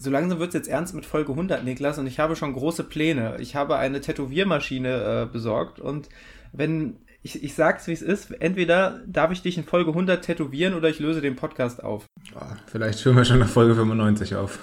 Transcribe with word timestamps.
so 0.00 0.10
langsam 0.10 0.38
wird 0.38 0.48
es 0.48 0.54
jetzt 0.54 0.68
ernst 0.68 0.94
mit 0.94 1.04
Folge 1.04 1.32
100, 1.32 1.62
Niklas, 1.62 1.98
und 1.98 2.06
ich 2.06 2.18
habe 2.18 2.34
schon 2.34 2.52
große 2.52 2.84
Pläne. 2.84 3.36
Ich 3.38 3.54
habe 3.54 3.76
eine 3.76 4.00
Tätowiermaschine 4.00 5.22
äh, 5.28 5.32
besorgt 5.32 5.78
und 5.78 6.08
wenn, 6.52 6.96
ich, 7.22 7.42
ich 7.44 7.54
sag's 7.54 7.86
wie 7.86 7.92
es 7.92 8.02
ist, 8.02 8.30
entweder 8.40 9.00
darf 9.06 9.30
ich 9.30 9.42
dich 9.42 9.58
in 9.58 9.64
Folge 9.64 9.90
100 9.90 10.24
tätowieren 10.24 10.74
oder 10.74 10.88
ich 10.88 10.98
löse 10.98 11.20
den 11.20 11.36
Podcast 11.36 11.84
auf. 11.84 12.06
vielleicht 12.66 13.00
führen 13.00 13.16
wir 13.16 13.24
schon 13.24 13.38
nach 13.38 13.48
Folge 13.48 13.74
95 13.74 14.36
auf. 14.36 14.58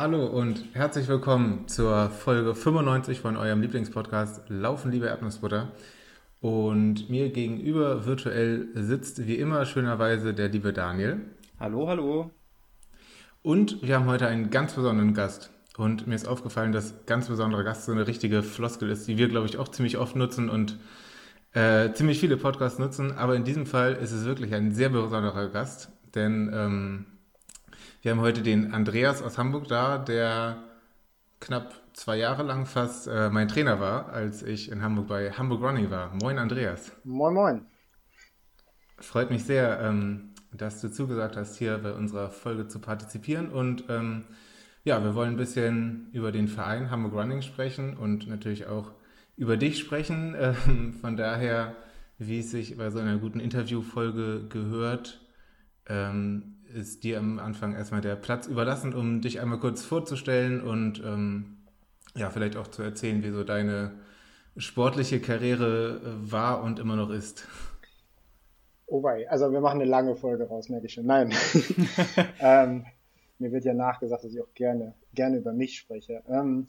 Hallo 0.00 0.24
und 0.24 0.64
herzlich 0.72 1.08
willkommen 1.08 1.68
zur 1.68 2.08
Folge 2.08 2.54
95 2.54 3.20
von 3.20 3.36
eurem 3.36 3.60
Lieblingspodcast 3.60 4.48
Laufen, 4.48 4.90
liebe 4.90 5.04
Erdnussbutter. 5.04 5.72
Und 6.40 7.10
mir 7.10 7.28
gegenüber 7.28 8.06
virtuell 8.06 8.68
sitzt 8.72 9.26
wie 9.26 9.34
immer 9.34 9.66
schönerweise 9.66 10.32
der 10.32 10.48
liebe 10.48 10.72
Daniel. 10.72 11.20
Hallo, 11.58 11.86
hallo. 11.86 12.30
Und 13.42 13.82
wir 13.82 13.96
haben 13.96 14.06
heute 14.06 14.26
einen 14.26 14.48
ganz 14.48 14.72
besonderen 14.72 15.12
Gast. 15.12 15.50
Und 15.76 16.06
mir 16.06 16.14
ist 16.14 16.26
aufgefallen, 16.26 16.72
dass 16.72 17.04
ganz 17.04 17.28
besonderer 17.28 17.62
Gast 17.62 17.84
so 17.84 17.92
eine 17.92 18.06
richtige 18.06 18.42
Floskel 18.42 18.88
ist, 18.88 19.06
die 19.06 19.18
wir, 19.18 19.28
glaube 19.28 19.48
ich, 19.48 19.58
auch 19.58 19.68
ziemlich 19.68 19.98
oft 19.98 20.16
nutzen 20.16 20.48
und 20.48 20.78
äh, 21.52 21.92
ziemlich 21.92 22.20
viele 22.20 22.38
Podcasts 22.38 22.78
nutzen. 22.78 23.12
Aber 23.12 23.36
in 23.36 23.44
diesem 23.44 23.66
Fall 23.66 23.92
ist 23.96 24.12
es 24.12 24.24
wirklich 24.24 24.54
ein 24.54 24.72
sehr 24.72 24.88
besonderer 24.88 25.50
Gast, 25.50 25.90
denn 26.14 26.50
ähm, 26.54 27.06
wir 28.02 28.12
haben 28.12 28.20
heute 28.20 28.42
den 28.42 28.72
Andreas 28.72 29.22
aus 29.22 29.36
Hamburg 29.36 29.68
da, 29.68 29.98
der 29.98 30.62
knapp 31.38 31.74
zwei 31.92 32.16
Jahre 32.16 32.42
lang 32.42 32.64
fast 32.64 33.06
äh, 33.06 33.28
mein 33.28 33.48
Trainer 33.48 33.78
war, 33.78 34.08
als 34.10 34.42
ich 34.42 34.70
in 34.70 34.82
Hamburg 34.82 35.08
bei 35.08 35.32
Hamburg 35.32 35.62
Running 35.62 35.90
war. 35.90 36.14
Moin, 36.22 36.38
Andreas. 36.38 36.92
Moin, 37.04 37.34
moin. 37.34 37.66
Freut 38.98 39.30
mich 39.30 39.44
sehr, 39.44 39.80
ähm, 39.80 40.30
dass 40.52 40.80
du 40.80 40.90
zugesagt 40.90 41.36
hast, 41.36 41.56
hier 41.56 41.76
bei 41.78 41.92
unserer 41.92 42.30
Folge 42.30 42.68
zu 42.68 42.78
partizipieren. 42.78 43.50
Und 43.50 43.84
ähm, 43.90 44.24
ja, 44.84 45.02
wir 45.04 45.14
wollen 45.14 45.34
ein 45.34 45.36
bisschen 45.36 46.08
über 46.12 46.32
den 46.32 46.48
Verein 46.48 46.90
Hamburg 46.90 47.12
Running 47.12 47.42
sprechen 47.42 47.98
und 47.98 48.28
natürlich 48.28 48.66
auch 48.66 48.92
über 49.36 49.56
dich 49.56 49.78
sprechen. 49.78 50.34
Ähm, 50.40 50.94
von 50.94 51.18
daher, 51.18 51.76
wie 52.16 52.40
es 52.40 52.50
sich 52.50 52.78
bei 52.78 52.88
so 52.88 52.98
einer 52.98 53.18
guten 53.18 53.40
Interviewfolge 53.40 54.46
gehört, 54.48 55.20
ähm, 55.86 56.49
ist 56.74 57.04
dir 57.04 57.18
am 57.18 57.38
Anfang 57.38 57.74
erstmal 57.74 58.00
der 58.00 58.16
Platz 58.16 58.46
überlassen, 58.46 58.94
um 58.94 59.20
dich 59.20 59.40
einmal 59.40 59.58
kurz 59.58 59.82
vorzustellen 59.84 60.60
und 60.60 61.02
ähm, 61.04 61.58
ja, 62.16 62.30
vielleicht 62.30 62.56
auch 62.56 62.68
zu 62.68 62.82
erzählen, 62.82 63.22
wie 63.22 63.30
so 63.30 63.44
deine 63.44 63.92
sportliche 64.56 65.20
Karriere 65.20 66.00
äh, 66.04 66.32
war 66.32 66.62
und 66.62 66.78
immer 66.78 66.96
noch 66.96 67.10
ist. 67.10 67.46
Oh 68.86 69.02
wei, 69.02 69.28
also 69.30 69.52
wir 69.52 69.60
machen 69.60 69.80
eine 69.80 69.88
lange 69.88 70.16
Folge 70.16 70.48
raus, 70.48 70.68
merke 70.68 70.86
ich 70.86 70.94
schon. 70.94 71.06
Nein. 71.06 71.32
ähm, 72.40 72.84
mir 73.38 73.52
wird 73.52 73.64
ja 73.64 73.74
nachgesagt, 73.74 74.24
dass 74.24 74.32
ich 74.32 74.40
auch 74.42 74.52
gerne, 74.54 74.94
gerne 75.14 75.36
über 75.36 75.52
mich 75.52 75.78
spreche. 75.78 76.22
Ähm, 76.28 76.66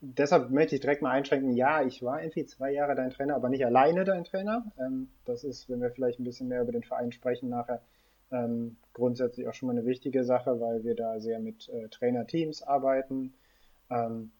deshalb 0.00 0.50
möchte 0.50 0.76
ich 0.76 0.80
direkt 0.80 1.02
mal 1.02 1.10
einschränken, 1.10 1.52
ja, 1.52 1.82
ich 1.82 2.02
war 2.02 2.22
irgendwie 2.22 2.46
zwei 2.46 2.70
Jahre 2.70 2.94
dein 2.94 3.10
Trainer, 3.10 3.34
aber 3.34 3.48
nicht 3.48 3.66
alleine 3.66 4.04
dein 4.04 4.24
Trainer. 4.24 4.64
Ähm, 4.78 5.08
das 5.24 5.42
ist, 5.42 5.68
wenn 5.68 5.80
wir 5.80 5.90
vielleicht 5.90 6.20
ein 6.20 6.24
bisschen 6.24 6.48
mehr 6.48 6.62
über 6.62 6.72
den 6.72 6.84
Verein 6.84 7.12
sprechen, 7.12 7.48
nachher 7.48 7.82
ähm, 8.30 8.76
grundsätzlich 8.96 9.46
auch 9.46 9.52
schon 9.52 9.66
mal 9.66 9.76
eine 9.76 9.84
wichtige 9.84 10.24
Sache, 10.24 10.58
weil 10.58 10.82
wir 10.82 10.94
da 10.94 11.20
sehr 11.20 11.38
mit 11.38 11.68
äh, 11.68 11.88
Trainerteams 11.90 12.62
arbeiten. 12.62 13.34
Ähm, 13.90 14.32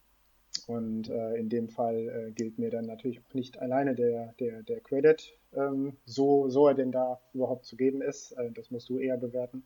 und 0.67 1.11
äh, 1.11 1.35
in 1.35 1.51
dem 1.51 1.69
Fall 1.69 2.09
äh, 2.09 2.33
gilt 2.33 2.59
mir 2.59 2.71
dann 2.71 2.87
natürlich 2.87 3.21
auch 3.21 3.35
nicht 3.35 3.59
alleine 3.59 3.95
der, 3.95 4.33
der, 4.41 4.63
der 4.63 4.81
Credit, 4.81 5.39
ähm, 5.55 5.99
so, 6.07 6.49
so 6.49 6.69
er 6.69 6.75
denn 6.75 6.91
da 6.91 7.21
überhaupt 7.35 7.67
zu 7.67 7.77
geben 7.77 8.01
ist. 8.01 8.33
Äh, 8.33 8.51
das 8.53 8.71
musst 8.71 8.89
du 8.89 8.99
eher 8.99 9.19
bewerten. 9.19 9.63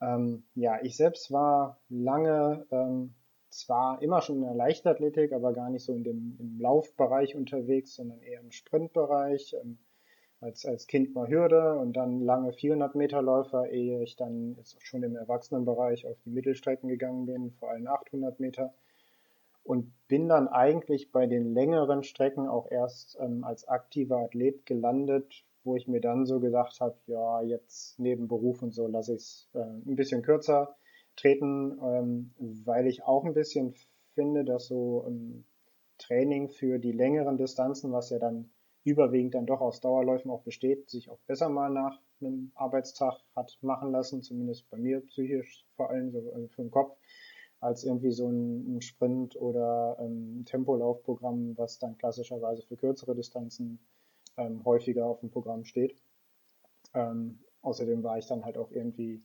Ähm, 0.00 0.44
ja, 0.54 0.78
ich 0.82 0.96
selbst 0.96 1.30
war 1.30 1.78
lange 1.90 2.64
ähm, 2.70 3.12
zwar 3.50 4.00
immer 4.00 4.22
schon 4.22 4.36
in 4.36 4.42
der 4.42 4.54
Leichtathletik, 4.54 5.34
aber 5.34 5.52
gar 5.52 5.68
nicht 5.68 5.84
so 5.84 5.92
in 5.92 6.04
dem 6.04 6.36
im 6.38 6.58
Laufbereich 6.58 7.36
unterwegs, 7.36 7.96
sondern 7.96 8.22
eher 8.22 8.40
im 8.40 8.52
Sprintbereich. 8.52 9.54
Ähm, 9.62 9.76
als, 10.40 10.64
als 10.64 10.86
Kind 10.86 11.14
mal 11.14 11.28
Hürde 11.28 11.78
und 11.78 11.94
dann 11.94 12.20
lange 12.20 12.52
400 12.52 12.94
Meter 12.94 13.22
Läufer, 13.22 13.70
ehe 13.70 14.02
ich 14.02 14.16
dann 14.16 14.54
jetzt 14.56 14.80
schon 14.86 15.02
im 15.02 15.16
Erwachsenenbereich 15.16 16.06
auf 16.06 16.16
die 16.24 16.30
Mittelstrecken 16.30 16.88
gegangen 16.88 17.26
bin, 17.26 17.52
vor 17.52 17.70
allem 17.70 17.86
800 17.86 18.38
Meter. 18.38 18.72
Und 19.64 19.92
bin 20.06 20.28
dann 20.28 20.48
eigentlich 20.48 21.12
bei 21.12 21.26
den 21.26 21.52
längeren 21.52 22.02
Strecken 22.02 22.48
auch 22.48 22.70
erst 22.70 23.18
ähm, 23.20 23.44
als 23.44 23.68
aktiver 23.68 24.18
Athlet 24.18 24.64
gelandet, 24.64 25.44
wo 25.64 25.76
ich 25.76 25.88
mir 25.88 26.00
dann 26.00 26.24
so 26.24 26.40
gedacht 26.40 26.80
habe, 26.80 26.96
ja, 27.06 27.42
jetzt 27.42 27.98
neben 27.98 28.28
Beruf 28.28 28.62
und 28.62 28.72
so 28.72 28.86
lasse 28.86 29.14
ich 29.14 29.20
es 29.20 29.50
äh, 29.54 29.58
ein 29.58 29.96
bisschen 29.96 30.22
kürzer 30.22 30.76
treten, 31.16 31.78
ähm, 31.82 32.30
weil 32.64 32.86
ich 32.86 33.02
auch 33.02 33.24
ein 33.24 33.34
bisschen 33.34 33.74
finde, 34.14 34.44
dass 34.44 34.68
so 34.68 35.04
ähm, 35.06 35.44
Training 35.98 36.48
für 36.48 36.78
die 36.78 36.92
längeren 36.92 37.36
Distanzen, 37.36 37.92
was 37.92 38.10
ja 38.10 38.18
dann 38.18 38.50
überwiegend 38.88 39.34
dann 39.34 39.46
doch 39.46 39.60
aus 39.60 39.80
Dauerläufen 39.80 40.30
auch 40.30 40.42
besteht, 40.42 40.88
sich 40.90 41.10
auch 41.10 41.18
besser 41.26 41.48
mal 41.48 41.70
nach 41.70 42.00
einem 42.20 42.52
Arbeitstag 42.54 43.20
hat 43.34 43.58
machen 43.62 43.92
lassen, 43.92 44.22
zumindest 44.22 44.68
bei 44.70 44.78
mir 44.78 45.00
psychisch 45.06 45.66
vor 45.76 45.90
allem 45.90 46.10
so 46.10 46.18
also 46.32 46.48
für 46.48 46.62
den 46.62 46.70
Kopf, 46.70 46.96
als 47.60 47.84
irgendwie 47.84 48.12
so 48.12 48.28
ein, 48.28 48.76
ein 48.76 48.80
Sprint 48.80 49.36
oder 49.36 49.96
ähm, 50.00 50.44
Tempolaufprogramm, 50.46 51.56
was 51.56 51.78
dann 51.78 51.98
klassischerweise 51.98 52.62
für 52.62 52.76
kürzere 52.76 53.14
Distanzen 53.14 53.80
ähm, 54.36 54.64
häufiger 54.64 55.06
auf 55.06 55.20
dem 55.20 55.30
Programm 55.30 55.64
steht. 55.64 55.96
Ähm, 56.94 57.40
außerdem 57.62 58.02
war 58.02 58.18
ich 58.18 58.26
dann 58.26 58.44
halt 58.44 58.56
auch 58.56 58.70
irgendwie, 58.70 59.22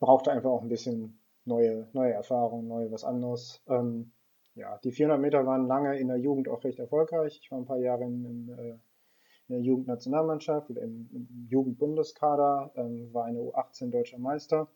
brauchte 0.00 0.32
einfach 0.32 0.50
auch 0.50 0.62
ein 0.62 0.68
bisschen 0.68 1.20
neue, 1.44 1.88
neue 1.92 2.12
Erfahrungen, 2.12 2.68
neue 2.68 2.90
was 2.90 3.04
anderes. 3.04 3.62
Ähm, 3.68 4.12
ja, 4.54 4.78
die 4.84 4.92
400 4.92 5.20
Meter 5.20 5.46
waren 5.46 5.66
lange 5.66 5.98
in 5.98 6.08
der 6.08 6.18
Jugend 6.18 6.48
auch 6.48 6.62
recht 6.64 6.78
erfolgreich. 6.78 7.40
Ich 7.42 7.50
war 7.50 7.58
ein 7.58 7.66
paar 7.66 7.78
Jahre 7.78 8.04
in, 8.04 8.24
in, 8.24 8.48
äh, 8.50 8.70
in 9.48 9.56
der 9.56 9.60
Jugendnationalmannschaft 9.60 10.70
oder 10.70 10.82
im, 10.82 11.08
im 11.12 11.46
Jugendbundeskader, 11.48 12.72
ähm, 12.76 13.12
war 13.12 13.24
eine 13.24 13.40
U18 13.40 13.90
deutscher 13.90 14.18
Meister. 14.18 14.68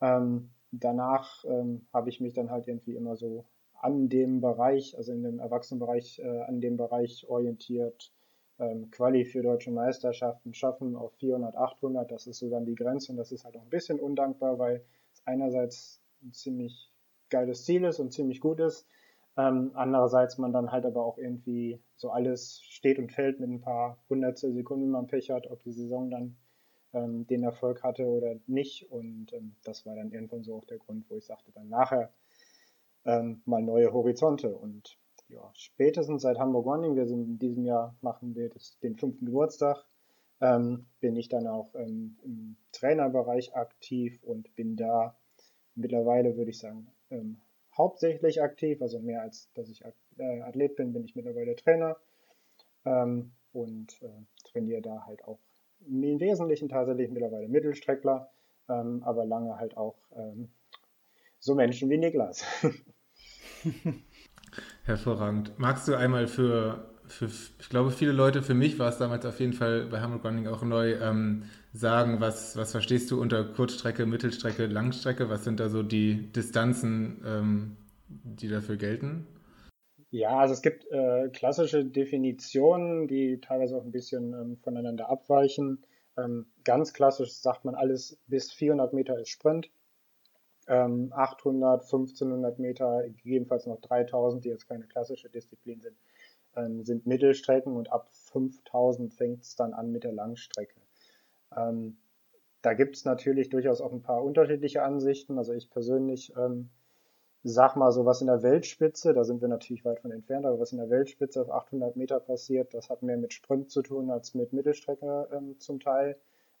Ähm, 0.00 0.50
danach 0.70 1.44
ähm, 1.44 1.86
habe 1.92 2.10
ich 2.10 2.20
mich 2.20 2.34
dann 2.34 2.50
halt 2.50 2.68
irgendwie 2.68 2.94
immer 2.94 3.16
so 3.16 3.46
an 3.80 4.08
dem 4.08 4.40
Bereich, 4.40 4.96
also 4.96 5.12
in 5.12 5.22
dem 5.22 5.38
Erwachsenenbereich, 5.38 6.18
äh, 6.20 6.42
an 6.42 6.60
dem 6.60 6.76
Bereich 6.76 7.26
orientiert, 7.28 8.12
ähm, 8.58 8.90
Quali 8.90 9.24
für 9.24 9.42
deutsche 9.42 9.70
Meisterschaften 9.70 10.52
schaffen 10.52 10.96
auf 10.96 11.12
400, 11.14 11.56
800, 11.56 12.10
das 12.10 12.26
ist 12.26 12.38
so 12.38 12.50
dann 12.50 12.66
die 12.66 12.74
Grenze 12.74 13.12
und 13.12 13.18
das 13.18 13.32
ist 13.32 13.44
halt 13.44 13.56
auch 13.56 13.62
ein 13.62 13.70
bisschen 13.70 14.00
undankbar, 14.00 14.58
weil 14.58 14.84
es 15.12 15.22
einerseits 15.26 16.02
ein 16.22 16.32
ziemlich 16.32 16.92
geiles 17.30 17.64
Ziel 17.64 17.84
ist 17.84 18.00
und 18.00 18.12
ziemlich 18.12 18.40
gut 18.40 18.58
ist, 18.60 18.86
ähm, 19.38 19.70
andererseits 19.74 20.36
man 20.36 20.52
dann 20.52 20.72
halt 20.72 20.84
aber 20.84 21.04
auch 21.04 21.16
irgendwie 21.16 21.80
so 21.96 22.10
alles 22.10 22.60
steht 22.64 22.98
und 22.98 23.12
fällt 23.12 23.38
mit 23.38 23.48
ein 23.48 23.60
paar 23.60 23.96
hundertstel 24.10 24.52
Sekunden, 24.52 24.86
wenn 24.86 24.90
man 24.90 25.06
Pech 25.06 25.30
hat, 25.30 25.48
ob 25.48 25.62
die 25.62 25.72
Saison 25.72 26.10
dann 26.10 26.36
ähm, 26.92 27.24
den 27.28 27.44
Erfolg 27.44 27.84
hatte 27.84 28.04
oder 28.04 28.34
nicht. 28.48 28.90
Und 28.90 29.32
ähm, 29.32 29.54
das 29.62 29.86
war 29.86 29.94
dann 29.94 30.10
irgendwann 30.10 30.42
so 30.42 30.56
auch 30.56 30.64
der 30.64 30.78
Grund, 30.78 31.08
wo 31.08 31.16
ich 31.16 31.24
sagte, 31.24 31.52
dann 31.52 31.68
nachher 31.68 32.12
ähm, 33.04 33.40
mal 33.44 33.62
neue 33.62 33.92
Horizonte. 33.92 34.56
Und 34.56 34.98
ja, 35.28 35.48
spätestens 35.54 36.22
seit 36.22 36.38
Hamburg 36.40 36.66
Running, 36.66 36.96
wir 36.96 37.06
sind 37.06 37.28
in 37.28 37.38
diesem 37.38 37.64
Jahr, 37.64 37.94
machen 38.00 38.34
wir 38.34 38.48
das, 38.48 38.76
den 38.80 38.96
fünften 38.96 39.26
Geburtstag, 39.26 39.84
ähm, 40.40 40.86
bin 40.98 41.14
ich 41.14 41.28
dann 41.28 41.46
auch 41.46 41.72
ähm, 41.76 42.18
im 42.24 42.56
Trainerbereich 42.72 43.54
aktiv 43.54 44.20
und 44.24 44.52
bin 44.56 44.74
da 44.74 45.16
mittlerweile, 45.76 46.36
würde 46.36 46.50
ich 46.50 46.58
sagen, 46.58 46.88
hauptsächlich 47.78 48.42
aktiv, 48.42 48.82
also 48.82 48.98
mehr 48.98 49.22
als 49.22 49.48
dass 49.54 49.70
ich 49.70 49.82
äh, 50.18 50.40
Athlet 50.42 50.76
bin, 50.76 50.92
bin 50.92 51.04
ich 51.04 51.16
mittlerweile 51.16 51.56
Trainer 51.56 51.96
ähm, 52.84 53.30
und 53.52 54.02
äh, 54.02 54.08
trainiere 54.44 54.82
da 54.82 55.06
halt 55.06 55.24
auch 55.24 55.38
im 55.86 56.20
Wesentlichen 56.20 56.68
tatsächlich 56.68 57.10
mittlerweile 57.10 57.48
Mittelstreckler, 57.48 58.30
ähm, 58.68 59.02
aber 59.04 59.24
lange 59.24 59.56
halt 59.58 59.76
auch 59.76 59.96
ähm, 60.16 60.48
so 61.38 61.54
Menschen 61.54 61.88
wie 61.88 61.98
Niklas. 61.98 62.44
Hervorragend. 64.84 65.52
Magst 65.58 65.86
du 65.86 65.94
einmal 65.94 66.26
für, 66.26 66.90
für, 67.06 67.26
ich 67.26 67.68
glaube, 67.68 67.90
viele 67.90 68.12
Leute, 68.12 68.42
für 68.42 68.54
mich 68.54 68.78
war 68.78 68.88
es 68.88 68.98
damals 68.98 69.24
auf 69.24 69.38
jeden 69.38 69.52
Fall 69.52 69.86
bei 69.86 70.00
Hamburg 70.00 70.24
Running 70.24 70.48
auch 70.48 70.62
neu, 70.62 70.94
ähm, 70.94 71.44
sagen, 71.72 72.20
was, 72.20 72.56
was 72.56 72.72
verstehst 72.72 73.10
du 73.10 73.20
unter 73.20 73.44
Kurzstrecke, 73.44 74.06
Mittelstrecke, 74.06 74.66
Langstrecke? 74.66 75.28
Was 75.28 75.44
sind 75.44 75.60
da 75.60 75.68
so 75.68 75.82
die 75.82 76.32
Distanzen, 76.32 77.22
ähm, 77.26 77.76
die 78.08 78.48
dafür 78.48 78.76
gelten? 78.76 79.26
Ja, 80.10 80.38
also 80.38 80.54
es 80.54 80.62
gibt 80.62 80.90
äh, 80.90 81.28
klassische 81.28 81.84
Definitionen, 81.84 83.08
die 83.08 83.40
teilweise 83.40 83.76
auch 83.76 83.84
ein 83.84 83.92
bisschen 83.92 84.32
ähm, 84.32 84.56
voneinander 84.56 85.10
abweichen. 85.10 85.84
Ähm, 86.16 86.46
ganz 86.64 86.94
klassisch 86.94 87.32
sagt 87.34 87.64
man 87.64 87.74
alles 87.74 88.18
bis 88.26 88.50
400 88.52 88.92
Meter 88.92 89.18
ist 89.18 89.28
Sprint. 89.28 89.70
800, 90.70 91.82
1500 91.82 92.58
Meter, 92.58 93.02
gegebenenfalls 93.08 93.64
noch 93.64 93.80
3000, 93.80 94.44
die 94.44 94.50
jetzt 94.50 94.68
keine 94.68 94.86
klassische 94.86 95.30
Disziplin 95.30 95.80
sind, 95.80 95.96
ähm, 96.56 96.84
sind 96.84 97.06
Mittelstrecken 97.06 97.74
und 97.74 97.90
ab 97.90 98.10
5000 98.12 99.14
fängt 99.14 99.44
es 99.44 99.56
dann 99.56 99.72
an 99.72 99.90
mit 99.90 100.04
der 100.04 100.12
Langstrecke. 100.12 100.78
Ähm, 101.56 101.96
da 102.62 102.74
gibt 102.74 102.96
es 102.96 103.04
natürlich 103.04 103.48
durchaus 103.50 103.80
auch 103.80 103.92
ein 103.92 104.02
paar 104.02 104.22
unterschiedliche 104.22 104.82
Ansichten. 104.82 105.38
Also 105.38 105.52
ich 105.52 105.70
persönlich 105.70 106.32
ähm, 106.36 106.70
sag 107.44 107.76
mal 107.76 107.92
so 107.92 108.04
was 108.04 108.20
in 108.20 108.26
der 108.26 108.42
Weltspitze, 108.42 109.14
da 109.14 109.24
sind 109.24 109.40
wir 109.40 109.48
natürlich 109.48 109.84
weit 109.84 110.00
von 110.00 110.10
entfernt, 110.10 110.44
aber 110.44 110.58
was 110.58 110.72
in 110.72 110.78
der 110.78 110.90
Weltspitze 110.90 111.40
auf 111.40 111.50
800 111.50 111.96
Meter 111.96 112.20
passiert, 112.20 112.74
das 112.74 112.90
hat 112.90 113.02
mehr 113.02 113.16
mit 113.16 113.32
Sprint 113.32 113.70
zu 113.70 113.82
tun 113.82 114.10
als 114.10 114.34
mit 114.34 114.52
Mittelstrecke 114.52 115.28
ähm, 115.32 115.58
zum 115.60 115.80
Teil. 115.80 116.16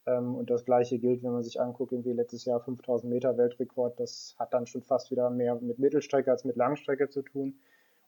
Ähm, 0.06 0.34
und 0.36 0.50
das 0.50 0.64
gleiche 0.64 0.98
gilt, 0.98 1.22
wenn 1.22 1.32
man 1.32 1.42
sich 1.42 1.60
anguckt, 1.60 1.92
irgendwie 1.92 2.12
letztes 2.12 2.44
Jahr 2.44 2.60
5000 2.60 3.12
Meter 3.12 3.36
Weltrekord, 3.36 3.98
das 3.98 4.36
hat 4.38 4.54
dann 4.54 4.66
schon 4.66 4.82
fast 4.82 5.10
wieder 5.10 5.30
mehr 5.30 5.56
mit 5.56 5.78
Mittelstrecke 5.78 6.30
als 6.30 6.44
mit 6.44 6.56
Langstrecke 6.56 7.08
zu 7.10 7.22
tun. 7.22 7.58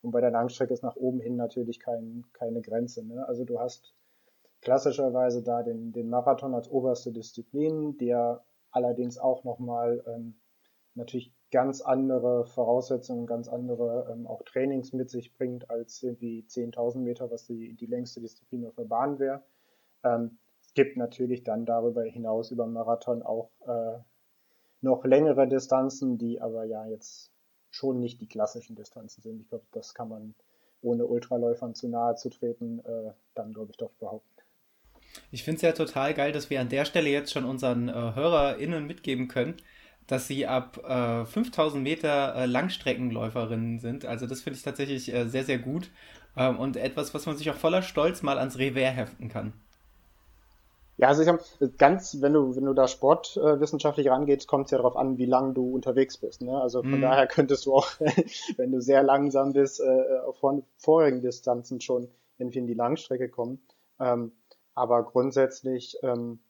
Und 0.03 0.13
bei 0.13 0.21
der 0.21 0.31
Langstrecke 0.31 0.73
ist 0.73 0.83
nach 0.83 0.97
oben 0.97 1.21
hin 1.21 1.37
natürlich 1.37 1.81
kein, 1.81 2.25
keine 2.33 2.63
Grenze. 2.63 3.05
Ne? 3.05 3.27
Also 3.29 3.45
du 3.45 3.61
hast 3.61 3.95
klassischerweise 4.63 5.43
da 5.43 5.63
den, 5.63 5.93
den 5.93 6.11
Marathon 6.11 6.55
als 6.55 6.71
oberste 6.71 7.13
Disziplin, 7.13 7.97
der 7.99 8.45
allerdings 8.71 9.19
auch 9.19 9.45
nochmal 9.45 10.03
ähm, 10.07 10.35
natürlich 10.95 11.33
ganz 11.51 11.81
andere 11.81 12.47
Voraussetzungen, 12.47 13.27
ganz 13.27 13.49
andere 13.49 14.09
ähm, 14.13 14.27
auch 14.27 14.43
Trainings 14.43 14.93
mit 14.93 15.11
sich 15.11 15.35
bringt 15.35 15.71
als 15.71 16.03
irgendwie 16.03 16.45
10.000 16.49 16.99
Meter, 16.99 17.31
was 17.31 17.47
die, 17.47 17.75
die 17.75 17.87
längste 17.87 18.21
Disziplin 18.21 18.67
auf 18.67 18.77
der 18.77 18.85
Bahn 18.85 19.19
wäre. 19.19 19.43
Ähm, 20.05 20.39
es 20.63 20.75
gibt 20.75 20.97
natürlich 20.97 21.43
dann 21.43 21.67
darüber 21.67 22.05
hinaus 22.05 22.51
über 22.51 22.67
Marathon 22.67 23.23
auch 23.23 23.51
äh, 23.67 23.99
noch 24.83 25.05
längere 25.05 25.49
Distanzen, 25.49 26.19
die 26.19 26.41
aber 26.41 26.65
ja 26.65 26.87
jetzt 26.87 27.33
schon 27.71 28.01
nicht 28.01 28.21
die 28.21 28.29
klassischen 28.29 28.77
Distanzen 28.77 29.23
sind. 29.23 29.41
Ich 29.41 29.49
glaube, 29.49 29.67
das 29.73 29.95
kann 29.95 30.09
man 30.09 30.35
ohne 30.83 31.07
Ultraläufern 31.07 31.75
zu 31.75 31.89
nahe 31.89 32.15
zu 32.15 32.31
treten, 32.31 32.81
äh, 32.81 33.13
dann 33.35 33.53
glaube 33.53 33.73
ich 33.73 33.77
doch 33.77 33.93
behaupten. 33.93 34.40
Ich 35.31 35.45
finde 35.45 35.57
es 35.57 35.63
ja 35.63 35.73
total 35.73 36.15
geil, 36.15 36.33
dass 36.33 36.51
wir 36.51 36.61
an 36.61 36.69
der 36.69 36.85
Stelle 36.85 37.09
jetzt 37.09 37.33
schon 37.33 37.45
unseren 37.45 37.89
äh, 37.89 37.93
HörerInnen 37.93 38.87
mitgeben 38.87 39.29
können, 39.29 39.55
dass 40.07 40.27
sie 40.27 40.47
ab 40.47 40.79
äh, 40.85 41.25
5000 41.25 41.83
Meter 41.83 42.35
äh, 42.35 42.47
Langstreckenläuferinnen 42.47 43.79
sind. 43.79 44.05
Also 44.05 44.27
das 44.27 44.41
finde 44.41 44.57
ich 44.57 44.65
tatsächlich 44.65 45.13
äh, 45.13 45.29
sehr, 45.29 45.45
sehr 45.45 45.59
gut 45.59 45.91
ähm, 46.37 46.59
und 46.59 46.77
etwas, 46.77 47.15
was 47.15 47.27
man 47.27 47.37
sich 47.37 47.51
auch 47.51 47.57
voller 47.57 47.83
Stolz 47.83 48.23
mal 48.23 48.39
ans 48.39 48.59
Revers 48.59 48.97
heften 48.97 49.29
kann. 49.29 49.53
Ja, 50.97 51.09
also 51.09 51.23
ich 51.23 51.29
habe 51.29 51.41
ganz, 51.79 52.21
wenn 52.21 52.35
du, 52.35 52.55
wenn 52.57 52.67
du 52.67 52.75
da 52.75 52.87
sportwissenschaftlich 52.87 54.09
äh, 54.09 54.11
rangehst, 54.11 54.47
kommt 54.47 54.67
es 54.67 54.71
ja 54.71 54.77
darauf 54.77 54.97
an, 54.97 55.17
wie 55.17 55.25
lang 55.25 55.55
du 55.55 55.75
unterwegs 55.75 56.19
bist. 56.19 56.43
Ne? 56.43 56.61
Also 56.61 56.83
von 56.83 56.99
mm. 56.99 57.01
daher 57.01 57.27
könntest 57.27 57.65
du 57.65 57.75
auch, 57.75 57.89
wenn 58.59 58.71
du 58.71 58.83
sehr 58.83 59.03
langsam 59.03 59.55
bist, 59.55 59.81
äh, 59.81 60.19
auf 60.27 60.37
vorigen 60.77 61.23
Distanzen 61.23 61.81
schon 61.81 62.09
irgendwie 62.37 62.59
in 62.59 62.67
die 62.67 62.75
Langstrecke 62.75 63.31
kommen. 63.31 63.63
Ähm, 63.99 64.33
aber 64.75 65.05
grundsätzlich 65.05 65.97
ähm, 66.03 66.41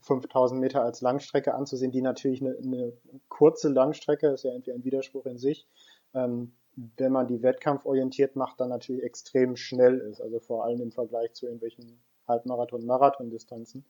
5000 0.00 0.60
Meter 0.60 0.82
als 0.82 1.00
Langstrecke 1.00 1.54
anzusehen, 1.54 1.92
die 1.92 2.02
natürlich 2.02 2.40
eine, 2.40 2.56
eine 2.56 2.92
kurze 3.28 3.68
Langstrecke, 3.68 4.28
ist 4.28 4.44
ja 4.44 4.52
irgendwie 4.52 4.72
ein 4.72 4.84
Widerspruch 4.84 5.26
in 5.26 5.38
sich, 5.38 5.68
ähm, 6.14 6.54
wenn 6.74 7.12
man 7.12 7.26
die 7.26 7.42
wettkampforientiert 7.42 8.36
macht, 8.36 8.60
dann 8.60 8.70
natürlich 8.70 9.02
extrem 9.02 9.56
schnell 9.56 9.98
ist. 9.98 10.20
Also 10.20 10.40
vor 10.40 10.64
allem 10.64 10.80
im 10.80 10.92
Vergleich 10.92 11.34
zu 11.34 11.46
irgendwelchen 11.46 12.02
Halbmarathon, 12.26 12.86
Marathondistanzen. 12.86 13.84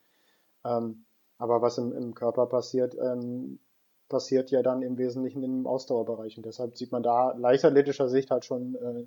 Ähm, 0.65 1.05
aber 1.39 1.63
was 1.63 1.79
im, 1.79 1.93
im 1.93 2.15
Körper 2.15 2.47
passiert, 2.47 2.97
ähm, 3.01 3.61
passiert 4.09 4.51
ja 4.51 4.63
dann 4.63 4.83
im 4.83 4.99
Wesentlichen 4.99 5.43
im 5.43 5.67
Ausdauerbereich. 5.67 6.37
Und 6.37 6.47
deshalb 6.47 6.77
sieht 6.77 6.93
man 6.93 7.03
da 7.03 7.33
leichtathletischer 7.33 8.09
Sicht 8.09 8.31
halt 8.31 8.45
schon 8.45 8.75
äh, 8.75 9.07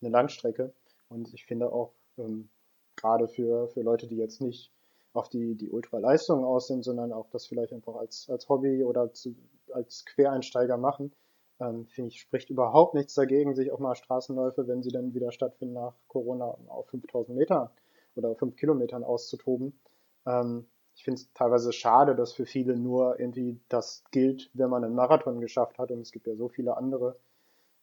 eine 0.00 0.10
Langstrecke. 0.10 0.72
Und 1.08 1.32
ich 1.34 1.44
finde 1.44 1.72
auch, 1.72 1.92
ähm, 2.18 2.48
gerade 2.96 3.28
für, 3.28 3.68
für 3.68 3.82
Leute, 3.82 4.06
die 4.06 4.16
jetzt 4.16 4.40
nicht 4.40 4.70
auf 5.12 5.28
die, 5.28 5.56
die 5.56 5.70
Ultraleistungen 5.70 6.44
aus 6.44 6.68
sind, 6.68 6.84
sondern 6.84 7.12
auch 7.12 7.28
das 7.30 7.46
vielleicht 7.46 7.72
einfach 7.72 7.96
als, 7.96 8.28
als 8.30 8.48
Hobby 8.48 8.84
oder 8.84 9.12
zu, 9.12 9.34
als 9.72 10.04
Quereinsteiger 10.04 10.76
machen, 10.76 11.12
ähm, 11.60 11.86
finde 11.86 12.08
ich, 12.08 12.20
spricht 12.20 12.50
überhaupt 12.50 12.94
nichts 12.94 13.14
dagegen, 13.14 13.54
sich 13.54 13.72
auch 13.72 13.78
mal 13.78 13.94
Straßenläufe, 13.94 14.66
wenn 14.68 14.82
sie 14.82 14.90
dann 14.90 15.14
wieder 15.14 15.32
stattfinden 15.32 15.74
nach 15.74 15.94
Corona, 16.08 16.56
auf 16.68 16.88
5000 16.88 17.36
Meter 17.36 17.72
oder 18.14 18.34
5 18.34 18.56
Kilometern 18.56 19.04
auszutoben. 19.04 19.78
Ähm, 20.26 20.66
ich 20.94 21.04
finde 21.04 21.20
es 21.20 21.32
teilweise 21.32 21.72
schade, 21.72 22.14
dass 22.14 22.32
für 22.32 22.46
viele 22.46 22.76
nur 22.76 23.18
irgendwie 23.18 23.58
das 23.68 24.04
gilt, 24.10 24.50
wenn 24.54 24.70
man 24.70 24.84
einen 24.84 24.94
Marathon 24.94 25.40
geschafft 25.40 25.78
hat. 25.78 25.90
Und 25.90 26.00
es 26.00 26.12
gibt 26.12 26.26
ja 26.26 26.34
so 26.34 26.48
viele 26.48 26.76
andere 26.76 27.16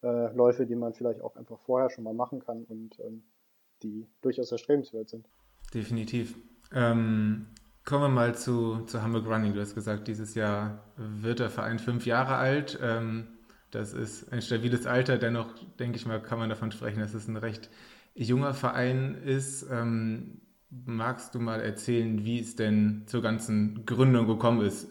äh, 0.04 0.31
Läufe, 0.33 0.65
die 0.65 0.75
man 0.75 0.94
vielleicht 0.94 1.21
auch 1.21 1.36
einfach 1.36 1.59
vorher 1.59 1.89
schon 1.89 2.04
mal 2.04 2.13
machen 2.13 2.39
kann 2.39 2.63
und 2.65 3.00
ähm, 3.00 3.24
die 3.83 4.07
durchaus 4.21 4.51
erstrebenswert 4.51 5.09
sind. 5.09 5.27
Definitiv. 5.74 6.35
Ähm, 6.74 7.47
kommen 7.85 8.03
wir 8.03 8.09
mal 8.09 8.35
zu, 8.35 8.81
zu 8.85 9.01
Hamburg 9.01 9.27
Running. 9.27 9.53
Du 9.53 9.62
hast 9.62 9.75
gesagt, 9.75 10.07
dieses 10.07 10.35
Jahr 10.35 10.83
wird 10.97 11.39
der 11.39 11.50
Verein 11.50 11.79
fünf 11.79 12.06
Jahre 12.06 12.35
alt. 12.35 12.77
Ähm, 12.81 13.27
das 13.71 13.94
ist 13.94 14.31
ein 14.31 14.41
stabiles 14.41 14.85
Alter. 14.85 15.18
Dennoch, 15.18 15.53
denke 15.79 15.97
ich 15.97 16.06
mal, 16.06 16.21
kann 16.21 16.39
man 16.39 16.50
davon 16.50 16.71
sprechen, 16.71 17.00
dass 17.00 17.13
es 17.13 17.27
ein 17.27 17.38
recht 17.38 17.69
junger 18.15 18.53
Verein 18.53 19.15
ist. 19.15 19.65
Ähm, 19.71 20.41
magst 20.69 21.35
du 21.35 21.39
mal 21.39 21.62
erzählen, 21.62 22.25
wie 22.25 22.39
es 22.39 22.56
denn 22.56 23.03
zur 23.06 23.21
ganzen 23.21 23.85
Gründung 23.85 24.27
gekommen 24.27 24.62
ist? 24.62 24.89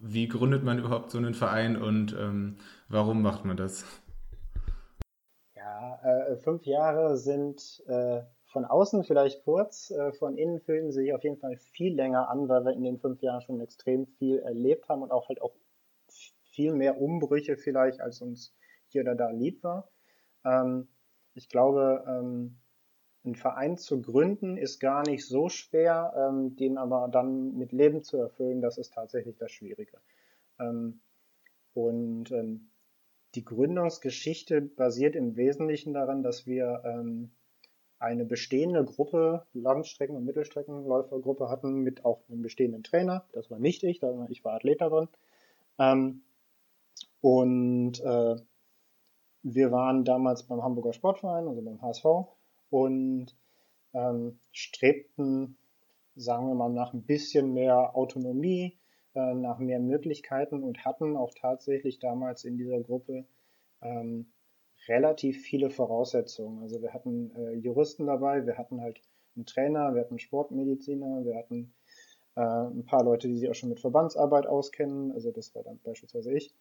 Wie 0.00 0.28
gründet 0.28 0.64
man 0.64 0.78
überhaupt 0.78 1.10
so 1.10 1.18
einen 1.18 1.34
Verein 1.34 1.76
und 1.76 2.16
ähm, 2.18 2.56
warum 2.88 3.22
macht 3.22 3.44
man 3.44 3.56
das? 3.56 3.84
Ja, 5.80 5.98
äh, 6.02 6.36
fünf 6.36 6.66
Jahre 6.66 7.16
sind 7.16 7.82
äh, 7.86 8.20
von 8.44 8.66
außen 8.66 9.02
vielleicht 9.02 9.44
kurz, 9.44 9.90
äh, 9.90 10.12
von 10.12 10.36
innen 10.36 10.60
fühlen 10.60 10.90
sie 10.92 11.04
sich 11.04 11.14
auf 11.14 11.24
jeden 11.24 11.38
Fall 11.38 11.56
viel 11.56 11.94
länger 11.94 12.28
an, 12.28 12.50
weil 12.50 12.66
wir 12.66 12.72
in 12.74 12.82
den 12.84 12.98
fünf 12.98 13.22
Jahren 13.22 13.40
schon 13.40 13.60
extrem 13.60 14.06
viel 14.06 14.40
erlebt 14.40 14.90
haben 14.90 15.00
und 15.00 15.10
auch 15.10 15.30
halt 15.30 15.40
auch 15.40 15.54
viel 16.44 16.74
mehr 16.74 17.00
Umbrüche 17.00 17.56
vielleicht, 17.56 18.02
als 18.02 18.20
uns 18.20 18.54
hier 18.88 19.02
oder 19.02 19.14
da 19.14 19.30
lieb 19.30 19.62
war. 19.64 19.88
Ähm, 20.44 20.88
ich 21.32 21.48
glaube, 21.48 22.04
ähm, 22.06 22.58
einen 23.24 23.36
Verein 23.36 23.78
zu 23.78 24.02
gründen 24.02 24.58
ist 24.58 24.80
gar 24.80 25.02
nicht 25.08 25.26
so 25.26 25.48
schwer, 25.48 26.12
ähm, 26.14 26.56
den 26.56 26.76
aber 26.76 27.08
dann 27.08 27.56
mit 27.56 27.72
Leben 27.72 28.02
zu 28.02 28.18
erfüllen, 28.18 28.60
das 28.60 28.76
ist 28.76 28.92
tatsächlich 28.92 29.38
das 29.38 29.50
Schwierige. 29.50 29.98
Und 31.72 32.30
die 33.34 33.44
Gründungsgeschichte 33.44 34.60
basiert 34.60 35.14
im 35.14 35.36
Wesentlichen 35.36 35.94
daran, 35.94 36.22
dass 36.22 36.46
wir 36.46 36.82
ähm, 36.84 37.30
eine 37.98 38.24
bestehende 38.24 38.84
Gruppe, 38.84 39.46
Langstrecken- 39.52 40.16
und 40.16 40.24
Mittelstreckenläufergruppe 40.24 41.48
hatten, 41.48 41.82
mit 41.82 42.04
auch 42.04 42.22
einem 42.28 42.42
bestehenden 42.42 42.82
Trainer. 42.82 43.24
Das 43.32 43.50
war 43.50 43.58
nicht 43.58 43.84
ich, 43.84 44.00
ich 44.30 44.44
war 44.44 44.54
Athlet 44.54 44.80
darin. 44.80 45.08
Ähm, 45.78 46.22
und 47.20 48.00
äh, 48.00 48.36
wir 49.42 49.70
waren 49.70 50.04
damals 50.04 50.44
beim 50.44 50.62
Hamburger 50.62 50.94
Sportverein, 50.94 51.46
also 51.46 51.60
beim 51.62 51.80
HSV, 51.82 52.04
und 52.70 53.36
ähm, 53.92 54.38
strebten, 54.52 55.56
sagen 56.16 56.48
wir 56.48 56.54
mal, 56.54 56.70
nach 56.70 56.94
ein 56.94 57.04
bisschen 57.04 57.52
mehr 57.52 57.94
Autonomie, 57.94 58.79
äh, 59.14 59.34
nach 59.34 59.58
mehr 59.58 59.80
Möglichkeiten 59.80 60.62
und 60.62 60.84
hatten 60.84 61.16
auch 61.16 61.32
tatsächlich 61.34 61.98
damals 61.98 62.44
in 62.44 62.56
dieser 62.56 62.80
Gruppe 62.80 63.24
ähm, 63.82 64.32
relativ 64.88 65.42
viele 65.42 65.70
Voraussetzungen. 65.70 66.62
Also 66.62 66.82
wir 66.82 66.92
hatten 66.92 67.34
äh, 67.36 67.52
Juristen 67.54 68.06
dabei, 68.06 68.46
wir 68.46 68.58
hatten 68.58 68.80
halt 68.80 69.00
einen 69.36 69.46
Trainer, 69.46 69.94
wir 69.94 70.02
hatten 70.02 70.18
Sportmediziner, 70.18 71.24
wir 71.24 71.36
hatten 71.36 71.72
äh, 72.36 72.40
ein 72.40 72.84
paar 72.84 73.04
Leute, 73.04 73.28
die 73.28 73.36
sich 73.36 73.50
auch 73.50 73.54
schon 73.54 73.68
mit 73.68 73.80
Verbandsarbeit 73.80 74.46
auskennen, 74.46 75.12
also 75.12 75.30
das 75.30 75.54
war 75.54 75.62
dann 75.62 75.80
beispielsweise 75.82 76.32
ich. 76.32 76.54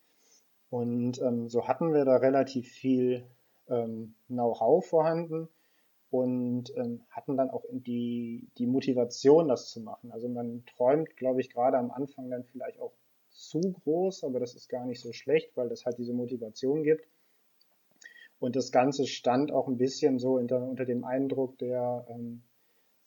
Und 0.70 1.20
ähm, 1.22 1.50
so 1.50 1.68
hatten 1.68 1.94
wir 1.94 2.06
da 2.06 2.18
relativ 2.18 2.68
viel 2.68 3.25
ähm, 3.68 4.13
Know-how 4.27 4.86
vorhanden 4.86 5.50
und 6.12 6.75
ähm, 6.75 7.01
hatten 7.10 7.38
dann 7.38 7.50
auch 7.50 7.63
die, 7.72 8.50
die 8.58 8.66
Motivation, 8.66 9.48
das 9.48 9.70
zu 9.70 9.82
machen. 9.82 10.12
Also 10.12 10.28
man 10.28 10.63
träumt, 10.66 11.16
glaube 11.16 11.42
ich, 11.42 11.50
gerade 11.50 11.78
am 11.78 11.92
Anfang 11.92 12.30
dann 12.30 12.44
vielleicht 12.44 12.80
auch 12.80 12.94
zu 13.30 13.60
groß, 13.60 14.24
aber 14.24 14.39
das 14.39 14.56
ist 14.56 14.70
gar 14.70 14.86
nicht 14.86 15.01
so 15.01 15.13
schlecht, 15.13 15.56
weil 15.56 15.70
das 15.70 15.86
halt 15.86 15.98
diese 16.00 16.13
Motivation 16.13 16.84
gibt. 16.84 17.08
Und 18.39 18.56
das 18.56 18.72
Ganze 18.72 19.06
stand 19.06 19.51
auch 19.51 19.68
ein 19.68 19.78
bisschen 19.78 20.18
so 20.18 20.38
unter, 20.38 20.63
unter 20.63 20.86
dem 20.86 21.04
Eindruck 21.04 21.58
der 21.60 22.06
ähm, 22.10 22.42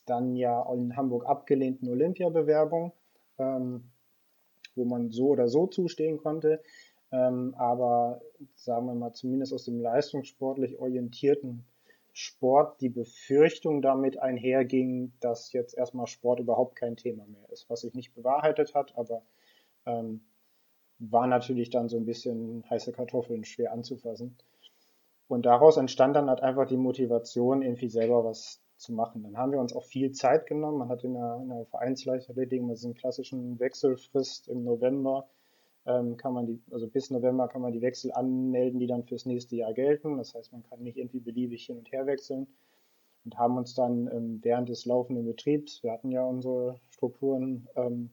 dann 0.07 0.37
ja 0.37 0.63
in 0.73 0.97
Hamburg 0.97 1.27
abgelehnten 1.27 1.89
Olympiabewerbung, 1.89 2.93
ähm, 3.39 3.91
wo 4.75 4.85
man 4.85 5.11
so 5.11 5.29
oder 5.29 5.49
so 5.49 5.67
zustehen 5.67 6.19
konnte. 6.19 6.63
Ähm, 7.11 7.55
aber 7.57 8.21
sagen 8.55 8.87
wir 8.87 8.95
mal, 8.95 9.13
zumindest 9.13 9.53
aus 9.53 9.65
dem 9.65 9.81
leistungssportlich 9.81 10.79
orientierten 10.79 11.65
Sport 12.13 12.81
die 12.81 12.91
Befürchtung 12.91 13.81
damit 13.81 14.19
einherging, 14.19 15.13
dass 15.21 15.53
jetzt 15.53 15.77
erstmal 15.77 16.07
Sport 16.07 16.41
überhaupt 16.41 16.77
kein 16.77 16.97
Thema 16.97 17.27
mehr 17.27 17.49
ist, 17.51 17.71
was 17.71 17.81
sich 17.81 17.95
nicht 17.95 18.15
bewahrheitet 18.15 18.75
hat, 18.75 18.97
aber 18.97 19.23
ähm, 19.87 20.23
war 20.99 21.27
natürlich 21.27 21.71
dann 21.71 21.89
so 21.89 21.97
ein 21.97 22.05
bisschen 22.05 22.65
heiße 22.69 22.93
Kartoffeln 22.93 23.45
schwer 23.45 23.73
anzufassen. 23.73 24.37
Und 25.27 25.47
daraus 25.47 25.79
entstand 25.79 26.15
dann 26.15 26.29
halt 26.29 26.43
einfach 26.43 26.67
die 26.67 26.77
Motivation, 26.77 27.63
irgendwie 27.63 27.89
selber 27.89 28.25
was 28.25 28.61
zu 28.77 28.93
machen. 28.93 29.23
Dann 29.23 29.39
haben 29.39 29.53
wir 29.53 29.61
uns 29.61 29.75
auch 29.75 29.85
viel 29.85 30.13
Zeit 30.13 30.47
genommen. 30.47 30.79
Man 30.79 30.89
hat 30.89 31.05
in 31.05 31.15
der, 31.15 31.39
in 31.41 31.49
der 31.49 31.65
Vereinsleichtathletik 31.67 32.61
immer 32.61 32.75
diesen 32.75 32.95
klassischen 32.95 33.59
Wechselfrist 33.59 34.49
im 34.49 34.65
November. 34.65 35.29
Ähm, 35.85 36.17
kann 36.17 36.33
man 36.33 36.47
die, 36.47 36.61
also 36.71 36.87
bis 36.87 37.11
November 37.11 37.49
kann 37.49 37.63
man 37.63 37.73
die 37.73 37.83
Wechsel 37.83 38.13
anmelden, 38.13 38.79
die 38.79 38.87
dann 38.87 39.05
fürs 39.05 39.27
nächste 39.27 39.57
Jahr 39.57 39.73
gelten. 39.73 40.17
Das 40.17 40.35
heißt, 40.35 40.53
man 40.53 40.63
kann 40.63 40.83
nicht 40.83 40.97
irgendwie 40.97 41.21
beliebig 41.21 41.67
hin 41.67 41.79
und 41.79 41.91
her 41.91 42.07
wechseln 42.07 42.47
und 43.25 43.37
haben 43.39 43.57
uns 43.57 43.75
dann 43.75 44.09
ähm, 44.09 44.41
während 44.43 44.69
des 44.69 44.87
laufenden 44.87 45.25
Betriebs, 45.25 45.83
wir 45.83 45.93
hatten 45.93 46.11
ja 46.11 46.25
unsere 46.25 46.79
Strukturen, 46.91 47.69
ähm, 47.77 48.11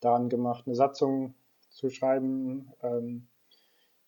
daran 0.00 0.28
gemacht, 0.28 0.64
eine 0.66 0.76
Satzung 0.76 1.34
zu 1.70 1.90
schreiben, 1.90 2.72
ähm, 2.82 3.26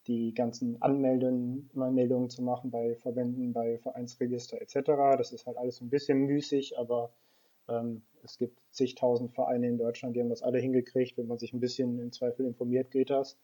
die 0.07 0.35
ganzen 0.35 0.81
Anmeldungen, 0.83 1.71
Anmeldungen 1.77 2.31
zu 2.31 2.43
machen 2.43 2.71
bei 2.71 2.97
Verbänden, 2.97 3.53
bei 3.53 3.79
Vereinsregister 3.79 4.61
etc. 4.61 5.17
Das 5.19 5.33
ist 5.33 5.47
halt 5.47 5.57
alles 5.57 5.81
ein 5.81 5.91
bisschen 5.91 6.27
müßig, 6.27 6.79
aber 6.79 7.11
ähm, 7.69 8.03
es 8.25 8.39
gibt 8.39 8.61
zigtausend 8.71 9.33
Vereine 9.33 9.69
in 9.69 9.79
Deutschland, 9.79 10.17
die 10.17 10.21
haben 10.21 10.29
das 10.29 10.43
alle 10.43 10.59
hingekriegt. 10.59 11.17
Wenn 11.19 11.27
man 11.27 11.39
sich 11.39 11.53
ein 11.53 11.61
bisschen 11.61 11.99
im 11.99 12.13
Zweifel 12.13 12.47
informiert, 12.47 12.91
geht 12.91 13.11
das. 13.11 13.37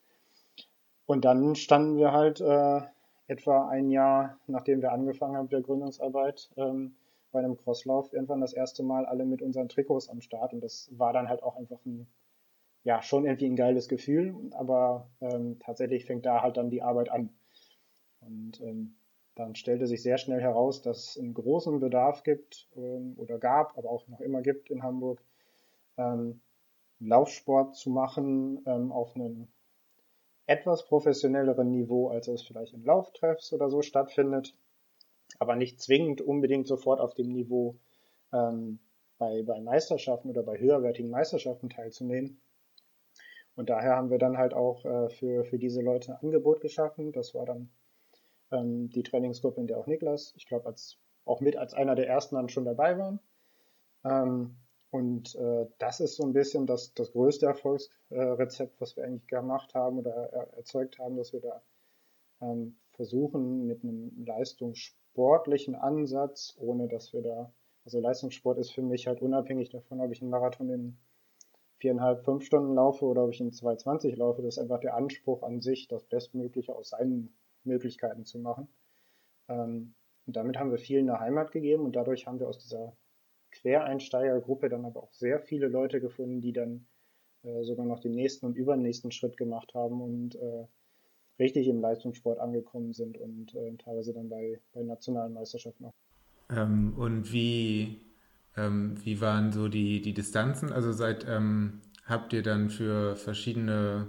Und 1.07 1.25
dann 1.25 1.55
standen 1.55 1.97
wir 1.97 2.13
halt 2.13 2.41
äh, 2.41 2.81
etwa 3.29 3.69
ein 3.69 3.91
Jahr, 3.91 4.39
nachdem 4.47 4.83
wir 4.83 4.93
angefangen 4.93 5.37
haben 5.37 5.45
mit 5.45 5.53
der 5.53 5.63
Gründungsarbeit, 5.63 6.51
ähm, 6.57 6.97
bei 7.33 7.41
einem 7.41 7.57
Crosslauf 7.57 8.13
irgendwann 8.13 8.41
das 8.41 8.53
erste 8.53 8.83
Mal 8.83 9.07
alle 9.07 9.25
mit 9.25 9.43
unseren 9.43 9.69
Trikots 9.69 10.09
am 10.09 10.21
Start. 10.21 10.53
Und 10.53 10.63
das 10.63 10.89
war 10.97 11.13
dann 11.13 11.29
halt 11.29 11.43
auch 11.43 11.57
einfach 11.57 11.85
ein 11.85 12.07
ja, 12.87 13.03
schon 13.03 13.25
irgendwie 13.27 13.47
ein 13.47 13.57
geiles 13.57 13.89
Gefühl, 13.89 14.37
aber 14.53 15.11
ähm, 15.21 15.59
tatsächlich 15.59 16.05
fängt 16.05 16.25
da 16.25 16.43
halt 16.43 16.57
dann 16.57 16.71
die 16.71 16.83
Arbeit 16.83 17.11
an. 17.11 17.31
Und 18.21 18.61
ähm, 18.61 18.95
dann 19.37 19.55
stellte 19.55 19.87
sich 19.87 20.03
sehr 20.03 20.19
schnell 20.19 20.41
heraus, 20.41 20.83
dass 20.83 21.11
es 21.11 21.19
einen 21.19 21.35
großen 21.35 21.79
Bedarf 21.79 22.23
gibt 22.23 22.69
ähm, 22.75 23.15
oder 23.19 23.39
gab, 23.39 23.77
aber 23.79 23.91
auch 23.91 24.09
noch 24.09 24.21
immer 24.21 24.41
gibt 24.41 24.71
in 24.71 24.83
Hamburg, 24.83 25.23
ähm, 25.99 26.41
Laufsport 26.99 27.77
zu 27.77 27.91
machen 27.91 28.65
ähm, 28.67 28.91
auf 28.91 29.15
einem 29.15 29.49
etwas 30.47 30.87
professionelleren 30.87 31.71
Niveau, 31.71 32.09
als 32.09 32.29
es 32.29 32.43
vielleicht 32.43 32.73
in 32.73 32.85
Lauftreffs 32.85 33.53
oder 33.53 33.69
so 33.69 33.83
stattfindet, 33.83 34.55
aber 35.39 35.55
nicht 35.55 35.83
zwingend 35.83 36.23
unbedingt 36.23 36.67
sofort 36.67 36.99
auf 36.99 37.13
dem 37.13 37.31
Niveau 37.31 37.77
ähm, 38.33 38.79
bei, 39.19 39.43
bei 39.43 39.61
Meisterschaften 39.61 40.31
oder 40.31 40.43
bei 40.43 40.59
höherwertigen 40.59 41.11
Meisterschaften 41.11 41.69
teilzunehmen. 41.69 42.41
Und 43.55 43.69
daher 43.69 43.97
haben 43.97 44.11
wir 44.11 44.19
dann 44.19 44.39
halt 44.39 44.55
auch 44.55 44.85
äh, 44.87 45.11
für, 45.11 45.45
für 45.45 45.59
diese 45.59 45.83
Leute 45.83 46.13
ein 46.13 46.19
Angebot 46.23 46.63
geschaffen. 46.63 47.13
Das 47.13 47.35
war 47.35 47.45
dann 47.45 47.71
ähm, 48.57 48.91
die 48.91 49.03
Trainingsgruppe, 49.03 49.61
in 49.61 49.67
der 49.67 49.79
auch 49.79 49.87
Niklas, 49.87 50.33
ich 50.37 50.47
glaube, 50.47 50.67
als 50.67 50.99
auch 51.25 51.41
mit 51.41 51.57
als 51.57 51.75
einer 51.75 51.95
der 51.95 52.09
ersten 52.09 52.37
dann 52.37 52.49
schon 52.49 52.65
dabei 52.65 52.99
waren. 52.99 53.21
Ähm, 54.05 54.57
und 54.91 55.35
äh, 55.35 55.67
das 55.79 56.01
ist 56.01 56.17
so 56.17 56.25
ein 56.25 56.33
bisschen 56.33 56.67
das, 56.67 56.95
das 56.95 57.13
größte 57.13 57.47
Erfolgsrezept, 57.47 58.81
was 58.81 58.97
wir 58.97 59.05
eigentlich 59.05 59.27
gemacht 59.27 59.75
haben 59.75 59.99
oder 59.99 60.15
er, 60.33 60.55
erzeugt 60.55 60.99
haben, 60.99 61.17
dass 61.17 61.33
wir 61.33 61.41
da 61.41 61.63
ähm, 62.41 62.77
versuchen 62.93 63.67
mit 63.67 63.83
einem 63.83 64.25
leistungssportlichen 64.25 65.75
Ansatz, 65.75 66.57
ohne 66.59 66.89
dass 66.89 67.13
wir 67.13 67.23
da, 67.23 67.53
also 67.85 68.01
Leistungssport 68.01 68.59
ist 68.59 68.71
für 68.71 68.83
mich 68.83 69.07
halt 69.07 69.21
unabhängig 69.21 69.71
davon, 69.71 70.01
ob 70.01 70.11
ich 70.13 70.23
einen 70.23 70.31
Marathon 70.31 70.71
in 70.71 70.97
viereinhalb, 71.79 72.25
fünf 72.25 72.45
Stunden 72.45 72.75
laufe 72.75 73.05
oder 73.05 73.25
ob 73.25 73.31
ich 73.33 73.41
in 73.41 73.51
2,20 73.51 74.17
laufe. 74.17 74.43
Das 74.43 74.57
ist 74.57 74.63
einfach 74.63 74.81
der 74.81 74.95
Anspruch 74.95 75.43
an 75.43 75.61
sich, 75.61 75.89
das 75.89 76.05
Bestmögliche 76.05 76.75
aus 76.75 76.91
seinen 76.91 77.35
Möglichkeiten 77.67 78.25
zu 78.25 78.39
machen. 78.39 78.69
Ähm, 79.49 79.95
und 80.27 80.37
damit 80.37 80.59
haben 80.59 80.71
wir 80.71 80.79
vielen 80.79 81.09
eine 81.09 81.21
Heimat 81.21 81.53
gegeben 81.53 81.85
und 81.85 81.95
dadurch 81.95 82.27
haben 82.27 82.41
wir 82.41 82.49
aus 82.49 82.59
dieser 82.59 82.97
Quereinsteigergruppe 83.53 84.69
dann 84.69 84.85
aber 84.85 85.03
auch 85.03 85.13
sehr 85.13 85.41
viele 85.41 85.69
Leute 85.69 86.01
gefunden, 86.01 86.41
die 86.41 86.53
dann 86.53 86.87
äh, 87.43 87.63
sogar 87.63 87.87
noch 87.87 88.01
den 88.01 88.13
nächsten 88.13 88.47
und 88.47 88.57
übernächsten 88.57 89.13
Schritt 89.13 89.37
gemacht 89.37 89.75
haben 89.75 90.01
und 90.01 90.35
äh, 90.35 90.67
richtig 91.39 91.69
im 91.69 91.81
Leistungssport 91.81 92.39
angekommen 92.39 92.93
sind 92.93 93.19
und 93.19 93.55
äh, 93.55 93.77
teilweise 93.77 94.13
dann 94.13 94.29
bei, 94.29 94.61
bei 94.73 94.83
nationalen 94.83 95.33
Meisterschaften 95.33 95.87
auch. 95.87 95.95
Ähm, 96.51 96.95
und 96.97 97.33
wie 97.33 98.01
ähm, 98.57 98.95
wie 99.05 99.21
waren 99.21 99.53
so 99.53 99.69
die, 99.69 100.01
die 100.01 100.15
Distanzen? 100.15 100.73
Also 100.73 100.93
seit 100.93 101.27
ähm, 101.29 101.81
habt 102.07 102.33
ihr 102.33 102.43
dann 102.43 102.71
für 102.71 103.17
verschiedene 103.17 104.07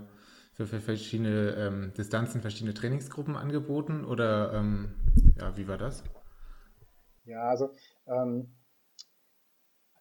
für, 0.57 0.65
für 0.65 0.81
verschiedene 0.81 1.55
ähm, 1.55 1.93
Distanzen 1.95 2.41
verschiedene 2.41 2.73
Trainingsgruppen 2.73 3.35
angeboten 3.35 4.03
oder 4.03 4.53
ähm, 4.53 4.95
ja, 5.39 5.55
wie 5.55 5.67
war 5.67 5.77
das? 5.77 6.03
Ja, 7.25 7.43
also 7.43 7.75
ähm, 8.07 8.49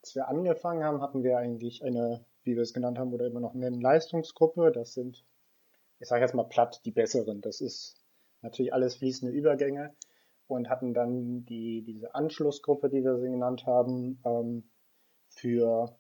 als 0.01 0.15
wir 0.15 0.29
angefangen 0.29 0.83
haben, 0.83 1.03
hatten 1.03 1.23
wir 1.23 1.37
eigentlich 1.37 1.85
eine, 1.85 2.25
wie 2.45 2.55
wir 2.55 2.63
es 2.63 2.73
genannt 2.73 2.99
haben, 2.99 3.13
oder 3.13 3.27
immer 3.27 3.41
noch 3.41 3.55
eine 3.55 3.69
Leistungsgruppe. 3.69 4.73
Das 4.73 4.95
sind, 4.95 5.27
ich 5.99 6.09
sage 6.09 6.23
jetzt 6.23 6.35
mal 6.35 6.45
platt, 6.45 6.81
die 6.87 6.93
besseren. 6.93 7.43
Das 7.43 7.61
ist 7.61 8.03
natürlich 8.41 8.73
alles 8.73 8.97
fließende 8.97 9.37
Übergänge 9.37 9.95
und 10.47 10.71
hatten 10.71 10.95
dann 10.95 11.45
die, 11.45 11.83
diese 11.83 12.15
Anschlussgruppe, 12.15 12.89
die 12.89 13.05
wir 13.05 13.19
sie 13.19 13.29
genannt 13.29 13.67
haben, 13.67 14.21
ähm, 14.25 14.71
für 15.29 15.99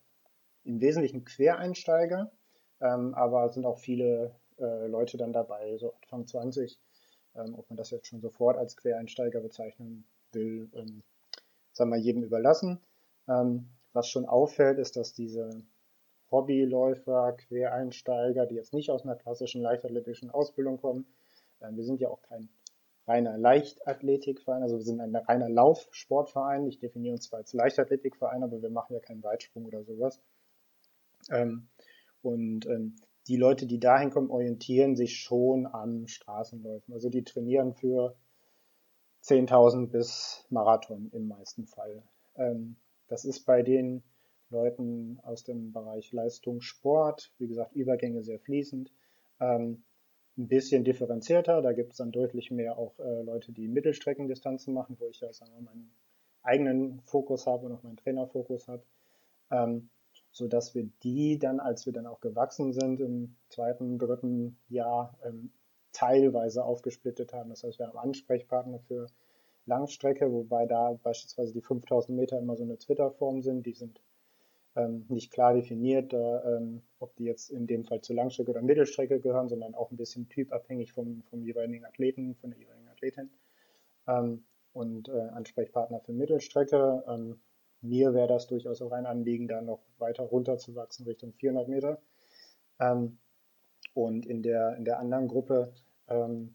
im 0.64 0.80
Wesentlichen 0.80 1.24
Quereinsteiger, 1.24 2.32
ähm, 2.80 3.12
aber 3.14 3.50
sind 3.50 3.66
auch 3.66 3.78
viele 3.78 4.34
äh, 4.58 4.86
Leute 4.86 5.16
dann 5.16 5.32
dabei, 5.32 5.76
so 5.78 5.92
Anfang 6.02 6.26
20. 6.26 6.78
Ähm, 7.34 7.54
ob 7.54 7.68
man 7.68 7.76
das 7.76 7.90
jetzt 7.90 8.06
schon 8.06 8.20
sofort 8.20 8.56
als 8.56 8.76
Quereinsteiger 8.76 9.40
bezeichnen 9.40 10.04
will, 10.32 10.68
ähm, 10.74 11.02
sagen 11.72 11.90
wir 11.90 11.98
jedem 11.98 12.22
überlassen. 12.22 12.80
Ähm, 13.28 13.68
was 13.92 14.08
schon 14.08 14.26
auffällt, 14.26 14.78
ist, 14.78 14.96
dass 14.96 15.12
diese 15.12 15.62
Hobbyläufer, 16.30 17.32
Quereinsteiger, 17.32 18.46
die 18.46 18.54
jetzt 18.54 18.74
nicht 18.74 18.90
aus 18.90 19.04
einer 19.04 19.16
klassischen 19.16 19.62
leichtathletischen 19.62 20.30
Ausbildung 20.30 20.78
kommen, 20.78 21.06
äh, 21.60 21.70
wir 21.72 21.84
sind 21.84 22.00
ja 22.00 22.08
auch 22.08 22.22
kein 22.22 22.48
reiner 23.06 23.38
Leichtathletikverein, 23.38 24.62
also 24.62 24.76
wir 24.76 24.84
sind 24.84 25.00
ein 25.00 25.14
reiner 25.14 25.48
Laufsportverein. 25.48 26.66
Ich 26.66 26.78
definiere 26.78 27.14
uns 27.14 27.28
zwar 27.28 27.38
als 27.40 27.52
Leichtathletikverein, 27.52 28.42
aber 28.42 28.60
wir 28.62 28.70
machen 28.70 28.94
ja 28.94 29.00
keinen 29.00 29.22
Weitsprung 29.22 29.66
oder 29.66 29.84
sowas. 29.84 30.20
Ähm, 31.30 31.68
und 32.22 32.66
ähm, 32.66 32.96
die 33.28 33.36
Leute, 33.36 33.66
die 33.66 33.80
dahin 33.80 34.10
kommen, 34.10 34.30
orientieren 34.30 34.96
sich 34.96 35.18
schon 35.18 35.66
an 35.66 36.06
Straßenläufen. 36.06 36.94
Also 36.94 37.08
die 37.08 37.24
trainieren 37.24 37.74
für 37.74 38.16
10.000 39.24 39.88
bis 39.88 40.46
Marathon 40.50 41.10
im 41.12 41.28
meisten 41.28 41.66
Fall. 41.66 42.02
Ähm, 42.36 42.76
das 43.08 43.24
ist 43.24 43.44
bei 43.44 43.62
den 43.62 44.02
Leuten 44.50 45.18
aus 45.22 45.42
dem 45.42 45.72
Bereich 45.72 46.12
Leistungssport, 46.12 47.32
wie 47.38 47.48
gesagt, 47.48 47.74
Übergänge 47.74 48.22
sehr 48.22 48.38
fließend. 48.38 48.92
Ähm, 49.40 49.82
ein 50.38 50.48
bisschen 50.48 50.84
differenzierter. 50.84 51.62
Da 51.62 51.72
gibt 51.72 51.92
es 51.92 51.98
dann 51.98 52.12
deutlich 52.12 52.50
mehr 52.50 52.78
auch 52.78 52.98
äh, 52.98 53.22
Leute, 53.22 53.52
die 53.52 53.68
Mittelstreckendistanzen 53.68 54.72
machen, 54.72 54.96
wo 55.00 55.08
ich 55.08 55.20
ja 55.20 55.32
sagen 55.32 55.52
wir, 55.54 55.62
meinen 55.62 55.90
eigenen 56.42 57.00
Fokus 57.00 57.46
habe 57.46 57.66
und 57.66 57.72
auch 57.72 57.82
meinen 57.82 57.96
Trainerfokus 57.96 58.68
habe. 58.68 58.82
Ähm, 60.36 60.46
so 60.46 60.48
dass 60.48 60.74
wir 60.74 60.88
die 61.02 61.38
dann, 61.38 61.60
als 61.60 61.86
wir 61.86 61.92
dann 61.92 62.06
auch 62.06 62.20
gewachsen 62.20 62.72
sind 62.72 63.00
im 63.00 63.36
zweiten, 63.48 63.98
dritten 63.98 64.58
Jahr, 64.68 65.18
ähm, 65.24 65.50
teilweise 65.92 66.64
aufgesplittet 66.64 67.32
haben. 67.32 67.50
Das 67.50 67.64
heißt, 67.64 67.78
wir 67.78 67.86
haben 67.86 67.98
Ansprechpartner 67.98 68.80
für 68.80 69.06
Langstrecke, 69.64 70.30
wobei 70.30 70.66
da 70.66 70.92
beispielsweise 71.02 71.52
die 71.54 71.62
5000 71.62 72.16
Meter 72.16 72.38
immer 72.38 72.56
so 72.56 72.64
eine 72.64 72.78
Twitter-Form 72.78 73.42
sind. 73.42 73.64
Die 73.64 73.72
sind 73.72 74.00
ähm, 74.76 75.06
nicht 75.08 75.32
klar 75.32 75.54
definiert, 75.54 76.12
äh, 76.12 76.16
ähm, 76.16 76.82
ob 77.00 77.16
die 77.16 77.24
jetzt 77.24 77.50
in 77.50 77.66
dem 77.66 77.84
Fall 77.84 78.02
zur 78.02 78.16
Langstrecke 78.16 78.50
oder 78.50 78.62
Mittelstrecke 78.62 79.20
gehören, 79.20 79.48
sondern 79.48 79.74
auch 79.74 79.90
ein 79.90 79.96
bisschen 79.96 80.28
typabhängig 80.28 80.92
vom, 80.92 81.22
vom 81.30 81.42
jeweiligen 81.42 81.86
Athleten, 81.86 82.34
von 82.36 82.50
der 82.50 82.60
jeweiligen 82.60 82.88
Athletin. 82.88 83.30
Ähm, 84.06 84.44
und 84.74 85.08
äh, 85.08 85.12
Ansprechpartner 85.12 86.00
für 86.00 86.12
Mittelstrecke. 86.12 87.02
Mir 87.88 88.14
wäre 88.14 88.28
das 88.28 88.46
durchaus 88.46 88.82
auch 88.82 88.92
ein 88.92 89.06
Anliegen, 89.06 89.48
da 89.48 89.60
noch 89.60 89.80
weiter 89.98 90.24
runter 90.24 90.58
zu 90.58 90.74
wachsen 90.74 91.06
Richtung 91.06 91.32
400 91.32 91.68
Meter. 91.68 91.98
Ähm, 92.78 93.18
und 93.94 94.26
in 94.26 94.42
der, 94.42 94.76
in 94.76 94.84
der 94.84 94.98
anderen 94.98 95.28
Gruppe 95.28 95.72
ähm, 96.08 96.54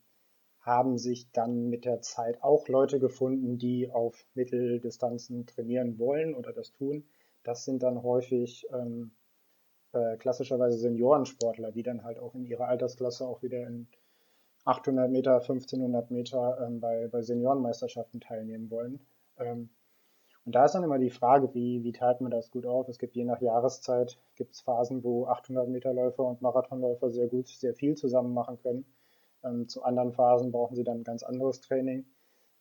haben 0.60 0.98
sich 0.98 1.32
dann 1.32 1.70
mit 1.70 1.86
der 1.86 2.02
Zeit 2.02 2.44
auch 2.44 2.68
Leute 2.68 3.00
gefunden, 3.00 3.58
die 3.58 3.90
auf 3.90 4.26
Mitteldistanzen 4.36 5.48
trainieren 5.48 5.98
wollen 5.98 6.36
oder 6.36 6.54
das 6.54 6.72
tun 6.72 7.04
das 7.44 7.66
sind 7.66 7.84
dann 7.84 8.04
häufig 8.04 8.68
ähm, 8.72 9.12
äh, 9.94 10.18
klassischerweise 10.18 10.78
Seniorensportler, 10.78 11.72
die 11.72 11.84
dann 11.84 12.04
halt 12.04 12.20
auch 12.20 12.36
in 12.36 12.46
ihrer 12.46 12.68
Altersklasse 12.68 13.26
auch 13.26 13.42
wieder 13.42 13.66
in 13.68 13.88
800 14.66 15.10
Meter, 15.10 15.36
1500 15.36 16.12
Meter 16.12 16.60
ähm, 16.66 16.80
bei, 16.80 17.08
bei 17.08 17.22
Seniorenmeisterschaften 17.22 18.22
teilnehmen 18.22 18.70
wollen. 18.70 19.00
Ähm, 19.38 19.70
und 20.46 20.56
da 20.56 20.66
ist 20.66 20.74
dann 20.74 20.84
immer 20.84 20.98
die 20.98 21.12
Frage, 21.12 21.54
wie, 21.54 21.84
wie 21.84 21.92
teilt 21.92 22.22
man 22.22 22.32
das 22.32 22.50
gut 22.50 22.66
auf? 22.66 22.88
Es 22.88 22.98
gibt 22.98 23.16
je 23.16 23.24
nach 23.26 23.42
Jahreszeit, 23.42 24.20
gibt 24.36 24.54
es 24.54 24.62
Phasen, 24.62 25.04
wo 25.04 25.28
800 25.28 25.70
Meter 25.70 25.94
Läufer 25.94 26.26
und 26.26 26.42
Marathonläufer 26.42 27.12
sehr 27.12 27.28
gut, 27.28 27.48
sehr 27.48 27.76
viel 27.76 27.96
zusammen 27.96 28.34
machen 28.34 28.58
können. 28.58 28.86
Ähm, 29.44 29.68
zu 29.68 29.84
anderen 29.84 30.14
Phasen 30.14 30.52
brauchen 30.52 30.76
sie 30.76 30.84
dann 30.84 31.02
ein 31.02 31.04
ganz 31.04 31.22
anderes 31.22 31.62
Training. 31.62 32.06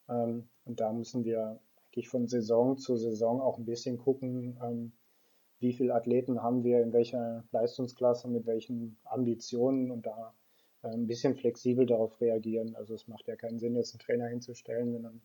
Ähm, 0.08 0.48
und 0.66 0.80
da 0.80 0.92
müssen 0.92 1.24
wir 1.24 1.58
eigentlich 1.86 2.08
von 2.08 2.28
Saison 2.28 2.76
zu 2.76 2.96
Saison 2.96 3.40
auch 3.40 3.58
ein 3.58 3.64
bisschen 3.64 3.98
gucken, 3.98 4.58
ähm, 4.62 4.92
wie 5.58 5.72
viele 5.72 5.94
Athleten 5.94 6.42
haben 6.42 6.64
wir, 6.64 6.82
in 6.82 6.92
welcher 6.92 7.44
Leistungsklasse, 7.50 8.28
mit 8.28 8.46
welchen 8.46 8.98
Ambitionen 9.04 9.90
und 9.90 10.06
da 10.06 10.34
äh, 10.82 10.88
ein 10.88 11.06
bisschen 11.06 11.34
flexibel 11.34 11.86
darauf 11.86 12.20
reagieren. 12.20 12.76
Also 12.76 12.94
es 12.94 13.08
macht 13.08 13.26
ja 13.26 13.36
keinen 13.36 13.58
Sinn, 13.58 13.76
jetzt 13.76 13.94
einen 13.94 14.00
Trainer 14.00 14.26
hinzustellen, 14.26 14.94
wenn 14.94 15.02
dann 15.02 15.22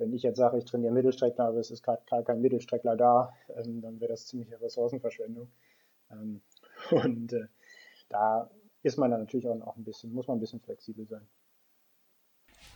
wenn 0.00 0.12
ich 0.12 0.22
jetzt 0.22 0.38
sage, 0.38 0.58
ich 0.58 0.64
trainiere 0.64 0.92
Mittelstreckler, 0.92 1.46
aber 1.46 1.58
es 1.58 1.70
ist 1.70 1.82
gerade 1.82 2.02
kein 2.24 2.40
Mittelstreckler 2.40 2.96
da, 2.96 3.32
ähm, 3.56 3.80
dann 3.80 4.00
wäre 4.00 4.10
das 4.10 4.26
ziemliche 4.26 4.60
Ressourcenverschwendung. 4.60 5.48
Ähm, 6.10 6.40
und 6.90 7.32
äh, 7.32 7.46
da 8.08 8.50
ist 8.82 8.98
man 8.98 9.10
dann 9.10 9.20
natürlich 9.20 9.46
auch, 9.46 9.60
auch 9.60 9.76
ein 9.76 9.84
bisschen, 9.84 10.12
muss 10.12 10.26
man 10.26 10.38
ein 10.38 10.40
bisschen 10.40 10.60
flexibel 10.60 11.06
sein. 11.06 11.26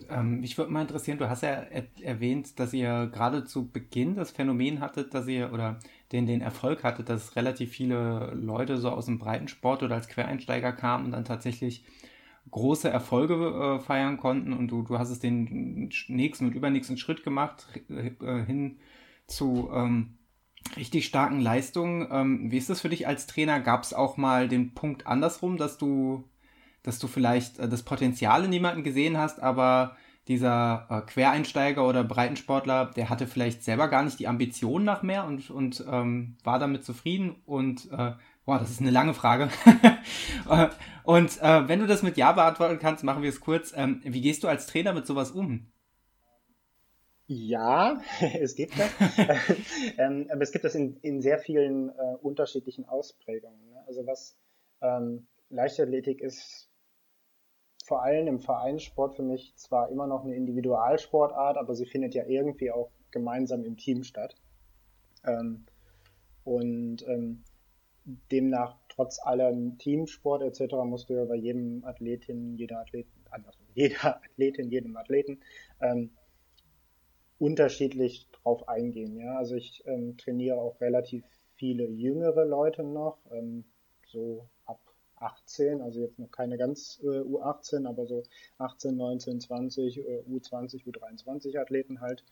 Ähm, 0.08 0.40
mich 0.40 0.58
würde 0.58 0.72
mal 0.72 0.82
interessieren, 0.82 1.18
du 1.18 1.28
hast 1.28 1.42
ja 1.42 1.50
er 1.50 1.84
erwähnt, 2.02 2.58
dass 2.58 2.72
ihr 2.72 3.06
gerade 3.12 3.44
zu 3.44 3.70
Beginn 3.70 4.16
das 4.16 4.32
Phänomen 4.32 4.80
hattet, 4.80 5.14
dass 5.14 5.28
ihr 5.28 5.52
oder 5.52 5.78
den, 6.12 6.26
den 6.26 6.40
Erfolg 6.40 6.82
hattet, 6.82 7.08
dass 7.08 7.36
relativ 7.36 7.70
viele 7.70 8.32
Leute 8.34 8.76
so 8.76 8.90
aus 8.90 9.06
dem 9.06 9.18
Breitensport 9.18 9.82
oder 9.82 9.94
als 9.94 10.08
Quereinsteiger 10.08 10.72
kamen 10.72 11.06
und 11.06 11.12
dann 11.12 11.24
tatsächlich 11.24 11.84
große 12.50 12.88
Erfolge 12.88 13.34
äh, 13.34 13.80
feiern 13.80 14.16
konnten 14.16 14.52
und 14.52 14.68
du, 14.68 14.82
du 14.82 14.98
hast 14.98 15.10
es 15.10 15.18
den 15.18 15.90
nächsten 16.08 16.46
und 16.46 16.54
übernächsten 16.54 16.96
Schritt 16.96 17.24
gemacht 17.24 17.66
äh, 17.88 18.44
hin 18.44 18.78
zu 19.26 19.70
ähm, 19.72 20.18
richtig 20.76 21.06
starken 21.06 21.40
Leistungen. 21.40 22.08
Ähm, 22.10 22.50
wie 22.50 22.58
ist 22.58 22.70
das 22.70 22.80
für 22.80 22.88
dich 22.88 23.06
als 23.06 23.26
Trainer? 23.26 23.60
Gab 23.60 23.82
es 23.82 23.94
auch 23.94 24.16
mal 24.16 24.48
den 24.48 24.74
Punkt 24.74 25.06
andersrum, 25.06 25.56
dass 25.56 25.78
du, 25.78 26.24
dass 26.82 26.98
du 26.98 27.06
vielleicht 27.06 27.58
äh, 27.58 27.68
das 27.68 27.82
Potenzial 27.82 28.44
in 28.44 28.52
jemanden 28.52 28.82
gesehen 28.82 29.16
hast, 29.16 29.42
aber 29.42 29.96
dieser 30.28 30.86
äh, 30.88 31.00
Quereinsteiger 31.02 31.86
oder 31.86 32.02
Breitensportler, 32.02 32.86
der 32.86 33.10
hatte 33.10 33.26
vielleicht 33.26 33.62
selber 33.62 33.88
gar 33.88 34.02
nicht 34.02 34.18
die 34.18 34.28
Ambition 34.28 34.84
nach 34.84 35.02
mehr 35.02 35.26
und, 35.26 35.50
und 35.50 35.84
ähm, 35.90 36.36
war 36.44 36.58
damit 36.58 36.84
zufrieden 36.84 37.36
und 37.44 37.90
äh, 37.92 38.12
Boah, 38.44 38.58
das 38.58 38.70
ist 38.70 38.80
eine 38.80 38.90
lange 38.90 39.14
Frage. 39.14 39.48
Und 41.04 41.40
äh, 41.42 41.68
wenn 41.68 41.80
du 41.80 41.86
das 41.86 42.02
mit 42.02 42.16
Ja 42.16 42.32
beantworten 42.32 42.78
kannst, 42.78 43.04
machen 43.04 43.22
wir 43.22 43.30
es 43.30 43.40
kurz. 43.40 43.72
Ähm, 43.74 44.00
wie 44.04 44.20
gehst 44.20 44.42
du 44.42 44.48
als 44.48 44.66
Trainer 44.66 44.92
mit 44.92 45.06
sowas 45.06 45.30
um? 45.30 45.70
Ja, 47.26 48.02
es 48.20 48.54
gibt 48.54 48.78
das. 48.78 48.90
ähm, 49.98 50.28
aber 50.30 50.42
es 50.42 50.52
gibt 50.52 50.64
das 50.64 50.74
in, 50.74 50.96
in 51.00 51.22
sehr 51.22 51.38
vielen 51.38 51.88
äh, 51.90 52.16
unterschiedlichen 52.20 52.86
Ausprägungen. 52.86 53.70
Ne? 53.70 53.82
Also 53.86 54.06
was 54.06 54.36
ähm, 54.82 55.26
Leichtathletik 55.48 56.20
ist 56.20 56.68
vor 57.84 58.02
allem 58.02 58.26
im 58.26 58.40
Vereinssport 58.40 59.14
für 59.14 59.22
mich 59.22 59.54
zwar 59.56 59.90
immer 59.90 60.06
noch 60.06 60.24
eine 60.24 60.34
Individualsportart, 60.34 61.58
aber 61.58 61.74
sie 61.74 61.84
findet 61.86 62.14
ja 62.14 62.24
irgendwie 62.24 62.70
auch 62.70 62.90
gemeinsam 63.10 63.64
im 63.64 63.76
Team 63.76 64.04
statt. 64.04 64.34
Ähm, 65.24 65.66
und 66.44 67.06
ähm, 67.06 67.44
demnach 68.04 68.78
trotz 68.88 69.18
allem 69.18 69.78
Teamsport 69.78 70.42
etc. 70.42 70.74
musst 70.84 71.08
du 71.08 71.14
ja 71.14 71.24
bei 71.24 71.36
jedem 71.36 71.84
Athletin, 71.84 72.56
jeder 72.56 72.80
Athlet, 72.80 73.06
also 73.30 73.50
jeder 73.74 74.16
Athletin, 74.16 74.70
jedem 74.70 74.96
Athleten 74.96 75.40
ähm, 75.80 76.10
unterschiedlich 77.38 78.28
drauf 78.30 78.68
eingehen. 78.68 79.16
Ja, 79.16 79.36
also 79.36 79.56
ich 79.56 79.82
ähm, 79.86 80.16
trainiere 80.16 80.58
auch 80.58 80.80
relativ 80.80 81.24
viele 81.56 81.86
jüngere 81.86 82.44
Leute 82.44 82.82
noch, 82.82 83.18
ähm, 83.30 83.64
so 84.06 84.48
ab 84.66 84.80
18, 85.16 85.80
also 85.80 86.00
jetzt 86.00 86.18
noch 86.18 86.30
keine 86.30 86.58
ganz 86.58 87.00
äh, 87.02 87.20
U18, 87.20 87.88
aber 87.88 88.06
so 88.06 88.22
18, 88.58 88.96
19, 88.96 89.40
20, 89.40 89.98
äh, 89.98 90.22
U20, 90.28 90.84
U23 90.84 91.58
Athleten 91.58 92.00
halt. 92.00 92.24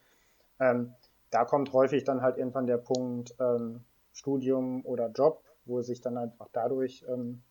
Ähm, 0.61 0.94
da 1.30 1.44
kommt 1.44 1.72
häufig 1.72 2.04
dann 2.04 2.20
halt 2.20 2.37
irgendwann 2.37 2.66
der 2.66 2.76
Punkt 2.76 3.35
ähm, 3.40 3.80
Studium 4.12 4.85
oder 4.85 5.08
Job 5.11 5.42
wo 5.64 5.81
sich 5.83 6.01
dann 6.01 6.16
einfach 6.16 6.48
dadurch 6.53 7.05
ähm, 7.09 7.42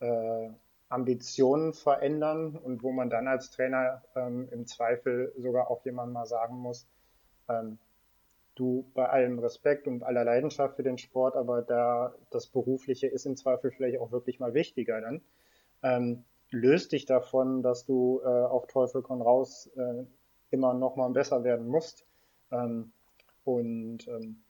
äh, 0.00 0.50
Ambitionen 0.88 1.72
verändern 1.72 2.56
und 2.56 2.82
wo 2.82 2.92
man 2.92 3.08
dann 3.08 3.26
als 3.26 3.50
Trainer 3.50 4.02
ähm, 4.14 4.48
im 4.50 4.66
Zweifel 4.66 5.32
sogar 5.38 5.70
auch 5.70 5.84
jemand 5.84 6.12
mal 6.12 6.26
sagen 6.26 6.56
muss, 6.56 6.86
ähm, 7.48 7.78
du 8.54 8.84
bei 8.94 9.08
allem 9.08 9.38
Respekt 9.38 9.86
und 9.86 10.02
aller 10.02 10.24
Leidenschaft 10.24 10.76
für 10.76 10.82
den 10.82 10.98
Sport, 10.98 11.36
aber 11.36 11.62
da 11.62 12.14
das 12.30 12.46
Berufliche 12.46 13.06
ist 13.06 13.24
im 13.24 13.36
Zweifel 13.36 13.70
vielleicht 13.70 13.98
auch 13.98 14.12
wirklich 14.12 14.40
mal 14.40 14.52
wichtiger 14.52 15.00
dann. 15.00 15.22
Ähm, 15.82 16.24
löst 16.50 16.92
dich 16.92 17.06
davon, 17.06 17.62
dass 17.62 17.86
du 17.86 18.20
äh, 18.22 18.26
auf 18.26 18.66
Teufel 18.66 19.02
komm 19.02 19.22
raus 19.22 19.70
äh, 19.76 20.04
immer 20.50 20.74
noch 20.74 20.96
mal 20.96 21.08
besser 21.10 21.44
werden 21.44 21.66
musst. 21.66 22.04
Ähm, 22.50 22.92
und 23.44 24.06
ähm, 24.06 24.42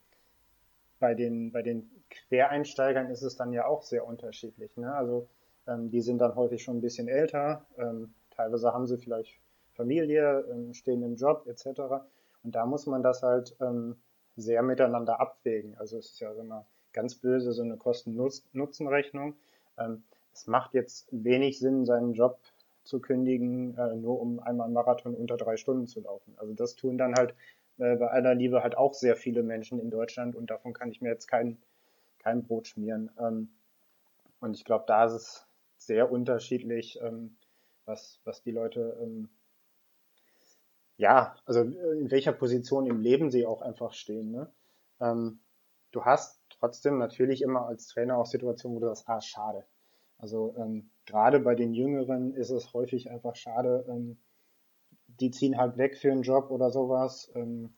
bei 1.03 1.15
den, 1.15 1.51
bei 1.51 1.63
den 1.63 1.91
Quereinsteigern 2.11 3.11
ist 3.11 3.23
es 3.23 3.35
dann 3.35 3.53
ja 3.53 3.67
auch 3.67 3.83
sehr 3.83 4.07
unterschiedlich. 4.07 4.77
Ne? 4.77 4.95
Also 4.95 5.29
ähm, 5.67 5.91
die 5.91 6.01
sind 6.01 6.19
dann 6.19 6.37
häufig 6.37 6.63
schon 6.63 6.77
ein 6.77 6.81
bisschen 6.81 7.09
älter, 7.09 7.67
ähm, 7.77 8.15
teilweise 8.31 8.73
haben 8.73 8.87
sie 8.87 8.99
vielleicht 8.99 9.35
Familie, 9.73 10.47
ähm, 10.49 10.73
stehen 10.73 11.03
im 11.03 11.17
Job 11.17 11.49
etc. 11.49 11.81
Und 12.45 12.55
da 12.55 12.67
muss 12.67 12.87
man 12.87 13.03
das 13.03 13.25
halt 13.25 13.57
ähm, 13.61 13.97
sehr 14.37 14.63
miteinander 14.63 15.21
abwägen. 15.21 15.77
Also 15.77 15.99
es 15.99 16.13
ist 16.13 16.21
ja 16.21 16.33
immer 16.35 16.67
ganz 16.93 17.17
böse 17.17 17.53
so 17.53 17.63
eine 17.63 17.77
Kosten-Nutzen-Rechnung. 17.77 19.35
Ähm, 19.79 20.05
es 20.33 20.47
macht 20.47 20.73
jetzt 20.73 21.09
wenig 21.11 21.59
Sinn, 21.59 21.85
seinen 21.85 22.13
Job 22.13 22.39
zu 22.85 23.01
kündigen, 23.01 23.77
äh, 23.77 23.97
nur 23.97 24.21
um 24.21 24.39
einmal 24.39 24.67
einen 24.67 24.75
Marathon 24.75 25.17
unter 25.17 25.37
drei 25.37 25.57
Stunden 25.57 25.89
zu 25.89 26.01
laufen. 26.01 26.35
Also 26.37 26.55
das 26.55 26.77
tun 26.77 26.97
dann 26.97 27.15
halt 27.17 27.35
äh, 27.79 27.97
bei 27.97 28.09
aller 28.09 28.35
Liebe 28.35 28.63
halt 28.63 28.77
auch 28.77 28.95
sehr 28.95 29.17
viele 29.17 29.43
Menschen 29.43 29.79
in 29.79 29.91
Deutschland 29.91 30.37
und 30.37 30.51
davon 30.51 30.73
kann 30.73 30.91
ich 30.91 31.01
mir 31.01 31.11
jetzt 31.11 31.27
keinen 31.27 31.63
kein 32.23 32.45
Brot 32.45 32.69
schmieren. 32.69 33.11
Ähm, 33.19 33.49
und 34.41 34.55
ich 34.55 34.65
glaube, 34.65 34.85
da 34.87 35.05
ist 35.05 35.13
es 35.13 35.47
sehr 35.77 36.11
unterschiedlich, 36.11 36.99
ähm, 37.03 37.37
was, 37.85 38.21
was 38.25 38.43
die 38.43 38.53
Leute, 38.53 38.97
ähm, 39.03 39.29
ja, 40.97 41.35
also 41.47 41.61
in 41.63 42.11
welcher 42.11 42.33
Position 42.33 42.87
im 42.87 43.01
Leben 43.01 43.31
sie 43.31 43.47
auch 43.47 43.61
einfach 43.61 43.93
stehen. 43.93 44.31
Ne? 44.31 44.51
Ähm, 45.01 45.41
du 45.91 46.05
hast 46.05 46.41
trotzdem 46.51 46.99
natürlich 46.99 47.43
immer 47.43 47.67
als 47.67 47.89
Trainer 47.89 48.19
auch 48.19 48.27
Situationen, 48.27 48.77
wo 48.77 48.81
du 48.81 48.87
sagst, 48.95 49.09
ah, 49.09 49.21
schade. 49.21 49.65
Also 50.19 50.55
ähm, 50.57 50.91
gerade 51.07 51.41
bei 51.41 51.57
den 51.57 51.75
Jüngeren 51.75 52.35
ist 52.35 52.51
es 52.51 52.73
häufig 52.73 53.11
einfach 53.11 53.35
schade, 53.35 53.85
ähm, 53.89 54.19
die 55.21 55.31
ziehen 55.31 55.59
halt 55.59 55.77
weg 55.77 55.97
für 55.97 56.11
einen 56.11 56.23
Job 56.23 56.51
oder 56.51 56.71
sowas. 56.71 57.31
Ähm, 57.35 57.71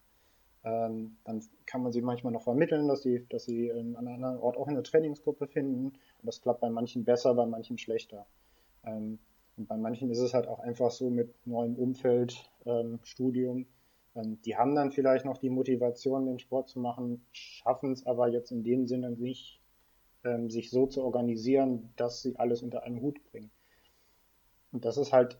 ähm, 0.64 1.16
dann 1.24 1.42
kann 1.66 1.82
man 1.82 1.92
sie 1.92 2.00
manchmal 2.00 2.32
noch 2.32 2.42
vermitteln, 2.42 2.88
dass 2.88 3.02
sie, 3.02 3.26
dass 3.28 3.44
sie 3.44 3.70
an 3.70 3.96
einem 3.96 4.14
anderen 4.14 4.38
Ort 4.38 4.56
auch 4.56 4.66
eine 4.66 4.82
Trainingsgruppe 4.82 5.46
finden. 5.46 5.86
Und 5.86 5.98
das 6.22 6.40
klappt 6.40 6.60
bei 6.60 6.70
manchen 6.70 7.04
besser, 7.04 7.34
bei 7.34 7.46
manchen 7.46 7.78
schlechter. 7.78 8.26
Ähm, 8.84 9.18
und 9.56 9.68
bei 9.68 9.76
manchen 9.76 10.10
ist 10.10 10.18
es 10.18 10.34
halt 10.34 10.48
auch 10.48 10.60
einfach 10.60 10.90
so 10.90 11.10
mit 11.10 11.34
neuem 11.46 11.76
Umfeld, 11.76 12.50
ähm, 12.64 12.98
Studium. 13.02 13.66
Ähm, 14.14 14.40
die 14.42 14.56
haben 14.56 14.74
dann 14.74 14.90
vielleicht 14.90 15.24
noch 15.24 15.38
die 15.38 15.50
Motivation, 15.50 16.26
den 16.26 16.38
Sport 16.38 16.68
zu 16.68 16.80
machen, 16.80 17.24
schaffen 17.32 17.92
es 17.92 18.06
aber 18.06 18.28
jetzt 18.28 18.50
in 18.50 18.64
dem 18.64 18.86
Sinne 18.86 19.10
nicht, 19.10 19.60
ähm, 20.24 20.50
sich 20.50 20.70
so 20.70 20.86
zu 20.86 21.02
organisieren, 21.02 21.92
dass 21.96 22.22
sie 22.22 22.36
alles 22.36 22.62
unter 22.62 22.82
einen 22.84 23.00
Hut 23.00 23.22
bringen. 23.30 23.50
Und 24.72 24.84
das 24.84 24.96
ist 24.96 25.12
halt 25.12 25.38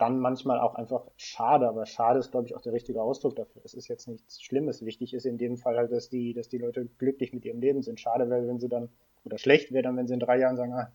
dann 0.00 0.18
manchmal 0.18 0.58
auch 0.58 0.76
einfach 0.76 1.06
schade, 1.16 1.68
aber 1.68 1.84
schade 1.84 2.18
ist, 2.18 2.30
glaube 2.30 2.46
ich, 2.46 2.56
auch 2.56 2.62
der 2.62 2.72
richtige 2.72 3.02
Ausdruck 3.02 3.36
dafür. 3.36 3.62
Es 3.64 3.74
ist 3.74 3.86
jetzt 3.88 4.08
nichts 4.08 4.42
Schlimmes. 4.42 4.84
Wichtig 4.84 5.12
ist 5.12 5.26
in 5.26 5.36
dem 5.36 5.58
Fall 5.58 5.76
halt, 5.76 5.92
dass 5.92 6.08
die, 6.08 6.32
dass 6.32 6.48
die 6.48 6.58
Leute 6.58 6.86
glücklich 6.86 7.34
mit 7.34 7.44
ihrem 7.44 7.60
Leben 7.60 7.82
sind. 7.82 8.00
Schade 8.00 8.30
wäre, 8.30 8.48
wenn 8.48 8.58
sie 8.58 8.68
dann, 8.68 8.88
oder 9.24 9.36
schlecht 9.36 9.72
wäre 9.72 9.82
dann, 9.82 9.96
wenn 9.98 10.06
sie 10.06 10.14
in 10.14 10.20
drei 10.20 10.38
Jahren 10.38 10.56
sagen, 10.56 10.72
ah, 10.72 10.90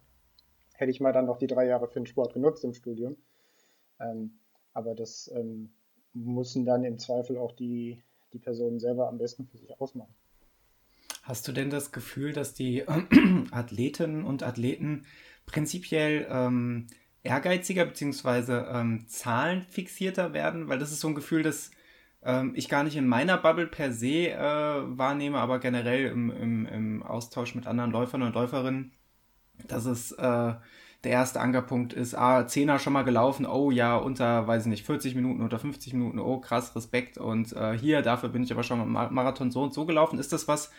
hätte 0.74 0.90
ich 0.90 1.02
mal 1.02 1.14
dann 1.14 1.28
noch 1.28 1.38
die 1.38 1.48
drei 1.48 1.68
Jahre 1.68 1.88
für 1.88 2.00
den 2.00 2.08
Sport 2.08 2.34
genutzt 2.34 2.64
im 2.64 2.74
Studium. 2.74 3.16
Ähm, 4.00 4.40
aber 4.74 4.96
das 4.96 5.32
ähm, 5.36 5.70
müssen 6.14 6.66
dann 6.66 6.84
im 6.84 6.98
Zweifel 6.98 7.38
auch 7.38 7.52
die, 7.52 8.02
die 8.34 8.40
Personen 8.40 8.80
selber 8.80 9.08
am 9.08 9.20
besten 9.20 9.46
für 9.46 9.58
sich 9.58 9.80
ausmachen. 9.80 10.14
Hast 11.22 11.48
du 11.48 11.52
denn 11.52 11.70
das 11.70 11.92
Gefühl, 11.92 12.34
dass 12.34 12.54
die 12.54 12.84
Athletinnen 13.52 14.26
und 14.26 14.42
Athleten 14.42 15.06
prinzipiell 15.46 16.28
ähm, 16.30 16.88
ehrgeiziger 17.26 17.86
bzw. 17.86 18.64
Ähm, 18.72 19.08
zahlenfixierter 19.08 20.34
werden, 20.34 20.70
weil 20.70 20.80
das 20.80 20.92
ist 20.92 21.02
so 21.02 21.08
ein 21.10 21.16
Gefühl, 21.16 21.44
das 21.44 21.72
ähm, 22.24 22.54
ich 22.56 22.70
gar 22.70 22.84
nicht 22.84 22.96
in 22.96 23.08
meiner 23.08 23.38
Bubble 23.38 23.68
per 23.68 23.92
se 23.92 24.30
äh, 24.30 24.38
wahrnehme, 24.98 25.40
aber 25.40 25.60
generell 25.60 26.06
im, 26.08 26.30
im, 26.32 26.66
im 26.66 27.04
Austausch 27.04 27.56
mit 27.56 27.68
anderen 27.68 27.92
Läufern 27.92 28.22
und 28.22 28.34
Läuferinnen, 28.34 28.92
dass 29.68 29.86
es, 29.86 30.12
äh, 30.14 30.54
der 31.06 31.12
erste 31.12 31.40
Ankerpunkt 31.40 31.94
ist, 31.94 32.16
ah, 32.16 32.48
Zehner 32.48 32.80
schon 32.80 32.94
mal 32.94 33.04
gelaufen, 33.04 33.46
oh 33.46 33.70
ja, 33.70 33.96
unter, 33.96 34.48
weiß 34.48 34.64
ich 34.64 34.70
nicht, 34.70 34.86
40 34.86 35.14
Minuten, 35.16 35.42
unter 35.42 35.60
50 35.60 35.94
Minuten, 35.94 36.20
oh 36.20 36.40
krass, 36.40 36.76
Respekt. 36.76 37.20
Und 37.20 37.54
äh, 37.54 37.78
hier, 37.78 38.02
dafür 38.02 38.30
bin 38.30 38.44
ich 38.44 38.52
aber 38.52 38.64
schon 38.64 38.92
mal 38.92 39.12
Marathon 39.12 39.52
so 39.52 39.62
und 39.62 39.74
so 39.74 39.86
gelaufen. 39.86 40.18
Ist 40.18 40.34
das 40.34 40.48
was, 40.48 40.72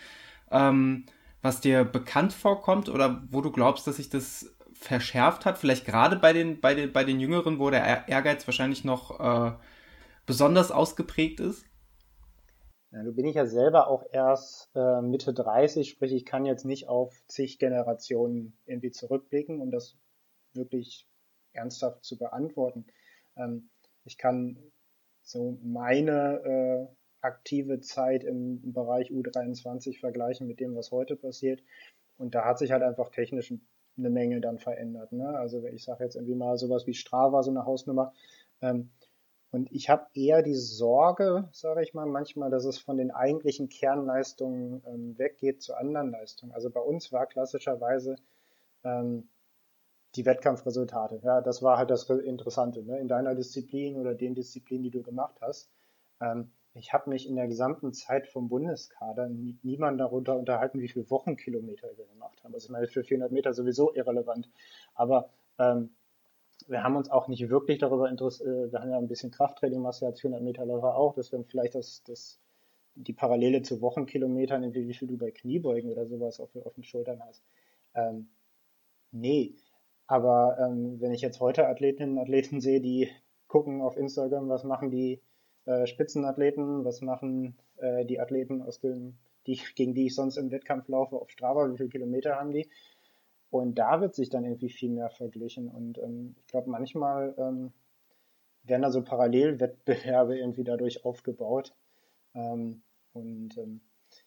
ähm, 0.50 1.06
was 1.42 1.61
dir 1.61 1.85
bekannt 1.85 2.32
vorkommt 2.32 2.88
oder 2.88 3.22
wo 3.30 3.40
du 3.40 3.52
glaubst, 3.52 3.87
dass 3.87 3.96
sich 3.96 4.11
das 4.11 4.55
verschärft 4.78 5.44
hat? 5.44 5.58
Vielleicht 5.58 5.84
gerade 5.84 6.16
bei 6.16 6.32
den, 6.32 6.60
bei 6.60 6.74
den, 6.74 6.92
bei 6.92 7.04
den 7.04 7.20
Jüngeren, 7.20 7.58
wo 7.58 7.70
der 7.70 8.08
Ehrgeiz 8.08 8.46
wahrscheinlich 8.46 8.84
noch 8.84 9.20
äh, 9.20 9.52
besonders 10.26 10.70
ausgeprägt 10.70 11.40
ist? 11.40 11.64
Ja, 12.92 13.02
du 13.02 13.12
bin 13.12 13.26
ich 13.26 13.34
ja 13.34 13.46
selber 13.46 13.88
auch 13.88 14.04
erst 14.12 14.70
äh, 14.74 15.02
Mitte 15.02 15.34
30, 15.34 15.88
sprich 15.88 16.12
ich 16.12 16.24
kann 16.24 16.46
jetzt 16.46 16.64
nicht 16.64 16.88
auf 16.88 17.14
zig 17.26 17.58
Generationen 17.58 18.56
irgendwie 18.64 18.90
zurückblicken, 18.90 19.60
um 19.60 19.70
das 19.70 19.96
wirklich 20.54 21.06
ernsthaft 21.52 22.04
zu 22.04 22.16
beantworten. 22.16 22.86
Ähm, 23.36 23.70
ich 24.04 24.18
kann 24.18 24.58
so 25.22 25.58
meine 25.62 26.40
äh, 26.44 26.96
aktive 27.20 27.80
Zeit 27.80 28.24
im, 28.24 28.72
Bereich 28.72 29.10
U23 29.10 29.98
vergleichen 29.98 30.46
mit 30.46 30.60
dem, 30.60 30.76
was 30.76 30.92
heute 30.92 31.16
passiert. 31.16 31.62
Und 32.16 32.34
da 32.34 32.44
hat 32.44 32.58
sich 32.58 32.72
halt 32.72 32.82
einfach 32.82 33.10
technisch 33.10 33.52
eine 33.98 34.11
Menge 34.11 34.40
dann 34.40 34.59
verändert. 34.59 35.12
Ne? 35.12 35.28
Also 35.28 35.64
ich 35.64 35.85
sage 35.85 36.04
jetzt 36.04 36.16
irgendwie 36.16 36.35
mal 36.35 36.56
sowas 36.59 36.87
wie 36.87 36.94
Strava, 36.94 37.42
so 37.42 37.50
eine 37.50 37.64
Hausnummer. 37.64 38.12
Ähm, 38.61 38.90
und 39.50 39.72
ich 39.72 39.88
habe 39.88 40.06
eher 40.14 40.42
die 40.42 40.54
Sorge, 40.54 41.48
sage 41.52 41.82
ich 41.82 41.94
mal, 41.94 42.06
manchmal, 42.06 42.50
dass 42.50 42.64
es 42.64 42.78
von 42.78 42.98
den 42.98 43.11
eigentlichen 43.11 43.68
Kernleistungen 43.68 44.82
ähm, 44.87 45.18
weggeht 45.18 45.62
zu 45.62 45.74
anderen 45.74 46.11
Leistungen. 46.11 46.52
Also 46.52 46.68
bei 46.70 46.80
uns 46.80 47.12
war 47.12 47.26
klassischerweise 47.26 48.16
ähm, 48.85 49.28
die 50.14 50.26
Wettkampfresultate. 50.26 51.20
Ja, 51.22 51.40
das 51.40 51.62
war 51.62 51.78
halt 51.78 51.90
das 51.90 52.09
Interessante. 52.11 52.82
Ne? 52.82 52.98
In 52.98 53.09
deiner 53.09 53.35
Disziplin 53.35 53.96
oder 53.96 54.14
den 54.14 54.35
Disziplinen, 54.35 54.82
die 54.82 54.90
du 54.90 55.02
gemacht 55.02 55.37
hast. 55.40 55.70
Ähm, 56.20 56.50
ich 56.78 56.92
habe 56.92 57.10
mich 57.10 57.28
in 57.28 57.36
der 57.36 57.48
gesamten 57.48 57.92
Zeit 57.92 58.26
vom 58.26 58.48
Bundeskader 58.48 59.28
nie, 59.28 59.58
niemand 59.62 59.98
darunter 59.98 60.36
unterhalten, 60.36 60.80
wie 60.80 60.88
viele 60.88 61.08
Wochenkilometer 61.10 61.88
wir 61.96 62.06
gemacht 62.06 62.42
haben. 62.44 62.54
Also 62.54 62.66
ich 62.66 62.70
meine, 62.70 62.86
für 62.86 63.02
400 63.02 63.32
Meter 63.32 63.54
sowieso 63.54 63.94
irrelevant. 63.94 64.50
Aber 64.94 65.30
ähm, 65.58 65.90
wir 66.68 66.82
haben 66.82 66.96
uns 66.96 67.10
auch 67.10 67.28
nicht 67.28 67.48
wirklich 67.48 67.78
darüber 67.78 68.10
interessiert, 68.10 68.48
äh, 68.48 68.72
wir 68.72 68.80
haben 68.80 68.90
ja 68.90 68.98
ein 68.98 69.08
bisschen 69.08 69.30
Krafttraining, 69.30 69.82
was 69.84 70.00
ja 70.00 70.08
als 70.08 70.20
400 70.20 70.42
Meter 70.42 70.66
Läufer 70.66 70.96
auch, 70.96 71.14
dass 71.14 71.32
wir 71.32 71.42
vielleicht 71.44 71.74
das, 71.74 72.02
das, 72.04 72.40
die 72.94 73.12
Parallele 73.14 73.62
zu 73.62 73.80
Wochenkilometern, 73.80 74.74
wie 74.74 74.94
viel 74.94 75.08
du 75.08 75.16
bei 75.16 75.30
Kniebeugen 75.30 75.90
oder 75.90 76.06
sowas 76.06 76.40
auf, 76.40 76.54
auf 76.56 76.74
den 76.74 76.84
Schultern 76.84 77.22
hast. 77.26 77.42
Ähm, 77.94 78.28
nee, 79.12 79.54
aber 80.06 80.58
ähm, 80.60 81.00
wenn 81.00 81.12
ich 81.12 81.22
jetzt 81.22 81.40
heute 81.40 81.66
Athletinnen 81.66 82.16
und 82.16 82.22
Athleten 82.22 82.60
sehe, 82.60 82.80
die 82.80 83.08
gucken 83.48 83.80
auf 83.80 83.96
Instagram, 83.96 84.48
was 84.48 84.64
machen 84.64 84.90
die 84.90 85.20
äh, 85.66 85.87
Spitzenathleten, 85.87 86.85
was 86.85 87.00
machen 87.00 87.57
äh, 87.76 88.05
die 88.05 88.20
Athleten 88.20 88.62
aus 88.62 88.81
dem, 88.81 89.14
die, 89.46 89.61
gegen 89.74 89.94
die 89.94 90.07
ich 90.07 90.14
sonst 90.14 90.37
im 90.37 90.50
Wettkampf 90.50 90.88
laufe, 90.88 91.16
auf 91.16 91.31
Strava, 91.31 91.70
wie 91.70 91.76
viele 91.76 91.88
Kilometer 91.88 92.37
haben 92.37 92.52
die? 92.52 92.68
Und 93.50 93.76
da 93.76 94.00
wird 94.00 94.14
sich 94.14 94.29
dann 94.29 94.44
irgendwie 94.44 94.70
viel 94.70 94.90
mehr 94.90 95.11
verglichen. 95.11 95.68
Und 95.68 95.98
ähm, 95.98 96.35
ich 96.38 96.46
glaube, 96.46 96.70
manchmal 96.70 97.35
ähm, 97.38 97.72
werden 98.64 98.83
da 98.83 98.90
so 98.90 99.02
Parallelwettbewerbe 99.02 100.38
irgendwie 100.38 100.64
dadurch 100.64 101.05
aufgebaut. 101.05 101.74
Ähm, 102.35 102.83
und 103.12 103.57
ähm, 103.59 103.81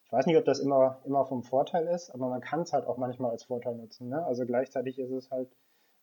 ich 0.05 0.11
weiß 0.11 0.25
nicht, 0.25 0.37
ob 0.37 0.45
das 0.45 0.59
immer, 0.59 0.99
immer 1.05 1.25
vom 1.25 1.43
Vorteil 1.43 1.87
ist, 1.87 2.09
aber 2.09 2.29
man 2.29 2.41
kann 2.41 2.61
es 2.61 2.73
halt 2.73 2.85
auch 2.87 2.97
manchmal 2.97 3.31
als 3.31 3.43
Vorteil 3.43 3.75
nutzen. 3.75 4.09
Ne? 4.09 4.25
Also 4.25 4.45
gleichzeitig 4.45 4.97
ist 4.97 5.11
es 5.11 5.29
halt 5.29 5.49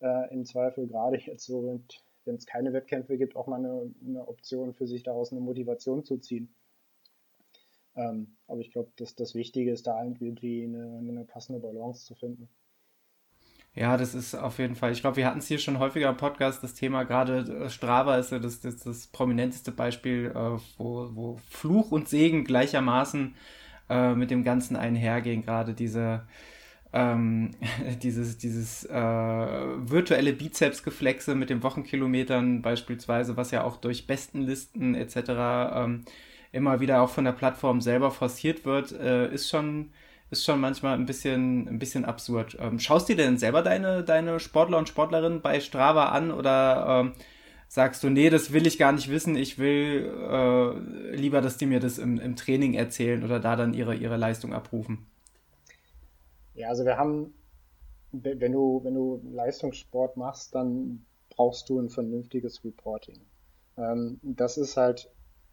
äh, 0.00 0.32
im 0.32 0.44
Zweifel 0.44 0.86
gerade 0.86 1.16
jetzt 1.16 1.44
so, 1.44 1.80
wenn 2.26 2.36
es 2.36 2.46
keine 2.46 2.72
Wettkämpfe 2.72 3.16
gibt, 3.16 3.36
auch 3.36 3.46
mal 3.46 3.56
eine, 3.56 3.90
eine, 4.04 4.28
Option 4.28 4.74
für 4.74 4.86
sich 4.86 5.02
daraus 5.02 5.32
eine 5.32 5.40
Motivation 5.40 6.04
zu 6.04 6.18
ziehen. 6.18 6.48
Ähm, 7.94 8.36
aber 8.46 8.60
ich 8.60 8.70
glaube, 8.70 8.90
dass 8.96 9.14
das 9.14 9.34
Wichtige 9.34 9.72
ist, 9.72 9.86
da 9.86 10.02
irgendwie 10.02 10.64
eine, 10.64 10.98
eine 10.98 11.24
passende 11.24 11.60
Balance 11.60 12.04
zu 12.04 12.14
finden. 12.14 12.48
Ja, 13.74 13.98
das 13.98 14.14
ist 14.14 14.34
auf 14.34 14.58
jeden 14.58 14.74
Fall. 14.74 14.92
Ich 14.92 15.02
glaube, 15.02 15.18
wir 15.18 15.26
hatten 15.26 15.38
es 15.38 15.48
hier 15.48 15.58
schon 15.58 15.78
häufiger 15.78 16.08
im 16.08 16.16
Podcast, 16.16 16.62
das 16.62 16.72
Thema 16.72 17.04
gerade 17.04 17.40
äh, 17.40 17.70
Strava 17.70 18.16
ist 18.16 18.32
ja 18.32 18.38
das, 18.38 18.60
das, 18.60 18.78
das 18.78 19.06
prominenteste 19.06 19.70
Beispiel, 19.70 20.32
äh, 20.34 20.58
wo, 20.78 21.14
wo 21.14 21.36
Fluch 21.50 21.92
und 21.92 22.08
Segen 22.08 22.44
gleichermaßen 22.44 23.34
äh, 23.90 24.14
mit 24.14 24.30
dem 24.30 24.44
Ganzen 24.44 24.76
einhergehen. 24.76 25.42
Gerade 25.42 25.74
diese 25.74 26.26
ähm, 26.96 27.50
dieses, 28.02 28.38
dieses 28.38 28.84
äh, 28.84 28.96
virtuelle 28.96 30.32
Bizepsgeflexe 30.32 31.34
mit 31.34 31.50
den 31.50 31.62
Wochenkilometern 31.62 32.62
beispielsweise, 32.62 33.36
was 33.36 33.50
ja 33.50 33.64
auch 33.64 33.76
durch 33.76 34.06
Bestenlisten 34.06 34.94
etc. 34.94 35.16
Ähm, 35.74 36.04
immer 36.52 36.80
wieder 36.80 37.02
auch 37.02 37.10
von 37.10 37.24
der 37.24 37.32
Plattform 37.32 37.80
selber 37.80 38.10
forciert 38.10 38.64
wird, 38.64 38.92
äh, 38.92 39.32
ist 39.32 39.48
schon 39.48 39.90
ist 40.28 40.44
schon 40.44 40.60
manchmal 40.60 40.94
ein 40.94 41.06
bisschen, 41.06 41.68
ein 41.68 41.78
bisschen 41.78 42.04
absurd. 42.04 42.56
Ähm, 42.60 42.80
schaust 42.80 43.08
du 43.08 43.14
dir 43.14 43.22
denn 43.22 43.38
selber 43.38 43.62
deine, 43.62 44.02
deine 44.02 44.40
Sportler 44.40 44.78
und 44.78 44.88
Sportlerinnen 44.88 45.40
bei 45.40 45.60
Strava 45.60 46.06
an 46.06 46.32
oder 46.32 46.86
ähm, 46.88 47.12
sagst 47.68 48.02
du, 48.02 48.10
nee, 48.10 48.28
das 48.28 48.52
will 48.52 48.66
ich 48.66 48.76
gar 48.76 48.90
nicht 48.90 49.08
wissen, 49.08 49.36
ich 49.36 49.58
will 49.58 50.12
äh, 50.28 51.14
lieber, 51.14 51.40
dass 51.40 51.58
die 51.58 51.66
mir 51.66 51.78
das 51.78 51.98
im, 51.98 52.18
im 52.18 52.34
Training 52.34 52.74
erzählen 52.74 53.22
oder 53.22 53.38
da 53.38 53.54
dann 53.54 53.72
ihre, 53.72 53.94
ihre 53.94 54.16
Leistung 54.16 54.52
abrufen? 54.52 55.06
Ja, 56.56 56.68
also 56.68 56.86
wir 56.86 56.96
haben, 56.96 57.34
wenn 58.12 58.52
du, 58.52 58.80
wenn 58.82 58.94
du 58.94 59.20
Leistungssport 59.30 60.16
machst, 60.16 60.54
dann 60.54 61.04
brauchst 61.28 61.68
du 61.68 61.78
ein 61.78 61.90
vernünftiges 61.90 62.64
Reporting. 62.64 63.20
Ähm, 63.76 64.18
das 64.22 64.56
ist 64.56 64.76
halt 64.78 65.10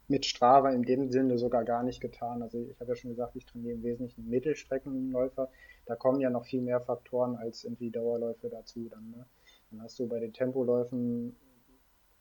mit 0.08 0.24
Strava 0.24 0.70
in 0.70 0.82
dem 0.82 1.10
Sinne 1.10 1.38
sogar 1.38 1.64
gar 1.64 1.82
nicht 1.82 2.00
getan. 2.00 2.42
Also 2.42 2.66
ich 2.70 2.80
habe 2.80 2.92
ja 2.92 2.96
schon 2.96 3.10
gesagt, 3.10 3.36
ich 3.36 3.44
trainiere 3.44 3.74
im 3.74 3.82
Wesentlichen 3.82 4.28
Mittelstreckenläufer. 4.28 5.50
Da 5.84 5.94
kommen 5.94 6.20
ja 6.20 6.30
noch 6.30 6.46
viel 6.46 6.62
mehr 6.62 6.80
Faktoren 6.80 7.36
als 7.36 7.64
irgendwie 7.64 7.90
Dauerläufe 7.90 8.48
dazu. 8.48 8.88
Dann, 8.88 9.10
ne? 9.10 9.26
dann 9.70 9.82
hast 9.82 9.98
du 9.98 10.08
bei 10.08 10.20
den 10.20 10.32
Tempoläufen 10.32 11.36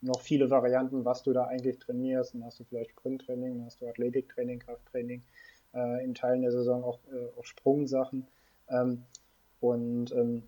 noch 0.01 0.19
viele 0.19 0.49
Varianten, 0.49 1.05
was 1.05 1.23
du 1.23 1.31
da 1.31 1.45
eigentlich 1.45 1.79
trainierst. 1.79 2.33
Dann 2.33 2.43
hast 2.43 2.59
du 2.59 2.65
vielleicht 2.65 2.91
Sprinttraining, 2.91 3.57
dann 3.57 3.65
hast 3.65 3.79
du 3.81 3.87
Athletiktraining, 3.87 4.59
Krafttraining, 4.59 5.23
äh, 5.73 6.03
in 6.03 6.13
Teilen 6.13 6.41
der 6.41 6.51
Saison 6.51 6.83
auch, 6.83 6.99
äh, 7.13 7.39
auch 7.39 7.45
Sprungsachen. 7.45 8.27
Ähm, 8.69 9.03
und 9.59 10.11
ähm, 10.11 10.43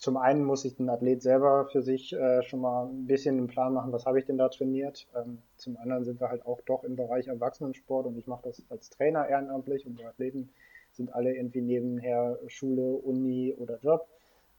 zum 0.00 0.16
einen 0.16 0.44
muss 0.44 0.62
sich 0.62 0.78
ein 0.78 0.88
Athlet 0.88 1.22
selber 1.22 1.66
für 1.66 1.82
sich 1.82 2.12
äh, 2.12 2.42
schon 2.42 2.60
mal 2.60 2.86
ein 2.86 3.06
bisschen 3.06 3.38
einen 3.38 3.46
Plan 3.46 3.72
machen, 3.72 3.92
was 3.92 4.06
habe 4.06 4.18
ich 4.18 4.24
denn 4.24 4.38
da 4.38 4.48
trainiert. 4.48 5.06
Ähm, 5.14 5.38
zum 5.56 5.76
anderen 5.76 6.04
sind 6.04 6.20
wir 6.20 6.28
halt 6.28 6.44
auch 6.46 6.60
doch 6.62 6.84
im 6.84 6.96
Bereich 6.96 7.28
Erwachsenensport 7.28 8.06
und 8.06 8.18
ich 8.18 8.26
mache 8.26 8.42
das 8.44 8.62
als 8.70 8.90
Trainer 8.90 9.28
ehrenamtlich 9.28 9.86
und 9.86 9.98
die 9.98 10.04
Athleten 10.04 10.50
sind 10.92 11.14
alle 11.14 11.34
irgendwie 11.34 11.62
nebenher 11.62 12.38
Schule, 12.46 12.82
Uni 12.82 13.54
oder 13.56 13.78
Job. 13.80 14.06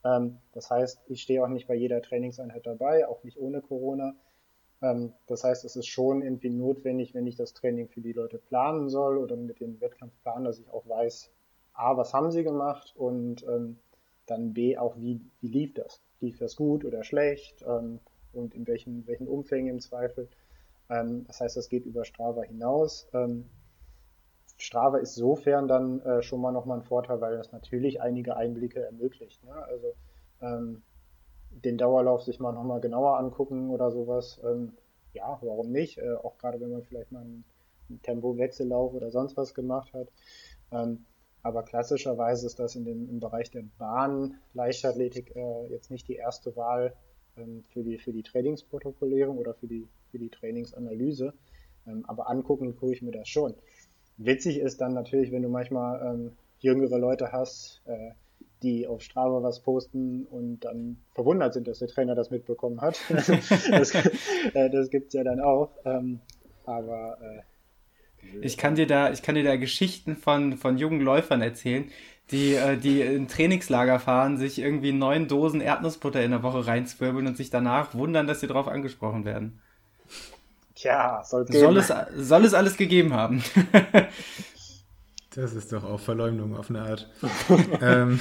Ähm, 0.04 0.38
das 0.54 0.70
heißt, 0.70 1.02
ich 1.08 1.22
stehe 1.22 1.44
auch 1.44 1.50
nicht 1.50 1.68
bei 1.68 1.76
jeder 1.76 2.02
Trainingseinheit 2.02 2.66
dabei, 2.66 3.08
auch 3.08 3.24
nicht 3.24 3.38
ohne 3.38 3.62
Corona. 3.62 4.16
Ähm, 4.82 5.14
das 5.28 5.44
heißt, 5.44 5.66
es 5.66 5.76
ist 5.76 5.88
schon 5.88 6.22
irgendwie 6.22 6.50
notwendig, 6.50 7.14
wenn 7.14 7.28
ich 7.28 7.36
das 7.36 7.54
Training 7.54 7.88
für 7.88 8.02
die 8.02 8.14
Leute 8.14 8.38
planen 8.38 8.90
soll 8.90 9.18
oder 9.18 9.36
mit 9.36 9.60
dem 9.60 9.80
Wettkampf 9.82 10.14
planen, 10.22 10.46
dass 10.46 10.60
ich 10.60 10.70
auch 10.70 10.88
weiß, 10.88 11.32
A, 11.76 11.98
was 11.98 12.14
haben 12.14 12.32
sie 12.32 12.44
gemacht 12.44 12.94
und 12.96 13.44
ähm, 13.48 13.78
dann 14.26 14.54
B 14.54 14.78
auch, 14.78 14.96
wie, 14.98 15.22
wie 15.42 15.48
lief 15.48 15.74
das? 15.74 16.02
Lief 16.20 16.38
das 16.38 16.56
gut 16.56 16.86
oder 16.86 17.04
schlecht? 17.04 17.64
Ähm, 17.68 18.00
und 18.34 18.54
in 18.54 18.68
welchen, 18.68 19.06
welchen 19.08 19.28
Umfängen 19.28 19.76
im 19.76 19.80
Zweifel? 19.80 20.30
Ähm, 20.90 21.26
das 21.28 21.42
heißt, 21.42 21.58
das 21.58 21.70
geht 21.70 21.86
über 21.86 22.06
Strava 22.06 22.44
hinaus. 22.44 23.08
Ähm, 23.14 23.50
Strava 24.58 24.98
ist 24.98 25.16
sofern 25.16 25.68
dann 25.68 26.02
äh, 26.02 26.22
schon 26.22 26.42
mal 26.42 26.52
nochmal 26.52 26.80
ein 26.80 26.84
Vorteil, 26.84 27.22
weil 27.22 27.38
das 27.38 27.52
natürlich 27.52 28.02
einige 28.02 28.38
Einblicke 28.38 28.84
ermöglicht. 28.84 29.44
Ne? 29.44 29.54
Also 29.54 29.94
ähm, 30.42 30.82
den 31.50 31.78
Dauerlauf 31.78 32.24
sich 32.24 32.40
mal 32.40 32.54
nochmal 32.54 32.82
genauer 32.82 33.18
angucken 33.18 33.70
oder 33.70 33.92
sowas. 33.92 34.40
Ähm, 34.44 34.74
ja, 35.14 35.38
warum 35.42 35.72
nicht? 35.72 35.98
Äh, 35.98 36.16
auch 36.16 36.38
gerade 36.38 36.60
wenn 36.60 36.72
man 36.72 36.84
vielleicht 36.84 37.12
mal 37.12 37.22
einen, 37.22 37.44
einen 37.90 38.02
Tempowechsellauf 38.02 38.94
oder 38.94 39.12
sonst 39.12 39.38
was 39.38 39.54
gemacht 39.54 39.94
hat. 39.94 40.08
Ähm, 40.72 41.06
aber 41.46 41.62
klassischerweise 41.62 42.48
ist 42.48 42.58
das 42.58 42.76
in 42.76 42.86
dem, 42.86 43.08
im 43.08 43.20
Bereich 43.20 43.52
der 43.52 43.64
Bahn 43.78 44.40
Leichtathletik 44.56 45.36
äh, 45.36 45.68
jetzt 45.68 45.92
nicht 45.92 46.08
die 46.08 46.16
erste 46.16 46.56
Wahl 46.56 46.96
ähm, 47.38 47.64
für, 47.72 47.84
die, 47.84 48.00
für 48.00 48.12
die 48.12 48.24
Trainingsprotokollierung 48.24 49.38
oder 49.38 49.54
für 49.54 49.68
die, 49.68 49.88
für 50.10 50.18
die 50.18 50.30
Trainingsanalyse. 50.30 51.36
Ähm, 51.86 52.04
aber 52.08 52.32
angucken 52.32 52.76
tue 52.76 52.94
ich 52.94 53.04
mir 53.04 53.12
das 53.12 53.30
schon. 53.30 53.54
Witzig 54.18 54.58
ist 54.58 54.82
dann 54.82 54.96
natürlich, 54.96 55.32
wenn 55.32 55.44
du 55.44 55.50
manchmal 55.50 56.16
ähm, 56.16 56.32
jüngere 56.62 56.98
Leute 56.98 57.32
hast, 57.32 57.84
äh, 57.86 58.14
die 58.64 58.88
auf 58.88 59.04
Strava 59.04 59.44
was 59.44 59.60
posten 59.60 60.26
und 60.26 60.62
dann 60.62 60.98
verwundert 61.14 61.54
sind, 61.54 61.68
dass 61.68 61.78
der 61.78 61.90
Trainer 61.90 62.16
das 62.16 62.32
mitbekommen 62.32 62.82
hat. 62.82 63.00
das 63.10 63.94
äh, 63.94 64.70
das 64.72 64.90
gibt 64.90 65.10
es 65.10 65.14
ja 65.14 65.24
dann 65.24 65.42
auch. 65.42 65.70
Ähm, 65.86 66.22
aber 66.66 67.20
äh, 67.22 67.42
ich 68.42 68.58
kann 68.58 68.76
dir 68.76 68.88
da, 68.88 69.12
ich 69.12 69.22
kann 69.22 69.36
dir 69.36 69.44
da 69.44 69.56
Geschichten 69.56 70.16
von, 70.16 70.58
von 70.58 70.78
jungen 70.78 71.02
Läufern 71.02 71.42
erzählen, 71.42 71.90
die, 72.32 72.56
äh, 72.56 72.78
die 72.78 73.02
in 73.02 73.28
Trainingslager 73.28 74.00
fahren, 74.00 74.38
sich 74.38 74.60
irgendwie 74.60 74.92
neun 74.92 75.28
Dosen 75.28 75.62
Erdnussbutter 75.62 76.24
in 76.24 76.32
der 76.32 76.44
Woche 76.44 76.66
reinzwirbeln 76.66 77.28
und 77.28 77.38
sich 77.38 77.50
danach 77.50 77.94
wundern, 77.94 78.28
dass 78.28 78.40
sie 78.40 78.48
drauf 78.48 78.68
angesprochen 78.68 79.26
werden. 79.26 79.62
Tja, 80.76 81.24
soll, 81.24 81.48
soll, 81.48 81.78
es, 81.78 81.94
soll 82.18 82.46
es 82.46 82.54
alles 82.54 82.76
gegeben 82.76 83.14
haben. 83.14 83.44
das 85.34 85.54
ist 85.54 85.72
doch 85.72 85.84
auch 85.84 86.00
Verleumdung 86.00 86.58
auf 86.58 86.70
eine 86.70 86.82
Art. 86.82 87.10
ähm, 87.82 88.20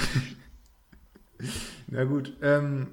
na 1.89 2.05
gut, 2.05 2.37
ähm, 2.43 2.89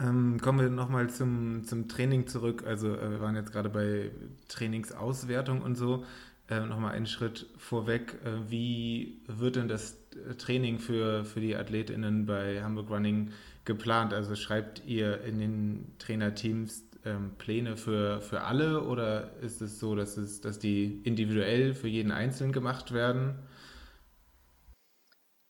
ähm, 0.00 0.40
kommen 0.40 0.60
wir 0.60 0.70
nochmal 0.70 1.10
zum, 1.10 1.64
zum 1.64 1.88
Training 1.88 2.26
zurück. 2.26 2.64
Also 2.66 2.94
äh, 2.94 3.10
wir 3.10 3.20
waren 3.20 3.36
jetzt 3.36 3.52
gerade 3.52 3.68
bei 3.68 4.10
Trainingsauswertung 4.48 5.62
und 5.62 5.76
so. 5.76 6.04
Äh, 6.48 6.66
nochmal 6.66 6.92
einen 6.92 7.06
Schritt 7.06 7.46
vorweg. 7.56 8.18
Äh, 8.24 8.50
wie 8.50 9.22
wird 9.26 9.56
denn 9.56 9.68
das 9.68 9.96
Training 10.38 10.78
für, 10.78 11.24
für 11.24 11.40
die 11.40 11.56
AthletInnen 11.56 12.26
bei 12.26 12.62
Hamburg 12.62 12.90
Running 12.90 13.30
geplant? 13.64 14.12
Also 14.12 14.34
schreibt 14.34 14.84
ihr 14.86 15.22
in 15.22 15.38
den 15.38 15.92
Trainerteams 15.98 16.84
ähm, 17.04 17.32
Pläne 17.38 17.76
für, 17.76 18.20
für 18.20 18.42
alle 18.42 18.82
oder 18.82 19.30
ist 19.40 19.62
es 19.62 19.78
so, 19.78 19.94
dass, 19.94 20.16
es, 20.16 20.40
dass 20.40 20.58
die 20.58 21.00
individuell 21.04 21.74
für 21.74 21.88
jeden 21.88 22.12
Einzelnen 22.12 22.52
gemacht 22.52 22.92
werden? 22.92 23.34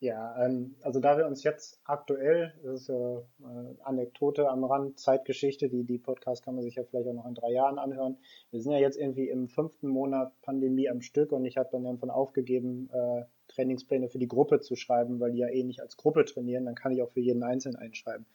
Ja, 0.03 0.35
ähm, 0.43 0.75
also 0.81 0.99
da 0.99 1.17
wir 1.17 1.25
uns 1.25 1.43
jetzt 1.43 1.79
aktuell, 1.85 2.53
das 2.61 2.81
ist 2.81 2.87
ja 2.89 3.19
äh, 3.19 3.75
Anekdote 3.83 4.49
am 4.49 4.65
Rand, 4.65 4.99
Zeitgeschichte, 4.99 5.69
die, 5.69 5.85
die 5.85 5.97
Podcast 5.97 6.43
kann 6.43 6.55
man 6.55 6.63
sich 6.65 6.75
ja 6.75 6.83
vielleicht 6.83 7.07
auch 7.07 7.13
noch 7.13 7.25
in 7.25 7.35
drei 7.35 7.53
Jahren 7.53 7.79
anhören. 7.79 8.17
Wir 8.51 8.61
sind 8.61 8.73
ja 8.73 8.79
jetzt 8.79 8.97
irgendwie 8.97 9.29
im 9.29 9.47
fünften 9.47 9.87
Monat 9.87 10.33
Pandemie 10.41 10.89
am 10.89 10.99
Stück 10.99 11.31
und 11.31 11.45
ich 11.45 11.55
habe 11.55 11.69
dann 11.71 11.85
irgendwann 11.85 12.09
aufgegeben, 12.09 12.89
äh, 12.91 13.23
Trainingspläne 13.47 14.09
für 14.09 14.17
die 14.17 14.27
Gruppe 14.27 14.59
zu 14.59 14.75
schreiben, 14.75 15.21
weil 15.21 15.31
die 15.31 15.37
ja 15.37 15.47
eh 15.47 15.63
nicht 15.63 15.79
als 15.79 15.95
Gruppe 15.95 16.25
trainieren, 16.25 16.65
dann 16.65 16.75
kann 16.75 16.91
ich 16.91 17.01
auch 17.01 17.11
für 17.11 17.21
jeden 17.21 17.43
Einzelnen 17.43 17.77
einschreiben. 17.77 18.25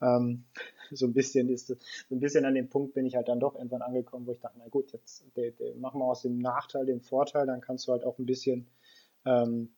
Ähm, 0.00 0.44
so 0.92 1.04
ein 1.04 1.12
bisschen 1.12 1.50
ist 1.50 1.66
so 1.66 1.74
ein 2.10 2.20
bisschen 2.20 2.46
an 2.46 2.54
dem 2.54 2.70
Punkt 2.70 2.94
bin 2.94 3.04
ich 3.04 3.16
halt 3.16 3.28
dann 3.28 3.38
doch 3.38 3.54
irgendwann 3.54 3.82
angekommen, 3.82 4.26
wo 4.26 4.32
ich 4.32 4.40
dachte, 4.40 4.56
na 4.58 4.68
gut, 4.68 4.92
jetzt 4.92 5.26
machen 5.76 6.00
wir 6.00 6.06
aus 6.06 6.22
dem 6.22 6.38
Nachteil 6.38 6.86
den 6.86 7.02
Vorteil, 7.02 7.44
dann 7.44 7.60
kannst 7.60 7.86
du 7.86 7.92
halt 7.92 8.02
auch 8.02 8.18
ein 8.18 8.24
bisschen 8.24 8.66
ähm, 9.26 9.74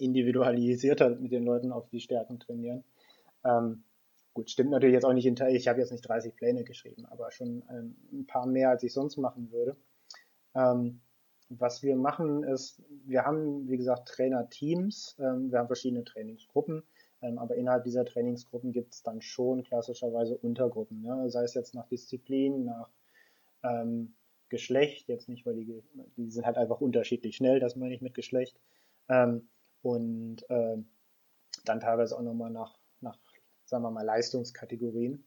individualisierter 0.00 1.10
mit 1.10 1.32
den 1.32 1.44
Leuten 1.44 1.72
auf 1.72 1.88
die 1.88 2.00
Stärken 2.00 2.40
trainieren. 2.40 2.84
Ähm, 3.44 3.84
gut, 4.32 4.50
stimmt 4.50 4.70
natürlich 4.70 4.94
jetzt 4.94 5.04
auch 5.04 5.12
nicht 5.12 5.26
in 5.26 5.36
Teil, 5.36 5.54
ich 5.54 5.68
habe 5.68 5.80
jetzt 5.80 5.92
nicht 5.92 6.06
30 6.06 6.34
Pläne 6.34 6.64
geschrieben, 6.64 7.06
aber 7.06 7.30
schon 7.30 7.62
ähm, 7.70 7.96
ein 8.12 8.26
paar 8.26 8.46
mehr, 8.46 8.70
als 8.70 8.82
ich 8.82 8.92
sonst 8.92 9.16
machen 9.16 9.50
würde. 9.52 9.76
Ähm, 10.54 11.00
was 11.50 11.82
wir 11.82 11.94
machen 11.96 12.42
ist, 12.42 12.82
wir 13.04 13.24
haben, 13.24 13.68
wie 13.68 13.76
gesagt, 13.76 14.08
Trainerteams, 14.08 15.16
ähm, 15.18 15.50
wir 15.50 15.58
haben 15.58 15.66
verschiedene 15.66 16.04
Trainingsgruppen, 16.04 16.82
ähm, 17.22 17.38
aber 17.38 17.54
innerhalb 17.54 17.84
dieser 17.84 18.04
Trainingsgruppen 18.04 18.72
gibt 18.72 18.94
es 18.94 19.02
dann 19.02 19.20
schon 19.20 19.62
klassischerweise 19.62 20.36
Untergruppen, 20.38 21.02
ne? 21.02 21.30
sei 21.30 21.44
es 21.44 21.54
jetzt 21.54 21.74
nach 21.74 21.86
Disziplin, 21.88 22.64
nach 22.64 22.88
Geschlecht, 24.50 25.08
jetzt 25.08 25.28
nicht, 25.28 25.46
weil 25.46 25.54
die, 25.54 25.82
die 26.16 26.30
sind 26.30 26.44
halt 26.44 26.58
einfach 26.58 26.80
unterschiedlich 26.80 27.34
schnell, 27.34 27.60
das 27.60 27.76
meine 27.76 27.94
ich 27.94 28.02
mit 28.02 28.14
Geschlecht. 28.14 28.60
Ähm, 29.08 29.48
und 29.84 30.48
äh, 30.48 30.78
dann 31.64 31.80
teilweise 31.80 32.16
auch 32.16 32.22
nochmal 32.22 32.50
nach, 32.50 32.78
nach, 33.00 33.18
sagen 33.66 33.84
wir 33.84 33.90
mal, 33.90 34.02
Leistungskategorien. 34.02 35.24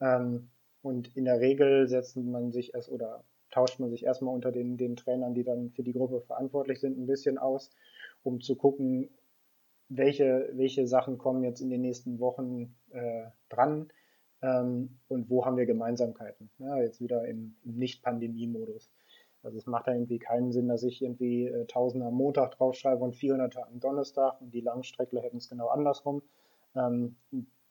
Ähm, 0.00 0.50
und 0.82 1.16
in 1.16 1.24
der 1.24 1.40
Regel 1.40 1.88
setzt 1.88 2.16
man 2.16 2.52
sich 2.52 2.74
erst 2.74 2.90
oder 2.90 3.24
tauscht 3.50 3.80
man 3.80 3.90
sich 3.90 4.04
erstmal 4.04 4.34
unter 4.34 4.52
den, 4.52 4.76
den 4.76 4.96
Trainern, 4.96 5.34
die 5.34 5.44
dann 5.44 5.70
für 5.70 5.82
die 5.82 5.94
Gruppe 5.94 6.20
verantwortlich 6.20 6.80
sind, 6.80 6.98
ein 6.98 7.06
bisschen 7.06 7.38
aus, 7.38 7.70
um 8.22 8.40
zu 8.40 8.56
gucken, 8.56 9.08
welche, 9.88 10.50
welche 10.52 10.86
Sachen 10.86 11.16
kommen 11.16 11.42
jetzt 11.42 11.60
in 11.60 11.70
den 11.70 11.80
nächsten 11.80 12.18
Wochen 12.18 12.76
äh, 12.90 13.24
dran 13.48 13.90
ähm, 14.42 14.98
und 15.08 15.30
wo 15.30 15.46
haben 15.46 15.56
wir 15.56 15.66
Gemeinsamkeiten. 15.66 16.50
Ja, 16.58 16.78
jetzt 16.78 17.00
wieder 17.00 17.26
im, 17.26 17.56
im 17.64 17.76
Nicht-Pandemie-Modus. 17.76 18.90
Also 19.44 19.58
es 19.58 19.66
macht 19.66 19.86
da 19.86 19.92
irgendwie 19.92 20.18
keinen 20.18 20.52
Sinn, 20.52 20.68
dass 20.68 20.82
ich 20.82 21.02
irgendwie 21.02 21.46
äh, 21.46 21.66
Tausender 21.66 22.06
am 22.06 22.14
Montag 22.14 22.52
draufschreibe 22.52 23.02
und 23.04 23.14
400 23.14 23.56
am 23.58 23.80
Donnerstag 23.80 24.40
und 24.40 24.52
die 24.52 24.60
Langstreckler 24.60 25.20
hätten 25.20 25.36
es 25.36 25.48
genau 25.48 25.68
andersrum. 25.68 26.22
Ähm, 26.74 27.16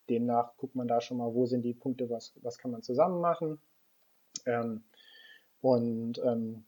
demnach 0.09 0.55
guckt 0.57 0.75
man 0.75 0.87
da 0.87 1.01
schon 1.01 1.17
mal, 1.17 1.33
wo 1.33 1.45
sind 1.45 1.63
die 1.63 1.73
Punkte, 1.73 2.09
was, 2.09 2.33
was 2.41 2.57
kann 2.57 2.71
man 2.71 2.81
zusammen 2.81 3.21
machen. 3.21 3.59
Ähm, 4.45 4.83
und 5.61 6.19
ähm, 6.23 6.63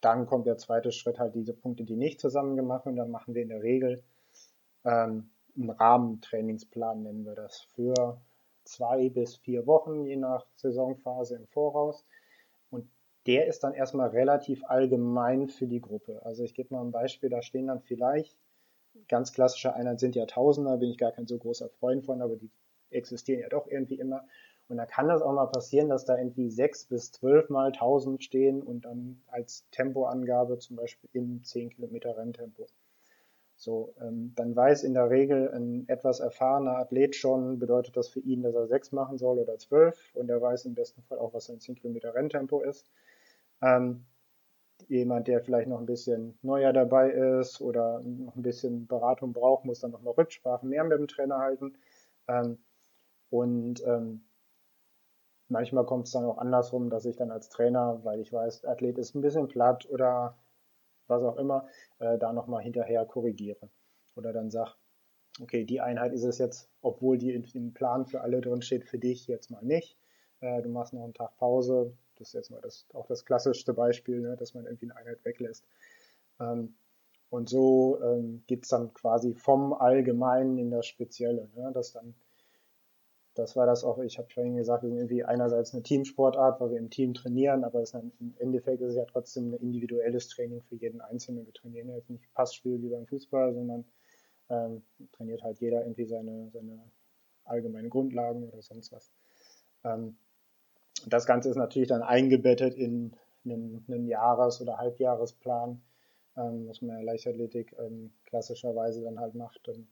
dann 0.00 0.26
kommt 0.26 0.46
der 0.46 0.56
zweite 0.56 0.92
Schritt 0.92 1.18
halt 1.18 1.34
diese 1.34 1.52
Punkte, 1.52 1.84
die 1.84 1.96
nicht 1.96 2.20
zusammen 2.20 2.56
gemacht 2.56 2.86
und 2.86 2.96
dann 2.96 3.10
machen 3.10 3.34
wir 3.34 3.42
in 3.42 3.48
der 3.48 3.62
Regel 3.62 4.02
ähm, 4.84 5.30
einen 5.56 5.70
Rahmentrainingsplan, 5.70 7.02
nennen 7.02 7.24
wir 7.24 7.34
das, 7.34 7.62
für 7.74 8.20
zwei 8.64 9.08
bis 9.08 9.36
vier 9.36 9.66
Wochen, 9.66 10.04
je 10.04 10.16
nach 10.16 10.46
Saisonphase 10.56 11.36
im 11.36 11.46
Voraus 11.46 12.04
der 13.26 13.46
ist 13.46 13.64
dann 13.64 13.74
erstmal 13.74 14.08
relativ 14.10 14.64
allgemein 14.64 15.48
für 15.48 15.66
die 15.66 15.80
Gruppe. 15.80 16.20
Also 16.24 16.44
ich 16.44 16.54
gebe 16.54 16.74
mal 16.74 16.82
ein 16.82 16.92
Beispiel, 16.92 17.30
da 17.30 17.42
stehen 17.42 17.66
dann 17.66 17.80
vielleicht, 17.80 18.36
ganz 19.08 19.32
klassische 19.32 19.74
Einheit 19.74 20.00
sind 20.00 20.16
ja 20.16 20.26
Tausender, 20.26 20.76
bin 20.76 20.90
ich 20.90 20.98
gar 20.98 21.12
kein 21.12 21.26
so 21.26 21.38
großer 21.38 21.68
Freund 21.68 22.04
von, 22.04 22.22
aber 22.22 22.36
die 22.36 22.50
existieren 22.90 23.40
ja 23.40 23.48
doch 23.48 23.66
irgendwie 23.66 23.98
immer. 23.98 24.24
Und 24.68 24.78
da 24.78 24.86
kann 24.86 25.08
das 25.08 25.22
auch 25.22 25.32
mal 25.32 25.46
passieren, 25.46 25.88
dass 25.88 26.04
da 26.04 26.18
irgendwie 26.18 26.50
sechs 26.50 26.86
bis 26.86 27.12
zwölf 27.12 27.50
mal 27.50 27.70
tausend 27.72 28.24
stehen 28.24 28.62
und 28.62 28.84
dann 28.84 29.22
als 29.28 29.64
Tempoangabe 29.70 30.58
zum 30.58 30.76
Beispiel 30.76 31.08
im 31.12 31.44
10 31.44 31.70
Kilometer 31.70 32.16
Renntempo. 32.16 32.66
So, 33.58 33.94
ähm, 34.00 34.32
dann 34.36 34.54
weiß 34.54 34.84
in 34.84 34.92
der 34.92 35.08
Regel 35.08 35.50
ein 35.54 35.88
etwas 35.88 36.20
erfahrener 36.20 36.78
Athlet 36.78 37.16
schon, 37.16 37.58
bedeutet 37.58 37.96
das 37.96 38.08
für 38.08 38.20
ihn, 38.20 38.42
dass 38.42 38.54
er 38.54 38.66
sechs 38.66 38.92
machen 38.92 39.18
soll 39.18 39.38
oder 39.38 39.56
zwölf 39.58 40.14
und 40.14 40.28
er 40.28 40.42
weiß 40.42 40.66
im 40.66 40.74
besten 40.74 41.02
Fall 41.02 41.18
auch, 41.18 41.32
was 41.32 41.46
sein 41.46 41.60
10 41.60 41.76
Kilometer 41.76 42.14
Renntempo 42.14 42.60
ist. 42.60 42.90
Ähm, 43.62 44.04
jemand, 44.88 45.28
der 45.28 45.42
vielleicht 45.42 45.68
noch 45.68 45.78
ein 45.80 45.86
bisschen 45.86 46.38
neuer 46.42 46.72
dabei 46.72 47.10
ist 47.10 47.60
oder 47.60 48.00
noch 48.00 48.36
ein 48.36 48.42
bisschen 48.42 48.86
Beratung 48.86 49.32
braucht, 49.32 49.64
muss 49.64 49.80
dann 49.80 49.90
nochmal 49.90 50.14
Rücksprachen 50.14 50.68
mehr 50.68 50.84
mit 50.84 50.98
dem 50.98 51.08
Trainer 51.08 51.38
halten. 51.38 51.76
Ähm, 52.28 52.58
und 53.30 53.82
ähm, 53.84 54.24
manchmal 55.48 55.86
kommt 55.86 56.06
es 56.06 56.12
dann 56.12 56.24
auch 56.24 56.38
andersrum, 56.38 56.90
dass 56.90 57.04
ich 57.06 57.16
dann 57.16 57.30
als 57.30 57.48
Trainer, 57.48 58.00
weil 58.04 58.20
ich 58.20 58.32
weiß, 58.32 58.64
Athlet 58.64 58.98
ist 58.98 59.14
ein 59.14 59.22
bisschen 59.22 59.48
platt 59.48 59.88
oder 59.90 60.36
was 61.08 61.22
auch 61.22 61.36
immer, 61.36 61.68
äh, 61.98 62.18
da 62.18 62.32
nochmal 62.32 62.62
hinterher 62.62 63.04
korrigiere. 63.06 63.68
Oder 64.16 64.32
dann 64.32 64.50
sage, 64.50 64.72
okay, 65.40 65.64
die 65.64 65.80
Einheit 65.80 66.12
ist 66.12 66.24
es 66.24 66.38
jetzt, 66.38 66.70
obwohl 66.80 67.18
die 67.18 67.32
im 67.32 67.74
Plan 67.74 68.06
für 68.06 68.22
alle 68.22 68.40
drin 68.40 68.62
steht, 68.62 68.84
für 68.84 68.98
dich 68.98 69.26
jetzt 69.26 69.50
mal 69.50 69.62
nicht. 69.62 69.98
Äh, 70.40 70.62
du 70.62 70.68
machst 70.68 70.92
noch 70.92 71.04
einen 71.04 71.14
Tag 71.14 71.36
Pause, 71.36 71.96
das 72.16 72.28
ist 72.28 72.34
jetzt 72.34 72.50
mal 72.50 72.60
das, 72.60 72.86
auch 72.92 73.06
das 73.06 73.24
klassischste 73.24 73.72
Beispiel, 73.74 74.20
ne, 74.20 74.36
dass 74.36 74.54
man 74.54 74.66
irgendwie 74.66 74.86
eine 74.86 74.96
Einheit 74.96 75.24
weglässt. 75.24 75.64
Ähm, 76.40 76.74
und 77.28 77.48
so 77.48 78.00
ähm, 78.02 78.42
geht 78.46 78.64
es 78.64 78.68
dann 78.68 78.94
quasi 78.94 79.34
vom 79.34 79.72
Allgemeinen 79.72 80.58
in 80.58 80.70
das 80.70 80.86
Spezielle. 80.86 81.48
Ne, 81.54 81.70
dass 81.72 81.92
dann, 81.92 82.14
das 83.34 83.56
war 83.56 83.66
das 83.66 83.84
auch, 83.84 83.98
ich 83.98 84.18
habe 84.18 84.28
vorhin 84.30 84.56
gesagt, 84.56 84.82
wir 84.82 84.88
sind 84.88 84.98
irgendwie 84.98 85.24
einerseits 85.24 85.74
eine 85.74 85.82
Teamsportart, 85.82 86.60
weil 86.60 86.70
wir 86.70 86.78
im 86.78 86.90
Team 86.90 87.14
trainieren, 87.14 87.64
aber 87.64 87.82
dann, 87.84 88.12
im 88.20 88.34
Endeffekt 88.38 88.80
ist 88.80 88.90
es 88.90 88.96
ja 88.96 89.04
trotzdem 89.04 89.50
ein 89.50 89.54
individuelles 89.54 90.28
Training 90.28 90.62
für 90.62 90.76
jeden 90.76 91.00
Einzelnen. 91.00 91.44
Wir 91.44 91.52
trainieren 91.52 91.90
jetzt 91.90 92.10
nicht 92.10 92.32
Passspiel 92.32 92.80
wie 92.82 92.88
beim 92.88 93.06
Fußball, 93.06 93.52
sondern 93.52 93.84
ähm, 94.48 94.82
trainiert 95.12 95.42
halt 95.42 95.58
jeder 95.60 95.82
irgendwie 95.82 96.06
seine, 96.06 96.50
seine 96.50 96.80
allgemeinen 97.44 97.90
Grundlagen 97.90 98.48
oder 98.48 98.62
sonst 98.62 98.92
was. 98.92 99.10
Ähm, 99.84 100.16
das 101.04 101.26
Ganze 101.26 101.50
ist 101.50 101.56
natürlich 101.56 101.88
dann 101.88 102.02
eingebettet 102.02 102.74
in 102.74 103.14
einen, 103.44 103.84
einen 103.88 104.06
Jahres- 104.08 104.60
oder 104.60 104.78
Halbjahresplan, 104.78 105.80
ähm, 106.36 106.68
was 106.68 106.82
man 106.82 106.98
ja 106.98 107.02
Leichtathletik 107.02 107.76
ähm, 107.78 108.12
klassischerweise 108.24 109.02
dann 109.02 109.20
halt 109.20 109.34
macht. 109.34 109.68
Und, 109.68 109.86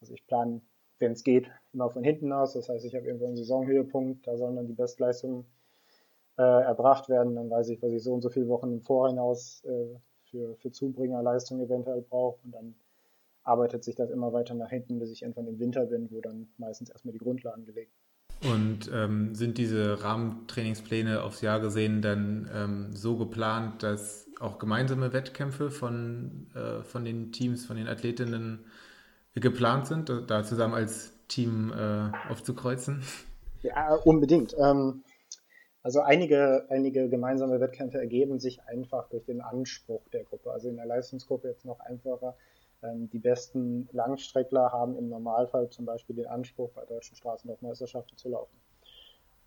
also 0.00 0.14
ich 0.14 0.26
plane, 0.26 0.60
wenn 0.98 1.12
es 1.12 1.24
geht, 1.24 1.50
immer 1.72 1.90
von 1.90 2.04
hinten 2.04 2.32
aus. 2.32 2.54
Das 2.54 2.68
heißt, 2.68 2.84
ich 2.84 2.94
habe 2.94 3.06
irgendwo 3.06 3.26
einen 3.26 3.36
Saisonhöhepunkt, 3.36 4.26
da 4.26 4.36
sollen 4.36 4.56
dann 4.56 4.66
die 4.66 4.74
Bestleistungen 4.74 5.44
äh, 6.38 6.42
erbracht 6.42 7.08
werden. 7.08 7.34
Dann 7.34 7.50
weiß 7.50 7.68
ich, 7.68 7.82
was 7.82 7.92
ich 7.92 8.02
so 8.02 8.14
und 8.14 8.22
so 8.22 8.30
viele 8.30 8.48
Wochen 8.48 8.72
im 8.72 8.80
Vorhinaus 8.80 9.62
äh, 9.64 9.98
für, 10.30 10.56
für 10.56 10.70
Zubringerleistung 10.70 11.60
eventuell 11.60 12.02
brauche. 12.02 12.38
Und 12.44 12.52
dann 12.52 12.74
arbeitet 13.42 13.84
sich 13.84 13.94
das 13.94 14.10
immer 14.10 14.32
weiter 14.32 14.54
nach 14.54 14.70
hinten, 14.70 14.98
bis 14.98 15.10
ich 15.10 15.22
irgendwann 15.22 15.48
im 15.48 15.58
Winter 15.58 15.84
bin, 15.86 16.10
wo 16.10 16.20
dann 16.20 16.48
meistens 16.56 16.90
erstmal 16.90 17.12
die 17.12 17.18
Grundlagen 17.18 17.66
gelegt 17.66 17.92
und 18.44 18.90
ähm, 18.92 19.34
sind 19.34 19.58
diese 19.58 20.02
Rahmentrainingspläne 20.02 21.22
aufs 21.22 21.40
Jahr 21.40 21.60
gesehen 21.60 22.02
dann 22.02 22.50
ähm, 22.54 22.96
so 22.96 23.16
geplant, 23.16 23.82
dass 23.82 24.28
auch 24.40 24.58
gemeinsame 24.58 25.12
Wettkämpfe 25.12 25.70
von, 25.70 26.46
äh, 26.54 26.82
von 26.82 27.04
den 27.04 27.32
Teams, 27.32 27.64
von 27.66 27.76
den 27.76 27.88
Athletinnen 27.88 28.66
geplant 29.34 29.86
sind, 29.86 30.12
da 30.28 30.44
zusammen 30.44 30.74
als 30.74 31.12
Team 31.28 31.72
äh, 31.72 32.30
aufzukreuzen? 32.30 33.02
Ja, 33.62 33.94
unbedingt. 33.94 34.54
Ähm, 34.58 35.02
also 35.82 36.00
einige, 36.00 36.66
einige 36.70 37.08
gemeinsame 37.08 37.60
Wettkämpfe 37.60 37.98
ergeben 37.98 38.40
sich 38.40 38.62
einfach 38.64 39.08
durch 39.08 39.24
den 39.24 39.40
Anspruch 39.40 40.02
der 40.12 40.24
Gruppe. 40.24 40.50
Also 40.50 40.68
in 40.68 40.76
der 40.76 40.86
Leistungsgruppe 40.86 41.48
jetzt 41.48 41.64
noch 41.64 41.80
einfacher 41.80 42.36
die 42.92 43.18
besten 43.18 43.88
Langstreckler 43.92 44.72
haben 44.72 44.96
im 44.96 45.08
Normalfall 45.08 45.70
zum 45.70 45.84
Beispiel 45.84 46.16
den 46.16 46.26
Anspruch, 46.26 46.70
bei 46.70 46.84
deutschen 46.84 47.16
Straßenlaufmeisterschaften 47.16 48.16
zu 48.16 48.28
laufen. 48.28 48.56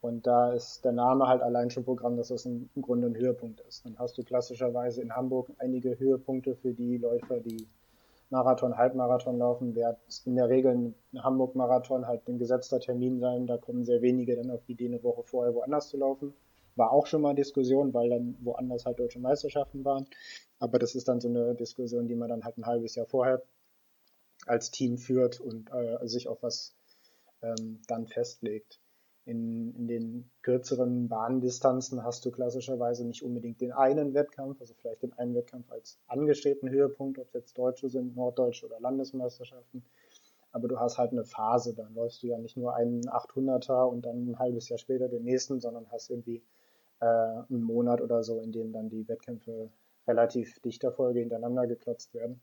Und 0.01 0.27
da 0.27 0.53
ist 0.53 0.85
der 0.85 0.91
Name 0.91 1.27
halt 1.27 1.41
allein 1.41 1.69
schon 1.69 1.83
Programm, 1.83 2.17
dass 2.17 2.27
das 2.27 2.45
im 2.45 2.69
Grunde 2.81 3.07
ein 3.07 3.15
Höhepunkt 3.15 3.61
ist. 3.61 3.85
Dann 3.85 3.97
hast 3.97 4.17
du 4.17 4.23
klassischerweise 4.23 5.01
in 5.01 5.15
Hamburg 5.15 5.49
einige 5.57 5.97
Höhepunkte 5.97 6.55
für 6.55 6.73
die 6.73 6.97
Läufer, 6.97 7.39
die 7.39 7.67
Marathon, 8.29 8.77
Halbmarathon 8.77 9.37
laufen, 9.37 9.75
wird 9.75 9.97
in 10.25 10.35
der 10.35 10.49
Regel 10.49 10.93
ein 11.13 11.23
Hamburg-Marathon 11.23 12.07
halt 12.07 12.27
ein 12.27 12.37
gesetzter 12.37 12.79
Termin 12.79 13.19
sein. 13.19 13.47
Da 13.47 13.57
kommen 13.57 13.85
sehr 13.85 14.01
wenige 14.01 14.35
dann 14.35 14.51
auf 14.51 14.63
die 14.65 14.73
Idee, 14.73 14.87
eine 14.87 15.03
Woche 15.03 15.23
vorher 15.23 15.55
woanders 15.55 15.89
zu 15.89 15.97
laufen. 15.97 16.33
War 16.77 16.91
auch 16.91 17.07
schon 17.07 17.21
mal 17.21 17.35
Diskussion, 17.35 17.93
weil 17.93 18.09
dann 18.09 18.37
woanders 18.41 18.85
halt 18.85 18.99
deutsche 18.99 19.19
Meisterschaften 19.19 19.83
waren. 19.83 20.07
Aber 20.59 20.79
das 20.79 20.95
ist 20.95 21.07
dann 21.07 21.19
so 21.19 21.27
eine 21.27 21.55
Diskussion, 21.55 22.07
die 22.07 22.15
man 22.15 22.29
dann 22.29 22.45
halt 22.45 22.57
ein 22.57 22.65
halbes 22.65 22.95
Jahr 22.95 23.05
vorher 23.05 23.43
als 24.45 24.71
Team 24.71 24.97
führt 24.97 25.39
und 25.39 25.71
äh, 25.71 26.07
sich 26.07 26.27
auf 26.27 26.41
was 26.41 26.75
ähm, 27.41 27.81
dann 27.87 28.07
festlegt. 28.07 28.79
In, 29.25 29.75
in 29.75 29.87
den 29.87 30.31
kürzeren 30.41 31.09
Bahndistanzen 31.09 32.03
hast 32.03 32.23
du 32.25 32.31
klassischerweise 32.31 33.05
nicht 33.05 33.23
unbedingt 33.23 33.59
den 33.59 33.73
einen 33.73 34.13
Wettkampf, 34.13 34.61
also 34.61 34.73
vielleicht 34.73 35.03
den 35.03 35.11
einen 35.13 35.35
Wettkampf 35.35 35.69
als 35.69 35.99
angestrebten 36.07 36.69
Höhepunkt, 36.69 37.19
ob 37.19 37.27
es 37.27 37.33
jetzt 37.33 37.57
Deutsche 37.57 37.89
sind, 37.89 38.15
Norddeutsche 38.15 38.65
oder 38.67 38.79
Landesmeisterschaften. 38.79 39.83
Aber 40.53 40.69
du 40.69 40.79
hast 40.79 40.97
halt 40.97 41.11
eine 41.11 41.25
Phase, 41.25 41.73
dann 41.73 41.93
läufst 41.93 42.23
du 42.23 42.27
ja 42.27 42.37
nicht 42.37 42.55
nur 42.55 42.73
einen 42.73 43.01
800er 43.09 43.83
und 43.83 44.05
dann 44.05 44.29
ein 44.29 44.39
halbes 44.39 44.69
Jahr 44.69 44.79
später 44.79 45.09
den 45.09 45.25
nächsten, 45.25 45.59
sondern 45.59 45.91
hast 45.91 46.09
irgendwie 46.09 46.41
äh, 46.99 47.05
einen 47.05 47.63
Monat 47.63 48.01
oder 48.01 48.23
so, 48.23 48.39
in 48.41 48.51
dem 48.51 48.71
dann 48.71 48.89
die 48.89 49.07
Wettkämpfe 49.07 49.69
relativ 50.07 50.59
dichter 50.59 50.91
Folge 50.91 51.19
hintereinander 51.19 51.67
geklotzt 51.67 52.13
werden. 52.13 52.41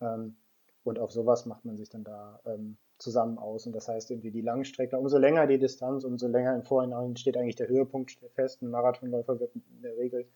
Ähm, 0.00 0.36
und 0.84 0.98
auf 0.98 1.10
sowas 1.10 1.46
macht 1.46 1.64
man 1.64 1.76
sich 1.76 1.88
dann 1.88 2.04
da 2.04 2.40
ähm, 2.46 2.76
zusammen 2.98 3.38
aus. 3.38 3.66
Und 3.66 3.74
das 3.74 3.88
heißt 3.88 4.10
irgendwie 4.10 4.30
die 4.30 4.40
Langstrecke, 4.40 4.98
umso 4.98 5.18
länger 5.18 5.46
die 5.46 5.58
Distanz, 5.58 6.04
umso 6.04 6.28
länger 6.28 6.54
im 6.54 6.62
Vorhinein 6.62 7.16
steht 7.16 7.36
eigentlich 7.36 7.56
der 7.56 7.68
Höhepunkt 7.68 8.18
fest. 8.34 8.62
Ein 8.62 8.70
Marathonläufer 8.70 9.40
wird 9.40 9.54
in 9.54 9.82
der 9.82 9.96
Regel 9.96 10.26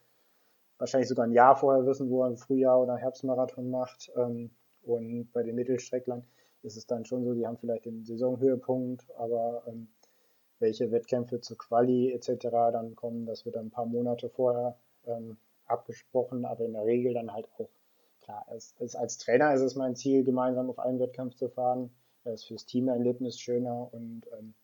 wahrscheinlich 0.78 1.08
sogar 1.08 1.26
ein 1.26 1.32
Jahr 1.32 1.56
vorher 1.56 1.86
wissen, 1.86 2.10
wo 2.10 2.22
er 2.22 2.28
im 2.28 2.36
Frühjahr 2.36 2.80
oder 2.80 2.96
Herbstmarathon 2.96 3.70
macht. 3.70 4.10
Ähm, 4.16 4.50
und 4.82 5.30
bei 5.32 5.42
den 5.42 5.54
Mittelstrecklern 5.54 6.24
ist 6.62 6.76
es 6.76 6.86
dann 6.86 7.04
schon 7.04 7.24
so, 7.24 7.34
die 7.34 7.46
haben 7.46 7.58
vielleicht 7.58 7.84
den 7.84 8.04
Saisonhöhepunkt, 8.04 9.06
aber 9.16 9.62
ähm, 9.66 9.88
welche 10.60 10.90
Wettkämpfe 10.92 11.40
zur 11.40 11.58
Quali 11.58 12.12
etc. 12.12 12.48
dann 12.50 12.94
kommen, 12.94 13.26
das 13.26 13.44
wird 13.44 13.56
dann 13.56 13.66
ein 13.66 13.70
paar 13.70 13.86
Monate 13.86 14.28
vorher 14.28 14.76
ähm, 15.06 15.36
abgesprochen, 15.66 16.44
aber 16.44 16.64
in 16.64 16.72
der 16.74 16.84
Regel 16.84 17.14
dann 17.14 17.32
halt 17.32 17.48
auch 17.58 17.68
klar. 18.20 18.44
Als, 18.48 18.74
als 18.94 19.18
Trainer 19.18 19.52
ist 19.54 19.62
es 19.62 19.74
mein 19.74 19.96
Ziel, 19.96 20.24
gemeinsam 20.24 20.70
auf 20.70 20.78
einen 20.78 21.00
Wettkampf 21.00 21.34
zu 21.34 21.48
fahren 21.48 21.90
das 22.24 22.40
ist 22.40 22.46
fürs 22.46 22.66
Teamerlebnis 22.66 23.40
schöner 23.40 23.92
und 23.92 24.22
ähm, 24.38 24.54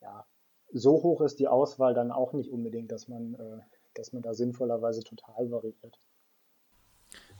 ja, 0.00 0.26
so 0.72 1.02
hoch 1.02 1.20
ist 1.22 1.38
die 1.38 1.48
Auswahl 1.48 1.94
dann 1.94 2.12
auch 2.12 2.32
nicht 2.32 2.50
unbedingt, 2.50 2.92
dass 2.92 3.08
man, 3.08 3.34
äh, 3.34 3.60
dass 3.94 4.12
man 4.12 4.22
da 4.22 4.34
sinnvollerweise 4.34 5.02
total 5.02 5.50
variiert. 5.50 5.98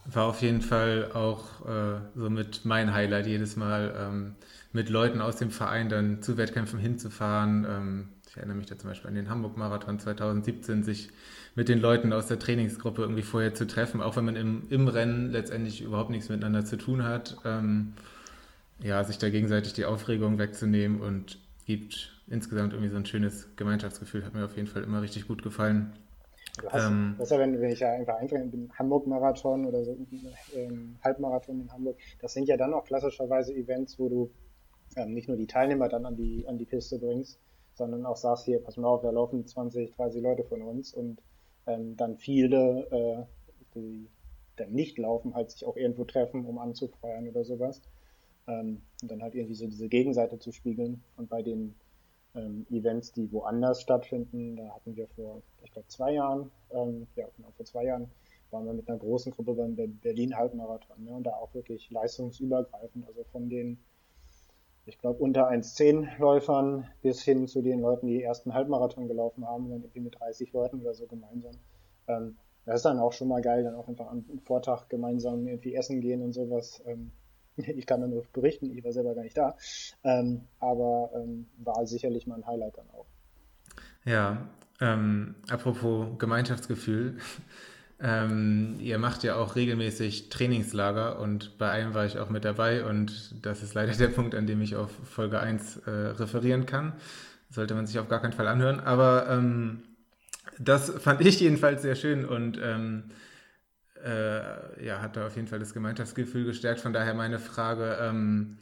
War 0.06 0.24
auf 0.24 0.42
jeden 0.42 0.62
Fall 0.62 1.12
auch 1.12 1.66
äh, 1.66 2.00
so 2.14 2.30
mit 2.30 2.64
mein 2.64 2.92
Highlight 2.92 3.26
jedes 3.26 3.56
Mal, 3.56 3.94
ähm, 3.96 4.34
mit 4.72 4.88
Leuten 4.88 5.20
aus 5.20 5.36
dem 5.36 5.50
Verein 5.50 5.88
dann 5.88 6.22
zu 6.22 6.36
Wettkämpfen 6.36 6.78
hinzufahren. 6.78 7.66
Ähm, 7.68 8.08
ich 8.28 8.36
erinnere 8.36 8.56
mich 8.56 8.66
da 8.66 8.78
zum 8.78 8.90
Beispiel 8.90 9.08
an 9.08 9.14
den 9.14 9.28
Hamburg-Marathon 9.28 9.98
2017, 9.98 10.84
sich 10.84 11.10
mit 11.54 11.68
den 11.68 11.80
Leuten 11.80 12.12
aus 12.12 12.28
der 12.28 12.38
Trainingsgruppe 12.38 13.02
irgendwie 13.02 13.22
vorher 13.22 13.54
zu 13.54 13.66
treffen, 13.66 14.00
auch 14.00 14.16
wenn 14.16 14.24
man 14.24 14.36
im, 14.36 14.62
im 14.70 14.88
Rennen 14.88 15.30
letztendlich 15.32 15.82
überhaupt 15.82 16.10
nichts 16.10 16.28
miteinander 16.28 16.64
zu 16.64 16.78
tun 16.78 17.02
hat. 17.02 17.38
Ähm, 17.44 17.94
ja, 18.82 19.02
sich 19.04 19.18
da 19.18 19.28
gegenseitig 19.28 19.72
die 19.72 19.84
Aufregung 19.84 20.38
wegzunehmen 20.38 21.00
und 21.00 21.38
gibt 21.66 22.12
insgesamt 22.28 22.72
irgendwie 22.72 22.90
so 22.90 22.96
ein 22.96 23.06
schönes 23.06 23.48
Gemeinschaftsgefühl. 23.56 24.24
Hat 24.24 24.34
mir 24.34 24.44
auf 24.44 24.56
jeden 24.56 24.68
Fall 24.68 24.84
immer 24.84 25.02
richtig 25.02 25.26
gut 25.26 25.42
gefallen. 25.42 25.92
Hast, 26.68 26.86
ähm, 26.86 27.14
das 27.18 27.28
ist 27.28 27.32
ja, 27.32 27.38
wenn, 27.38 27.60
wenn 27.60 27.70
ich 27.70 27.80
ja 27.80 27.92
einfach 27.92 28.16
einfällt, 28.16 28.52
im 28.52 28.70
Hamburg-Marathon 28.78 29.66
oder 29.66 29.84
so 29.84 29.96
ähm, 30.54 30.98
Halbmarathon 31.02 31.60
in 31.60 31.72
Hamburg, 31.72 31.96
das 32.20 32.32
sind 32.32 32.48
ja 32.48 32.56
dann 32.56 32.74
auch 32.74 32.84
klassischerweise 32.84 33.54
Events, 33.54 33.98
wo 33.98 34.08
du 34.08 34.30
ähm, 34.96 35.14
nicht 35.14 35.28
nur 35.28 35.36
die 35.36 35.46
Teilnehmer 35.46 35.88
dann 35.88 36.06
an 36.06 36.16
die, 36.16 36.46
an 36.46 36.58
die 36.58 36.64
Piste 36.64 36.98
bringst, 36.98 37.38
sondern 37.74 38.06
auch 38.06 38.16
sagst, 38.16 38.44
hier, 38.44 38.62
pass 38.62 38.76
mal 38.76 38.88
auf, 38.88 39.02
da 39.02 39.10
laufen 39.10 39.46
20, 39.46 39.94
30 39.94 40.22
Leute 40.22 40.44
von 40.44 40.62
uns 40.62 40.92
und 40.92 41.22
ähm, 41.66 41.96
dann 41.96 42.16
viele, 42.16 42.86
äh, 42.90 43.24
die 43.74 44.08
dann 44.56 44.72
nicht 44.72 44.98
laufen, 44.98 45.34
halt 45.34 45.50
sich 45.50 45.64
auch 45.64 45.76
irgendwo 45.76 46.04
treffen, 46.04 46.44
um 46.44 46.58
anzufeuern 46.58 47.28
oder 47.28 47.44
sowas 47.44 47.80
ähm, 48.46 48.82
und 49.02 49.10
dann 49.10 49.22
halt 49.22 49.34
irgendwie 49.34 49.54
so 49.54 49.66
diese 49.66 49.88
Gegenseite 49.88 50.38
zu 50.38 50.52
spiegeln. 50.52 51.02
Und 51.16 51.28
bei 51.28 51.42
den 51.42 51.74
ähm, 52.34 52.66
Events, 52.70 53.12
die 53.12 53.30
woanders 53.32 53.82
stattfinden, 53.82 54.56
da 54.56 54.74
hatten 54.74 54.96
wir 54.96 55.08
vor, 55.08 55.42
ich 55.62 55.72
glaube, 55.72 55.88
zwei 55.88 56.12
Jahren, 56.12 56.50
ähm, 56.70 57.06
ja, 57.16 57.26
genau, 57.36 57.50
vor 57.56 57.66
zwei 57.66 57.84
Jahren, 57.84 58.10
waren 58.50 58.66
wir 58.66 58.72
mit 58.72 58.88
einer 58.88 58.98
großen 58.98 59.32
Gruppe 59.32 59.54
beim 59.54 59.76
Berlin 59.76 60.36
Halbmarathon 60.36 61.04
ne, 61.04 61.12
und 61.12 61.24
da 61.24 61.30
auch 61.32 61.54
wirklich 61.54 61.90
leistungsübergreifend, 61.90 63.06
also 63.06 63.24
von 63.32 63.48
den, 63.48 63.78
ich 64.86 64.98
glaube, 64.98 65.22
unter 65.22 65.48
1,10 65.48 66.18
Läufern 66.18 66.88
bis 67.02 67.22
hin 67.22 67.46
zu 67.46 67.62
den 67.62 67.80
Leuten, 67.80 68.08
die 68.08 68.22
ersten 68.22 68.54
Halbmarathon 68.54 69.08
gelaufen 69.08 69.46
haben, 69.46 69.70
dann 69.70 69.82
irgendwie 69.82 70.00
mit 70.00 70.18
30 70.18 70.52
Leuten 70.52 70.80
oder 70.80 70.94
so 70.94 71.06
gemeinsam. 71.06 71.54
Ähm, 72.08 72.36
das 72.66 72.76
ist 72.76 72.84
dann 72.84 72.98
auch 72.98 73.12
schon 73.12 73.28
mal 73.28 73.40
geil, 73.40 73.64
dann 73.64 73.74
auch 73.74 73.88
einfach 73.88 74.10
am 74.10 74.24
Vortag 74.44 74.88
gemeinsam 74.88 75.46
irgendwie 75.46 75.74
essen 75.74 76.00
gehen 76.00 76.22
und 76.22 76.32
sowas. 76.32 76.82
Ähm, 76.86 77.12
ich 77.76 77.86
kann 77.86 78.08
nur 78.08 78.24
berichten, 78.32 78.76
ich 78.76 78.84
war 78.84 78.92
selber 78.92 79.14
gar 79.14 79.22
nicht 79.22 79.36
da. 79.36 79.56
Ähm, 80.04 80.42
aber 80.58 81.10
ähm, 81.14 81.46
war 81.58 81.86
sicherlich 81.86 82.26
mal 82.26 82.36
ein 82.36 82.46
Highlight 82.46 82.78
dann 82.78 82.90
auch. 82.90 83.06
Ja, 84.04 84.48
ähm, 84.80 85.34
apropos 85.50 86.18
Gemeinschaftsgefühl. 86.18 87.18
Ähm, 88.02 88.76
ihr 88.80 88.96
macht 88.96 89.24
ja 89.24 89.36
auch 89.36 89.56
regelmäßig 89.56 90.30
Trainingslager 90.30 91.18
und 91.18 91.58
bei 91.58 91.70
einem 91.70 91.92
war 91.92 92.06
ich 92.06 92.18
auch 92.18 92.30
mit 92.30 92.46
dabei 92.46 92.82
und 92.82 93.34
das 93.44 93.62
ist 93.62 93.74
leider 93.74 93.92
der 93.92 94.08
Punkt, 94.08 94.34
an 94.34 94.46
dem 94.46 94.62
ich 94.62 94.74
auf 94.74 94.90
Folge 95.04 95.38
1 95.38 95.82
äh, 95.84 95.90
referieren 95.90 96.64
kann. 96.64 96.94
Sollte 97.50 97.74
man 97.74 97.86
sich 97.86 97.98
auf 97.98 98.08
gar 98.08 98.22
keinen 98.22 98.32
Fall 98.32 98.48
anhören. 98.48 98.80
Aber 98.80 99.28
ähm, 99.28 99.82
das 100.58 100.88
fand 100.88 101.20
ich 101.20 101.40
jedenfalls 101.40 101.82
sehr 101.82 101.94
schön 101.94 102.24
und 102.24 102.58
ähm, 102.62 103.10
äh, 104.04 104.84
ja, 104.84 105.00
hat 105.00 105.16
da 105.16 105.26
auf 105.26 105.36
jeden 105.36 105.48
Fall 105.48 105.58
das 105.58 105.74
Gemeinschaftsgefühl 105.74 106.44
gestärkt. 106.44 106.80
Von 106.80 106.92
daher 106.92 107.14
meine 107.14 107.38
Frage 107.38 107.98
ähm, 108.00 108.58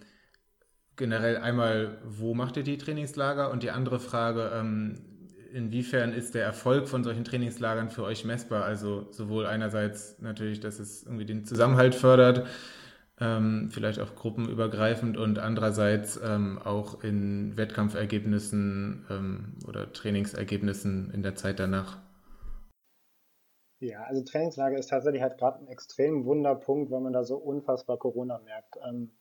generell 0.96 1.38
einmal, 1.38 1.98
wo 2.04 2.34
macht 2.34 2.56
ihr 2.56 2.62
die 2.64 2.76
Trainingslager? 2.76 3.50
Und 3.50 3.62
die 3.62 3.70
andere 3.70 4.00
Frage, 4.00 4.50
ähm, 4.54 5.00
inwiefern 5.52 6.12
ist 6.12 6.34
der 6.34 6.44
Erfolg 6.44 6.88
von 6.88 7.04
solchen 7.04 7.24
Trainingslagern 7.24 7.88
für 7.88 8.02
euch 8.02 8.24
messbar? 8.24 8.64
Also 8.64 9.08
sowohl 9.10 9.46
einerseits 9.46 10.20
natürlich, 10.20 10.60
dass 10.60 10.78
es 10.78 11.04
irgendwie 11.04 11.24
den 11.24 11.44
Zusammenhalt 11.44 11.94
fördert, 11.94 12.46
ähm, 13.20 13.70
vielleicht 13.70 14.00
auch 14.00 14.14
gruppenübergreifend 14.14 15.16
und 15.16 15.38
andererseits 15.38 16.20
ähm, 16.22 16.58
auch 16.58 17.02
in 17.02 17.56
Wettkampfergebnissen 17.56 19.06
ähm, 19.10 19.54
oder 19.66 19.92
Trainingsergebnissen 19.92 21.10
in 21.10 21.22
der 21.22 21.34
Zeit 21.34 21.58
danach. 21.58 21.98
Ja, 23.80 24.02
also 24.04 24.22
Trainingslager 24.22 24.76
ist 24.76 24.90
tatsächlich 24.90 25.22
halt 25.22 25.38
gerade 25.38 25.60
ein 25.60 25.68
extrem 25.68 26.24
Wunderpunkt, 26.24 26.90
weil 26.90 27.00
man 27.00 27.12
da 27.12 27.22
so 27.24 27.36
unfassbar 27.36 27.96
Corona 27.96 28.38
merkt. 28.38 28.76
Ähm, 28.86 29.12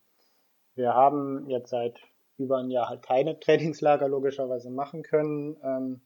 wir 0.75 0.93
haben 0.95 1.47
jetzt 1.49 1.69
seit 1.69 1.99
über 2.37 2.57
ein 2.57 2.71
Jahr 2.71 2.89
halt 2.89 3.03
keine 3.03 3.39
Trainingslager 3.39 4.07
logischerweise 4.07 4.69
machen 4.71 5.03
können 5.03 5.57
ähm, 5.63 6.01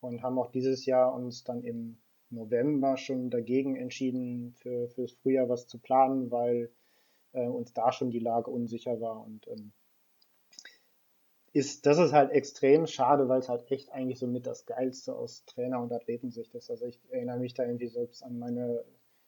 und 0.00 0.22
haben 0.22 0.38
auch 0.38 0.50
dieses 0.50 0.86
Jahr 0.86 1.14
uns 1.14 1.44
dann 1.44 1.62
im 1.64 1.98
November 2.30 2.96
schon 2.96 3.30
dagegen 3.30 3.76
entschieden, 3.76 4.54
für 4.54 4.88
fürs 4.88 5.12
Frühjahr 5.12 5.48
was 5.50 5.66
zu 5.66 5.78
planen, 5.78 6.30
weil 6.30 6.70
äh, 7.32 7.46
uns 7.46 7.74
da 7.74 7.92
schon 7.92 8.10
die 8.10 8.20
Lage 8.20 8.50
unsicher 8.50 9.00
war 9.00 9.24
und 9.24 9.46
ähm, 9.48 9.72
ist, 11.52 11.84
das 11.86 11.98
ist 11.98 12.12
halt 12.12 12.30
extrem 12.32 12.86
schade, 12.86 13.28
weil 13.28 13.40
es 13.40 13.48
halt 13.48 13.70
echt 13.70 13.92
eigentlich 13.92 14.18
so 14.18 14.26
mit 14.26 14.46
das 14.46 14.64
Geilste 14.66 15.14
aus 15.14 15.44
Trainer- 15.44 15.80
und 15.80 15.92
Athletensicht 15.92 16.54
ist. 16.54 16.70
Also 16.70 16.86
ich 16.86 16.98
erinnere 17.10 17.38
mich 17.38 17.54
da 17.54 17.64
irgendwie 17.64 17.88
selbst 17.88 18.22
an 18.22 18.38
meine 18.38 18.84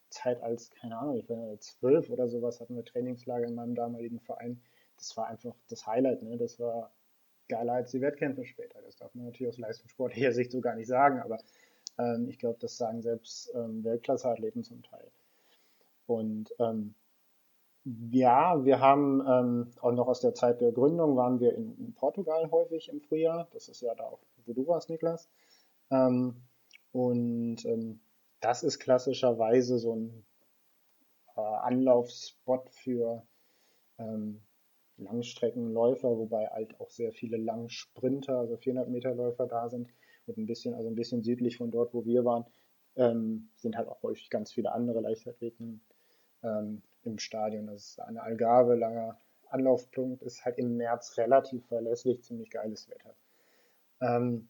Zeit 0.08 0.42
als, 0.42 0.70
keine 0.70 0.96
Ahnung, 0.96 1.16
ich 1.18 1.28
war 1.28 1.58
zwölf 1.60 2.08
oder 2.08 2.28
sowas, 2.28 2.60
hatten 2.60 2.76
wir 2.76 2.84
Trainingslager 2.84 3.46
in 3.46 3.54
meinem 3.54 3.74
damaligen 3.74 4.20
Verein. 4.20 4.62
Das 4.96 5.16
war 5.16 5.26
einfach 5.26 5.54
das 5.68 5.86
Highlight, 5.86 6.22
ne? 6.22 6.36
Das 6.38 6.58
war 6.60 6.92
geiler 7.48 7.74
als 7.74 7.90
die 7.90 8.00
Wettkämpfe 8.00 8.44
später. 8.44 8.80
Das 8.82 8.96
darf 8.96 9.14
man 9.14 9.26
natürlich 9.26 9.48
aus 9.48 9.58
leistungssportlicher 9.58 10.32
Sicht 10.32 10.52
so 10.52 10.60
gar 10.60 10.76
nicht 10.76 10.88
sagen, 10.88 11.20
aber 11.20 11.38
ähm, 11.98 12.28
ich 12.28 12.38
glaube, 12.38 12.58
das 12.60 12.76
sagen 12.76 13.02
selbst 13.02 13.52
ähm, 13.54 13.84
Weltklasse-Athleten 13.84 14.62
zum 14.62 14.82
Teil. 14.82 15.10
Und 16.06 16.54
ähm, 16.58 16.94
ja, 17.84 18.64
wir 18.64 18.80
haben 18.80 19.22
ähm, 19.26 19.70
auch 19.80 19.92
noch 19.92 20.08
aus 20.08 20.20
der 20.20 20.34
Zeit 20.34 20.60
der 20.60 20.72
Gründung 20.72 21.16
waren 21.16 21.38
wir 21.40 21.54
in, 21.54 21.76
in, 21.76 21.94
Portugal 21.94 22.50
häufig 22.50 22.88
im 22.88 23.00
Frühjahr. 23.00 23.48
Das 23.52 23.68
ist 23.68 23.82
ja 23.82 23.94
da 23.94 24.04
auch, 24.04 24.20
wo 24.46 24.54
du 24.54 24.66
warst, 24.66 24.88
Niklas. 24.88 25.28
Ähm, 25.90 26.36
und 26.92 27.64
ähm, 27.66 28.00
das 28.40 28.62
ist 28.62 28.78
klassischerweise 28.78 29.78
so 29.78 29.96
ein 29.96 30.24
äh, 31.36 31.40
Anlaufspot 31.40 32.70
für 32.70 33.22
ähm, 33.98 34.40
Langstreckenläufer, 34.96 36.08
wobei 36.16 36.46
halt 36.46 36.80
auch 36.80 36.88
sehr 36.88 37.12
viele 37.12 37.36
Langsprinter, 37.36 38.38
also 38.38 38.56
400 38.56 38.88
Meter 38.88 39.14
Läufer 39.14 39.46
da 39.46 39.68
sind 39.68 39.88
und 40.26 40.38
ein 40.38 40.46
bisschen, 40.46 40.74
also 40.74 40.88
ein 40.88 40.94
bisschen 40.94 41.22
südlich 41.22 41.58
von 41.58 41.70
dort, 41.70 41.92
wo 41.92 42.06
wir 42.06 42.24
waren, 42.24 42.46
ähm, 42.96 43.50
sind 43.56 43.76
halt 43.76 43.88
auch 43.88 44.02
häufig 44.02 44.30
ganz 44.30 44.52
viele 44.52 44.72
andere 44.72 45.00
Leichtathleten 45.00 45.82
ähm, 46.42 46.82
im 47.06 47.18
Stadion. 47.18 47.66
Das 47.66 47.90
ist 47.90 48.00
eine 48.00 48.22
Algarve, 48.22 48.74
langer 48.74 49.18
Anlaufpunkt, 49.48 50.22
ist 50.22 50.44
halt 50.44 50.58
im 50.58 50.76
März 50.76 51.16
relativ 51.16 51.66
verlässlich, 51.66 52.22
ziemlich 52.22 52.50
geiles 52.50 52.88
Wetter. 52.90 53.14
Ähm, 54.00 54.48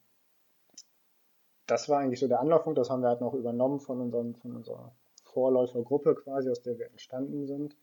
das 1.67 1.89
war 1.89 2.01
eigentlich 2.01 2.21
so 2.21 2.29
der 2.29 2.41
Anlaufpunkt, 2.41 2.79
das 2.79 2.91
haben 2.91 3.03
wir 3.03 3.09
halt 3.09 3.21
noch 3.21 3.35
übernommen 3.35 3.81
von, 3.81 4.01
unseren, 4.01 4.35
von 4.35 4.57
unserer 4.57 4.95
Vorläufergruppe 5.25 6.15
quasi, 6.15 6.51
aus 6.51 6.63
der 6.63 6.79
wir 6.79 6.87
entstanden 6.87 7.47
sind. 7.47 7.77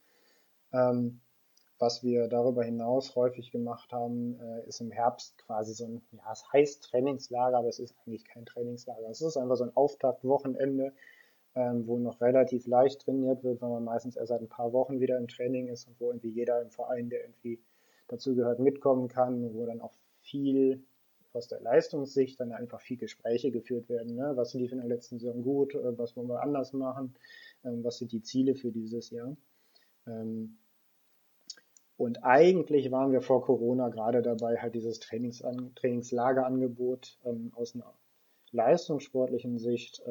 Ähm, 0.71 1.21
was 1.79 2.03
wir 2.03 2.27
darüber 2.27 2.63
hinaus 2.63 3.15
häufig 3.15 3.51
gemacht 3.51 3.91
haben, 3.91 4.39
äh, 4.39 4.67
ist 4.67 4.81
im 4.81 4.91
Herbst 4.91 5.37
quasi 5.39 5.73
so 5.73 5.85
ein, 5.85 6.01
ja, 6.11 6.31
es 6.31 6.43
heißt 6.53 6.83
Trainingslager, 6.83 7.57
aber 7.57 7.69
es 7.69 7.79
ist 7.79 7.95
eigentlich 7.99 8.23
kein 8.23 8.45
Trainingslager. 8.45 9.09
Es 9.09 9.21
ist 9.21 9.35
einfach 9.35 9.55
so 9.55 9.63
ein 9.63 9.75
Auftaktwochenende, 9.75 10.93
ähm, 11.55 11.85
wo 11.87 11.99
noch 11.99 12.21
relativ 12.21 12.65
leicht 12.67 13.01
trainiert 13.01 13.43
wird, 13.43 13.61
weil 13.61 13.69
man 13.69 13.83
meistens 13.83 14.15
erst 14.15 14.29
seit 14.29 14.41
ein 14.41 14.49
paar 14.49 14.71
Wochen 14.73 14.99
wieder 14.99 15.17
im 15.17 15.27
Training 15.27 15.67
ist 15.67 15.87
und 15.87 15.99
wo 15.99 16.09
irgendwie 16.09 16.29
jeder 16.29 16.61
im 16.61 16.71
Verein, 16.71 17.09
der 17.09 17.21
irgendwie 17.21 17.59
dazu 18.07 18.35
gehört, 18.35 18.59
mitkommen 18.59 19.07
kann, 19.07 19.53
wo 19.53 19.65
dann 19.65 19.81
auch 19.81 19.93
viel 20.21 20.83
aus 21.33 21.47
der 21.47 21.61
Leistungssicht 21.61 22.39
dann 22.39 22.51
einfach 22.51 22.81
viel 22.81 22.97
Gespräche 22.97 23.51
geführt 23.51 23.89
werden. 23.89 24.15
Ne? 24.15 24.33
Was 24.35 24.53
lief 24.53 24.71
in 24.71 24.79
der 24.79 24.87
letzten 24.87 25.19
Saison 25.19 25.43
gut, 25.43 25.75
äh, 25.75 25.97
was 25.97 26.15
wollen 26.15 26.27
wir 26.27 26.41
anders 26.41 26.73
machen, 26.73 27.15
ähm, 27.63 27.83
was 27.83 27.97
sind 27.97 28.11
die 28.11 28.21
Ziele 28.21 28.55
für 28.55 28.71
dieses 28.71 29.09
Jahr. 29.09 29.35
Ähm, 30.07 30.57
und 31.97 32.23
eigentlich 32.23 32.91
waren 32.91 33.11
wir 33.11 33.21
vor 33.21 33.43
Corona 33.43 33.89
gerade 33.89 34.21
dabei, 34.21 34.57
halt 34.57 34.73
dieses 34.73 34.99
Trainings 34.99 35.43
Trainingslagerangebot 35.75 37.19
ähm, 37.25 37.51
aus 37.55 37.75
einer 37.75 37.93
leistungssportlichen 38.51 39.59
Sicht 39.59 40.01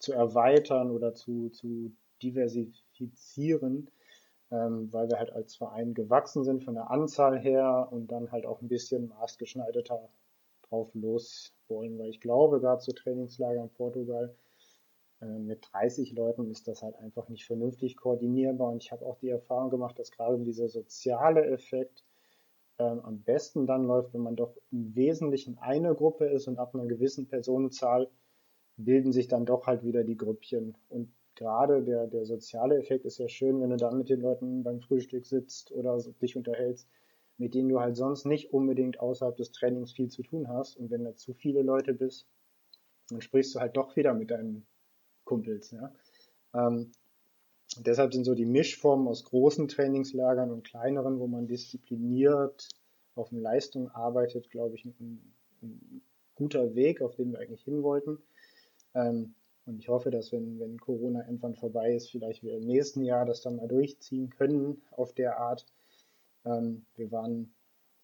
zu 0.00 0.12
erweitern 0.12 0.90
oder 0.90 1.14
zu, 1.14 1.50
zu 1.50 1.92
diversifizieren, 2.22 3.90
ähm, 4.50 4.92
weil 4.92 5.08
wir 5.08 5.18
halt 5.18 5.32
als 5.32 5.56
Verein 5.56 5.94
gewachsen 5.94 6.44
sind 6.44 6.64
von 6.64 6.74
der 6.74 6.90
Anzahl 6.90 7.38
her 7.38 7.88
und 7.90 8.10
dann 8.10 8.32
halt 8.32 8.46
auch 8.46 8.60
ein 8.60 8.68
bisschen 8.68 9.08
maßgeschneiderter 9.08 10.08
drauf 10.68 10.90
los 10.94 11.54
wollen, 11.68 11.98
weil 11.98 12.10
ich 12.10 12.20
glaube, 12.20 12.60
gerade 12.60 12.80
zu 12.80 12.92
Trainingslager 12.92 13.62
in 13.62 13.70
Portugal 13.70 14.34
äh, 15.20 15.26
mit 15.26 15.68
30 15.72 16.12
Leuten 16.12 16.50
ist 16.50 16.68
das 16.68 16.82
halt 16.82 16.96
einfach 16.96 17.28
nicht 17.28 17.44
vernünftig 17.44 17.96
koordinierbar. 17.96 18.70
Und 18.70 18.82
ich 18.82 18.92
habe 18.92 19.04
auch 19.04 19.18
die 19.18 19.28
Erfahrung 19.28 19.70
gemacht, 19.70 19.98
dass 19.98 20.10
gerade 20.10 20.38
dieser 20.38 20.68
soziale 20.68 21.44
Effekt 21.46 22.04
ähm, 22.78 23.00
am 23.00 23.22
besten 23.22 23.66
dann 23.66 23.86
läuft, 23.86 24.14
wenn 24.14 24.22
man 24.22 24.36
doch 24.36 24.56
im 24.70 24.94
Wesentlichen 24.94 25.58
eine 25.58 25.94
Gruppe 25.94 26.26
ist 26.26 26.48
und 26.48 26.58
ab 26.58 26.74
einer 26.74 26.86
gewissen 26.86 27.28
Personenzahl 27.28 28.08
bilden 28.84 29.12
sich 29.12 29.28
dann 29.28 29.46
doch 29.46 29.66
halt 29.66 29.84
wieder 29.84 30.04
die 30.04 30.16
Grüppchen 30.16 30.76
und 30.88 31.10
gerade 31.34 31.82
der, 31.82 32.06
der 32.06 32.26
soziale 32.26 32.78
Effekt 32.78 33.04
ist 33.06 33.18
ja 33.18 33.28
schön, 33.28 33.60
wenn 33.60 33.70
du 33.70 33.76
dann 33.76 33.96
mit 33.96 34.10
den 34.10 34.20
Leuten 34.20 34.62
beim 34.62 34.80
Frühstück 34.80 35.24
sitzt 35.24 35.72
oder 35.72 35.98
dich 36.20 36.36
unterhältst, 36.36 36.86
mit 37.38 37.54
denen 37.54 37.70
du 37.70 37.80
halt 37.80 37.96
sonst 37.96 38.26
nicht 38.26 38.52
unbedingt 38.52 39.00
außerhalb 39.00 39.36
des 39.36 39.50
Trainings 39.50 39.92
viel 39.92 40.10
zu 40.10 40.22
tun 40.22 40.48
hast. 40.48 40.76
Und 40.76 40.90
wenn 40.90 41.04
da 41.04 41.16
zu 41.16 41.32
viele 41.32 41.62
Leute 41.62 41.94
bist, 41.94 42.26
dann 43.08 43.22
sprichst 43.22 43.54
du 43.54 43.60
halt 43.60 43.76
doch 43.76 43.96
wieder 43.96 44.12
mit 44.12 44.30
deinen 44.30 44.66
Kumpels. 45.24 45.70
Ja? 45.70 45.94
Ähm, 46.52 46.92
deshalb 47.78 48.12
sind 48.12 48.24
so 48.24 48.34
die 48.34 48.44
Mischformen 48.44 49.08
aus 49.08 49.24
großen 49.24 49.68
Trainingslagern 49.68 50.50
und 50.50 50.64
kleineren, 50.64 51.18
wo 51.18 51.26
man 51.26 51.46
diszipliniert 51.46 52.68
auf 53.14 53.32
eine 53.32 53.40
Leistung 53.40 53.90
arbeitet, 53.90 54.50
glaube 54.50 54.74
ich, 54.74 54.84
ein, 54.84 55.34
ein 55.62 56.02
guter 56.34 56.74
Weg, 56.74 57.00
auf 57.00 57.16
den 57.16 57.32
wir 57.32 57.38
eigentlich 57.38 57.64
hin 57.64 57.82
wollten. 57.82 58.18
Ähm, 58.94 59.34
und 59.66 59.78
ich 59.78 59.88
hoffe, 59.88 60.10
dass 60.10 60.32
wenn, 60.32 60.58
wenn 60.58 60.78
Corona 60.80 61.20
irgendwann 61.20 61.54
vorbei 61.54 61.94
ist, 61.94 62.10
vielleicht 62.10 62.42
wir 62.42 62.56
im 62.56 62.66
nächsten 62.66 63.02
Jahr 63.02 63.24
das 63.24 63.42
dann 63.42 63.56
mal 63.56 63.68
durchziehen 63.68 64.30
können 64.30 64.82
auf 64.90 65.12
der 65.12 65.38
Art. 65.38 65.66
Ähm, 66.44 66.86
wir 66.96 67.12
waren 67.12 67.52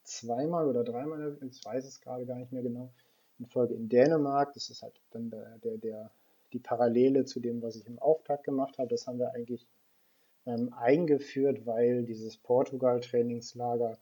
zweimal 0.05 0.69
oder 0.69 0.85
dreimal, 0.85 1.39
ich 1.51 1.65
weiß 1.65 1.85
es 1.85 2.01
gerade 2.01 2.27
gar 2.27 2.39
nicht 2.39 2.53
mehr 2.53 2.63
genau, 2.63 2.93
in 3.39 3.47
Folge 3.47 3.75
in 3.75 3.89
Dänemark. 3.89 4.53
Das 4.55 4.71
ist 4.71 4.83
halt 4.83 5.01
dann 5.11 5.31
der, 5.31 5.59
der, 5.59 5.79
der, 5.79 6.11
die 6.53 6.59
Parallele 6.59 7.25
zu 7.25 7.41
dem, 7.41 7.63
was 7.63 7.77
ich 7.77 7.87
im 7.87 7.99
Auftakt 7.99 8.45
gemacht 8.45 8.79
habe. 8.79 8.89
Das 8.89 9.07
haben 9.07 9.19
wir 9.19 9.33
eigentlich 9.35 9.67
ähm, 10.47 10.73
eingeführt, 10.73 11.67
weil 11.67 12.05
dieses 12.05 12.37
Portugal-Trainingslager 12.37 13.99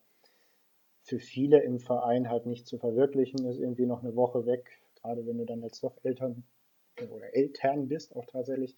für 1.03 1.19
viele 1.19 1.63
im 1.63 1.81
Verein 1.81 2.29
halt 2.29 2.47
nicht 2.47 2.67
zu 2.67 2.79
verwirklichen 2.79 3.45
ist, 3.47 3.59
irgendwie 3.59 3.87
noch 3.87 4.03
eine 4.03 4.17
Woche 4.17 4.47
weg, 4.47 4.71
gerade 4.97 5.27
wenn 5.27 5.39
du 5.39 5.45
dann 5.45 5.63
jetzt 5.63 5.83
doch 5.83 5.97
Eltern 6.03 6.45
oder 7.03 7.35
Eltern 7.35 7.89
bist 7.89 8.15
auch 8.17 8.27
tatsächlich. 8.27 8.77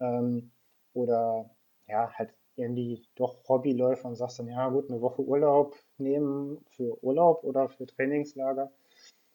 Ähm, 0.00 0.52
oder 0.92 1.50
ja, 1.86 2.12
halt 2.12 2.34
irgendwie 2.56 3.02
doch 3.14 3.36
Hobbyläufer 3.48 4.08
und 4.08 4.16
sagst 4.16 4.38
dann, 4.38 4.48
ja 4.48 4.68
gut, 4.68 4.90
eine 4.90 5.00
Woche 5.00 5.22
Urlaub 5.22 5.76
nehmen 5.98 6.64
für 6.68 7.02
Urlaub 7.02 7.44
oder 7.44 7.68
für 7.68 7.86
Trainingslager. 7.86 8.70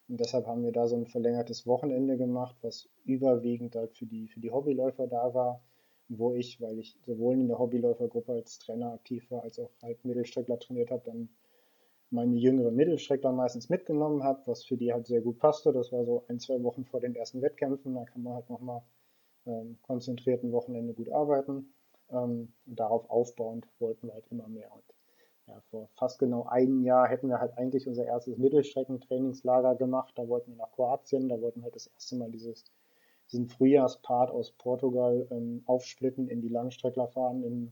Und 0.07 0.19
deshalb 0.19 0.45
haben 0.45 0.63
wir 0.63 0.71
da 0.71 0.88
so 0.88 0.95
ein 0.95 1.07
verlängertes 1.07 1.65
Wochenende 1.65 2.17
gemacht, 2.17 2.55
was 2.61 2.89
überwiegend 3.05 3.76
halt 3.76 3.93
für 3.97 4.05
die, 4.05 4.28
für 4.28 4.39
die 4.39 4.51
Hobbyläufer 4.51 5.07
da 5.07 5.34
war, 5.34 5.61
wo 6.09 6.34
ich, 6.34 6.61
weil 6.61 6.78
ich 6.78 6.95
sowohl 7.05 7.34
in 7.34 7.47
der 7.47 7.57
Hobbyläufergruppe 7.57 8.34
als 8.34 8.59
Trainer 8.59 8.93
aktiv 8.93 9.30
war, 9.32 9.41
als 9.41 9.57
auch 9.59 9.71
halt 9.82 10.05
Mittelstreckler 10.05 10.59
trainiert 10.59 10.91
habe, 10.91 11.01
dann 11.05 11.30
meine 12.16 12.38
jüngere 12.38 12.72
Mittelstreckler 12.72 13.32
meistens 13.32 13.70
mitgenommen 13.70 14.24
habe, 14.24 14.41
was 14.45 14.63
für 14.66 14.78
die 14.78 14.93
halt 14.93 15.05
sehr 15.05 15.22
gut 15.22 15.38
passte. 15.38 15.72
Das 15.74 15.91
war 15.91 16.05
so 16.05 16.26
ein, 16.30 16.39
zwei 16.39 16.63
Wochen 16.63 16.86
vor 16.86 17.01
den 17.01 17.16
ersten 17.16 17.41
Wettkämpfen. 17.41 17.93
Da 17.93 18.05
kann 18.05 18.24
man 18.24 18.34
halt 18.34 18.49
nochmal 18.49 18.82
ähm, 19.45 19.78
konzentriert 19.84 20.43
ein 20.43 20.51
Wochenende 20.51 20.93
gut 20.93 21.09
arbeiten. 21.09 21.74
Ähm, 22.09 22.53
und 22.66 22.80
darauf 22.80 23.09
aufbauend 23.09 23.68
wollten 23.80 24.07
wir 24.07 24.13
halt 24.13 24.26
immer 24.32 24.47
mehr. 24.47 24.72
Und 24.74 24.84
ja, 25.47 25.61
vor 25.70 25.89
fast 25.93 26.18
genau 26.18 26.45
einem 26.45 26.84
Jahr 26.84 27.07
hätten 27.07 27.30
wir 27.30 27.39
halt 27.39 27.57
eigentlich 27.57 27.88
unser 27.88 28.05
erstes 28.05 28.38
Mittelstreckentrainingslager 28.38 29.76
gemacht. 29.76 30.13
Da 30.18 30.28
wollten 30.28 30.51
wir 30.51 30.57
nach 30.57 30.72
Kroatien, 30.72 31.30
da 31.30 31.39
wollten 31.39 31.59
wir 31.59 31.66
halt 31.66 31.76
das 31.76 31.88
erste 31.88 32.16
Mal 32.16 32.32
dieses, 32.32 32.66
diesen 33.32 33.47
Frühjahrspart 33.47 34.32
aus 34.32 34.51
Portugal 34.53 35.28
ähm, 35.32 35.63
aufsplitten, 35.66 36.30
in 36.30 36.41
die 36.41 36.49
Langstreckler 36.49 37.07
fahren, 37.07 37.43
im 37.43 37.72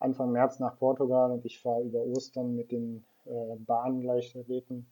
Anfang 0.00 0.32
März 0.32 0.58
nach 0.58 0.76
Portugal 0.78 1.30
und 1.30 1.44
ich 1.44 1.60
fahre 1.60 1.82
über 1.82 2.00
Ostern 2.00 2.56
mit 2.56 2.72
den 2.72 3.04
äh, 3.26 3.56
Bahnleichtathleten 3.58 4.86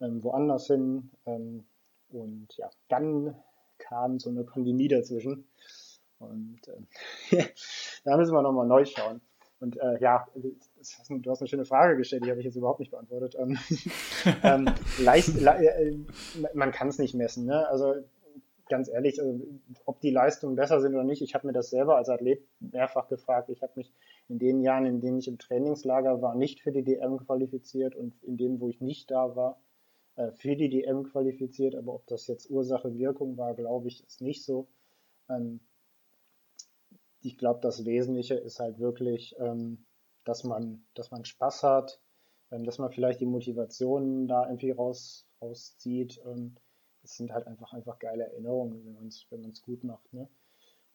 ähm, 0.00 0.22
woanders 0.22 0.66
hin. 0.66 1.10
Ähm, 1.26 1.64
und 2.10 2.48
ja, 2.56 2.70
dann 2.88 3.34
kam 3.78 4.18
so 4.18 4.30
eine 4.30 4.44
Pandemie 4.44 4.88
dazwischen. 4.88 5.46
Und 6.18 6.60
äh, 7.30 7.44
da 8.04 8.16
müssen 8.16 8.32
wir 8.32 8.42
nochmal 8.42 8.66
neu 8.66 8.84
schauen. 8.84 9.20
Und 9.60 9.76
äh, 9.78 9.98
ja, 10.00 10.26
du 10.34 11.30
hast 11.30 11.40
eine 11.40 11.48
schöne 11.48 11.64
Frage 11.64 11.96
gestellt, 11.96 12.24
die 12.24 12.30
habe 12.30 12.40
ich 12.40 12.46
jetzt 12.46 12.56
überhaupt 12.56 12.80
nicht 12.80 12.90
beantwortet. 12.90 13.36
Ähm, 13.38 13.56
ähm, 14.42 14.66
leicht, 14.98 15.34
le 15.34 15.50
äh, 15.50 15.96
man 16.52 16.72
kann 16.72 16.88
es 16.88 16.98
nicht 16.98 17.14
messen. 17.14 17.46
Ne? 17.46 17.68
Also 17.68 17.94
ganz 18.68 18.88
ehrlich, 18.88 19.20
also, 19.20 19.40
ob 19.84 20.00
die 20.00 20.10
Leistungen 20.10 20.56
besser 20.56 20.80
sind 20.80 20.94
oder 20.94 21.04
nicht, 21.04 21.22
ich 21.22 21.34
habe 21.34 21.46
mir 21.46 21.52
das 21.52 21.70
selber 21.70 21.96
als 21.96 22.08
Athlet 22.08 22.42
mehrfach 22.58 23.06
gefragt. 23.08 23.50
Ich 23.50 23.62
habe 23.62 23.72
mich 23.76 23.92
in 24.32 24.38
den 24.38 24.62
Jahren, 24.62 24.86
in 24.86 25.00
denen 25.02 25.18
ich 25.18 25.28
im 25.28 25.38
Trainingslager 25.38 26.22
war, 26.22 26.34
nicht 26.34 26.60
für 26.62 26.72
die 26.72 26.82
DM 26.82 27.18
qualifiziert 27.18 27.94
und 27.94 28.14
in 28.22 28.38
denen, 28.38 28.60
wo 28.60 28.68
ich 28.70 28.80
nicht 28.80 29.10
da 29.10 29.36
war, 29.36 29.60
äh, 30.16 30.32
für 30.32 30.56
die 30.56 30.70
DM 30.70 31.04
qualifiziert. 31.04 31.74
Aber 31.74 31.94
ob 31.94 32.06
das 32.06 32.26
jetzt 32.28 32.50
Ursache, 32.50 32.96
Wirkung 32.96 33.36
war, 33.36 33.54
glaube 33.54 33.88
ich, 33.88 34.02
ist 34.06 34.22
nicht 34.22 34.42
so. 34.42 34.68
Ähm, 35.28 35.60
ich 37.20 37.36
glaube, 37.36 37.60
das 37.60 37.84
Wesentliche 37.84 38.34
ist 38.34 38.58
halt 38.58 38.78
wirklich, 38.78 39.36
ähm, 39.38 39.84
dass 40.24 40.44
man, 40.44 40.82
dass 40.94 41.10
man 41.10 41.26
Spaß 41.26 41.62
hat, 41.62 42.00
ähm, 42.50 42.64
dass 42.64 42.78
man 42.78 42.90
vielleicht 42.90 43.20
die 43.20 43.26
Motivation 43.26 44.28
da 44.28 44.46
irgendwie 44.46 44.70
raus, 44.70 45.26
rauszieht. 45.42 46.22
Es 47.02 47.16
sind 47.16 47.32
halt 47.32 47.46
einfach, 47.46 47.74
einfach 47.74 47.98
geile 47.98 48.24
Erinnerungen, 48.24 48.82
wenn 48.86 48.94
man 48.94 49.08
es 49.08 49.26
wenn 49.28 49.52
gut 49.62 49.84
macht. 49.84 50.10
Ne? 50.14 50.26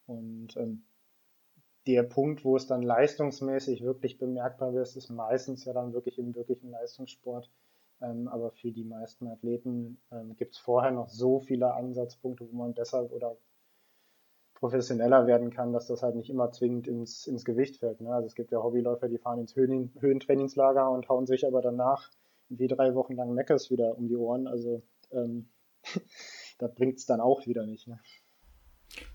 Und 0.06 0.56
der 1.88 2.02
Punkt, 2.02 2.44
wo 2.44 2.54
es 2.54 2.66
dann 2.66 2.82
leistungsmäßig 2.82 3.82
wirklich 3.82 4.18
bemerkbar 4.18 4.74
wird, 4.74 4.94
ist 4.94 5.08
meistens 5.08 5.64
ja 5.64 5.72
dann 5.72 5.94
wirklich 5.94 6.18
im 6.18 6.34
wirklichen 6.34 6.70
Leistungssport. 6.70 7.50
Ähm, 8.02 8.28
aber 8.28 8.50
für 8.50 8.70
die 8.70 8.84
meisten 8.84 9.26
Athleten 9.26 9.98
ähm, 10.12 10.36
gibt 10.36 10.54
es 10.54 10.60
vorher 10.60 10.90
noch 10.90 11.08
so 11.08 11.40
viele 11.40 11.72
Ansatzpunkte, 11.72 12.46
wo 12.52 12.56
man 12.56 12.74
besser 12.74 13.10
oder 13.10 13.38
professioneller 14.52 15.26
werden 15.26 15.50
kann, 15.50 15.72
dass 15.72 15.86
das 15.86 16.02
halt 16.02 16.14
nicht 16.14 16.28
immer 16.28 16.50
zwingend 16.52 16.88
ins, 16.88 17.26
ins 17.26 17.46
Gewicht 17.46 17.78
fällt. 17.78 18.02
Ne? 18.02 18.12
Also 18.12 18.26
es 18.26 18.34
gibt 18.34 18.52
ja 18.52 18.62
Hobbyläufer, 18.62 19.08
die 19.08 19.18
fahren 19.18 19.40
ins 19.40 19.56
Höhen, 19.56 19.94
Höhentrainingslager 19.98 20.90
und 20.90 21.08
hauen 21.08 21.26
sich 21.26 21.46
aber 21.46 21.62
danach 21.62 22.10
wie 22.50 22.68
drei 22.68 22.94
Wochen 22.94 23.14
lang 23.14 23.32
Meckers 23.32 23.70
wieder 23.70 23.96
um 23.96 24.08
die 24.08 24.16
Ohren. 24.16 24.46
Also 24.46 24.82
ähm, 25.10 25.48
da 26.58 26.66
bringt 26.66 26.98
es 26.98 27.06
dann 27.06 27.22
auch 27.22 27.46
wieder 27.46 27.64
nicht. 27.64 27.88
Ne? 27.88 27.98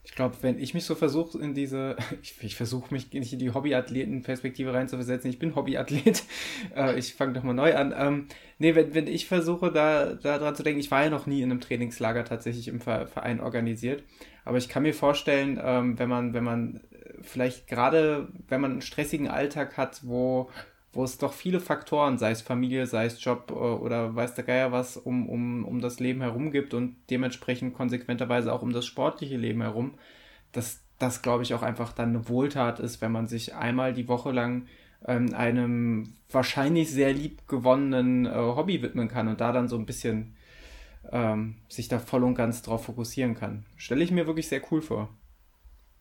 Ich 0.03 0.15
glaube, 0.15 0.35
wenn 0.41 0.59
ich 0.59 0.73
mich 0.73 0.85
so 0.85 0.95
versuche 0.95 1.39
in 1.39 1.53
diese, 1.53 1.95
ich, 2.21 2.35
ich 2.41 2.55
versuche 2.55 2.93
mich 2.93 3.11
nicht 3.11 3.33
in 3.33 3.39
die 3.39 3.53
Hobbyathleten-Perspektive 3.53 4.73
reinzuversetzen, 4.73 5.29
ich 5.29 5.39
bin 5.39 5.55
Hobbyathlet, 5.55 6.23
äh, 6.75 6.97
ich 6.97 7.15
fange 7.15 7.33
doch 7.33 7.43
mal 7.43 7.53
neu 7.53 7.75
an. 7.75 7.93
Ähm, 7.97 8.27
nee, 8.59 8.75
wenn, 8.75 8.93
wenn 8.93 9.07
ich 9.07 9.27
versuche, 9.27 9.71
da, 9.71 10.13
da 10.13 10.37
dran 10.37 10.55
zu 10.55 10.63
denken, 10.63 10.79
ich 10.79 10.91
war 10.91 11.03
ja 11.03 11.09
noch 11.09 11.25
nie 11.25 11.41
in 11.41 11.51
einem 11.51 11.61
Trainingslager 11.61 12.25
tatsächlich 12.25 12.67
im 12.67 12.79
Verein 12.79 13.39
organisiert, 13.39 14.03
aber 14.45 14.57
ich 14.57 14.69
kann 14.69 14.83
mir 14.83 14.93
vorstellen, 14.93 15.59
ähm, 15.63 15.97
wenn 15.97 16.09
man, 16.09 16.33
wenn 16.33 16.43
man 16.43 16.81
vielleicht 17.21 17.67
gerade, 17.67 18.27
wenn 18.47 18.61
man 18.61 18.71
einen 18.71 18.81
stressigen 18.81 19.27
Alltag 19.27 19.77
hat, 19.77 20.01
wo 20.03 20.49
wo 20.93 21.03
es 21.03 21.17
doch 21.17 21.33
viele 21.33 21.59
Faktoren, 21.59 22.17
sei 22.17 22.31
es 22.31 22.41
Familie, 22.41 22.85
sei 22.85 23.05
es 23.05 23.23
Job 23.23 23.49
äh, 23.49 23.53
oder 23.53 24.15
weiß 24.15 24.35
der 24.35 24.43
Geier 24.43 24.71
was, 24.71 24.95
um, 24.95 25.27
um, 25.27 25.65
um 25.65 25.81
das 25.81 25.99
Leben 25.99 26.21
herum 26.21 26.51
gibt 26.51 26.73
und 26.73 26.95
dementsprechend 27.09 27.73
konsequenterweise 27.73 28.53
auch 28.53 28.61
um 28.61 28.71
das 28.71 28.85
sportliche 28.85 29.37
Leben 29.37 29.61
herum, 29.61 29.95
dass 30.51 30.81
das, 30.99 31.21
glaube 31.21 31.43
ich, 31.43 31.53
auch 31.53 31.63
einfach 31.63 31.91
dann 31.91 32.09
eine 32.09 32.29
Wohltat 32.29 32.79
ist, 32.79 33.01
wenn 33.01 33.11
man 33.11 33.27
sich 33.27 33.55
einmal 33.55 33.93
die 33.93 34.07
Woche 34.07 34.31
lang 34.31 34.67
ähm, 35.05 35.33
einem 35.33 36.13
wahrscheinlich 36.31 36.91
sehr 36.91 37.11
lieb 37.11 37.47
gewonnenen 37.47 38.25
äh, 38.25 38.29
Hobby 38.29 38.81
widmen 38.81 39.07
kann 39.07 39.27
und 39.27 39.41
da 39.41 39.51
dann 39.51 39.67
so 39.67 39.75
ein 39.77 39.85
bisschen 39.85 40.35
ähm, 41.11 41.55
sich 41.67 41.87
da 41.87 41.99
voll 41.99 42.23
und 42.23 42.35
ganz 42.35 42.61
drauf 42.61 42.85
fokussieren 42.85 43.35
kann. 43.35 43.65
Stelle 43.75 44.03
ich 44.03 44.11
mir 44.11 44.27
wirklich 44.27 44.47
sehr 44.47 44.61
cool 44.71 44.81
vor. 44.81 45.09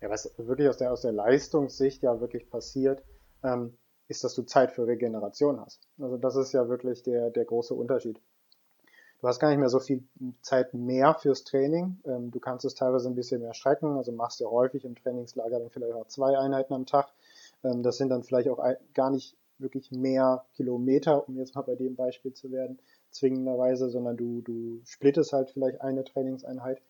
Ja, 0.01 0.11
was 0.11 0.33
wirklich 0.37 0.69
aus 0.69 0.77
der, 0.77 0.93
aus 0.93 1.03
der 1.03 1.13
Leistungssicht 1.13 2.03
ja 2.03 2.21
wirklich 2.21 2.49
passiert, 2.51 3.03
ähm, 3.43 3.73
ist, 4.09 4.25
dass 4.25 4.35
du 4.35 4.43
Zeit 4.43 4.73
für 4.73 4.87
Regeneration 4.87 5.61
hast. 5.61 5.81
Also 6.01 6.17
das 6.17 6.37
ist 6.37 6.53
ja 6.53 6.69
wirklich 6.69 7.03
der, 7.03 7.31
der 7.31 7.45
große 7.45 7.75
Unterschied. 7.75 8.21
Du 9.21 9.29
hast 9.29 9.39
gar 9.39 9.51
nicht 9.51 9.61
mehr 9.61 9.69
so 9.69 9.79
viel 9.79 10.03
Zeit 10.41 10.75
mehr 10.75 11.15
fürs 11.15 11.45
Training. 11.45 12.01
Ähm, 12.05 12.33
du 12.33 12.41
kannst 12.41 12.65
es 12.65 12.75
teilweise 12.75 13.09
ein 13.09 13.15
bisschen 13.15 13.41
mehr 13.41 13.55
strecken. 13.55 13.97
Also 13.97 14.11
machst 14.11 14.41
ja 14.41 14.49
häufig 14.49 14.85
im 14.85 14.97
Trainingslager 14.97 15.61
dann 15.61 15.71
vielleicht 15.71 15.95
auch 15.95 16.09
zwei 16.09 16.37
Einheiten 16.37 16.75
am 16.75 16.87
Tag. 16.87 17.13
Ähm, 17.63 17.85
das 17.85 17.99
sind 17.99 18.09
dann 18.09 18.25
vielleicht 18.25 18.49
auch 18.49 18.61
gar 18.95 19.11
nicht 19.11 19.37
wirklich 19.59 19.93
mehr 19.93 20.45
Kilometer, 20.57 21.29
um 21.29 21.39
jetzt 21.39 21.55
mal 21.55 21.63
bei 21.63 21.77
dem 21.77 21.95
Beispiel 21.95 22.33
zu 22.33 22.51
werden, 22.51 22.81
zwingenderweise, 23.11 23.91
sondern 23.91 24.17
du, 24.17 24.41
du 24.41 24.81
splittest 24.85 25.33
halt 25.33 25.51
vielleicht 25.51 25.81
eine 25.81 26.03
Trainingseinheit. 26.03 26.83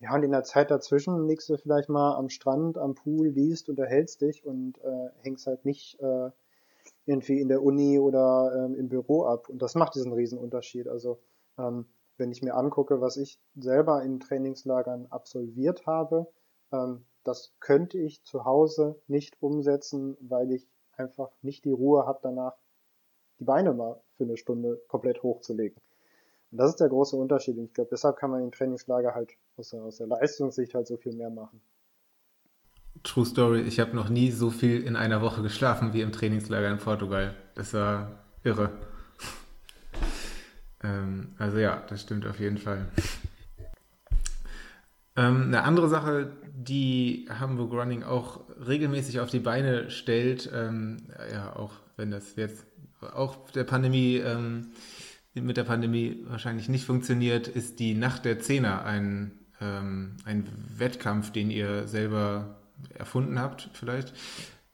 Ja, 0.00 0.14
und 0.14 0.22
in 0.22 0.30
der 0.30 0.44
Zeit 0.44 0.70
dazwischen 0.70 1.26
liegst 1.26 1.48
du 1.48 1.56
vielleicht 1.56 1.88
mal 1.88 2.16
am 2.16 2.28
Strand, 2.28 2.78
am 2.78 2.94
Pool, 2.94 3.28
liest, 3.28 3.68
unterhältst 3.68 4.20
dich 4.20 4.44
und 4.44 4.78
äh, 4.78 5.10
hängst 5.22 5.46
halt 5.46 5.64
nicht 5.64 6.00
äh, 6.00 6.30
irgendwie 7.08 7.40
in 7.40 7.48
der 7.48 7.62
Uni 7.62 7.98
oder 7.98 8.52
ähm, 8.54 8.74
im 8.74 8.88
Büro 8.90 9.24
ab. 9.24 9.48
Und 9.48 9.62
das 9.62 9.74
macht 9.74 9.94
diesen 9.94 10.12
riesen 10.12 10.38
Unterschied. 10.38 10.86
Also 10.88 11.18
ähm, 11.58 11.86
wenn 12.18 12.30
ich 12.30 12.42
mir 12.42 12.54
angucke, 12.54 13.00
was 13.00 13.16
ich 13.16 13.40
selber 13.56 14.02
in 14.02 14.20
Trainingslagern 14.20 15.06
absolviert 15.06 15.86
habe, 15.86 16.26
ähm, 16.70 17.06
das 17.24 17.54
könnte 17.60 17.98
ich 17.98 18.22
zu 18.24 18.44
Hause 18.44 19.00
nicht 19.06 19.40
umsetzen, 19.40 20.18
weil 20.20 20.52
ich 20.52 20.68
einfach 20.92 21.30
nicht 21.40 21.64
die 21.64 21.72
Ruhe 21.72 22.06
habe, 22.06 22.20
danach 22.22 22.56
die 23.38 23.44
Beine 23.44 23.72
mal 23.72 24.00
für 24.16 24.24
eine 24.24 24.36
Stunde 24.36 24.82
komplett 24.88 25.22
hochzulegen. 25.22 25.80
Und 26.50 26.58
das 26.58 26.70
ist 26.70 26.80
der 26.80 26.88
große 26.90 27.16
Unterschied. 27.16 27.56
Und 27.56 27.64
ich 27.64 27.74
glaube, 27.74 27.90
deshalb 27.90 28.16
kann 28.16 28.30
man 28.30 28.42
im 28.42 28.52
Trainingslager 28.52 29.14
halt 29.14 29.32
aus 29.56 29.70
der, 29.70 29.82
aus 29.82 29.96
der 29.96 30.08
Leistungssicht 30.08 30.74
halt 30.74 30.86
so 30.86 30.98
viel 30.98 31.14
mehr 31.14 31.30
machen. 31.30 31.62
True 33.02 33.26
Story, 33.26 33.60
ich 33.60 33.80
habe 33.80 33.94
noch 33.94 34.08
nie 34.08 34.30
so 34.30 34.50
viel 34.50 34.82
in 34.82 34.96
einer 34.96 35.20
Woche 35.22 35.42
geschlafen 35.42 35.92
wie 35.92 36.00
im 36.00 36.12
Trainingslager 36.12 36.70
in 36.70 36.78
Portugal. 36.78 37.34
Das 37.54 37.74
war 37.74 38.24
irre. 38.44 38.70
ähm, 40.82 41.34
also 41.38 41.58
ja, 41.58 41.82
das 41.88 42.02
stimmt 42.02 42.26
auf 42.26 42.40
jeden 42.40 42.58
Fall. 42.58 42.88
Ähm, 45.16 45.44
eine 45.46 45.64
andere 45.64 45.88
Sache, 45.88 46.32
die 46.54 47.28
Hamburg 47.28 47.72
Running 47.72 48.04
auch 48.04 48.40
regelmäßig 48.66 49.20
auf 49.20 49.30
die 49.30 49.40
Beine 49.40 49.90
stellt, 49.90 50.50
ähm, 50.54 50.98
ja, 51.32 51.56
auch 51.56 51.72
wenn 51.96 52.10
das 52.10 52.36
jetzt 52.36 52.66
auch 53.00 53.50
der 53.50 53.64
Pandemie, 53.64 54.16
ähm, 54.16 54.68
mit 55.34 55.56
der 55.56 55.64
Pandemie 55.64 56.24
wahrscheinlich 56.26 56.68
nicht 56.68 56.84
funktioniert, 56.84 57.48
ist 57.48 57.78
die 57.78 57.94
Nacht 57.94 58.24
der 58.24 58.40
Zehner 58.40 58.84
ein, 58.84 59.32
ähm, 59.60 60.16
ein 60.24 60.46
Wettkampf, 60.76 61.32
den 61.32 61.50
ihr 61.50 61.86
selber 61.86 62.58
erfunden 62.94 63.38
habt, 63.38 63.70
vielleicht. 63.72 64.12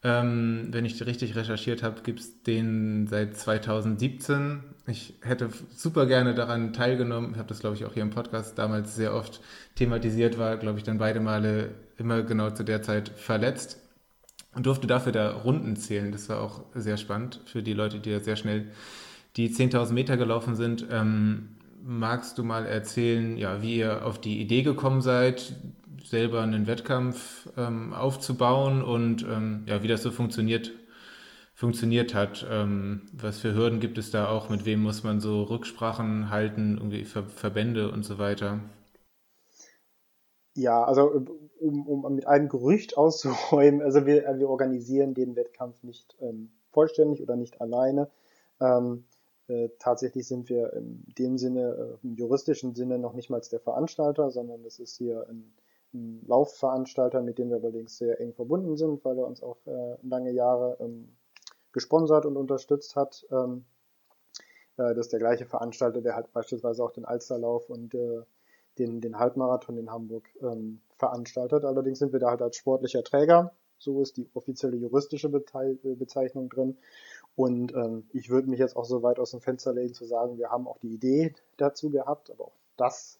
Ähm, 0.03 0.67
wenn 0.69 0.85
ich 0.85 1.03
richtig 1.03 1.35
recherchiert 1.35 1.81
habe, 1.81 2.01
gibt 2.03 2.19
es 2.19 2.43
den 2.43 3.07
seit 3.07 3.35
2017. 3.37 4.63
Ich 4.85 5.15
hätte 5.21 5.49
super 5.75 6.05
gerne 6.05 6.35
daran 6.35 6.73
teilgenommen. 6.73 7.31
Ich 7.31 7.37
habe 7.39 7.49
das, 7.49 7.59
glaube 7.59 7.75
ich, 7.75 7.85
auch 7.85 7.93
hier 7.93 8.03
im 8.03 8.11
Podcast 8.11 8.59
damals 8.59 8.95
sehr 8.95 9.15
oft 9.15 9.41
thematisiert, 9.73 10.37
war, 10.37 10.57
glaube 10.57 10.77
ich, 10.77 10.83
dann 10.83 10.99
beide 10.99 11.19
Male 11.19 11.71
immer 11.97 12.21
genau 12.21 12.51
zu 12.51 12.63
der 12.63 12.83
Zeit 12.83 13.09
verletzt 13.09 13.81
und 14.53 14.67
durfte 14.67 14.85
dafür 14.85 15.11
da 15.11 15.31
Runden 15.31 15.75
zählen. 15.75 16.11
Das 16.11 16.29
war 16.29 16.39
auch 16.39 16.65
sehr 16.75 16.97
spannend 16.97 17.41
für 17.45 17.63
die 17.63 17.73
Leute, 17.73 17.99
die 17.99 18.11
ja 18.11 18.19
sehr 18.19 18.35
schnell 18.35 18.67
die 19.37 19.49
10.000 19.49 19.91
Meter 19.91 20.17
gelaufen 20.17 20.55
sind. 20.55 20.85
Ähm, 20.91 21.49
magst 21.83 22.37
du 22.37 22.43
mal 22.43 22.65
erzählen, 22.65 23.37
ja, 23.37 23.61
wie 23.61 23.77
ihr 23.77 24.05
auf 24.05 24.19
die 24.19 24.39
Idee 24.39 24.63
gekommen 24.63 25.01
seid, 25.01 25.53
selber 26.07 26.41
einen 26.41 26.67
Wettkampf 26.67 27.49
ähm, 27.57 27.93
aufzubauen 27.93 28.83
und 28.83 29.23
ähm, 29.23 29.63
ja, 29.67 29.83
wie 29.83 29.87
das 29.87 30.03
so 30.03 30.11
funktioniert, 30.11 30.71
funktioniert 31.53 32.13
hat. 32.13 32.45
Ähm, 32.49 33.09
was 33.13 33.39
für 33.39 33.53
Hürden 33.55 33.79
gibt 33.79 33.97
es 33.97 34.11
da 34.11 34.29
auch? 34.29 34.49
Mit 34.49 34.65
wem 34.65 34.81
muss 34.83 35.03
man 35.03 35.19
so 35.19 35.43
Rücksprachen 35.43 36.29
halten, 36.29 36.77
irgendwie 36.77 37.03
Ver 37.03 37.23
Verbände 37.23 37.91
und 37.91 38.03
so 38.03 38.17
weiter? 38.17 38.59
Ja, 40.53 40.83
also 40.83 41.25
um, 41.59 41.87
um 41.87 42.15
mit 42.15 42.27
einem 42.27 42.49
Gerücht 42.49 42.97
auszuräumen, 42.97 43.81
also 43.81 44.05
wir, 44.05 44.23
wir 44.37 44.49
organisieren 44.49 45.13
den 45.13 45.35
Wettkampf 45.35 45.83
nicht 45.83 46.15
ähm, 46.21 46.51
vollständig 46.71 47.21
oder 47.21 47.35
nicht 47.35 47.59
alleine. 47.59 48.09
Ähm, 48.61 49.05
äh, 49.47 49.69
tatsächlich 49.79 50.27
sind 50.27 50.49
wir 50.49 50.73
in 50.73 51.03
dem 51.17 51.37
Sinne, 51.37 51.97
äh, 52.03 52.07
im 52.07 52.15
juristischen 52.15 52.73
Sinne 52.73 52.97
noch 52.97 53.13
nicht 53.13 53.29
mal 53.29 53.41
der 53.51 53.59
Veranstalter, 53.59 54.31
sondern 54.31 54.63
das 54.63 54.79
ist 54.79 54.97
hier 54.97 55.27
ein 55.29 55.53
Laufveranstalter, 56.27 57.21
mit 57.21 57.37
dem 57.37 57.49
wir 57.49 57.57
allerdings 57.57 57.97
sehr 57.97 58.19
eng 58.19 58.33
verbunden 58.33 58.77
sind, 58.77 59.03
weil 59.05 59.17
er 59.17 59.27
uns 59.27 59.41
auch 59.41 59.57
äh, 59.65 59.97
lange 60.03 60.31
Jahre 60.31 60.77
ähm, 60.79 61.15
gesponsert 61.71 62.25
und 62.25 62.37
unterstützt 62.37 62.95
hat. 62.95 63.25
Ähm, 63.31 63.65
äh, 64.77 64.93
das 64.95 65.07
ist 65.07 65.13
der 65.13 65.19
gleiche 65.19 65.45
Veranstalter, 65.45 66.01
der 66.01 66.15
halt 66.15 66.31
beispielsweise 66.33 66.83
auch 66.83 66.91
den 66.91 67.05
Alsterlauf 67.05 67.69
und 67.69 67.93
äh, 67.95 68.21
den, 68.77 69.01
den 69.01 69.19
Halbmarathon 69.19 69.77
in 69.77 69.91
Hamburg 69.91 70.29
ähm, 70.41 70.81
veranstaltet. 70.97 71.63
Allerdings 71.63 71.99
sind 71.99 72.13
wir 72.13 72.19
da 72.19 72.29
halt 72.31 72.41
als 72.41 72.57
sportlicher 72.57 73.03
Träger. 73.03 73.53
So 73.77 74.01
ist 74.01 74.17
die 74.17 74.29
offizielle 74.33 74.77
juristische 74.77 75.27
äh, 75.27 75.95
Bezeichnung 75.95 76.49
drin. 76.49 76.77
Und 77.35 77.73
ähm, 77.73 78.07
ich 78.13 78.29
würde 78.29 78.49
mich 78.49 78.59
jetzt 78.59 78.75
auch 78.75 78.85
so 78.85 79.03
weit 79.03 79.19
aus 79.19 79.31
dem 79.31 79.41
Fenster 79.41 79.73
legen 79.73 79.93
zu 79.93 80.05
sagen, 80.05 80.37
wir 80.37 80.49
haben 80.49 80.67
auch 80.67 80.77
die 80.79 80.93
Idee 80.93 81.33
dazu 81.57 81.89
gehabt, 81.89 82.31
aber 82.31 82.45
auch 82.45 82.57
das 82.77 83.19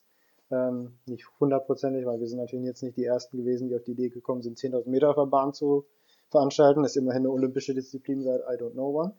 ähm, 0.51 0.97
nicht 1.05 1.27
hundertprozentig, 1.39 2.05
weil 2.05 2.19
wir 2.19 2.27
sind 2.27 2.39
natürlich 2.39 2.65
jetzt 2.65 2.83
nicht 2.83 2.97
die 2.97 3.05
Ersten 3.05 3.37
gewesen, 3.37 3.69
die 3.69 3.75
auf 3.75 3.83
die 3.83 3.91
Idee 3.91 4.09
gekommen 4.09 4.41
sind, 4.41 4.57
10.000 4.57 4.89
Meter 4.89 5.09
auf 5.09 5.15
der 5.15 5.25
Bahn 5.25 5.53
zu 5.53 5.85
veranstalten. 6.29 6.83
Das 6.83 6.91
ist 6.91 7.01
immerhin 7.01 7.23
eine 7.23 7.31
olympische 7.31 7.73
Disziplin 7.73 8.21
seit 8.21 8.41
I 8.41 8.61
don't 8.61 8.73
know 8.73 9.01
one. 9.01 9.13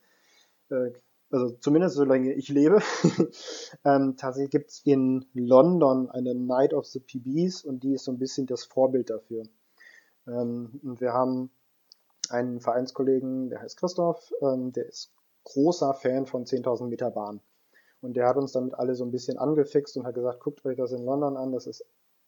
Äh, 0.70 0.92
also 1.30 1.50
zumindest 1.60 1.96
solange 1.96 2.32
ich 2.34 2.48
lebe. 2.48 2.80
ähm, 3.84 4.16
tatsächlich 4.16 4.50
gibt's 4.50 4.80
in 4.84 5.26
London 5.34 6.08
eine 6.10 6.34
Night 6.34 6.72
of 6.72 6.86
the 6.86 7.00
PBs 7.00 7.64
und 7.64 7.82
die 7.82 7.94
ist 7.94 8.04
so 8.04 8.12
ein 8.12 8.18
bisschen 8.18 8.46
das 8.46 8.64
Vorbild 8.64 9.10
dafür. 9.10 9.42
Ähm, 10.26 10.80
und 10.84 11.00
wir 11.00 11.12
haben 11.12 11.50
einen 12.30 12.60
Vereinskollegen, 12.60 13.50
der 13.50 13.60
heißt 13.62 13.78
Christoph, 13.78 14.32
ähm, 14.40 14.72
der 14.72 14.86
ist 14.86 15.12
großer 15.44 15.94
Fan 15.94 16.26
von 16.26 16.44
10.000 16.44 16.88
Meter 16.88 17.10
Bahn. 17.10 17.40
Und 18.00 18.16
der 18.16 18.28
hat 18.28 18.36
uns 18.36 18.52
damit 18.52 18.74
alle 18.74 18.94
so 18.94 19.04
ein 19.04 19.10
bisschen 19.10 19.38
angefixt 19.38 19.96
und 19.96 20.06
hat 20.06 20.14
gesagt, 20.14 20.40
guckt 20.40 20.64
euch 20.64 20.76
das 20.76 20.92
in 20.92 21.04
London 21.04 21.36
an, 21.36 21.52
das 21.52 21.66
ist 21.66 21.84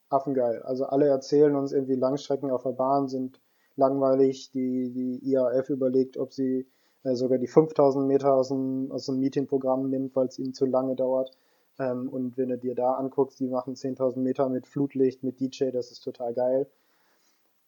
affengeil. 0.08 0.62
Also 0.62 0.86
alle 0.86 1.06
erzählen 1.06 1.54
uns 1.54 1.72
irgendwie 1.72 1.94
Langstrecken 1.94 2.50
auf 2.50 2.62
der 2.62 2.72
Bahn 2.72 3.08
sind 3.08 3.40
langweilig. 3.76 4.50
Die, 4.50 4.90
die 4.90 5.30
IAF 5.30 5.70
überlegt, 5.70 6.16
ob 6.16 6.32
sie 6.32 6.66
äh, 7.04 7.14
sogar 7.14 7.38
die 7.38 7.46
5000 7.46 8.06
Meter 8.06 8.34
aus 8.34 8.48
dem, 8.48 8.90
aus 8.90 9.06
dem 9.06 9.18
Meetingprogramm 9.20 9.88
nimmt, 9.90 10.16
weil 10.16 10.26
es 10.26 10.38
ihnen 10.38 10.54
zu 10.54 10.66
lange 10.66 10.96
dauert. 10.96 11.30
Ähm, 11.78 12.08
und 12.08 12.36
wenn 12.36 12.48
du 12.48 12.58
dir 12.58 12.74
da 12.74 12.94
anguckst, 12.94 13.38
die 13.40 13.46
machen 13.46 13.74
10.000 13.74 14.18
Meter 14.18 14.48
mit 14.48 14.66
Flutlicht, 14.66 15.22
mit 15.22 15.40
DJ, 15.40 15.70
das 15.70 15.90
ist 15.92 16.00
total 16.00 16.34
geil. 16.34 16.66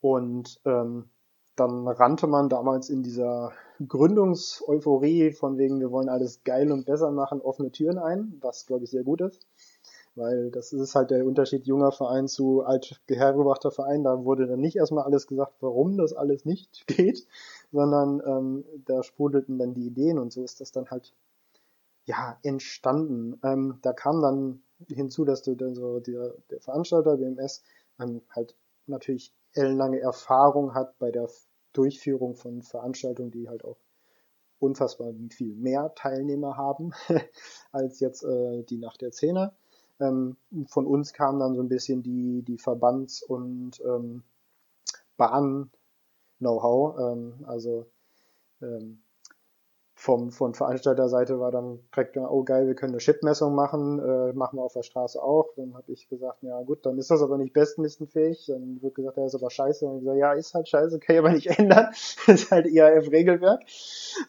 Und 0.01 0.61
ähm, 0.65 1.11
dann 1.61 1.87
rannte 1.87 2.27
man 2.27 2.49
damals 2.49 2.89
in 2.89 3.03
dieser 3.03 3.53
Gründungseuphorie 3.87 5.33
von 5.33 5.59
wegen, 5.59 5.79
wir 5.79 5.91
wollen 5.91 6.09
alles 6.09 6.43
geil 6.43 6.73
und 6.73 6.87
besser 6.87 7.11
machen, 7.11 7.41
offene 7.41 7.71
Türen 7.71 7.99
ein, 7.99 8.39
was 8.41 8.67
glaube 8.67 8.85
ich 8.85 8.91
sehr 8.91 9.05
gut 9.05 9.21
ist. 9.21 9.47
Weil 10.15 10.51
das 10.51 10.73
ist 10.73 10.95
halt 10.95 11.11
der 11.11 11.25
Unterschied 11.25 11.67
junger 11.67 11.93
Verein 11.93 12.27
zu 12.27 12.63
alt 12.63 13.01
hergebrachter 13.09 13.71
Verein. 13.71 14.03
Da 14.03 14.25
wurde 14.25 14.47
dann 14.47 14.61
nicht 14.61 14.77
erstmal 14.77 15.05
alles 15.05 15.27
gesagt, 15.27 15.55
warum 15.61 15.97
das 15.99 16.13
alles 16.13 16.45
nicht 16.45 16.87
geht, 16.87 17.27
sondern 17.73 18.23
ähm, 18.25 18.65
da 18.87 19.03
sprudelten 19.03 19.59
dann 19.59 19.75
die 19.75 19.87
Ideen 19.87 20.19
und 20.19 20.33
so 20.33 20.43
ist 20.43 20.61
das 20.61 20.73
dann 20.73 20.91
halt 20.91 21.15
ja 22.07 22.39
entstanden. 22.43 23.39
Ähm, 23.45 23.79
da 23.83 23.93
kam 23.93 24.21
dann 24.23 24.63
hinzu, 24.89 25.25
dass 25.25 25.43
du 25.43 25.55
dann 25.55 25.75
so 25.75 26.01
der, 26.01 26.35
der 26.51 26.61
Veranstalter 26.61 27.19
BMS 27.19 27.63
ähm, 28.01 28.23
halt 28.31 28.57
natürlich 28.87 29.35
ellenlange 29.53 30.01
Erfahrung 30.01 30.75
hat 30.75 30.99
bei 30.99 31.11
der 31.11 31.29
Durchführung 31.73 32.35
von 32.35 32.63
Veranstaltungen, 32.63 33.31
die 33.31 33.49
halt 33.49 33.65
auch 33.65 33.79
unfassbar 34.59 35.13
viel 35.31 35.55
mehr 35.55 35.95
Teilnehmer 35.95 36.57
haben 36.57 36.93
als 37.73 38.01
jetzt 38.01 38.23
äh, 38.25 38.63
die 38.65 38.79
Nacht 38.79 39.01
der 39.01 39.13
Zehner. 39.13 39.55
Ähm, 39.99 40.37
von 40.67 40.87
uns 40.87 41.13
kam 41.13 41.39
dann 41.39 41.55
so 41.55 41.63
ein 41.63 41.69
bisschen 41.69 42.03
die, 42.03 42.43
die 42.43 42.59
Verbands- 42.59 43.23
und 43.23 43.81
ähm, 43.85 44.23
Bahn-Know-how. 45.17 46.99
Ähm, 46.99 47.45
also 47.47 47.87
ähm, 48.63 49.03
vom, 50.01 50.31
von 50.31 50.55
Veranstalterseite 50.55 51.41
war 51.41 51.51
dann 51.51 51.79
direkt, 51.95 52.17
oh 52.17 52.43
geil, 52.43 52.67
wir 52.67 52.75
können 52.75 52.95
eine 52.95 53.01
Chipmessung 53.01 53.55
machen, 53.55 53.99
äh, 53.99 54.33
machen 54.33 54.57
wir 54.57 54.63
auf 54.63 54.73
der 54.73 54.83
Straße 54.83 55.23
auch. 55.23 55.51
Dann 55.57 55.75
habe 55.75 55.93
ich 55.93 56.09
gesagt, 56.09 56.43
ja 56.43 56.59
gut, 56.63 56.87
dann 56.87 56.97
ist 56.97 57.11
das 57.11 57.21
aber 57.21 57.37
nicht 57.37 57.53
bestenlistenfähig. 57.53 58.47
Dann 58.47 58.81
wird 58.81 58.95
gesagt, 58.95 59.19
ja, 59.19 59.27
ist 59.27 59.35
aber 59.35 59.51
scheiße. 59.51 59.85
Und 59.87 60.01
gesagt, 60.01 60.17
ja, 60.17 60.33
ist 60.33 60.55
halt 60.55 60.71
scheiße, 60.71 61.01
kann 61.01 61.17
ich 61.17 61.19
aber 61.19 61.33
nicht 61.33 61.47
ändern. 61.59 61.91
ist 62.27 62.51
halt 62.51 62.67
IAF-Regelwerk. 62.67 63.61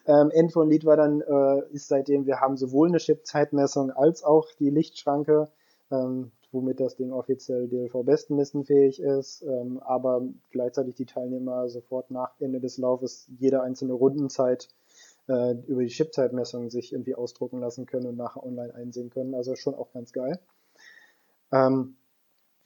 Ähm, 0.06 0.30
End 0.30 0.52
von 0.52 0.68
Lied 0.68 0.84
war 0.84 0.98
dann, 0.98 1.22
äh, 1.22 1.62
ist 1.72 1.88
seitdem, 1.88 2.26
wir 2.26 2.40
haben 2.40 2.58
sowohl 2.58 2.88
eine 2.88 2.98
Chip-Zeitmessung 2.98 3.92
als 3.92 4.24
auch 4.24 4.48
die 4.58 4.68
Lichtschranke, 4.68 5.48
ähm, 5.90 6.32
womit 6.50 6.80
das 6.80 6.96
Ding 6.96 7.12
offiziell 7.12 7.66
DLV-bestenlistenfähig 7.68 9.00
ist, 9.00 9.42
ähm, 9.42 9.80
aber 9.82 10.20
gleichzeitig 10.50 10.96
die 10.96 11.06
Teilnehmer 11.06 11.70
sofort 11.70 12.10
nach 12.10 12.32
Ende 12.40 12.60
des 12.60 12.76
Laufes 12.76 13.26
jede 13.38 13.62
einzelne 13.62 13.94
Rundenzeit 13.94 14.68
äh, 15.28 15.54
über 15.66 15.82
die 15.82 15.88
Chipzeitmessung 15.88 16.70
sich 16.70 16.92
irgendwie 16.92 17.14
ausdrucken 17.14 17.60
lassen 17.60 17.86
können 17.86 18.06
und 18.06 18.16
nachher 18.16 18.44
online 18.44 18.74
einsehen 18.74 19.10
können. 19.10 19.34
Also 19.34 19.56
schon 19.56 19.74
auch 19.74 19.92
ganz 19.92 20.12
geil. 20.12 20.38
Ähm, 21.52 21.96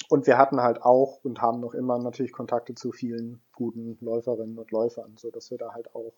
und 0.08 0.26
wir 0.26 0.38
hatten 0.38 0.60
halt 0.60 0.82
auch 0.82 1.24
und 1.24 1.40
haben 1.42 1.60
noch 1.60 1.74
immer 1.74 1.98
natürlich 1.98 2.32
Kontakte 2.32 2.74
zu 2.74 2.92
vielen 2.92 3.42
guten 3.52 3.98
Läuferinnen 4.00 4.58
und 4.58 4.70
Läufern, 4.70 5.16
so 5.16 5.30
dass 5.30 5.50
wir 5.50 5.58
da 5.58 5.72
halt 5.72 5.94
auch 5.94 6.12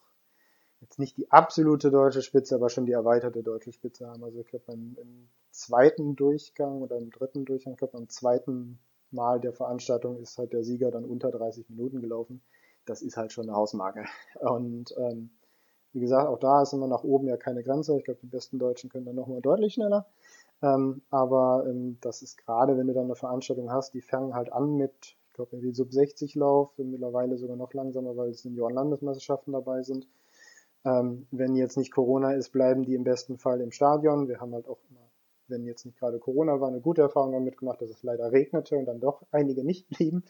jetzt 0.80 0.98
nicht 0.98 1.16
die 1.16 1.30
absolute 1.30 1.90
deutsche 1.90 2.22
Spitze, 2.22 2.54
aber 2.54 2.68
schon 2.68 2.86
die 2.86 2.92
erweiterte 2.92 3.42
deutsche 3.42 3.72
Spitze 3.72 4.06
haben. 4.06 4.22
Also 4.22 4.40
ich 4.40 4.46
glaube 4.46 4.66
beim 4.66 4.96
im 5.00 5.28
zweiten 5.50 6.16
Durchgang 6.16 6.82
oder 6.82 6.96
im 6.98 7.10
dritten 7.10 7.44
Durchgang, 7.44 7.74
ich 7.74 7.78
glaube 7.78 7.96
beim 7.96 8.08
zweiten 8.08 8.78
Mal 9.10 9.40
der 9.40 9.54
Veranstaltung 9.54 10.20
ist 10.20 10.36
halt 10.36 10.52
der 10.52 10.64
Sieger 10.64 10.90
dann 10.90 11.04
unter 11.04 11.30
30 11.30 11.70
Minuten 11.70 12.00
gelaufen. 12.00 12.42
Das 12.84 13.00
ist 13.02 13.16
halt 13.16 13.32
schon 13.32 13.48
eine 13.48 13.56
Hausmarke. 13.56 14.04
Und 14.40 14.94
ähm, 14.98 15.30
wie 15.92 16.00
gesagt, 16.00 16.28
auch 16.28 16.38
da 16.38 16.62
ist 16.62 16.72
immer 16.72 16.86
nach 16.86 17.04
oben 17.04 17.28
ja 17.28 17.36
keine 17.36 17.62
Grenze. 17.62 17.96
Ich 17.96 18.04
glaube, 18.04 18.20
die 18.22 18.26
besten 18.26 18.58
Deutschen 18.58 18.90
können 18.90 19.06
dann 19.06 19.14
nochmal 19.14 19.40
deutlich 19.40 19.74
schneller. 19.74 20.06
Ähm, 20.62 21.02
aber 21.10 21.64
ähm, 21.68 21.98
das 22.00 22.22
ist 22.22 22.36
gerade, 22.36 22.76
wenn 22.76 22.88
du 22.88 22.94
dann 22.94 23.04
eine 23.04 23.14
Veranstaltung 23.14 23.70
hast, 23.70 23.94
die 23.94 24.00
fangen 24.00 24.34
halt 24.34 24.52
an 24.52 24.76
mit, 24.76 25.16
ich 25.28 25.32
glaube, 25.34 25.50
irgendwie 25.52 25.72
Sub 25.72 25.92
60 25.92 26.34
Lauf, 26.34 26.72
mittlerweile 26.78 27.38
sogar 27.38 27.56
noch 27.56 27.72
langsamer, 27.72 28.16
weil 28.16 28.34
Senioren-Landesmeisterschaften 28.34 29.52
dabei 29.52 29.82
sind. 29.82 30.08
Ähm, 30.84 31.26
wenn 31.30 31.56
jetzt 31.56 31.76
nicht 31.76 31.92
Corona 31.92 32.32
ist, 32.32 32.50
bleiben 32.50 32.84
die 32.84 32.94
im 32.94 33.04
besten 33.04 33.38
Fall 33.38 33.60
im 33.60 33.70
Stadion. 33.70 34.28
Wir 34.28 34.40
haben 34.40 34.52
halt 34.52 34.68
auch 34.68 34.78
immer, 34.90 35.08
wenn 35.46 35.64
jetzt 35.64 35.86
nicht 35.86 35.98
gerade 35.98 36.18
Corona 36.18 36.60
war, 36.60 36.68
eine 36.68 36.80
gute 36.80 37.02
Erfahrung 37.02 37.32
damit 37.32 37.56
gemacht, 37.56 37.80
dass 37.80 37.90
es 37.90 38.02
leider 38.02 38.32
regnete 38.32 38.76
und 38.76 38.86
dann 38.86 39.00
doch 39.00 39.22
einige 39.30 39.64
nicht 39.64 39.88
blieben. 39.96 40.24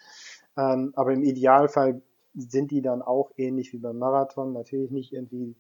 Ähm, 0.57 0.93
aber 0.95 1.13
im 1.13 1.23
Idealfall 1.23 2.03
sind 2.41 2.71
die 2.71 2.83
dann 2.83 3.03
auch 3.03 3.31
ähnlich 3.37 3.73
wie 3.73 3.79
beim 3.79 3.99
Marathon, 3.99 4.53
natürlich 4.53 4.91
nicht 4.91 5.13
irgendwie 5.13 5.57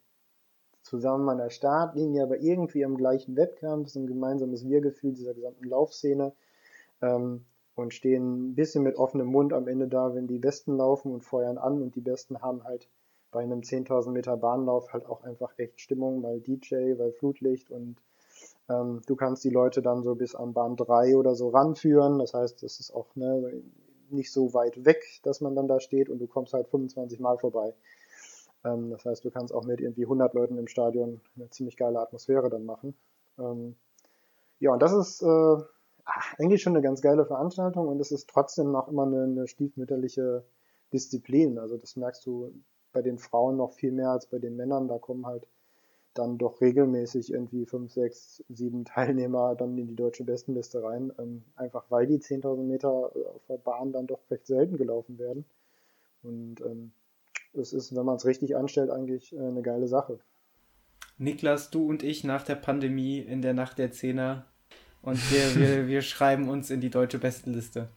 zusammen 0.82 1.28
an 1.28 1.38
der 1.38 1.50
Startlinie, 1.50 2.22
aber 2.22 2.40
irgendwie 2.40 2.84
am 2.84 2.96
gleichen 2.96 3.36
Wettkampf, 3.36 3.88
so 3.90 4.00
ein 4.00 4.06
gemeinsames 4.06 4.66
Wir-Gefühl 4.66 5.12
dieser 5.12 5.34
gesamten 5.34 5.64
Laufszene 5.68 6.32
ähm, 7.02 7.44
und 7.74 7.94
stehen 7.94 8.50
ein 8.50 8.54
bisschen 8.54 8.82
mit 8.82 8.96
offenem 8.96 9.26
Mund 9.26 9.52
am 9.52 9.68
Ende 9.68 9.88
da, 9.88 10.14
wenn 10.14 10.26
die 10.26 10.38
Besten 10.38 10.76
laufen 10.76 11.12
und 11.12 11.24
feuern 11.24 11.58
an. 11.58 11.82
Und 11.82 11.94
die 11.94 12.00
Besten 12.00 12.40
haben 12.40 12.64
halt 12.64 12.88
bei 13.30 13.40
einem 13.40 13.60
10.000 13.60 14.10
Meter 14.10 14.36
Bahnlauf 14.36 14.92
halt 14.92 15.06
auch 15.06 15.22
einfach 15.22 15.52
echt 15.58 15.80
Stimmung, 15.80 16.22
weil 16.22 16.40
DJ, 16.40 16.98
weil 16.98 17.12
Flutlicht 17.12 17.70
und 17.70 17.96
ähm, 18.68 19.02
du 19.06 19.16
kannst 19.16 19.44
die 19.44 19.50
Leute 19.50 19.82
dann 19.82 20.02
so 20.02 20.14
bis 20.14 20.34
an 20.34 20.52
Bahn 20.52 20.76
3 20.76 21.16
oder 21.16 21.34
so 21.34 21.48
ranführen. 21.48 22.18
Das 22.18 22.34
heißt, 22.34 22.62
das 22.62 22.80
ist 22.80 22.92
auch 22.92 23.14
ne, 23.14 23.62
nicht 24.10 24.32
so 24.32 24.54
weit 24.54 24.84
weg, 24.84 25.04
dass 25.22 25.40
man 25.40 25.54
dann 25.54 25.68
da 25.68 25.80
steht 25.80 26.08
und 26.08 26.18
du 26.18 26.26
kommst 26.26 26.52
halt 26.52 26.68
25 26.68 27.20
Mal 27.20 27.38
vorbei. 27.38 27.74
Ähm, 28.64 28.90
das 28.90 29.04
heißt, 29.04 29.24
du 29.24 29.30
kannst 29.30 29.54
auch 29.54 29.64
mit 29.64 29.80
irgendwie 29.80 30.04
100 30.04 30.34
Leuten 30.34 30.58
im 30.58 30.68
Stadion 30.68 31.20
eine 31.36 31.50
ziemlich 31.50 31.76
geile 31.76 32.00
Atmosphäre 32.00 32.50
dann 32.50 32.64
machen. 32.64 32.94
Ähm, 33.38 33.76
ja, 34.60 34.72
und 34.72 34.82
das 34.82 34.92
ist 34.92 35.22
äh, 35.22 35.56
eigentlich 36.38 36.62
schon 36.62 36.74
eine 36.74 36.82
ganz 36.82 37.00
geile 37.00 37.24
Veranstaltung 37.26 37.88
und 37.88 38.00
es 38.00 38.12
ist 38.12 38.28
trotzdem 38.28 38.72
noch 38.72 38.88
immer 38.88 39.04
eine, 39.04 39.24
eine 39.24 39.46
stiefmütterliche 39.46 40.44
Disziplin. 40.92 41.58
Also 41.58 41.76
das 41.76 41.96
merkst 41.96 42.24
du 42.26 42.52
bei 42.92 43.02
den 43.02 43.18
Frauen 43.18 43.56
noch 43.56 43.72
viel 43.72 43.92
mehr 43.92 44.10
als 44.10 44.26
bei 44.26 44.38
den 44.38 44.56
Männern. 44.56 44.88
Da 44.88 44.98
kommen 44.98 45.26
halt 45.26 45.46
dann 46.18 46.38
doch 46.38 46.60
regelmäßig 46.60 47.32
irgendwie 47.32 47.64
fünf, 47.64 47.92
sechs, 47.92 48.42
sieben 48.48 48.84
Teilnehmer 48.84 49.54
dann 49.54 49.78
in 49.78 49.86
die 49.86 49.96
deutsche 49.96 50.24
Bestenliste 50.24 50.82
rein, 50.82 51.12
ähm, 51.18 51.42
einfach 51.56 51.84
weil 51.88 52.06
die 52.06 52.18
10.000 52.18 52.62
Meter 52.64 52.90
auf 52.90 53.46
der 53.48 53.58
Bahn 53.58 53.92
dann 53.92 54.06
doch 54.06 54.20
recht 54.30 54.46
selten 54.46 54.76
gelaufen 54.76 55.18
werden. 55.18 55.44
Und 56.22 56.60
ähm, 56.60 56.92
es 57.54 57.72
ist, 57.72 57.94
wenn 57.94 58.04
man 58.04 58.16
es 58.16 58.26
richtig 58.26 58.56
anstellt, 58.56 58.90
eigentlich 58.90 59.32
äh, 59.34 59.38
eine 59.38 59.62
geile 59.62 59.88
Sache. 59.88 60.18
Niklas, 61.16 61.70
du 61.70 61.88
und 61.88 62.02
ich 62.02 62.24
nach 62.24 62.44
der 62.44 62.54
Pandemie 62.56 63.18
in 63.18 63.42
der 63.42 63.54
Nacht 63.54 63.78
der 63.78 63.90
Zehner 63.90 64.46
und 65.02 65.18
wir, 65.32 65.54
wir, 65.56 65.88
wir 65.88 66.02
schreiben 66.02 66.48
uns 66.48 66.70
in 66.70 66.80
die 66.80 66.90
deutsche 66.90 67.18
Bestenliste. 67.18 67.88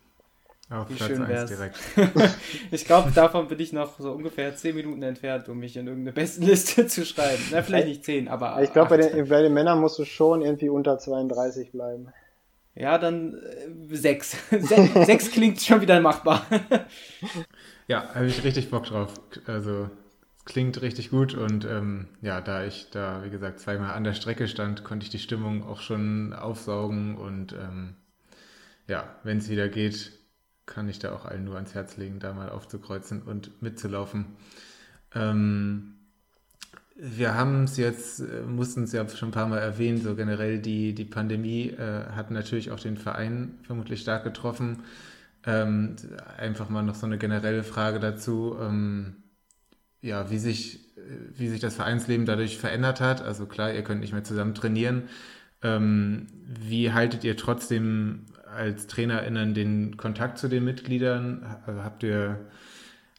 Auf 0.72 0.90
Wie 0.90 0.94
Platz 0.94 1.10
schön 1.10 1.28
wär's. 1.28 1.50
direkt. 1.50 1.78
ich 2.72 2.86
glaube, 2.86 3.12
davon 3.12 3.50
bin 3.50 3.60
ich 3.60 3.74
noch 3.74 4.00
so 4.00 4.14
ungefähr 4.14 4.56
10 4.56 4.74
Minuten 4.74 5.04
entfernt, 5.04 5.50
um 5.50 5.60
mich 5.60 5.76
in 5.76 5.86
irgendeine 5.86 6.14
Bestenliste 6.14 6.88
zu 6.88 7.06
schreiben. 7.06 7.44
Na, 7.52 7.62
vielleicht 7.62 7.88
nicht 7.88 8.06
10, 8.06 8.30
aber. 8.30 8.62
Ich 8.64 8.72
glaube, 8.72 8.92
bei 8.92 8.98
den, 8.98 9.28
bei 9.28 9.42
den 9.42 9.54
Männern 9.54 9.82
musst 9.82 10.00
du 10.00 10.06
schon 10.06 10.42
irgendwie 10.42 10.70
unter 10.70 10.98
32 10.98 11.74
bleiben. 11.74 12.08
Ja, 12.74 12.98
dann 12.98 13.34
äh, 13.34 13.96
6. 13.96 14.38
6 14.50 15.32
klingt 15.34 15.62
schon 15.62 15.82
wieder 15.82 16.00
machbar. 16.00 16.46
ja, 17.88 18.16
habe 18.16 18.28
ich 18.28 18.42
richtig 18.46 18.70
Bock 18.70 18.86
drauf. 18.86 19.14
Also, 19.48 19.90
es 20.38 20.46
klingt 20.46 20.82
richtig 20.82 21.10
gut 21.10 21.34
und 21.34 21.66
ähm, 21.66 22.08
ja, 22.22 22.40
da 22.40 22.64
ich 22.64 22.90
da, 22.92 23.26
wie 23.26 23.30
gesagt, 23.30 23.60
zweimal 23.60 23.94
an 23.94 24.06
der 24.06 24.14
Strecke 24.14 24.48
stand, 24.48 24.86
konnte 24.86 25.04
ich 25.04 25.10
die 25.10 25.20
Stimmung 25.20 25.68
auch 25.68 25.82
schon 25.82 26.32
aufsaugen 26.32 27.18
und 27.18 27.52
ähm, 27.52 27.96
ja, 28.88 29.16
wenn 29.24 29.38
es 29.38 29.50
wieder 29.50 29.68
geht, 29.68 30.14
kann 30.72 30.90
ich 30.90 31.00
da 31.00 31.14
auch 31.14 31.26
allen 31.26 31.44
nur 31.44 31.56
ans 31.56 31.76
Herz 31.76 31.98
legen, 31.98 32.20
da 32.20 32.34
mal 32.34 32.50
aufzukreuzen 32.50 33.22
und 33.22 33.62
mitzulaufen. 33.62 34.26
Ähm, 35.14 35.96
wir 36.96 37.36
haben 37.36 37.66
es 37.66 37.78
jetzt, 37.78 38.22
äh, 38.22 38.44
mussten 38.44 38.84
es 38.84 38.94
ja 38.94 39.08
schon 39.10 39.30
ein 39.30 39.34
paar 39.34 39.48
Mal 39.48 39.60
erwähnen, 39.60 40.02
so 40.02 40.16
generell 40.16 40.60
die, 40.60 40.94
die 40.94 41.06
Pandemie 41.06 41.70
äh, 41.70 42.06
hat 42.12 42.32
natürlich 42.32 42.72
auch 42.72 42.80
den 42.80 42.98
Verein 42.98 43.60
vermutlich 43.64 44.02
stark 44.02 44.24
getroffen. 44.24 44.84
Ähm, 45.46 45.96
einfach 46.38 46.70
mal 46.70 46.84
noch 46.84 46.96
so 46.96 47.06
eine 47.06 47.18
generelle 47.18 47.64
Frage 47.64 48.00
dazu, 48.00 48.56
ähm, 48.62 49.16
ja, 50.02 50.30
wie 50.30 50.38
sich, 50.38 50.94
wie 51.36 51.50
sich 51.50 51.60
das 51.60 51.76
Vereinsleben 51.76 52.26
dadurch 52.26 52.58
verändert 52.58 53.02
hat. 53.02 53.22
Also 53.22 53.46
klar, 53.46 53.74
ihr 53.74 53.84
könnt 53.84 54.02
nicht 54.02 54.14
mehr 54.14 54.24
zusammen 54.24 54.56
trainieren. 54.56 55.04
Ähm, 55.64 56.28
wie 56.46 56.92
haltet 56.94 57.24
ihr 57.24 57.38
trotzdem 57.38 58.26
als 58.52 58.88
TrainerInnen 58.88 59.54
den 59.54 59.98
Kontakt 59.98 60.38
zu 60.38 60.48
den 60.48 60.64
Mitgliedern? 60.64 61.62
Also 61.66 61.84
habt 61.84 62.04
ihr, 62.04 62.50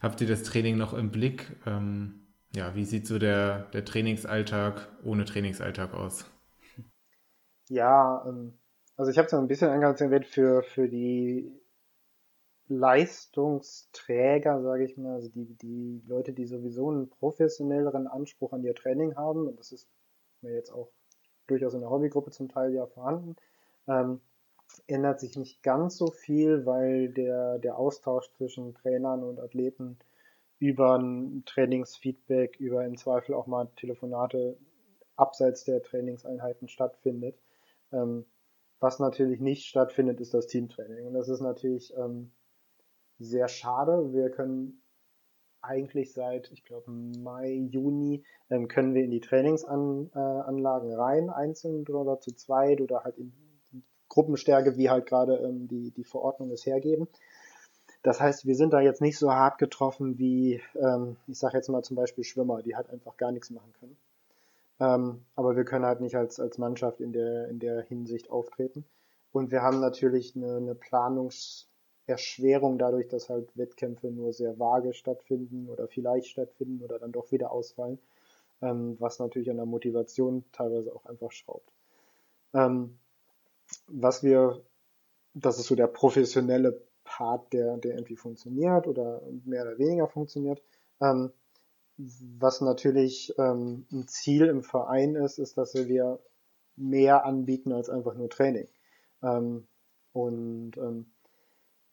habt 0.01 0.21
ihr 0.21 0.27
das 0.27 0.43
Training 0.43 0.77
noch 0.77 0.93
im 0.93 1.11
Blick? 1.11 1.55
Ähm, 1.65 2.27
ja, 2.55 2.75
wie 2.75 2.85
sieht 2.85 3.07
so 3.07 3.19
der, 3.19 3.63
der 3.73 3.83
Trainingsalltag 3.83 4.87
ohne 5.03 5.25
Trainingsalltag 5.25 5.93
aus? 5.93 6.25
Ja, 7.69 8.23
ähm, 8.27 8.53
also 8.95 9.11
ich 9.11 9.17
habe 9.17 9.25
es 9.25 9.33
ein 9.33 9.47
bisschen 9.47 9.69
eingangs 9.69 10.01
erwähnt 10.01 10.27
für, 10.27 10.61
für 10.63 10.87
die 10.87 11.51
Leistungsträger, 12.67 14.61
sage 14.61 14.85
ich 14.85 14.97
mal, 14.97 15.15
also 15.15 15.29
die, 15.29 15.55
die 15.55 16.01
Leute, 16.07 16.33
die 16.33 16.45
sowieso 16.45 16.89
einen 16.89 17.09
professionelleren 17.09 18.07
Anspruch 18.07 18.53
an 18.53 18.63
ihr 18.63 18.75
Training 18.75 19.15
haben, 19.15 19.47
und 19.47 19.59
das 19.59 19.71
ist 19.71 19.89
mir 20.41 20.53
jetzt 20.53 20.71
auch 20.71 20.89
durchaus 21.47 21.73
in 21.73 21.81
der 21.81 21.89
Hobbygruppe 21.89 22.31
zum 22.31 22.49
Teil 22.49 22.73
ja 22.73 22.85
vorhanden, 22.85 23.35
ähm, 23.87 24.21
ändert 24.87 25.19
sich 25.19 25.37
nicht 25.37 25.63
ganz 25.63 25.97
so 25.97 26.07
viel, 26.07 26.65
weil 26.65 27.09
der, 27.09 27.59
der 27.59 27.77
Austausch 27.77 28.31
zwischen 28.33 28.73
Trainern 28.75 29.23
und 29.23 29.39
Athleten 29.39 29.97
über 30.59 30.97
ein 30.97 31.43
Trainingsfeedback, 31.45 32.59
über 32.59 32.85
im 32.85 32.97
Zweifel 32.97 33.35
auch 33.35 33.47
mal 33.47 33.69
Telefonate 33.75 34.57
abseits 35.15 35.63
der 35.63 35.81
Trainingseinheiten 35.81 36.67
stattfindet. 36.67 37.37
Ähm, 37.91 38.25
was 38.79 38.99
natürlich 38.99 39.39
nicht 39.39 39.65
stattfindet, 39.65 40.19
ist 40.19 40.33
das 40.33 40.47
Teamtraining. 40.47 41.07
Und 41.07 41.13
das 41.13 41.29
ist 41.29 41.41
natürlich 41.41 41.93
ähm, 41.95 42.31
sehr 43.19 43.47
schade. 43.47 44.13
Wir 44.13 44.29
können 44.29 44.81
eigentlich 45.61 46.13
seit, 46.13 46.51
ich 46.51 46.65
glaube, 46.65 46.91
Mai, 46.91 47.53
Juni, 47.71 48.25
ähm, 48.49 48.67
können 48.67 48.93
wir 48.93 49.03
in 49.03 49.11
die 49.11 49.21
Trainingsanlagen 49.21 50.89
äh, 50.91 50.95
rein, 50.95 51.29
einzeln 51.29 51.87
oder 51.87 52.19
zu 52.19 52.35
zweit 52.35 52.81
oder 52.81 53.03
halt 53.03 53.17
in 53.17 53.31
Gruppenstärke, 54.13 54.77
wie 54.77 54.91
halt 54.91 55.07
gerade 55.07 55.37
ähm, 55.37 55.67
die, 55.67 55.89
die 55.89 56.03
Verordnung 56.03 56.51
es 56.51 56.67
hergeben. 56.67 57.07
das 58.03 58.21
heißt, 58.21 58.45
wir 58.45 58.55
sind 58.55 58.73
da 58.73 58.79
jetzt 58.79 59.01
nicht 59.01 59.17
so 59.17 59.31
hart 59.31 59.57
getroffen 59.57 60.19
wie, 60.19 60.61
ähm, 60.75 61.17
ich 61.27 61.39
sage 61.39 61.57
jetzt 61.57 61.69
mal 61.69 61.81
zum 61.81 61.95
Beispiel 61.95 62.23
Schwimmer, 62.23 62.61
die 62.61 62.75
halt 62.75 62.91
einfach 62.91 63.17
gar 63.17 63.31
nichts 63.31 63.49
machen 63.49 63.73
können. 63.79 63.97
Ähm, 64.79 65.25
aber 65.35 65.55
wir 65.55 65.65
können 65.65 65.85
halt 65.85 65.99
nicht 65.99 66.15
als, 66.15 66.39
als 66.39 66.59
Mannschaft 66.59 67.01
in 67.01 67.11
der, 67.11 67.47
in 67.47 67.59
der 67.59 67.81
Hinsicht 67.81 68.29
auftreten. 68.29 68.85
Und 69.31 69.49
wir 69.49 69.63
haben 69.63 69.79
natürlich 69.79 70.35
eine, 70.35 70.57
eine 70.57 70.75
Planungserschwerung 70.75 72.77
dadurch, 72.77 73.07
dass 73.07 73.29
halt 73.29 73.49
Wettkämpfe 73.57 74.11
nur 74.11 74.31
sehr 74.31 74.59
vage 74.59 74.93
stattfinden 74.93 75.69
oder 75.69 75.87
vielleicht 75.87 76.27
stattfinden 76.27 76.83
oder 76.83 76.99
dann 76.99 77.11
doch 77.11 77.31
wieder 77.31 77.51
ausfallen, 77.51 77.97
ähm, 78.61 78.95
was 78.99 79.17
natürlich 79.17 79.49
an 79.49 79.57
der 79.57 79.65
Motivation 79.65 80.43
teilweise 80.51 80.93
auch 80.93 81.07
einfach 81.07 81.31
schraubt. 81.31 81.71
Ähm, 82.53 82.99
was 83.87 84.23
wir, 84.23 84.61
das 85.33 85.59
ist 85.59 85.67
so 85.67 85.75
der 85.75 85.87
professionelle 85.87 86.81
Part, 87.03 87.53
der, 87.53 87.77
der 87.77 87.95
irgendwie 87.95 88.15
funktioniert 88.15 88.87
oder 88.87 89.21
mehr 89.45 89.63
oder 89.63 89.77
weniger 89.77 90.07
funktioniert. 90.07 90.61
Ähm, 91.01 91.31
was 91.97 92.61
natürlich 92.61 93.33
ähm, 93.37 93.85
ein 93.91 94.07
Ziel 94.07 94.47
im 94.47 94.63
Verein 94.63 95.15
ist, 95.15 95.37
ist, 95.37 95.57
dass 95.57 95.75
wir 95.75 96.19
mehr 96.75 97.25
anbieten 97.25 97.71
als 97.71 97.89
einfach 97.89 98.15
nur 98.15 98.29
Training. 98.29 98.67
Ähm, 99.21 99.67
und 100.11 100.77
ähm, 100.77 101.05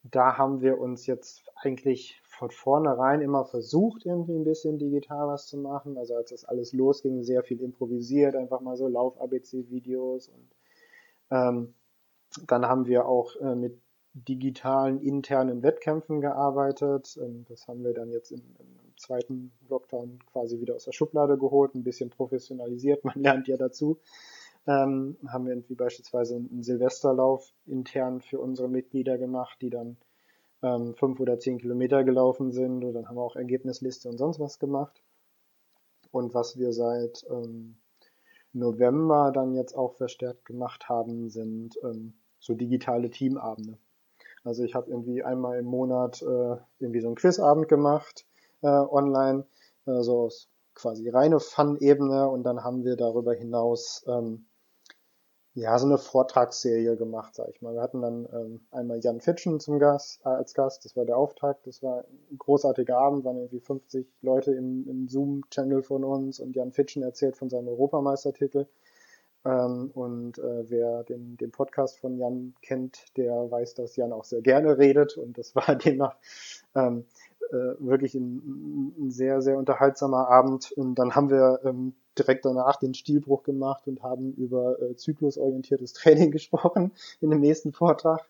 da 0.02 0.38
haben 0.38 0.62
wir 0.62 0.78
uns 0.78 1.06
jetzt 1.06 1.50
eigentlich 1.56 2.20
von 2.24 2.50
vornherein 2.50 3.20
immer 3.20 3.44
versucht, 3.44 4.06
irgendwie 4.06 4.34
ein 4.34 4.44
bisschen 4.44 4.78
digital 4.78 5.28
was 5.28 5.46
zu 5.46 5.58
machen. 5.58 5.98
Also 5.98 6.14
als 6.14 6.30
das 6.30 6.44
alles 6.44 6.72
losging, 6.72 7.22
sehr 7.22 7.42
viel 7.42 7.60
improvisiert, 7.60 8.34
einfach 8.34 8.60
mal 8.60 8.76
so 8.76 8.88
Lauf-ABC-Videos 8.88 10.28
und 10.28 10.48
ähm, 11.30 11.74
dann 12.46 12.66
haben 12.66 12.86
wir 12.86 13.06
auch 13.06 13.36
äh, 13.36 13.54
mit 13.54 13.80
digitalen 14.12 15.00
internen 15.00 15.62
Wettkämpfen 15.62 16.20
gearbeitet. 16.20 17.18
Ähm, 17.20 17.44
das 17.48 17.68
haben 17.68 17.84
wir 17.84 17.94
dann 17.94 18.10
jetzt 18.10 18.30
im, 18.32 18.42
im, 18.58 18.80
zweiten 18.96 19.50
Lockdown 19.70 20.18
quasi 20.30 20.60
wieder 20.60 20.74
aus 20.74 20.84
der 20.84 20.92
Schublade 20.92 21.38
geholt, 21.38 21.74
ein 21.74 21.84
bisschen 21.84 22.10
professionalisiert. 22.10 23.02
Man 23.04 23.18
lernt 23.18 23.48
ja 23.48 23.56
dazu. 23.56 23.98
Ähm, 24.66 25.16
haben 25.26 25.46
wir 25.46 25.54
irgendwie 25.54 25.74
beispielsweise 25.74 26.36
einen 26.36 26.62
Silvesterlauf 26.62 27.50
intern 27.64 28.20
für 28.20 28.40
unsere 28.40 28.68
Mitglieder 28.68 29.16
gemacht, 29.16 29.56
die 29.62 29.70
dann 29.70 29.96
ähm, 30.62 30.94
fünf 30.94 31.18
oder 31.18 31.38
zehn 31.38 31.56
Kilometer 31.56 32.04
gelaufen 32.04 32.52
sind. 32.52 32.84
Und 32.84 32.92
dann 32.92 33.08
haben 33.08 33.16
wir 33.16 33.22
auch 33.22 33.36
Ergebnisliste 33.36 34.08
und 34.10 34.18
sonst 34.18 34.38
was 34.38 34.58
gemacht. 34.58 35.02
Und 36.10 36.34
was 36.34 36.58
wir 36.58 36.74
seit 36.74 37.24
ähm, 37.30 37.76
November 38.52 39.32
dann 39.32 39.54
jetzt 39.54 39.74
auch 39.74 39.94
verstärkt 39.94 40.44
gemacht 40.44 40.88
haben, 40.88 41.30
sind 41.30 41.76
ähm, 41.84 42.14
so 42.38 42.54
digitale 42.54 43.10
Teamabende. 43.10 43.78
Also 44.44 44.64
ich 44.64 44.74
habe 44.74 44.90
irgendwie 44.90 45.22
einmal 45.22 45.58
im 45.58 45.66
Monat 45.66 46.22
äh, 46.22 46.56
irgendwie 46.78 47.00
so 47.00 47.08
einen 47.08 47.16
Quizabend 47.16 47.68
gemacht 47.68 48.26
äh, 48.62 48.68
online, 48.68 49.46
äh, 49.86 50.02
so 50.02 50.20
aus 50.20 50.48
quasi 50.74 51.08
reine 51.08 51.40
Fun-Ebene 51.40 52.28
und 52.28 52.44
dann 52.44 52.64
haben 52.64 52.84
wir 52.84 52.96
darüber 52.96 53.34
hinaus 53.34 54.04
ähm, 54.08 54.46
ja 55.54 55.78
so 55.78 55.86
eine 55.86 55.98
Vortragsserie 55.98 56.96
gemacht, 56.96 57.34
sag 57.34 57.48
ich 57.48 57.60
mal. 57.60 57.74
Wir 57.74 57.82
hatten 57.82 58.00
dann 58.02 58.28
ähm, 58.32 58.60
einmal 58.70 59.00
Jan 59.00 59.20
Fitschen 59.20 59.58
zum 59.60 59.78
Gast, 59.78 60.20
äh, 60.24 60.28
als 60.28 60.54
Gast, 60.54 60.84
das 60.84 60.96
war 60.96 61.04
der 61.04 61.16
Auftakt, 61.16 61.66
das 61.66 61.82
war 61.82 62.04
ein 62.30 62.38
großartiger 62.38 62.96
Abend, 62.96 63.24
waren 63.24 63.36
irgendwie 63.36 63.60
50 63.60 64.06
Leute 64.22 64.52
im, 64.52 64.88
im 64.88 65.08
Zoom-Channel 65.08 65.82
von 65.82 66.04
uns 66.04 66.40
und 66.40 66.54
Jan 66.54 66.72
Fitschen 66.72 67.02
erzählt 67.02 67.36
von 67.36 67.50
seinem 67.50 67.68
Europameistertitel. 67.68 68.66
Ähm, 69.44 69.90
und 69.94 70.38
äh, 70.38 70.70
wer 70.70 71.02
den, 71.04 71.36
den 71.38 71.50
Podcast 71.50 71.98
von 71.98 72.18
Jan 72.18 72.54
kennt, 72.60 73.16
der 73.16 73.50
weiß, 73.50 73.74
dass 73.74 73.96
Jan 73.96 74.12
auch 74.12 74.24
sehr 74.24 74.42
gerne 74.42 74.76
redet 74.76 75.16
und 75.16 75.38
das 75.38 75.54
war 75.56 75.74
demnach 75.76 76.16
ähm, 76.74 77.06
äh, 77.29 77.29
wirklich 77.52 78.14
ein, 78.14 78.94
ein, 78.98 79.10
sehr, 79.10 79.42
sehr 79.42 79.58
unterhaltsamer 79.58 80.28
Abend. 80.28 80.72
Und 80.72 80.96
dann 80.96 81.14
haben 81.14 81.30
wir 81.30 81.60
ähm, 81.64 81.94
direkt 82.18 82.44
danach 82.44 82.76
den 82.76 82.94
Stilbruch 82.94 83.42
gemacht 83.42 83.86
und 83.86 84.02
haben 84.02 84.32
über 84.34 84.80
äh, 84.80 84.96
zyklusorientiertes 84.96 85.92
Training 85.94 86.30
gesprochen 86.30 86.92
in 87.20 87.30
dem 87.30 87.40
nächsten 87.40 87.72
Vortrag. 87.72 88.26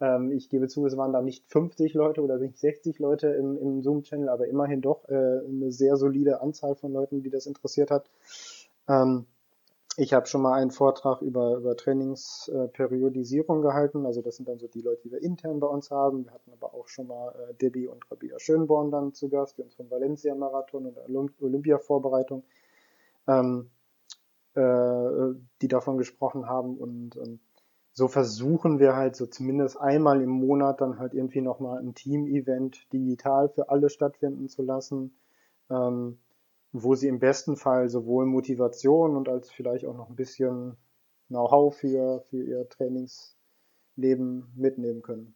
Ähm, 0.00 0.32
ich 0.32 0.48
gebe 0.48 0.68
zu, 0.68 0.86
es 0.86 0.96
waren 0.96 1.12
da 1.12 1.22
nicht 1.22 1.44
50 1.48 1.94
Leute 1.94 2.22
oder 2.22 2.38
nicht 2.38 2.58
60 2.58 2.98
Leute 2.98 3.28
im, 3.28 3.56
im 3.56 3.82
Zoom-Channel, 3.82 4.28
aber 4.28 4.46
immerhin 4.46 4.82
doch 4.82 5.08
äh, 5.08 5.14
eine 5.14 5.72
sehr 5.72 5.96
solide 5.96 6.40
Anzahl 6.40 6.74
von 6.74 6.92
Leuten, 6.92 7.22
die 7.22 7.30
das 7.30 7.46
interessiert 7.46 7.90
hat. 7.90 8.10
Ähm, 8.88 9.26
ich 9.98 10.12
habe 10.12 10.26
schon 10.26 10.42
mal 10.42 10.52
einen 10.52 10.70
Vortrag 10.70 11.22
über, 11.22 11.56
über 11.56 11.74
Trainingsperiodisierung 11.74 13.62
gehalten. 13.62 14.04
Also 14.04 14.20
das 14.20 14.36
sind 14.36 14.46
dann 14.48 14.58
so 14.58 14.68
die 14.68 14.82
Leute, 14.82 15.02
die 15.04 15.12
wir 15.12 15.22
intern 15.22 15.58
bei 15.58 15.66
uns 15.66 15.90
haben. 15.90 16.26
Wir 16.26 16.32
hatten 16.32 16.52
aber 16.52 16.74
auch 16.74 16.86
schon 16.88 17.06
mal 17.06 17.30
äh, 17.30 17.54
Debbie 17.54 17.86
und 17.86 18.10
Rabia 18.10 18.38
Schönborn 18.38 18.90
dann 18.90 19.14
zu 19.14 19.30
Gast, 19.30 19.56
die 19.56 19.62
uns 19.62 19.74
vom 19.74 19.90
Valencia-Marathon 19.90 20.86
und 20.86 20.96
der 20.96 21.08
Olympia-Vorbereitung, 21.40 22.44
ähm, 23.26 23.70
äh, 24.54 25.34
die 25.62 25.68
davon 25.68 25.96
gesprochen 25.96 26.46
haben. 26.46 26.76
Und 26.76 27.16
ähm, 27.16 27.40
so 27.92 28.06
versuchen 28.06 28.78
wir 28.78 28.96
halt 28.96 29.16
so 29.16 29.24
zumindest 29.24 29.80
einmal 29.80 30.20
im 30.20 30.28
Monat 30.28 30.82
dann 30.82 30.98
halt 30.98 31.14
irgendwie 31.14 31.40
nochmal 31.40 31.78
ein 31.78 31.94
Team-Event 31.94 32.92
digital 32.92 33.48
für 33.48 33.70
alle 33.70 33.88
stattfinden 33.88 34.50
zu 34.50 34.62
lassen. 34.62 35.16
Ähm, 35.70 36.18
wo 36.82 36.94
sie 36.94 37.08
im 37.08 37.18
besten 37.18 37.56
Fall 37.56 37.88
sowohl 37.88 38.26
Motivation 38.26 39.16
und 39.16 39.28
als 39.28 39.50
vielleicht 39.50 39.84
auch 39.84 39.96
noch 39.96 40.08
ein 40.08 40.16
bisschen 40.16 40.76
Know-how 41.28 41.76
für, 41.76 42.20
für 42.30 42.42
ihr 42.42 42.68
Trainingsleben 42.68 44.52
mitnehmen 44.54 45.02
können. 45.02 45.34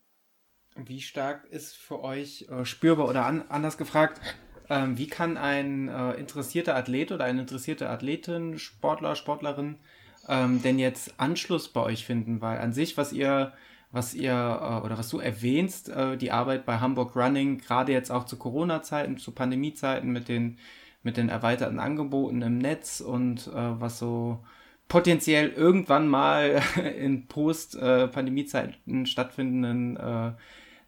Wie 0.76 1.00
stark 1.00 1.46
ist 1.50 1.76
für 1.76 2.02
euch 2.02 2.46
äh, 2.48 2.64
spürbar 2.64 3.08
oder 3.08 3.26
an, 3.26 3.44
anders 3.48 3.76
gefragt, 3.76 4.20
ähm, 4.68 4.96
wie 4.96 5.08
kann 5.08 5.36
ein 5.36 5.88
äh, 5.88 6.12
interessierter 6.12 6.76
Athlet 6.76 7.10
oder 7.10 7.24
eine 7.24 7.40
interessierte 7.40 7.90
Athletin, 7.90 8.58
Sportler, 8.58 9.16
Sportlerin 9.16 9.80
ähm, 10.28 10.62
denn 10.62 10.78
jetzt 10.78 11.14
Anschluss 11.18 11.68
bei 11.68 11.82
euch 11.82 12.06
finden? 12.06 12.40
Weil 12.40 12.58
an 12.58 12.72
sich, 12.72 12.96
was 12.96 13.12
ihr, 13.12 13.52
was 13.90 14.14
ihr 14.14 14.32
äh, 14.32 14.86
oder 14.86 14.96
was 14.96 15.08
du 15.08 15.18
erwähnst, 15.18 15.88
äh, 15.88 16.16
die 16.16 16.30
Arbeit 16.30 16.66
bei 16.66 16.78
Hamburg 16.78 17.16
Running, 17.16 17.58
gerade 17.58 17.90
jetzt 17.90 18.12
auch 18.12 18.24
zu 18.24 18.36
Corona-Zeiten, 18.36 19.18
zu 19.18 19.32
Pandemie-Zeiten 19.32 20.10
mit 20.12 20.28
den 20.28 20.58
mit 21.02 21.16
den 21.16 21.28
erweiterten 21.28 21.78
Angeboten 21.78 22.42
im 22.42 22.58
Netz 22.58 23.00
und 23.00 23.46
äh, 23.48 23.80
was 23.80 23.98
so 23.98 24.40
potenziell 24.88 25.50
irgendwann 25.50 26.08
mal 26.08 26.60
in 26.98 27.26
Post-Pandemie-Zeiten 27.26 29.06
stattfindenden 29.06 29.96
äh, 29.96 30.32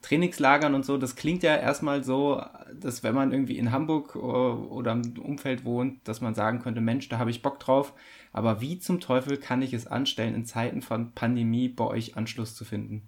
Trainingslagern 0.02 0.74
und 0.74 0.84
so, 0.84 0.98
das 0.98 1.14
klingt 1.14 1.42
ja 1.44 1.56
erstmal 1.56 2.02
so, 2.02 2.42
dass 2.74 3.02
wenn 3.04 3.14
man 3.14 3.32
irgendwie 3.32 3.56
in 3.56 3.70
Hamburg 3.70 4.16
äh, 4.16 4.18
oder 4.18 4.92
im 4.92 5.14
Umfeld 5.18 5.64
wohnt, 5.64 6.06
dass 6.06 6.20
man 6.20 6.34
sagen 6.34 6.58
könnte, 6.58 6.80
Mensch, 6.80 7.08
da 7.08 7.18
habe 7.18 7.30
ich 7.30 7.40
Bock 7.40 7.60
drauf. 7.60 7.94
Aber 8.32 8.60
wie 8.60 8.78
zum 8.78 9.00
Teufel 9.00 9.36
kann 9.36 9.62
ich 9.62 9.72
es 9.72 9.86
anstellen, 9.86 10.34
in 10.34 10.44
Zeiten 10.44 10.82
von 10.82 11.12
Pandemie 11.12 11.68
bei 11.68 11.84
euch 11.84 12.16
Anschluss 12.16 12.56
zu 12.56 12.64
finden? 12.64 13.02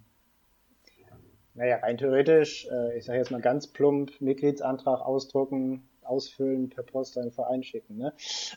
Naja, 1.53 1.77
rein 1.77 1.97
theoretisch, 1.97 2.67
äh, 2.71 2.97
ich 2.97 3.05
sage 3.05 3.19
jetzt 3.19 3.31
mal 3.31 3.41
ganz 3.41 3.67
plump, 3.67 4.19
Mitgliedsantrag 4.19 5.01
ausdrucken, 5.01 5.83
ausfüllen, 6.05 6.69
per 6.69 6.83
Post 6.83 7.17
einen 7.17 7.31
Verein 7.31 7.63
schicken. 7.63 7.97
Ne? 7.97 8.13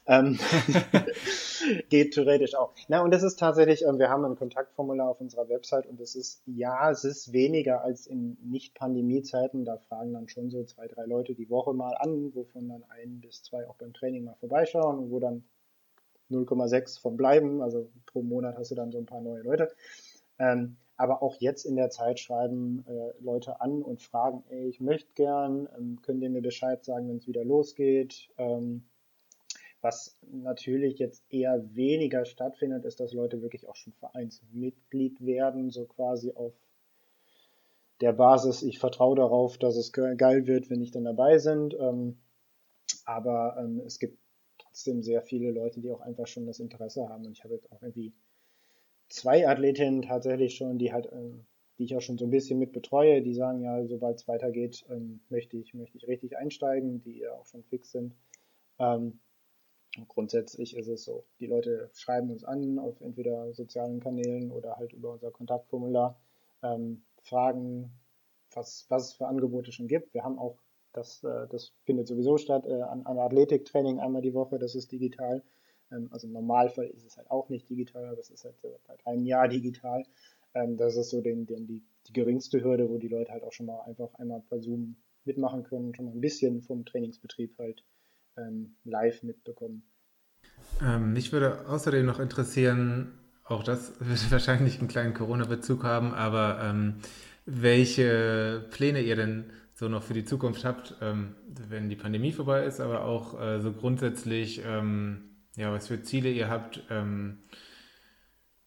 Ähm, 0.07 0.39
geht 1.89 2.15
theoretisch 2.15 2.55
auch. 2.55 2.75
Na, 2.89 3.03
und 3.03 3.13
das 3.13 3.23
ist 3.23 3.39
tatsächlich, 3.39 3.85
ähm, 3.85 3.99
wir 3.99 4.09
haben 4.09 4.25
ein 4.25 4.37
Kontaktformular 4.37 5.09
auf 5.09 5.21
unserer 5.21 5.49
Website 5.49 5.87
und 5.87 6.01
es 6.01 6.15
ist, 6.15 6.43
ja, 6.47 6.91
es 6.91 7.05
ist 7.05 7.33
weniger 7.33 7.83
als 7.83 8.07
in 8.07 8.37
Nicht-Pandemie-Zeiten. 8.43 9.65
Da 9.65 9.79
fragen 9.79 10.13
dann 10.13 10.29
schon 10.29 10.51
so 10.51 10.65
zwei, 10.65 10.87
drei 10.87 11.05
Leute 11.05 11.35
die 11.35 11.51
Woche 11.51 11.75
mal 11.75 11.95
an, 11.95 12.35
wovon 12.35 12.69
dann 12.69 12.85
ein 12.89 13.21
bis 13.21 13.43
zwei 13.43 13.69
auch 13.69 13.77
beim 13.77 13.93
Training 13.93 14.25
mal 14.25 14.37
vorbeischauen 14.41 14.99
und 14.99 15.11
wo 15.11 15.21
dann 15.21 15.45
0,6 16.31 17.01
von 17.01 17.17
bleiben. 17.17 17.63
Also 17.63 17.91
pro 18.07 18.23
Monat 18.23 18.57
hast 18.59 18.71
du 18.71 18.75
dann 18.75 18.93
so 18.93 18.99
ein 18.99 19.07
paar 19.07 19.21
neue 19.21 19.43
Leute. 19.43 19.71
Ähm, 20.39 20.77
aber 20.99 21.23
auch 21.23 21.37
jetzt 21.41 21.65
in 21.65 21.77
der 21.77 21.91
Zeit 21.91 22.19
schreiben 22.19 22.85
äh, 22.89 23.23
Leute 23.23 23.61
an 23.61 23.83
und 23.83 24.03
fragen, 24.03 24.43
ey, 24.51 24.69
ich 24.69 24.81
möchte 24.81 25.13
gern, 25.15 25.69
ähm, 25.79 26.03
könnt 26.03 26.23
ihr 26.23 26.29
mir 26.29 26.43
Bescheid 26.43 26.85
sagen, 26.85 27.09
wenn 27.09 27.19
es 27.19 27.29
wieder 27.29 27.45
losgeht? 27.45 28.29
Ähm, 28.37 28.83
was 29.81 30.19
natürlich 30.23 30.99
jetzt 30.99 31.23
eher 31.31 31.75
weniger 31.77 32.25
stattfindet, 32.25 32.85
ist, 32.85 32.99
dass 32.99 33.13
Leute 33.13 33.43
wirklich 33.43 33.69
auch 33.69 33.77
schon 33.77 33.93
Vereinsmitglied 33.93 35.25
werden, 35.25 35.71
so 35.71 35.87
quasi 35.87 36.33
auf 36.35 36.53
der 38.01 38.13
Basis, 38.13 38.63
ich 38.63 38.81
vertraue 38.81 39.17
darauf, 39.17 39.57
dass 39.57 39.77
es 39.77 39.93
geil 39.93 40.49
wird, 40.49 40.69
wenn 40.69 40.83
ich 40.83 40.91
dann 40.91 41.05
dabei 41.05 41.39
sind. 41.39 41.75
Ähm, 41.79 42.19
aber 43.05 43.57
ähm, 43.59 43.83
es 43.87 44.01
gibt 44.01 44.19
trotzdem 44.59 45.03
sehr 45.03 45.23
viele 45.23 45.53
Leute, 45.53 45.81
die 45.81 45.91
auch 45.93 46.01
einfach 46.01 46.27
schon 46.27 46.47
das 46.47 46.59
Interesse 46.59 47.09
haben. 47.09 47.25
Und 47.25 47.33
ich 47.33 47.45
habe 47.45 47.55
jetzt 47.55 47.71
auch 47.71 47.83
irgendwie 47.83 48.13
zwei 49.09 49.49
Athletinnen 49.49 50.03
tatsächlich 50.03 50.57
schon, 50.57 50.79
die 50.79 50.93
halt, 50.93 51.09
ähm, 51.13 51.45
die 51.79 51.85
ich 51.85 51.97
auch 51.97 52.01
schon 52.01 52.19
so 52.19 52.25
ein 52.25 52.31
bisschen 52.31 52.59
mit 52.59 52.73
betreue, 52.73 53.23
die 53.23 53.35
sagen 53.35 53.63
ja, 53.63 53.87
sobald 53.87 54.19
es 54.19 54.29
weitergeht, 54.29 54.85
ähm, 54.91 55.21
möchte 55.29 55.57
ich, 55.57 55.75
möchte 55.75 55.97
ich 55.97 56.09
richtig 56.09 56.37
einsteigen, 56.37 57.03
die 57.03 57.27
auch 57.29 57.47
schon 57.47 57.63
fix 57.65 57.93
sind. 57.93 58.15
Ähm, 58.79 59.21
grundsätzlich 60.07 60.77
ist 60.77 60.89
es 60.89 61.05
so, 61.05 61.25
die 61.41 61.47
Leute 61.47 61.91
schreiben 61.95 62.31
uns 62.31 62.45
an 62.45 62.79
auf 62.79 63.01
entweder 63.01 63.53
sozialen 63.55 64.01
Kanälen 64.01 64.51
oder 64.51 64.77
halt 64.77 64.93
über 64.93 65.13
unser 65.13 65.31
Kontaktformular, 65.31 66.21
ähm, 66.63 67.03
fragen, 67.23 67.93
was, 68.53 68.87
was 68.89 69.09
es 69.09 69.13
für 69.15 69.27
Angebote 69.27 69.73
schon 69.73 69.89
gibt. 69.89 70.15
Wir 70.15 70.25
haben 70.25 70.39
auch, 70.39 70.59
das, 70.93 71.23
äh, 71.25 71.47
das 71.49 71.73
findet 71.85 72.09
sowieso 72.09 72.39
statt, 72.39 72.67
äh, 72.67 72.83
an, 72.83 73.07
an 73.07 73.19
Athletiktraining 73.19 74.01
einmal 74.01 74.23
die 74.23 74.35
Woche, 74.35 74.59
das 74.59 74.75
ist 74.75 74.93
digital. 74.93 75.43
Ähm, 75.93 76.09
also 76.11 76.27
im 76.27 76.33
Normalfall 76.33 76.87
ist 76.87 77.07
es 77.07 77.17
halt 77.17 77.31
auch 77.31 77.49
nicht 77.49 77.69
digital, 77.69 78.07
aber 78.07 78.19
es 78.19 78.31
ist 78.31 78.45
halt 78.45 78.57
seit 78.87 79.07
einem 79.07 79.25
Jahr 79.25 79.49
digital. 79.49 80.05
Ähm, 80.55 80.77
das 80.77 80.97
ist 80.97 81.11
so 81.11 81.21
den, 81.21 81.47
den, 81.47 81.67
die, 81.67 81.83
die 82.07 82.13
geringste 82.13 82.63
Hürde, 82.63 82.89
wo 82.89 82.99
die 82.99 83.09
Leute 83.09 83.33
halt 83.33 83.45
auch 83.45 83.53
schon 83.53 83.67
mal 83.67 83.81
einfach 83.83 84.15
einmal 84.15 84.43
per 84.49 84.61
Zoom 84.61 84.97
mitmachen 85.25 85.63
können, 85.63 85.95
schon 85.95 86.07
mal 86.07 86.13
ein 86.13 86.21
bisschen 86.21 86.63
vom 86.63 86.85
Trainingsbetrieb 86.85 87.57
halt 87.59 87.85
ähm, 88.37 88.77
live 88.85 89.23
mitbekommen. 89.23 89.83
Ähm, 90.83 91.13
mich 91.13 91.33
würde 91.33 91.69
außerdem 91.69 92.07
noch 92.07 92.21
interessieren, 92.21 93.13
auch 93.45 93.63
das 93.63 93.93
wird 94.01 94.31
wahrscheinlich 94.31 94.79
einen 94.79 94.89
kleinen 94.89 95.15
Corona-Bezug 95.15 95.85
haben, 95.85 96.15
aber 96.15 96.61
ähm, 96.63 96.97
welche 97.45 98.65
Pläne 98.71 99.01
ihr 99.01 99.17
denn 99.17 99.51
so 99.75 99.89
noch 99.89 100.03
für 100.03 100.15
die 100.15 100.25
Zukunft 100.25 100.65
habt, 100.65 100.97
ähm, 101.01 101.37
wenn 101.69 101.89
die 101.89 101.97
Pandemie 101.97 102.33
vorbei 102.33 102.65
ist, 102.65 102.81
aber 102.81 103.05
auch 103.05 103.41
äh, 103.41 103.61
so 103.61 103.73
grundsätzlich, 103.73 104.63
ähm, 104.67 105.28
ja, 105.57 105.73
was 105.73 105.89
für 105.89 106.03
Ziele 106.03 106.31
ihr 106.31 106.49
habt, 106.49 106.83
ähm, 106.91 107.39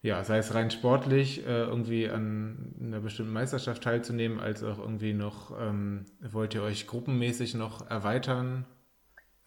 ja, 0.02 0.24
sei 0.24 0.40
es 0.40 0.54
rein 0.56 0.72
sportlich, 0.72 1.46
äh, 1.46 1.64
irgendwie 1.64 2.10
an 2.10 2.76
einer 2.82 3.00
bestimmten 3.02 3.34
Meisterschaft 3.34 3.84
teilzunehmen, 3.84 4.40
als 4.40 4.64
auch 4.64 4.80
irgendwie 4.80 5.14
noch, 5.14 5.56
ähm, 5.60 6.06
wollt 6.22 6.56
ihr 6.56 6.64
euch 6.64 6.88
gruppenmäßig 6.88 7.54
noch 7.54 7.90
erweitern? 7.90 8.66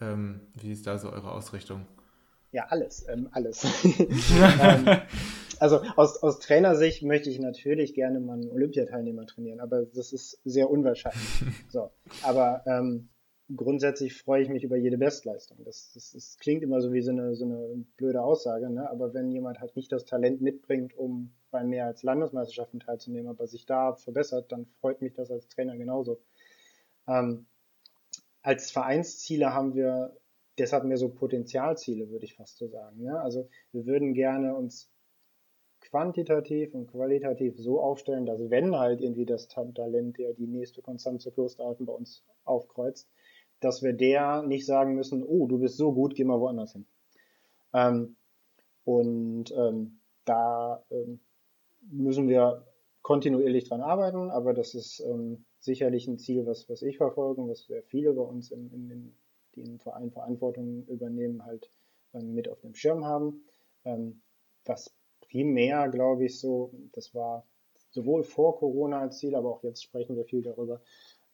Ähm, 0.01 0.41
wie 0.55 0.71
ist 0.71 0.87
da 0.87 0.99
so 0.99 1.11
eure 1.11 1.33
Ausrichtung? 1.33 1.87
Ja, 2.53 2.67
alles, 2.69 3.05
ähm, 3.09 3.29
alles. 3.33 3.65
ähm, 4.61 4.87
also 5.59 5.81
aus, 5.97 6.23
aus 6.23 6.39
Trainersicht 6.39 7.03
möchte 7.03 7.31
ich 7.31 7.41
natürlich 7.41 7.95
gerne 7.95 8.21
mal 8.21 8.35
einen 8.35 8.51
Olympiateilnehmer 8.51 9.27
trainieren, 9.27 9.59
aber 9.61 9.85
das 9.87 10.13
ist 10.13 10.41
sehr 10.45 10.71
unwahrscheinlich. 10.71 11.43
So, 11.69 11.91
aber 12.23 12.63
ähm, 12.67 13.09
grundsätzlich 13.55 14.15
freue 14.15 14.43
ich 14.43 14.49
mich 14.49 14.65
über 14.65 14.77
jede 14.77 14.99
Bestleistung. 14.99 15.59
Das, 15.65 15.93
das, 15.93 16.13
das 16.13 16.39
klingt 16.39 16.63
immer 16.63 16.81
so 16.81 16.93
wie 16.93 17.03
so 17.03 17.11
eine, 17.11 17.35
so 17.35 17.45
eine 17.45 17.85
blöde 17.97 18.23
Aussage, 18.23 18.71
ne? 18.71 18.89
aber 18.91 19.13
wenn 19.15 19.31
jemand 19.31 19.61
halt 19.61 19.77
nicht 19.77 19.93
das 19.93 20.05
Talent 20.05 20.41
mitbringt, 20.41 20.97
um 20.97 21.35
bei 21.51 21.63
mehr 21.63 21.87
als 21.87 22.03
Landesmeisterschaften 22.03 22.81
teilzunehmen, 22.81 23.29
aber 23.29 23.47
sich 23.47 23.67
da 23.67 23.95
verbessert, 23.95 24.51
dann 24.51 24.67
freut 24.81 25.03
mich 25.03 25.13
das 25.13 25.31
als 25.31 25.49
Trainer 25.49 25.77
genauso. 25.77 26.21
Ähm, 27.07 27.47
als 28.43 28.71
Vereinsziele 28.71 29.53
haben 29.55 29.75
wir 29.75 30.17
deshalb 30.59 30.85
mehr 30.85 30.97
so 30.97 31.09
Potenzialziele, 31.11 32.11
würde 32.11 32.25
ich 32.25 32.35
fast 32.35 32.57
so 32.59 32.69
sagen. 32.69 33.03
Ne? 33.03 33.21
Also 33.21 33.49
wir 33.73 33.87
würden 33.87 34.15
gerne 34.15 34.55
uns 34.55 34.91
quantitativ 35.81 36.75
und 36.75 36.91
qualitativ 36.91 37.59
so 37.59 37.81
aufstellen, 37.81 38.27
dass 38.27 38.51
wenn 38.51 38.75
halt 38.77 39.01
irgendwie 39.01 39.27
das 39.27 39.49
Talent, 39.49 40.19
der 40.19 40.33
die 40.33 40.47
nächste 40.47 40.81
Konstanze 40.83 41.31
Klosterhalten 41.31 41.87
bei 41.87 41.93
uns 41.93 42.25
aufkreuzt, 42.45 43.09
dass 43.65 43.83
wir 43.83 43.93
der 43.93 44.43
nicht 44.43 44.67
sagen 44.67 44.95
müssen, 44.95 45.25
oh, 45.25 45.47
du 45.47 45.59
bist 45.59 45.77
so 45.77 45.93
gut, 45.93 46.15
geh 46.15 46.25
mal 46.25 46.41
woanders 46.41 46.73
hin. 46.73 46.87
Ähm, 47.73 48.17
und 48.85 49.53
ähm, 49.57 49.99
da 50.25 50.85
ähm, 50.91 51.21
müssen 51.91 52.29
wir 52.29 52.67
kontinuierlich 53.03 53.69
dran 53.69 53.81
arbeiten, 53.81 54.31
aber 54.31 54.55
das 54.55 54.75
ist 54.75 55.01
ähm, 55.01 55.45
sicherlich 55.59 56.07
ein 56.07 56.19
Ziel, 56.19 56.47
was, 56.47 56.69
was 56.69 56.83
ich 56.83 56.99
verfolge 56.99 57.41
und 57.43 57.49
was 57.49 57.65
sehr 57.65 57.83
viele 57.83 58.13
bei 58.13 58.23
uns 58.23 58.51
in, 58.51 58.71
in, 58.73 58.91
in 58.91 59.15
die 59.55 59.63
im 59.63 59.79
Verein 59.79 60.11
Verantwortung 60.11 60.87
übernehmen, 60.87 61.45
halt 61.45 61.71
ähm, 62.13 62.35
mit 62.35 62.49
auf 62.49 62.61
dem 62.61 62.75
Schirm 62.75 63.05
haben. 63.05 63.45
Ähm, 63.85 64.21
was 64.65 64.95
primär, 65.21 65.89
glaube 65.89 66.25
ich, 66.25 66.39
so, 66.39 66.73
das 66.93 67.15
war 67.15 67.47
sowohl 67.91 68.25
vor 68.25 68.59
Corona 68.59 69.01
als 69.01 69.19
Ziel, 69.19 69.35
aber 69.35 69.51
auch 69.51 69.63
jetzt 69.63 69.83
sprechen 69.83 70.17
wir 70.17 70.25
viel 70.25 70.43
darüber, 70.43 70.81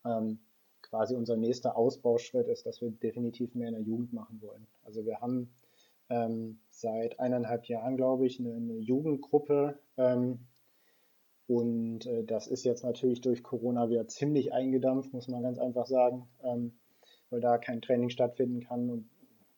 ähm, 0.05 0.41
quasi 0.83 1.15
unser 1.15 1.37
nächster 1.37 1.77
Ausbauschritt 1.77 2.49
ist, 2.49 2.67
dass 2.67 2.81
wir 2.81 2.91
definitiv 2.91 3.55
mehr 3.55 3.69
in 3.69 3.75
der 3.75 3.83
Jugend 3.83 4.13
machen 4.13 4.41
wollen. 4.43 4.67
Also 4.85 5.05
wir 5.05 5.21
haben 5.21 5.53
ähm, 6.09 6.61
seit 6.71 7.21
eineinhalb 7.21 7.67
Jahren, 7.67 7.97
glaube 7.97 8.27
ich, 8.27 8.41
eine, 8.41 8.55
eine 8.55 8.79
Jugendgruppe. 8.79 9.79
Ähm, 9.97 10.47
und 11.47 12.07
äh, 12.07 12.25
das 12.25 12.47
ist 12.47 12.65
jetzt 12.65 12.85
natürlich 12.85 13.21
durch 13.21 13.43
Corona 13.43 13.91
wieder 13.91 14.07
ziemlich 14.09 14.53
eingedampft, 14.53 15.13
muss 15.13 15.29
man 15.29 15.43
ganz 15.43 15.59
einfach 15.59 15.87
sagen. 15.87 16.29
Ähm, 16.43 16.73
weil 17.31 17.41
da 17.41 17.59
kein 17.59 17.81
Training 17.81 18.11
stattfinden 18.11 18.61
kann. 18.61 18.91
Und 18.91 19.09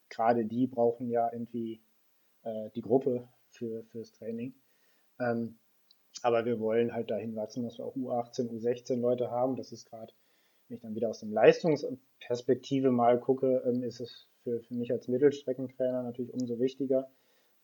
gerade 0.08 0.44
die 0.44 0.66
brauchen 0.66 1.08
ja 1.08 1.30
irgendwie 1.32 1.82
äh, 2.44 2.70
die 2.74 2.82
Gruppe 2.82 3.28
für, 3.48 3.82
fürs 3.84 4.12
Training. 4.12 4.54
Ähm, 5.18 5.58
aber 6.22 6.44
wir 6.44 6.60
wollen 6.60 6.92
halt 6.92 7.10
dahin 7.10 7.34
wachsen, 7.34 7.64
dass 7.64 7.78
wir 7.78 7.86
auch 7.86 7.96
U18, 7.96 8.50
U16 8.50 8.96
Leute 8.96 9.30
haben. 9.30 9.56
Das 9.56 9.72
ist 9.72 9.86
gerade, 9.86 10.12
wenn 10.68 10.76
ich 10.76 10.82
dann 10.82 10.94
wieder 10.94 11.10
aus 11.10 11.20
dem 11.20 11.32
Leistungsperspektive 11.32 12.90
mal 12.90 13.18
gucke, 13.20 13.62
ähm, 13.66 13.82
ist 13.82 14.00
es 14.00 14.28
für, 14.42 14.60
für 14.60 14.74
mich 14.74 14.92
als 14.92 15.08
Mittelstreckentrainer 15.08 16.02
natürlich 16.02 16.32
umso 16.32 16.58
wichtiger, 16.58 17.10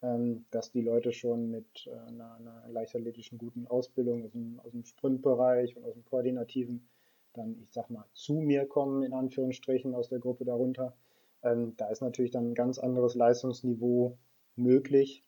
ähm, 0.03 0.45
dass 0.51 0.71
die 0.71 0.83
Leute 0.83 1.13
schon 1.13 1.51
mit 1.51 1.87
äh, 1.87 1.97
einer, 2.09 2.35
einer 2.37 2.69
leichtathletischen 2.69 3.39
guten 3.39 3.67
Ausbildung 3.67 4.25
aus 4.25 4.33
dem, 4.33 4.61
aus 4.61 4.73
dem 4.73 4.85
Sprintbereich 4.85 5.77
und 5.77 5.85
aus 5.85 5.95
dem 5.95 6.05
koordinativen 6.05 6.89
dann, 7.35 7.59
ich 7.63 7.73
sag 7.73 7.91
mal, 7.91 8.05
zu 8.15 8.35
mir 8.35 8.67
kommen, 8.67 9.03
in 9.03 9.13
Anführungsstrichen, 9.13 9.95
aus 9.95 10.09
der 10.09 10.19
Gruppe 10.19 10.45
darunter. 10.45 10.97
Ähm, 11.43 11.75
da 11.77 11.89
ist 11.89 12.03
natürlich 12.03 12.31
dann 12.31 12.51
ein 12.51 12.55
ganz 12.55 12.79
anderes 12.79 13.15
Leistungsniveau 13.15 14.19
möglich. 14.57 15.25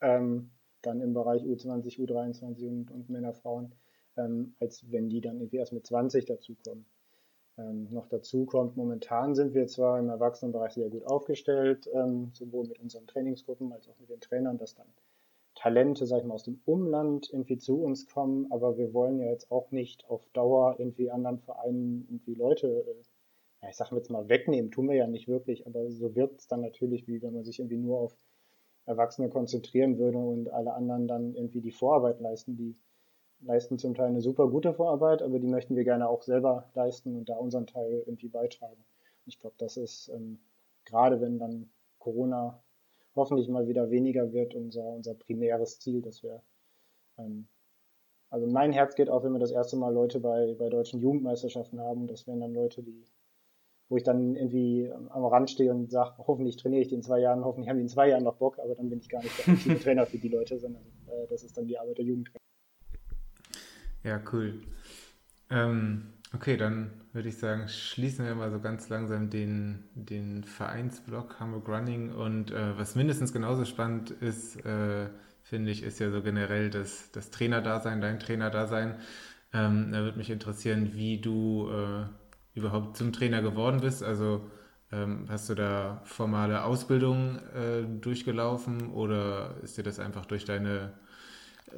Ähm, 0.00 0.50
dann 0.82 1.00
im 1.00 1.12
Bereich 1.12 1.42
U20, 1.42 1.98
U23 2.00 2.68
und, 2.68 2.90
und 2.90 3.10
Männer, 3.10 3.34
Frauen, 3.34 3.74
ähm, 4.20 4.54
als 4.60 4.84
wenn 4.90 5.08
die 5.08 5.20
dann 5.20 5.38
irgendwie 5.38 5.56
erst 5.56 5.72
mit 5.72 5.86
20 5.86 6.26
dazukommen. 6.26 6.84
Ähm, 7.58 7.88
noch 7.90 8.06
dazu 8.06 8.46
kommt, 8.46 8.76
momentan 8.76 9.34
sind 9.34 9.54
wir 9.54 9.66
zwar 9.66 9.98
im 9.98 10.08
Erwachsenenbereich 10.08 10.72
sehr 10.74 10.88
gut 10.88 11.04
aufgestellt, 11.06 11.88
ähm, 11.92 12.30
sowohl 12.32 12.66
mit 12.66 12.78
unseren 12.78 13.06
Trainingsgruppen 13.06 13.72
als 13.72 13.88
auch 13.88 13.98
mit 13.98 14.10
den 14.10 14.20
Trainern, 14.20 14.58
dass 14.58 14.74
dann 14.74 14.86
Talente, 15.54 16.06
sag 16.06 16.20
ich 16.20 16.24
mal, 16.24 16.34
aus 16.34 16.44
dem 16.44 16.60
Umland 16.64 17.28
irgendwie 17.30 17.58
zu 17.58 17.82
uns 17.82 18.06
kommen, 18.06 18.50
aber 18.50 18.78
wir 18.78 18.94
wollen 18.94 19.18
ja 19.18 19.26
jetzt 19.26 19.50
auch 19.50 19.70
nicht 19.72 20.08
auf 20.08 20.26
Dauer 20.32 20.76
irgendwie 20.78 21.10
anderen 21.10 21.38
Vereinen 21.38 22.06
irgendwie 22.08 22.34
Leute, 22.34 22.86
äh, 23.60 23.68
ich 23.68 23.76
sag 23.76 23.92
jetzt 23.92 24.10
mal, 24.10 24.28
wegnehmen, 24.28 24.70
tun 24.70 24.88
wir 24.88 24.96
ja 24.96 25.06
nicht 25.06 25.28
wirklich, 25.28 25.66
aber 25.66 25.90
so 25.90 26.14
wird 26.14 26.38
es 26.38 26.46
dann 26.46 26.62
natürlich, 26.62 27.06
wie 27.08 27.20
wenn 27.20 27.34
man 27.34 27.44
sich 27.44 27.58
irgendwie 27.58 27.76
nur 27.76 27.98
auf 27.98 28.14
Erwachsene 28.86 29.28
konzentrieren 29.28 29.98
würde 29.98 30.18
und 30.18 30.48
alle 30.50 30.72
anderen 30.72 31.06
dann 31.06 31.34
irgendwie 31.34 31.60
die 31.60 31.72
Vorarbeit 31.72 32.20
leisten, 32.20 32.56
die 32.56 32.74
leisten 33.42 33.78
zum 33.78 33.94
Teil 33.94 34.08
eine 34.08 34.20
super 34.20 34.48
gute 34.48 34.74
Vorarbeit, 34.74 35.22
aber 35.22 35.38
die 35.38 35.46
möchten 35.46 35.76
wir 35.76 35.84
gerne 35.84 36.08
auch 36.08 36.22
selber 36.22 36.68
leisten 36.74 37.16
und 37.16 37.28
da 37.28 37.36
unseren 37.36 37.66
Teil 37.66 38.02
irgendwie 38.06 38.28
beitragen. 38.28 38.84
ich 39.26 39.38
glaube, 39.38 39.56
das 39.58 39.76
ist 39.76 40.08
ähm, 40.08 40.38
gerade 40.84 41.20
wenn 41.20 41.38
dann 41.38 41.70
Corona 41.98 42.62
hoffentlich 43.14 43.48
mal 43.48 43.68
wieder 43.68 43.90
weniger 43.90 44.32
wird, 44.32 44.54
unser, 44.54 44.84
unser 44.84 45.14
primäres 45.14 45.78
Ziel, 45.80 46.02
dass 46.02 46.22
wir, 46.22 46.42
ähm, 47.18 47.48
also 48.30 48.46
mein 48.46 48.72
Herz 48.72 48.94
geht 48.94 49.10
auf, 49.10 49.24
wenn 49.24 49.32
wir 49.32 49.38
das 49.38 49.50
erste 49.50 49.76
Mal 49.76 49.92
Leute 49.92 50.20
bei, 50.20 50.54
bei 50.58 50.68
deutschen 50.68 51.00
Jugendmeisterschaften 51.00 51.80
haben. 51.80 52.06
Das 52.06 52.26
wären 52.26 52.40
dann 52.40 52.54
Leute, 52.54 52.82
die, 52.82 53.04
wo 53.88 53.96
ich 53.96 54.04
dann 54.04 54.36
irgendwie 54.36 54.90
am 54.92 55.24
Rand 55.24 55.50
stehe 55.50 55.72
und 55.72 55.90
sage, 55.90 56.14
hoffentlich 56.18 56.56
trainiere 56.56 56.82
ich 56.82 56.88
die 56.88 56.94
in 56.94 57.02
zwei 57.02 57.18
Jahren, 57.18 57.44
hoffentlich 57.44 57.68
haben 57.68 57.78
die 57.78 57.82
in 57.82 57.88
zwei 57.88 58.08
Jahren 58.08 58.24
noch 58.24 58.36
Bock, 58.36 58.58
aber 58.60 58.74
dann 58.76 58.88
bin 58.88 59.00
ich 59.00 59.08
gar 59.08 59.22
nicht 59.22 59.46
der 59.46 59.80
Trainer 59.80 60.06
für 60.06 60.18
die 60.18 60.28
Leute, 60.28 60.58
sondern 60.58 60.84
äh, 61.08 61.26
das 61.28 61.42
ist 61.42 61.56
dann 61.56 61.66
die 61.66 61.78
Arbeit 61.78 61.98
der 61.98 62.04
Jugendtrainer. 62.04 62.39
Ja, 64.02 64.20
cool. 64.32 64.62
Ähm, 65.50 66.12
Okay, 66.34 66.56
dann 66.56 66.92
würde 67.12 67.28
ich 67.28 67.38
sagen, 67.38 67.68
schließen 67.68 68.24
wir 68.24 68.34
mal 68.36 68.50
so 68.52 68.60
ganz 68.60 68.88
langsam 68.88 69.30
den, 69.30 69.84
den 69.94 70.44
Vereinsblock 70.44 71.40
Hamburg 71.40 71.68
Running. 71.68 72.12
Und 72.12 72.52
äh, 72.52 72.78
was 72.78 72.96
mindestens 72.96 73.32
genauso 73.32 73.64
spannend 73.64 74.10
ist, 74.12 74.56
äh, 74.66 75.08
finde 75.42 75.72
ich, 75.72 75.82
ist 75.82 76.00
ja 76.00 76.10
so 76.10 76.22
generell 76.22 76.70
das, 76.70 77.10
das 77.12 77.30
Trainerdasein, 77.30 78.00
dein 78.00 78.20
Trainerdasein. 78.20 78.96
Ähm, 79.52 79.92
da 79.92 80.02
würde 80.02 80.18
mich 80.18 80.30
interessieren, 80.30 80.92
wie 80.94 81.20
du 81.20 81.70
äh, 81.70 82.04
überhaupt 82.58 82.96
zum 82.96 83.12
Trainer 83.12 83.42
geworden 83.42 83.80
bist. 83.80 84.02
Also 84.02 84.50
ähm, 84.92 85.26
hast 85.28 85.50
du 85.50 85.54
da 85.54 86.02
formale 86.04 86.64
Ausbildung 86.64 87.38
äh, 87.54 87.82
durchgelaufen 88.00 88.90
oder 88.92 89.56
ist 89.62 89.78
dir 89.78 89.82
das 89.84 89.98
einfach 89.98 90.26
durch 90.26 90.44
deine 90.44 90.92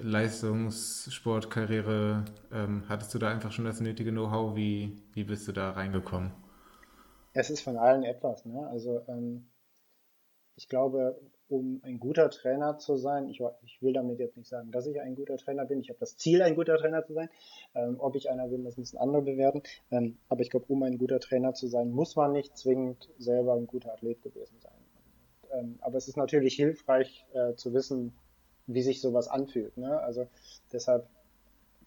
Leistungssportkarriere, 0.01 2.25
ähm, 2.53 2.85
hattest 2.89 3.15
du 3.15 3.19
da 3.19 3.31
einfach 3.31 3.53
schon 3.53 3.65
das 3.65 3.81
nötige 3.81 4.11
Know-how? 4.11 4.57
Wie, 4.57 4.97
wie 5.13 5.25
bist 5.25 5.47
du 5.49 5.53
da 5.53 5.71
reingekommen? 5.71 6.33
Es 7.35 7.51
ist 7.51 7.63
von 7.63 7.77
allen 7.77 8.05
etwas. 8.05 8.45
Ne? 8.45 8.67
Also 8.69 9.03
ähm, 9.09 9.47
ich 10.57 10.69
glaube, 10.69 11.19
um 11.49 11.81
ein 11.83 11.99
guter 11.99 12.31
Trainer 12.31 12.79
zu 12.79 12.97
sein, 12.97 13.29
ich, 13.29 13.43
ich, 13.63 13.83
will 13.83 13.93
damit 13.93 14.19
jetzt 14.19 14.37
nicht 14.37 14.49
sagen, 14.49 14.71
dass 14.71 14.87
ich 14.87 15.01
ein 15.01 15.15
guter 15.15 15.37
Trainer 15.37 15.67
bin. 15.67 15.81
Ich 15.81 15.91
habe 15.91 16.01
das 16.01 16.17
Ziel, 16.17 16.43
ein 16.43 16.55
guter 16.55 16.79
Trainer 16.79 17.05
zu 17.05 17.13
sein. 17.13 17.29
Ähm, 17.75 17.97
ob 17.99 18.17
ich 18.17 18.31
einer 18.31 18.49
bin, 18.49 18.65
das 18.65 18.79
müssen 18.79 18.97
andere 18.97 19.23
bewerten. 19.23 19.63
Ähm, 19.91 20.19
aber 20.29 20.41
ich 20.41 20.51
glaube, 20.51 20.67
um 20.69 20.83
ein 20.83 20.99
guter 20.99 21.21
Trainer 21.21 21.53
zu 21.53 21.67
sein, 21.67 21.91
muss 21.91 22.17
man 22.17 22.33
nicht 22.33 22.57
zwingend 22.57 23.11
selber 23.19 23.55
ein 23.55 23.67
guter 23.67 23.93
Athlet 23.93 24.23
gewesen 24.23 24.59
sein. 24.61 24.73
Ähm, 25.53 25.79
aber 25.83 25.99
es 25.99 26.09
ist 26.09 26.17
natürlich 26.17 26.55
hilfreich 26.55 27.27
äh, 27.35 27.55
zu 27.55 27.75
wissen, 27.75 28.15
wie 28.67 28.83
sich 28.83 29.01
sowas 29.01 29.29
anfühlt. 29.29 29.77
Ne? 29.77 30.01
Also 30.01 30.29
deshalb 30.73 31.07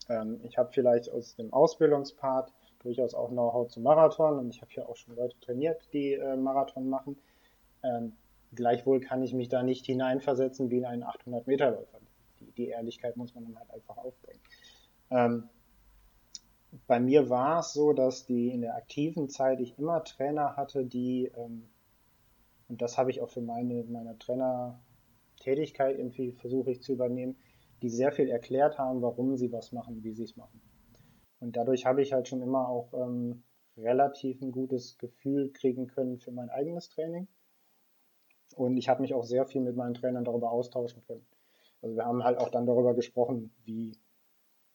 Ähm, 0.10 0.40
ich 0.44 0.58
habe 0.58 0.72
vielleicht 0.72 1.10
aus 1.10 1.36
dem 1.36 1.52
Ausbildungspart 1.54 2.52
durchaus 2.80 3.14
auch 3.16 3.30
Know-how 3.30 3.68
zum 3.68 3.84
Marathon 3.84 4.38
und 4.40 4.50
ich 4.50 4.62
habe 4.62 4.72
ja 4.74 4.86
auch 4.86 4.96
schon 4.96 5.16
Leute 5.16 5.40
trainiert, 5.40 5.82
die 5.94 6.14
äh, 6.14 6.36
Marathon 6.36 6.90
machen. 6.90 7.18
Ähm, 7.84 8.14
gleichwohl 8.54 9.00
kann 9.00 9.24
ich 9.24 9.34
mich 9.34 9.50
da 9.50 9.64
nicht 9.64 9.86
hineinversetzen 9.86 10.70
wie 10.70 10.78
in 10.78 10.86
einen 10.86 11.04
800-Meter-Läufer. 11.04 12.00
Die, 12.40 12.52
die, 12.52 12.68
Ehrlichkeit 12.68 13.18
muss 13.18 13.34
man 13.34 13.46
dann 13.46 13.58
halt 13.58 13.72
einfach 13.72 13.98
aufbringen. 13.98 14.42
Ähm, 15.10 15.50
bei 16.88 17.00
mir 17.00 17.30
war 17.30 17.60
es 17.60 17.74
so, 17.74 17.94
dass 17.94 18.26
die 18.26 18.50
in 18.50 18.62
der 18.62 18.76
aktiven 18.76 19.30
Zeit 19.30 19.60
ich 19.62 19.80
immer 19.80 20.04
Trainer 20.04 20.56
hatte, 20.56 20.86
die, 20.86 21.32
ähm, 21.36 21.68
und 22.68 22.82
das 22.82 22.98
habe 22.98 23.12
ich 23.12 23.22
auch 23.22 23.30
für 23.30 23.42
meine, 23.42 23.84
meine 23.86 24.18
Trainertätigkeit 25.46 25.98
irgendwie 25.98 26.32
versuche 26.32 26.72
ich 26.72 26.82
zu 26.82 26.94
übernehmen, 26.94 27.38
die 27.82 27.90
sehr 27.90 28.12
viel 28.12 28.30
erklärt 28.30 28.78
haben, 28.78 29.02
warum 29.02 29.38
sie 29.38 29.52
was 29.52 29.72
machen, 29.72 30.04
wie 30.04 30.14
sie 30.14 30.24
es 30.24 30.36
machen. 30.36 30.62
Und 31.40 31.56
dadurch 31.56 31.86
habe 31.86 32.02
ich 32.02 32.14
halt 32.14 32.28
schon 32.28 32.42
immer 32.42 32.68
auch 32.68 32.94
ähm, 32.94 33.44
relativ 33.78 34.42
ein 34.42 34.52
gutes 34.52 34.98
Gefühl 34.98 35.52
kriegen 35.52 35.88
können 35.88 36.18
für 36.18 36.32
mein 36.32 36.50
eigenes 36.50 36.90
Training. 36.90 37.28
Und 38.56 38.78
ich 38.78 38.90
habe 38.90 39.02
mich 39.02 39.14
auch 39.14 39.26
sehr 39.26 39.46
viel 39.46 39.62
mit 39.62 39.76
meinen 39.76 39.94
Trainern 39.94 40.24
darüber 40.24 40.52
austauschen 40.52 41.04
können. 41.06 41.26
Also 41.82 41.96
wir 41.96 42.06
haben 42.06 42.24
halt 42.24 42.40
auch 42.40 42.50
dann 42.50 42.66
darüber 42.66 42.96
gesprochen, 42.96 43.52
wie 43.66 43.98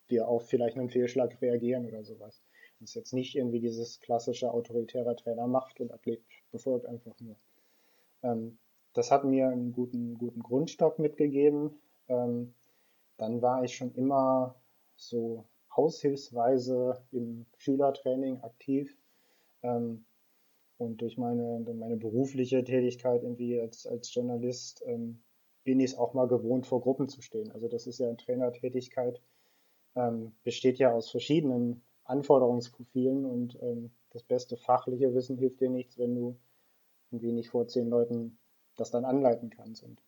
wir 0.06 0.28
auf 0.28 0.48
vielleicht 0.48 0.76
einen 0.76 0.90
Fehlschlag 0.90 1.40
reagieren 1.40 1.86
oder 1.86 2.04
sowas. 2.04 2.42
Das 2.78 2.90
ist 2.90 2.94
jetzt 2.94 3.14
nicht 3.14 3.36
irgendwie 3.36 3.60
dieses 3.60 4.00
klassische 4.00 4.52
autoritäre 4.52 5.16
Trainer 5.16 5.46
macht 5.46 5.80
und 5.80 5.92
Athlet 5.92 6.22
befolgt 6.50 6.86
einfach 6.86 7.18
nur. 7.20 7.36
Ähm, 8.22 8.58
das 8.92 9.10
hat 9.10 9.24
mir 9.24 9.48
einen 9.48 9.72
guten, 9.72 10.18
guten 10.18 10.42
Grundstock 10.42 10.98
mitgegeben. 10.98 11.80
Ähm, 12.08 12.54
dann 13.16 13.42
war 13.42 13.62
ich 13.64 13.76
schon 13.76 13.94
immer 13.94 14.56
so 14.96 15.44
aushilfsweise 15.70 17.02
im 17.12 17.46
Schülertraining 17.56 18.40
aktiv. 18.40 18.96
Ähm, 19.62 20.04
und 20.78 21.02
durch 21.02 21.18
meine, 21.18 21.60
meine 21.74 21.96
berufliche 21.96 22.64
Tätigkeit 22.64 23.22
irgendwie 23.22 23.60
als, 23.60 23.86
als 23.86 24.12
Journalist 24.14 24.82
ähm, 24.86 25.22
bin 25.62 25.78
ich 25.78 25.92
es 25.92 25.98
auch 25.98 26.14
mal 26.14 26.26
gewohnt, 26.26 26.66
vor 26.66 26.80
Gruppen 26.80 27.08
zu 27.08 27.20
stehen. 27.20 27.52
Also 27.52 27.68
das 27.68 27.86
ist 27.86 27.98
ja 27.98 28.08
eine 28.08 28.16
Trainertätigkeit, 28.16 29.20
ähm, 29.94 30.32
besteht 30.42 30.78
ja 30.78 30.92
aus 30.92 31.10
verschiedenen 31.10 31.82
Anforderungsprofilen 32.04 33.26
und 33.26 33.58
ähm, 33.62 33.90
das 34.10 34.22
beste 34.22 34.56
fachliche 34.56 35.14
Wissen 35.14 35.36
hilft 35.36 35.60
dir 35.60 35.68
nichts, 35.68 35.98
wenn 35.98 36.14
du 36.14 36.36
irgendwie 37.10 37.32
nicht 37.32 37.50
vor 37.50 37.68
zehn 37.68 37.90
Leuten 37.90 38.39
das 38.80 38.90
dann 38.90 39.04
anleiten 39.04 39.50
kannst. 39.50 39.82
Und 39.82 40.02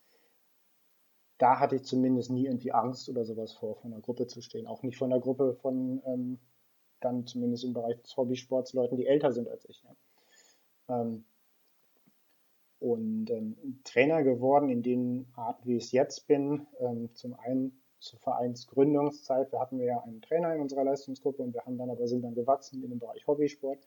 da 1.38 1.58
hatte 1.58 1.76
ich 1.76 1.84
zumindest 1.84 2.30
nie 2.30 2.46
irgendwie 2.46 2.72
Angst 2.72 3.08
oder 3.08 3.24
sowas 3.24 3.52
vor, 3.52 3.76
von 3.76 3.92
einer 3.92 4.02
Gruppe 4.02 4.26
zu 4.26 4.40
stehen. 4.40 4.66
Auch 4.66 4.82
nicht 4.82 4.96
von 4.96 5.12
einer 5.12 5.20
Gruppe 5.20 5.54
von 5.54 6.02
ähm, 6.06 6.38
dann 7.00 7.26
zumindest 7.26 7.64
im 7.64 7.72
Bereich 7.72 8.00
des 8.00 8.16
Hobbysports 8.16 8.72
Leuten, 8.72 8.96
die 8.96 9.06
älter 9.06 9.32
sind 9.32 9.48
als 9.48 9.64
ich. 9.68 9.82
Ja. 9.82 11.00
Ähm, 11.00 11.24
und 12.78 13.30
ähm, 13.30 13.80
Trainer 13.84 14.24
geworden 14.24 14.68
in 14.68 14.82
den 14.82 15.26
Arten, 15.34 15.68
wie 15.68 15.76
ich 15.76 15.84
es 15.84 15.92
jetzt 15.92 16.26
bin. 16.26 16.66
Ähm, 16.80 17.14
zum 17.14 17.34
einen 17.34 17.80
zur 18.00 18.18
Vereinsgründungszeit, 18.18 19.52
wir 19.52 19.60
hatten 19.60 19.78
wir 19.78 19.86
ja 19.86 20.02
einen 20.02 20.20
Trainer 20.22 20.54
in 20.54 20.60
unserer 20.60 20.82
Leistungsgruppe 20.82 21.42
und 21.42 21.54
wir 21.54 21.64
haben 21.64 21.78
dann 21.78 21.90
aber 21.90 22.08
sind 22.08 22.22
dann 22.22 22.34
gewachsen 22.34 22.82
in 22.82 22.90
dem 22.90 22.98
Bereich 22.98 23.24
Hobbysport. 23.28 23.86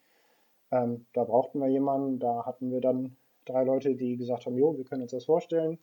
Ähm, 0.71 1.05
da 1.13 1.25
brauchten 1.25 1.59
wir 1.59 1.67
jemanden, 1.67 2.19
da 2.19 2.45
hatten 2.45 2.71
wir 2.71 2.79
dann 2.79 3.17
drei 3.45 3.63
Leute, 3.63 3.95
die 3.95 4.17
gesagt 4.17 4.45
haben, 4.45 4.57
jo, 4.57 4.77
wir 4.77 4.85
können 4.85 5.03
uns 5.03 5.11
das 5.11 5.25
vorstellen. 5.25 5.79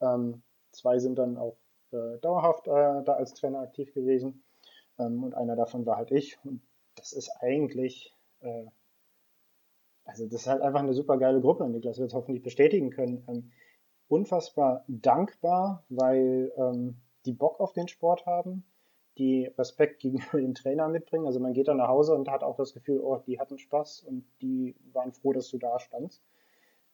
Ähm, 0.00 0.42
zwei 0.72 0.98
sind 0.98 1.18
dann 1.18 1.36
auch 1.36 1.56
äh, 1.92 2.18
dauerhaft 2.18 2.66
äh, 2.68 3.02
da 3.04 3.14
als 3.14 3.34
Trainer 3.34 3.60
aktiv 3.60 3.92
gewesen 3.92 4.42
ähm, 4.98 5.22
und 5.24 5.34
einer 5.34 5.56
davon 5.56 5.86
war 5.86 5.96
halt 5.96 6.10
ich. 6.10 6.38
Und 6.44 6.62
das 6.96 7.12
ist 7.12 7.30
eigentlich 7.40 8.14
äh, 8.40 8.66
also 10.10 10.26
das 10.26 10.42
ist 10.42 10.46
halt 10.48 10.62
einfach 10.62 10.80
eine 10.80 10.92
super 10.92 11.18
geile 11.18 11.40
Gruppe, 11.40 11.68
Niklas 11.68 11.98
wird 11.98 12.08
es 12.08 12.14
hoffentlich 12.14 12.42
bestätigen 12.42 12.90
können. 12.90 13.24
Ähm, 13.28 13.52
unfassbar 14.08 14.84
dankbar, 14.88 15.84
weil 15.88 16.52
ähm, 16.56 16.96
die 17.26 17.32
Bock 17.32 17.60
auf 17.60 17.72
den 17.72 17.86
Sport 17.86 18.26
haben, 18.26 18.64
die 19.18 19.46
Respekt 19.56 20.00
gegenüber 20.00 20.40
dem 20.40 20.54
Trainer 20.54 20.88
mitbringen. 20.88 21.26
Also 21.26 21.38
man 21.38 21.52
geht 21.52 21.68
dann 21.68 21.76
nach 21.76 21.88
Hause 21.88 22.14
und 22.14 22.28
hat 22.28 22.42
auch 22.42 22.56
das 22.56 22.74
Gefühl, 22.74 23.00
oh, 23.00 23.18
die 23.18 23.38
hatten 23.38 23.58
Spaß 23.58 24.02
und 24.02 24.24
die 24.42 24.74
waren 24.92 25.12
froh, 25.12 25.32
dass 25.32 25.48
du 25.48 25.58
da 25.58 25.78
standst. 25.78 26.22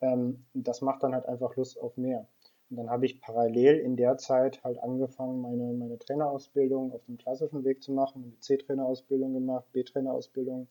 Ähm, 0.01 0.45
das 0.55 0.81
macht 0.81 1.03
dann 1.03 1.15
halt 1.15 1.27
einfach 1.27 1.57
Lust 1.57 1.81
auf 1.81 1.97
mehr. 1.97 2.27
Und 2.69 2.77
dann 2.79 2.91
habe 2.91 3.07
ich 3.07 3.21
parallel 3.21 3.77
in 3.79 3.97
der 3.97 4.19
Zeit 4.19 4.63
halt 4.65 4.79
angefangen, 4.83 5.41
meine, 5.41 5.73
meine 5.73 5.99
Trainerausbildung 5.99 6.93
auf 6.93 7.05
dem 7.07 7.17
klassischen 7.17 7.65
Weg 7.65 7.83
zu 7.83 7.93
machen, 7.93 8.25
eine 8.25 8.41
C-Trainerausbildung 8.41 9.35
gemacht, 9.35 9.71
B-Trainerausbildung, 9.73 10.67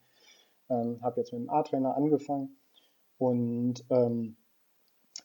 ähm, 0.69 1.01
habe 1.01 1.21
jetzt 1.21 1.31
mit 1.31 1.41
dem 1.41 1.49
A-Trainer 1.49 1.95
angefangen 1.95 2.57
und 3.17 3.85
ähm, 3.89 4.35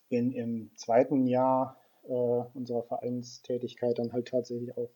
bin 0.09 0.33
im 0.33 0.71
zweiten 0.77 1.27
Jahr 1.27 1.77
äh, 2.05 2.13
unserer 2.13 2.83
Vereinstätigkeit 2.85 3.99
dann 3.99 4.13
halt 4.13 4.29
tatsächlich 4.29 4.77
auch 4.77 4.91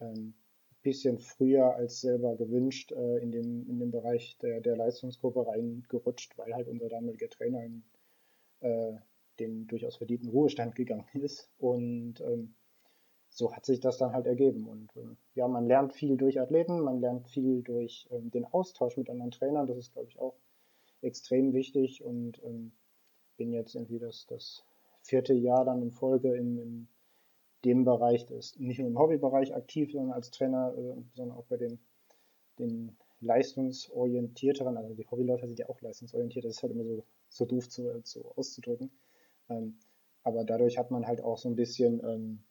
ähm, 0.00 0.34
bisschen 0.82 1.18
früher 1.18 1.74
als 1.74 2.00
selber 2.00 2.36
gewünscht 2.36 2.92
äh, 2.92 3.18
in, 3.18 3.32
den, 3.32 3.66
in 3.68 3.78
den 3.78 3.90
Bereich 3.90 4.36
der, 4.42 4.60
der 4.60 4.76
Leistungsgruppe 4.76 5.46
reingerutscht, 5.46 6.36
weil 6.38 6.54
halt 6.54 6.68
unser 6.68 6.88
damaliger 6.88 7.28
Trainer 7.28 7.64
in 7.64 7.82
äh, 8.64 8.94
den 9.38 9.66
durchaus 9.66 9.96
verdienten 9.96 10.30
Ruhestand 10.30 10.74
gegangen 10.74 11.06
ist. 11.14 11.50
Und 11.58 12.20
ähm, 12.20 12.54
so 13.28 13.54
hat 13.54 13.66
sich 13.66 13.80
das 13.80 13.98
dann 13.98 14.12
halt 14.12 14.26
ergeben. 14.26 14.66
Und 14.66 14.96
ähm, 14.96 15.16
ja, 15.34 15.48
man 15.48 15.66
lernt 15.66 15.92
viel 15.92 16.16
durch 16.16 16.40
Athleten, 16.40 16.80
man 16.80 17.00
lernt 17.00 17.28
viel 17.28 17.62
durch 17.62 18.08
ähm, 18.10 18.30
den 18.30 18.44
Austausch 18.44 18.96
mit 18.96 19.10
anderen 19.10 19.32
Trainern. 19.32 19.66
Das 19.66 19.76
ist, 19.76 19.92
glaube 19.92 20.08
ich, 20.08 20.18
auch 20.18 20.34
extrem 21.02 21.52
wichtig. 21.52 22.02
Und 22.04 22.42
ähm, 22.44 22.72
bin 23.36 23.52
jetzt 23.52 23.74
irgendwie 23.74 23.98
das, 23.98 24.26
das 24.26 24.64
vierte 25.02 25.34
Jahr 25.34 25.64
dann 25.64 25.82
in 25.82 25.90
Folge 25.90 26.34
in, 26.34 26.58
in 26.58 26.88
dem 27.64 27.84
Bereich, 27.84 28.26
des, 28.26 28.58
nicht 28.58 28.78
nur 28.78 28.88
im 28.88 28.98
Hobbybereich 28.98 29.54
aktiv, 29.54 29.92
sondern 29.92 30.12
als 30.12 30.30
Trainer, 30.30 30.74
äh, 30.76 31.02
sondern 31.14 31.36
auch 31.36 31.46
bei 31.46 31.56
den, 31.56 31.78
den 32.58 32.96
leistungsorientierteren, 33.20 34.76
also 34.76 34.94
die 34.94 35.06
Hobbyläufer 35.06 35.46
sind 35.46 35.58
ja 35.58 35.68
auch 35.68 35.80
leistungsorientiert, 35.80 36.44
das 36.44 36.56
ist 36.56 36.62
halt 36.62 36.72
immer 36.72 36.84
so, 36.84 37.04
so 37.34 37.44
doof 37.44 37.68
zu, 37.68 38.02
zu 38.02 38.24
auszudrücken. 38.36 38.90
Ähm, 39.48 39.78
aber 40.22 40.44
dadurch 40.44 40.78
hat 40.78 40.90
man 40.90 41.06
halt 41.06 41.22
auch 41.22 41.38
so 41.38 41.48
ein 41.48 41.56
bisschen 41.56 42.00
ähm, 42.04 42.44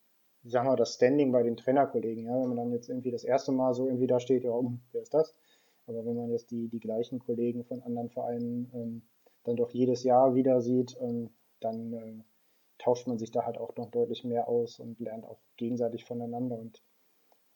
sagen 0.45 0.67
wir, 0.67 0.75
das 0.75 0.95
Standing 0.95 1.31
bei 1.31 1.43
den 1.43 1.57
Trainerkollegen. 1.57 2.25
Ja, 2.25 2.33
wenn 2.33 2.49
man 2.49 2.57
dann 2.57 2.71
jetzt 2.71 2.89
irgendwie 2.89 3.11
das 3.11 3.23
erste 3.23 3.51
Mal 3.51 3.73
so 3.73 3.87
irgendwie 3.87 4.07
da 4.07 4.19
steht, 4.19 4.43
ja, 4.43 4.51
um, 4.51 4.81
wer 4.91 5.01
ist 5.01 5.13
das? 5.13 5.35
Aber 5.87 6.05
wenn 6.05 6.15
man 6.15 6.31
jetzt 6.31 6.51
die, 6.51 6.67
die 6.67 6.79
gleichen 6.79 7.19
Kollegen 7.19 7.63
von 7.63 7.81
anderen 7.81 8.09
Vereinen 8.09 8.71
ähm, 8.73 9.01
dann 9.43 9.55
doch 9.55 9.71
jedes 9.71 10.03
Jahr 10.03 10.35
wieder 10.35 10.61
sieht, 10.61 10.97
ähm, 11.01 11.29
dann 11.59 11.93
äh, 11.93 12.23
tauscht 12.77 13.07
man 13.07 13.17
sich 13.17 13.31
da 13.31 13.45
halt 13.45 13.57
auch 13.57 13.75
noch 13.75 13.89
deutlich 13.89 14.23
mehr 14.23 14.47
aus 14.47 14.79
und 14.79 14.99
lernt 14.99 15.25
auch 15.25 15.39
gegenseitig 15.57 16.05
voneinander. 16.05 16.57
Und 16.57 16.83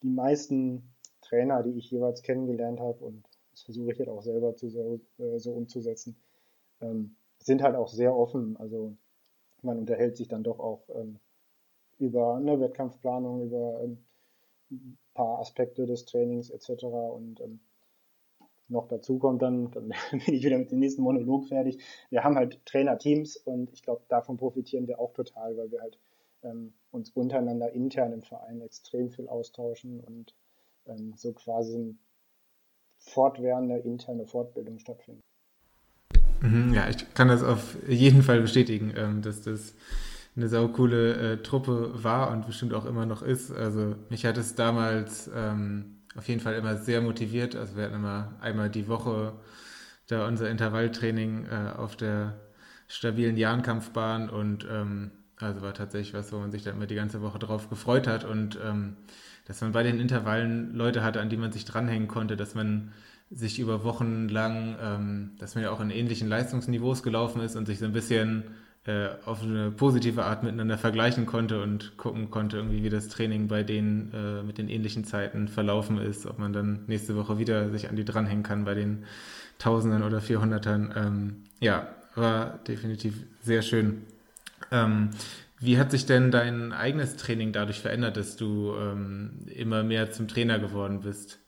die 0.01 0.09
meisten 0.09 0.93
Trainer, 1.21 1.63
die 1.63 1.77
ich 1.77 1.91
jeweils 1.91 2.21
kennengelernt 2.21 2.79
habe, 2.79 3.03
und 3.03 3.25
das 3.51 3.63
versuche 3.63 3.91
ich 3.91 3.97
jetzt 3.97 4.09
auch 4.09 4.21
selber 4.21 4.55
zu, 4.55 4.69
so, 4.69 4.99
äh, 5.19 5.39
so 5.39 5.51
umzusetzen, 5.51 6.17
ähm, 6.81 7.16
sind 7.47 7.63
halt 7.63 7.75
auch 7.75 7.87
sehr 7.87 8.15
offen. 8.15 8.57
Also 8.57 8.95
man 9.63 9.79
unterhält 9.79 10.17
sich 10.17 10.27
dann 10.27 10.43
doch 10.43 10.59
auch 10.59 10.87
ähm, 10.93 11.19
über 11.97 12.35
eine 12.35 12.59
Wettkampfplanung, 12.59 13.41
über 13.41 13.81
ähm, 13.81 14.05
ein 14.69 14.97
paar 15.13 15.39
Aspekte 15.39 15.85
des 15.85 16.05
Trainings 16.05 16.49
etc. 16.51 16.83
Und 16.83 17.39
ähm, 17.39 17.61
noch 18.67 18.87
dazu 18.89 19.17
kommt 19.17 19.41
dann, 19.41 19.71
dann 19.71 19.87
bin 20.11 20.35
ich 20.35 20.43
wieder 20.43 20.57
mit 20.57 20.71
dem 20.71 20.79
nächsten 20.79 21.01
Monolog 21.01 21.47
fertig. 21.47 21.81
Wir 22.09 22.23
haben 22.23 22.35
halt 22.35 22.63
Trainerteams 22.65 23.37
und 23.37 23.71
ich 23.71 23.81
glaube, 23.81 24.03
davon 24.09 24.35
profitieren 24.37 24.87
wir 24.87 24.99
auch 24.99 25.13
total, 25.13 25.55
weil 25.57 25.71
wir 25.71 25.81
halt 25.81 25.97
ähm, 26.43 26.73
uns 26.91 27.11
untereinander 27.11 27.71
intern 27.71 28.11
im 28.11 28.23
Verein 28.23 28.59
extrem 28.61 29.09
viel 29.09 29.29
austauschen 29.29 30.01
und 30.01 30.35
ähm, 30.85 31.13
so 31.15 31.31
quasi 31.31 31.97
fortwährende 32.99 33.77
interne 33.77 34.27
Fortbildung 34.27 34.79
stattfindet. 34.79 35.26
Mhm, 36.41 36.73
ja, 36.73 36.87
ich 36.89 37.13
kann 37.13 37.27
das 37.29 37.43
auf 37.43 37.75
jeden 37.87 38.21
Fall 38.23 38.41
bestätigen, 38.41 38.93
ähm, 38.95 39.21
dass 39.21 39.41
das 39.41 39.73
eine 40.35 40.47
saukoole 40.49 41.33
äh, 41.33 41.37
Truppe 41.41 41.91
war 42.03 42.31
und 42.31 42.45
bestimmt 42.45 42.73
auch 42.73 42.85
immer 42.85 43.05
noch 43.05 43.23
ist. 43.23 43.51
Also 43.51 43.95
mich 44.09 44.25
hat 44.25 44.37
es 44.37 44.53
damals 44.55 45.29
ähm, 45.35 45.97
auf 46.15 46.27
jeden 46.27 46.39
Fall 46.41 46.53
immer 46.55 46.77
sehr 46.77 47.01
motiviert. 47.01 47.55
Also 47.55 47.75
wir 47.75 47.85
hatten 47.85 47.95
immer 47.95 48.35
einmal 48.39 48.69
die 48.69 48.87
Woche 48.87 49.33
da 50.07 50.27
unser 50.27 50.49
Intervalltraining 50.49 51.47
äh, 51.47 51.71
auf 51.75 51.95
der 51.95 52.39
stabilen 52.87 53.35
Jahrenkampfbahn 53.35 54.29
und 54.29 54.65
ähm, 54.71 55.11
also 55.37 55.61
war 55.61 55.73
tatsächlich 55.73 56.13
was, 56.13 56.31
wo 56.31 56.37
man 56.37 56.51
sich 56.51 56.63
dann 56.63 56.75
immer 56.75 56.87
die 56.87 56.95
ganze 56.95 57.21
Woche 57.21 57.39
drauf 57.39 57.69
gefreut 57.69 58.07
hat 58.07 58.23
und 58.23 58.57
dass 59.45 59.61
man 59.61 59.71
bei 59.71 59.83
den 59.83 59.99
Intervallen 59.99 60.73
Leute 60.73 61.03
hatte, 61.03 61.21
an 61.21 61.29
die 61.29 61.37
man 61.37 61.51
sich 61.51 61.63
dranhängen 61.63 62.07
konnte, 62.07 62.35
dass 62.35 62.55
man 62.55 62.91
sich 63.29 63.59
über 63.59 63.83
Wochen 63.83 64.29
lang, 64.29 64.75
ähm, 64.81 65.31
dass 65.39 65.55
man 65.55 65.63
ja 65.63 65.71
auch 65.71 65.81
in 65.81 65.89
ähnlichen 65.89 66.27
Leistungsniveaus 66.27 67.03
gelaufen 67.03 67.41
ist 67.41 67.55
und 67.55 67.65
sich 67.65 67.79
so 67.79 67.85
ein 67.85 67.91
bisschen 67.91 68.43
äh, 68.85 69.09
auf 69.25 69.43
eine 69.43 69.69
positive 69.71 70.23
Art 70.23 70.43
miteinander 70.43 70.77
vergleichen 70.77 71.25
konnte 71.25 71.61
und 71.61 71.97
gucken 71.97 72.31
konnte, 72.31 72.57
irgendwie 72.57 72.83
wie 72.83 72.89
das 72.89 73.09
Training 73.09 73.49
bei 73.49 73.63
denen 73.63 74.13
äh, 74.13 74.43
mit 74.43 74.57
den 74.57 74.69
ähnlichen 74.69 75.03
Zeiten 75.03 75.49
verlaufen 75.49 75.97
ist, 75.97 76.25
ob 76.25 76.39
man 76.39 76.53
dann 76.53 76.85
nächste 76.87 77.17
Woche 77.17 77.37
wieder 77.37 77.69
sich 77.69 77.89
an 77.89 77.97
die 77.97 78.05
dranhängen 78.05 78.43
kann 78.43 78.63
bei 78.63 78.75
den 78.75 79.03
Tausenden 79.59 80.03
oder 80.03 80.21
Vierhundertern. 80.21 80.93
Ähm, 80.95 81.35
ja, 81.59 81.87
war 82.15 82.59
definitiv 82.65 83.25
sehr 83.41 83.61
schön. 83.61 84.03
Ähm, 84.71 85.09
wie 85.59 85.77
hat 85.77 85.91
sich 85.91 86.05
denn 86.05 86.31
dein 86.31 86.71
eigenes 86.71 87.17
Training 87.17 87.51
dadurch 87.51 87.81
verändert, 87.81 88.15
dass 88.15 88.37
du 88.37 88.73
ähm, 88.79 89.31
immer 89.47 89.83
mehr 89.83 90.11
zum 90.11 90.27
Trainer 90.27 90.59
geworden 90.59 91.01
bist? 91.01 91.39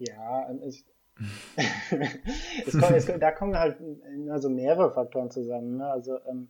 Ja, 0.00 0.50
es, 0.62 0.84
es 2.66 2.78
kommt, 2.78 2.92
es, 2.92 3.06
da 3.06 3.32
kommen 3.32 3.58
halt 3.58 3.78
also 4.30 4.48
mehrere 4.48 4.90
Faktoren 4.90 5.30
zusammen. 5.30 5.76
Ne? 5.76 5.86
Also 5.86 6.18
ähm, 6.26 6.48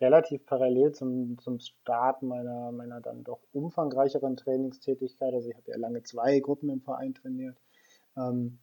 relativ 0.00 0.44
parallel 0.44 0.92
zum, 0.92 1.38
zum 1.38 1.58
Start 1.60 2.22
meiner, 2.22 2.72
meiner 2.72 3.00
dann 3.00 3.24
doch 3.24 3.40
umfangreicheren 3.52 4.36
Trainingstätigkeit, 4.36 5.32
also 5.32 5.48
ich 5.48 5.56
habe 5.56 5.70
ja 5.70 5.78
lange 5.78 6.02
zwei 6.02 6.40
Gruppen 6.40 6.68
im 6.68 6.82
Verein 6.82 7.14
trainiert, 7.14 7.56
ähm, 8.16 8.58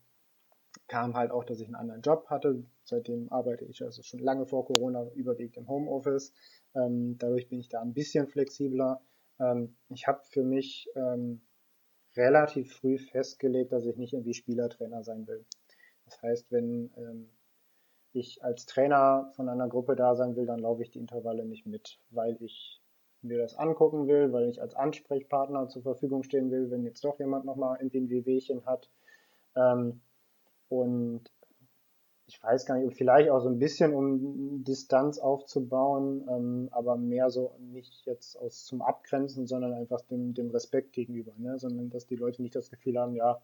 kam 0.88 1.16
halt 1.16 1.32
auch, 1.32 1.44
dass 1.44 1.60
ich 1.60 1.66
einen 1.66 1.76
anderen 1.76 2.02
Job 2.02 2.28
hatte. 2.30 2.64
Seitdem 2.84 3.32
arbeite 3.32 3.66
ich 3.66 3.84
also 3.84 4.04
schon 4.04 4.20
lange 4.20 4.46
vor 4.46 4.66
Corona 4.66 5.10
überwiegend 5.16 5.58
im 5.58 5.68
Homeoffice. 5.68 6.34
Ähm, 6.76 7.18
dadurch 7.18 7.50
bin 7.50 7.60
ich 7.60 7.70
da 7.70 7.82
ein 7.82 7.94
bisschen 7.94 8.28
flexibler. 8.28 9.02
Ähm, 9.40 9.76
ich 9.90 10.08
habe 10.08 10.22
für 10.24 10.44
mich 10.44 10.88
ähm, 10.96 11.42
relativ 12.18 12.74
früh 12.74 12.98
festgelegt, 12.98 13.72
dass 13.72 13.86
ich 13.86 13.98
nicht 13.98 14.14
irgendwie 14.14 14.34
Spielertrainer 14.34 15.04
sein 15.04 15.28
will. 15.28 15.46
Das 16.06 16.22
heißt, 16.22 16.52
wenn 16.52 16.92
ähm, 16.98 17.30
ich 18.14 18.44
als 18.44 18.66
Trainer 18.66 19.32
von 19.36 19.50
einer 19.50 19.68
Gruppe 19.68 19.96
da 19.96 20.16
sein 20.16 20.36
will, 20.36 20.46
dann 20.46 20.60
laufe 20.60 20.82
ich 20.82 20.92
die 20.92 21.00
Intervalle 21.00 21.46
nicht 21.46 21.66
mit, 21.66 22.00
weil 22.10 22.38
ich 22.42 22.82
mir 23.22 23.38
das 23.38 23.56
angucken 23.56 24.08
will, 24.08 24.32
weil 24.32 24.50
ich 24.50 24.62
als 24.62 24.76
Ansprechpartner 24.76 25.68
zur 25.70 25.84
Verfügung 25.84 26.24
stehen 26.24 26.52
will, 26.52 26.72
wenn 26.72 26.84
jetzt 26.84 27.04
doch 27.04 27.20
jemand 27.20 27.46
nochmal 27.46 27.78
irgendwie 27.80 28.00
ein 28.00 28.10
Wehwehchen 28.10 28.66
hat. 28.66 28.90
Ähm, 29.56 30.02
und 30.70 31.32
ich 32.28 32.44
weiß 32.44 32.66
gar 32.66 32.78
nicht, 32.78 32.96
vielleicht 32.98 33.30
auch 33.30 33.40
so 33.40 33.48
ein 33.48 33.58
bisschen, 33.58 33.94
um 33.94 34.64
Distanz 34.66 35.18
aufzubauen, 35.18 36.28
ähm, 36.30 36.68
aber 36.72 36.98
mehr 36.98 37.30
so 37.30 37.54
nicht 37.60 38.06
jetzt 38.06 38.38
aus 38.38 38.66
zum 38.66 38.82
Abgrenzen, 38.82 39.48
sondern 39.48 39.74
einfach 39.74 40.02
dem, 40.02 40.34
dem 40.34 40.52
Respekt 40.52 40.92
gegenüber, 40.92 41.32
ne? 41.38 41.58
sondern 41.58 41.90
dass 41.90 42.06
die 42.06 42.18
Leute 42.18 42.42
nicht 42.42 42.56
das 42.56 42.70
Gefühl 42.70 43.00
haben, 43.00 43.16
ja, 43.16 43.42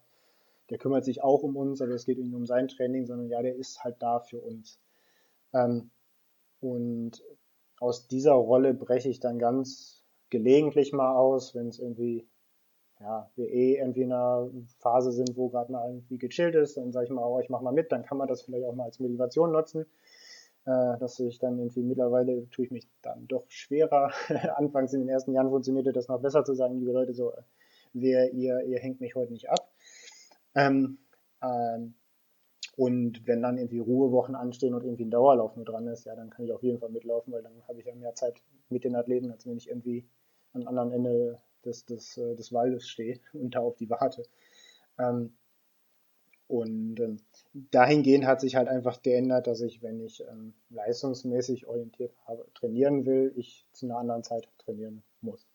der 0.70 0.78
kümmert 0.78 1.06
sich 1.06 1.24
auch 1.24 1.44
um 1.44 1.56
uns, 1.56 1.82
aber 1.82 1.94
es 1.94 2.06
geht 2.06 2.18
ihnen 2.18 2.36
um 2.36 2.46
sein 2.46 2.68
Training, 2.68 3.06
sondern 3.06 3.30
ja, 3.30 3.42
der 3.42 3.56
ist 3.56 3.84
halt 3.86 4.02
da 4.02 4.20
für 4.20 4.42
uns. 4.42 4.80
Ähm, 5.54 5.90
und 6.60 7.24
aus 7.80 8.08
dieser 8.08 8.34
Rolle 8.34 8.74
breche 8.74 9.10
ich 9.10 9.22
dann 9.22 9.40
ganz 9.40 10.04
gelegentlich 10.30 10.92
mal 10.92 11.16
aus, 11.16 11.56
wenn 11.56 11.68
es 11.68 11.80
irgendwie 11.80 12.28
ja, 13.00 13.30
wir 13.36 13.50
eh 13.50 13.78
irgendwie 13.78 14.04
in 14.04 14.14
einer 14.14 14.50
Phase 14.80 15.12
sind, 15.12 15.36
wo 15.36 15.50
gerade 15.50 15.72
mal 15.72 15.88
irgendwie 15.88 16.18
gechillt 16.18 16.56
ist, 16.56 16.78
dann 16.78 16.92
sage 16.92 17.06
ich 17.06 17.12
mal, 17.12 17.26
oh, 17.26 17.40
ich 17.40 17.50
mach 17.50 17.62
mal 17.62 17.74
mit, 17.74 17.92
dann 17.92 18.04
kann 18.04 18.18
man 18.18 18.28
das 18.28 18.44
vielleicht 18.44 18.66
auch 18.66 18.76
mal 18.76 18.86
als 18.86 19.00
Motivation 19.00 19.52
nutzen. 19.52 19.86
Äh, 20.66 20.98
dass 20.98 21.20
ich 21.20 21.40
dann 21.40 21.60
irgendwie 21.60 21.84
mittlerweile 21.84 22.50
tue 22.50 22.66
ich 22.66 22.72
mich 22.72 22.88
dann 23.02 23.28
doch 23.28 23.44
schwerer. 23.50 24.12
Anfangs 24.56 24.94
in 24.94 25.02
den 25.02 25.10
ersten 25.10 25.34
Jahren 25.34 25.50
funktionierte 25.50 25.92
das 25.92 26.08
noch 26.08 26.22
besser 26.22 26.46
zu 26.46 26.54
sagen, 26.54 26.80
liebe 26.80 26.94
Leute, 26.94 27.14
so, 27.14 27.34
wer 27.92 28.32
ihr, 28.32 28.62
ihr 28.64 28.80
hängt 28.80 29.02
mich 29.02 29.16
heute 29.16 29.34
nicht 29.34 29.50
ab. 29.50 29.74
Ähm, 30.56 31.00
ähm, 31.42 31.96
und 32.78 33.28
wenn 33.28 33.42
dann 33.42 33.58
irgendwie 33.58 33.80
Ruhewochen 33.80 34.36
anstehen 34.36 34.74
und 34.74 34.84
irgendwie 34.84 35.06
ein 35.06 35.12
Dauerlauf 35.12 35.56
nur 35.56 35.66
dran 35.66 35.88
ist, 35.88 36.06
ja, 36.06 36.16
dann 36.16 36.30
kann 36.30 36.46
ich 36.46 36.54
auf 36.54 36.64
jeden 36.64 36.80
Fall 36.80 36.90
mitlaufen, 36.90 37.34
weil 37.34 37.44
dann 37.44 37.62
habe 37.68 37.80
ich 37.80 37.86
ja 37.86 37.94
mehr 37.94 38.16
Zeit 38.16 38.42
mit 38.70 38.84
den 38.84 38.96
Athleten, 38.96 39.32
als 39.32 39.46
wenn 39.46 39.58
ich 39.58 39.68
irgendwie 39.68 40.08
am 40.54 40.68
anderen 40.68 40.92
Ende 40.92 41.40
des, 41.66 41.86
des, 41.86 42.18
äh, 42.18 42.36
des 42.36 42.52
Waldes 42.54 42.88
stehe 42.88 43.20
und 43.34 43.56
da 43.56 43.60
auf 43.60 43.76
die 43.76 43.90
warte. 43.90 44.24
Ähm, 44.98 45.34
und 46.48 47.00
ähm, 47.00 47.20
dahingehend 47.54 48.26
hat 48.26 48.42
sich 48.42 48.56
halt 48.56 48.68
einfach 48.68 49.02
geändert, 49.02 49.48
dass 49.48 49.62
ich, 49.62 49.82
wenn 49.82 50.00
ich 50.02 50.24
ähm, 50.30 50.54
leistungsmäßig 50.70 51.68
orientiert 51.68 52.14
habe, 52.26 52.46
trainieren 52.54 53.06
will, 53.06 53.34
ich 53.36 53.66
zu 53.72 53.86
einer 53.86 53.98
anderen 53.98 54.24
Zeit 54.24 54.48
trainieren 54.60 55.04
muss. 55.22 55.48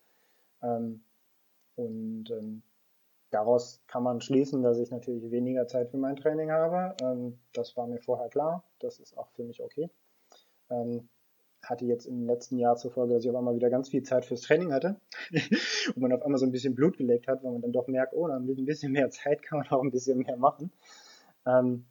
Ähm, 0.62 1.02
und 1.76 2.30
ähm, 2.30 2.62
daraus 3.30 3.80
kann 3.86 4.02
man 4.02 4.20
schließen, 4.20 4.62
dass 4.62 4.78
ich 4.78 4.90
natürlich 4.90 5.30
weniger 5.30 5.68
Zeit 5.68 5.90
für 5.90 5.98
mein 5.98 6.16
Training 6.16 6.50
habe. 6.50 6.96
Ähm, 7.02 7.38
das 7.52 7.76
war 7.76 7.86
mir 7.86 8.00
vorher 8.00 8.28
klar. 8.28 8.64
Das 8.80 8.98
ist 8.98 9.16
auch 9.16 9.30
für 9.36 9.44
mich 9.44 9.62
okay. 9.62 9.90
Ähm, 10.70 11.08
hatte 11.62 11.84
jetzt 11.84 12.06
im 12.06 12.26
letzten 12.26 12.58
Jahr 12.58 12.76
zur 12.76 12.90
Folge, 12.90 13.14
dass 13.14 13.24
ich 13.24 13.30
auf 13.30 13.36
einmal 13.36 13.54
wieder 13.54 13.70
ganz 13.70 13.88
viel 13.88 14.02
Zeit 14.02 14.24
fürs 14.24 14.42
Training 14.42 14.72
hatte 14.72 15.00
und 15.30 15.98
man 15.98 16.12
auf 16.12 16.22
einmal 16.22 16.38
so 16.38 16.46
ein 16.46 16.52
bisschen 16.52 16.74
Blut 16.74 16.96
geleckt 16.96 17.28
hat, 17.28 17.42
weil 17.42 17.52
man 17.52 17.62
dann 17.62 17.72
doch 17.72 17.88
merkt, 17.88 18.14
oh, 18.14 18.28
dann 18.28 18.46
mit 18.46 18.58
ein 18.58 18.64
bisschen 18.64 18.92
mehr 18.92 19.10
Zeit 19.10 19.42
kann 19.42 19.58
man 19.58 19.68
auch 19.68 19.82
ein 19.82 19.90
bisschen 19.90 20.18
mehr 20.18 20.36
machen. 20.36 20.72
Ähm, 21.46 21.86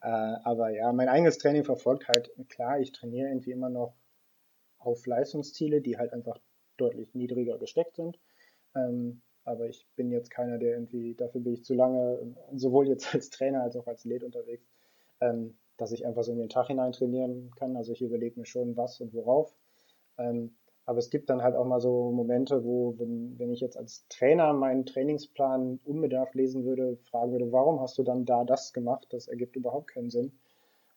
äh, 0.00 0.08
aber 0.08 0.70
ja, 0.70 0.92
mein 0.92 1.08
eigenes 1.08 1.38
Training 1.38 1.64
verfolgt 1.64 2.08
halt, 2.08 2.32
klar, 2.48 2.80
ich 2.80 2.92
trainiere 2.92 3.28
irgendwie 3.28 3.52
immer 3.52 3.70
noch 3.70 3.94
auf 4.78 5.06
Leistungsziele, 5.06 5.80
die 5.80 5.96
halt 5.96 6.12
einfach 6.12 6.38
deutlich 6.76 7.14
niedriger 7.14 7.58
gesteckt 7.58 7.96
sind. 7.96 8.18
Ähm, 8.74 9.22
aber 9.44 9.68
ich 9.68 9.86
bin 9.96 10.10
jetzt 10.10 10.30
keiner, 10.30 10.58
der 10.58 10.72
irgendwie, 10.72 11.14
dafür 11.14 11.40
bin 11.40 11.54
ich 11.54 11.64
zu 11.64 11.74
lange, 11.74 12.34
sowohl 12.54 12.88
jetzt 12.88 13.14
als 13.14 13.30
Trainer 13.30 13.62
als 13.62 13.76
auch 13.76 13.86
als 13.86 14.04
Led 14.04 14.24
unterwegs, 14.24 14.66
ähm, 15.20 15.56
dass 15.76 15.92
ich 15.92 16.06
einfach 16.06 16.22
so 16.22 16.32
in 16.32 16.38
den 16.38 16.48
Tag 16.48 16.68
hinein 16.68 16.92
trainieren 16.92 17.50
kann. 17.56 17.76
Also 17.76 17.92
ich 17.92 18.02
überlege 18.02 18.38
mir 18.38 18.46
schon, 18.46 18.76
was 18.76 19.00
und 19.00 19.14
worauf. 19.14 19.54
Ähm, 20.18 20.54
aber 20.84 20.98
es 20.98 21.10
gibt 21.10 21.30
dann 21.30 21.42
halt 21.42 21.54
auch 21.54 21.64
mal 21.64 21.80
so 21.80 22.10
Momente, 22.10 22.64
wo, 22.64 22.98
wenn, 22.98 23.38
wenn 23.38 23.52
ich 23.52 23.60
jetzt 23.60 23.76
als 23.76 24.06
Trainer 24.08 24.52
meinen 24.52 24.84
Trainingsplan 24.84 25.78
unbedarft 25.84 26.34
lesen 26.34 26.64
würde, 26.64 26.96
fragen 27.04 27.32
würde, 27.32 27.52
warum 27.52 27.80
hast 27.80 27.98
du 27.98 28.02
dann 28.02 28.24
da 28.24 28.44
das 28.44 28.72
gemacht? 28.72 29.06
Das 29.10 29.28
ergibt 29.28 29.54
überhaupt 29.54 29.88
keinen 29.88 30.10
Sinn. 30.10 30.32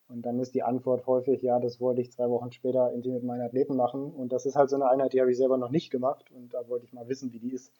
Und 0.08 0.22
dann 0.22 0.38
ist 0.38 0.54
die 0.54 0.62
Antwort 0.62 1.06
häufig, 1.06 1.42
ja, 1.42 1.58
das 1.58 1.80
wollte 1.80 2.00
ich 2.00 2.12
zwei 2.12 2.28
Wochen 2.30 2.52
später 2.52 2.90
irgendwie 2.90 3.12
mit 3.12 3.24
meinen 3.24 3.42
Athleten 3.42 3.76
machen. 3.76 4.12
Und 4.12 4.32
das 4.32 4.46
ist 4.46 4.56
halt 4.56 4.70
so 4.70 4.76
eine 4.76 4.88
Einheit, 4.88 5.12
die 5.12 5.20
habe 5.20 5.30
ich 5.30 5.36
selber 5.36 5.56
noch 5.56 5.70
nicht 5.70 5.90
gemacht. 5.90 6.30
Und 6.32 6.54
da 6.54 6.68
wollte 6.68 6.84
ich 6.84 6.92
mal 6.92 7.08
wissen, 7.08 7.32
wie 7.32 7.40
die 7.40 7.52
ist. 7.52 7.72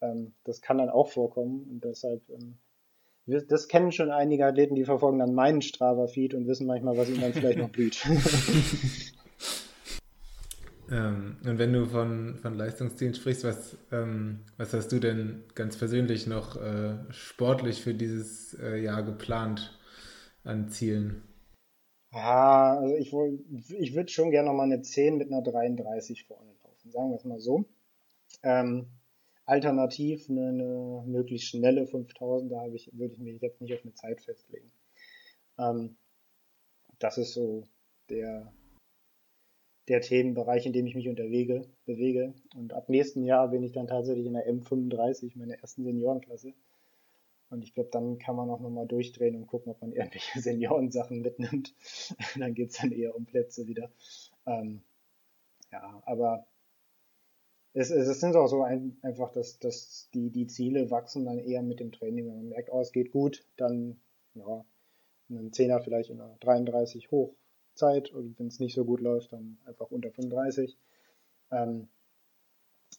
Ähm, 0.00 0.34
das 0.44 0.60
kann 0.60 0.78
dann 0.78 0.90
auch 0.90 1.08
vorkommen. 1.08 1.68
Und 1.70 1.84
deshalb 1.84 2.28
ähm, 2.30 2.58
das 3.26 3.68
kennen 3.68 3.92
schon 3.92 4.10
einige 4.10 4.46
Athleten, 4.46 4.74
die 4.74 4.84
verfolgen 4.84 5.18
dann 5.18 5.34
meinen 5.34 5.62
Strava-Feed 5.62 6.34
und 6.34 6.46
wissen 6.46 6.66
manchmal, 6.66 6.96
was 6.96 7.08
ihnen 7.08 7.22
dann 7.22 7.32
vielleicht 7.32 7.58
noch 7.58 7.70
blüht. 7.70 8.04
ähm, 10.90 11.36
und 11.44 11.58
wenn 11.58 11.72
du 11.72 11.86
von, 11.86 12.36
von 12.36 12.54
Leistungszielen 12.54 13.14
sprichst, 13.14 13.44
was, 13.44 13.78
ähm, 13.92 14.40
was 14.58 14.74
hast 14.74 14.88
du 14.88 14.98
denn 14.98 15.44
ganz 15.54 15.78
persönlich 15.78 16.26
noch 16.26 16.56
äh, 16.56 16.96
sportlich 17.10 17.82
für 17.82 17.94
dieses 17.94 18.58
äh, 18.60 18.76
Jahr 18.76 19.02
geplant 19.02 19.78
an 20.44 20.68
Zielen? 20.68 21.22
Ja, 22.12 22.78
also 22.78 22.94
ich, 22.94 23.12
ich 23.80 23.94
würde 23.94 24.12
schon 24.12 24.30
gerne 24.30 24.48
noch 24.48 24.54
mal 24.54 24.64
eine 24.64 24.82
10 24.82 25.16
mit 25.16 25.32
einer 25.32 25.42
33 25.42 26.26
vorne 26.26 26.52
laufen, 26.62 26.90
sagen 26.90 27.10
wir 27.10 27.16
es 27.16 27.24
mal 27.24 27.40
so. 27.40 27.64
Ähm, 28.42 28.86
alternativ 29.46 30.28
eine, 30.28 30.48
eine 30.48 31.04
möglichst 31.06 31.48
schnelle 31.48 31.86
5000, 31.86 32.50
da 32.50 32.66
ich, 32.66 32.90
würde 32.92 33.14
ich 33.14 33.20
mich 33.20 33.40
jetzt 33.40 33.60
nicht 33.60 33.74
auf 33.74 33.84
eine 33.84 33.94
Zeit 33.94 34.20
festlegen. 34.20 34.70
Ähm, 35.58 35.96
das 36.98 37.18
ist 37.18 37.34
so 37.34 37.64
der, 38.08 38.52
der 39.88 40.00
Themenbereich, 40.00 40.66
in 40.66 40.72
dem 40.72 40.86
ich 40.86 40.94
mich 40.94 41.08
unterwege, 41.08 41.66
bewege. 41.84 42.34
Und 42.56 42.72
ab 42.72 42.88
nächsten 42.88 43.24
Jahr 43.24 43.48
bin 43.48 43.62
ich 43.62 43.72
dann 43.72 43.86
tatsächlich 43.86 44.26
in 44.26 44.34
der 44.34 44.48
M35, 44.48 45.36
meiner 45.36 45.58
ersten 45.58 45.84
Seniorenklasse. 45.84 46.54
Und 47.50 47.62
ich 47.62 47.74
glaube, 47.74 47.90
dann 47.92 48.18
kann 48.18 48.36
man 48.36 48.50
auch 48.50 48.60
nochmal 48.60 48.86
durchdrehen 48.86 49.36
und 49.36 49.46
gucken, 49.46 49.70
ob 49.70 49.80
man 49.80 49.92
irgendwelche 49.92 50.40
Seniorensachen 50.40 51.20
mitnimmt. 51.20 51.74
dann 52.38 52.54
geht's 52.54 52.78
dann 52.80 52.92
eher 52.92 53.14
um 53.14 53.26
Plätze 53.26 53.66
wieder. 53.66 53.90
Ähm, 54.46 54.82
ja, 55.70 56.02
aber 56.06 56.46
es, 57.74 57.90
es 57.90 58.20
sind 58.20 58.36
auch 58.36 58.46
so 58.46 58.62
ein, 58.62 58.96
einfach, 59.02 59.32
dass, 59.32 59.58
dass 59.58 60.08
die, 60.14 60.30
die 60.30 60.46
Ziele 60.46 60.90
wachsen 60.90 61.24
dann 61.24 61.38
eher 61.38 61.62
mit 61.62 61.80
dem 61.80 61.90
Training. 61.90 62.26
Wenn 62.26 62.36
man 62.36 62.48
merkt, 62.50 62.70
oh, 62.72 62.80
es 62.80 62.92
geht 62.92 63.10
gut, 63.10 63.44
dann 63.56 64.00
ja, 64.34 64.64
einen 65.28 65.52
Zehner 65.52 65.80
vielleicht 65.80 66.10
in 66.10 66.20
einer 66.20 66.36
33 66.40 67.10
Hochzeit 67.10 68.12
und 68.12 68.38
wenn 68.38 68.46
es 68.46 68.60
nicht 68.60 68.74
so 68.74 68.84
gut 68.84 69.00
läuft, 69.00 69.32
dann 69.32 69.58
einfach 69.64 69.90
unter 69.90 70.12
35. 70.12 70.78
Ähm, 71.50 71.88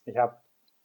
ich 0.04 0.18
habe 0.18 0.36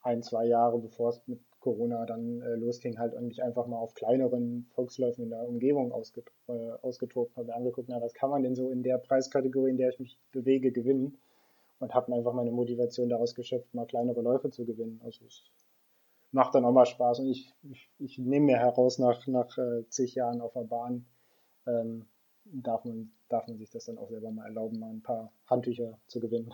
ein, 0.03 0.23
zwei 0.23 0.47
Jahre, 0.47 0.79
bevor 0.79 1.11
es 1.11 1.21
mit 1.27 1.41
Corona 1.59 2.07
dann 2.07 2.41
äh, 2.43 2.55
losging, 2.55 2.99
halt 2.99 3.15
eigentlich 3.17 3.43
einfach 3.43 3.67
mal 3.67 3.77
auf 3.77 3.95
kleineren 3.95 4.67
Volksläufen 4.71 5.25
in 5.25 5.31
der 5.31 5.47
Umgebung 5.47 5.93
ausget 5.93 6.31
äh, 6.47 6.53
ausgetobt, 6.53 7.37
habe 7.37 7.49
mir 7.49 7.55
angeguckt, 7.55 7.89
na, 7.89 8.01
was 8.01 8.15
kann 8.15 8.31
man 8.31 8.45
denn 8.45 8.55
so 8.55 8.71
in 8.71 8.83
der 8.85 8.99
Preiskategorie, 8.99 9.71
in 9.71 9.77
der 9.77 9.91
ich 9.91 9.99
mich 9.99 10.19
bewege, 10.31 10.71
gewinnen 10.71 11.19
und 11.81 11.95
habe 11.95 12.15
einfach 12.15 12.33
meine 12.33 12.53
Motivation 12.53 13.09
daraus 13.09 13.35
geschöpft, 13.35 13.75
mal 13.75 13.87
kleinere 13.87 14.21
Läufe 14.21 14.51
zu 14.51 14.65
gewinnen. 14.65 15.01
Also 15.03 15.25
es 15.27 15.43
macht 16.31 16.55
dann 16.55 16.65
auch 16.65 16.73
mal 16.73 16.87
Spaß 16.87 17.21
und 17.21 17.27
ich, 17.27 17.53
ich, 17.63 17.91
ich 17.99 18.19
nehme 18.19 18.47
mir 18.47 18.59
heraus 18.59 18.99
nach, 18.99 19.27
nach 19.27 19.59
äh, 19.59 19.89
zig 19.89 20.15
Jahren 20.15 20.41
auf 20.41 20.53
der 20.53 20.65
Bahn, 20.65 21.07
ähm, 21.67 22.07
darf 22.45 22.85
man, 22.85 23.11
darf 23.29 23.49
man 23.49 23.59
sich 23.59 23.71
das 23.71 23.87
dann 23.87 23.99
auch 23.99 24.09
selber 24.09 24.31
mal 24.31 24.45
erlauben, 24.45 24.79
mal 24.79 24.91
ein 24.91 25.03
paar 25.03 25.33
Handtücher 25.47 25.99
zu 26.07 26.21
gewinnen. 26.21 26.53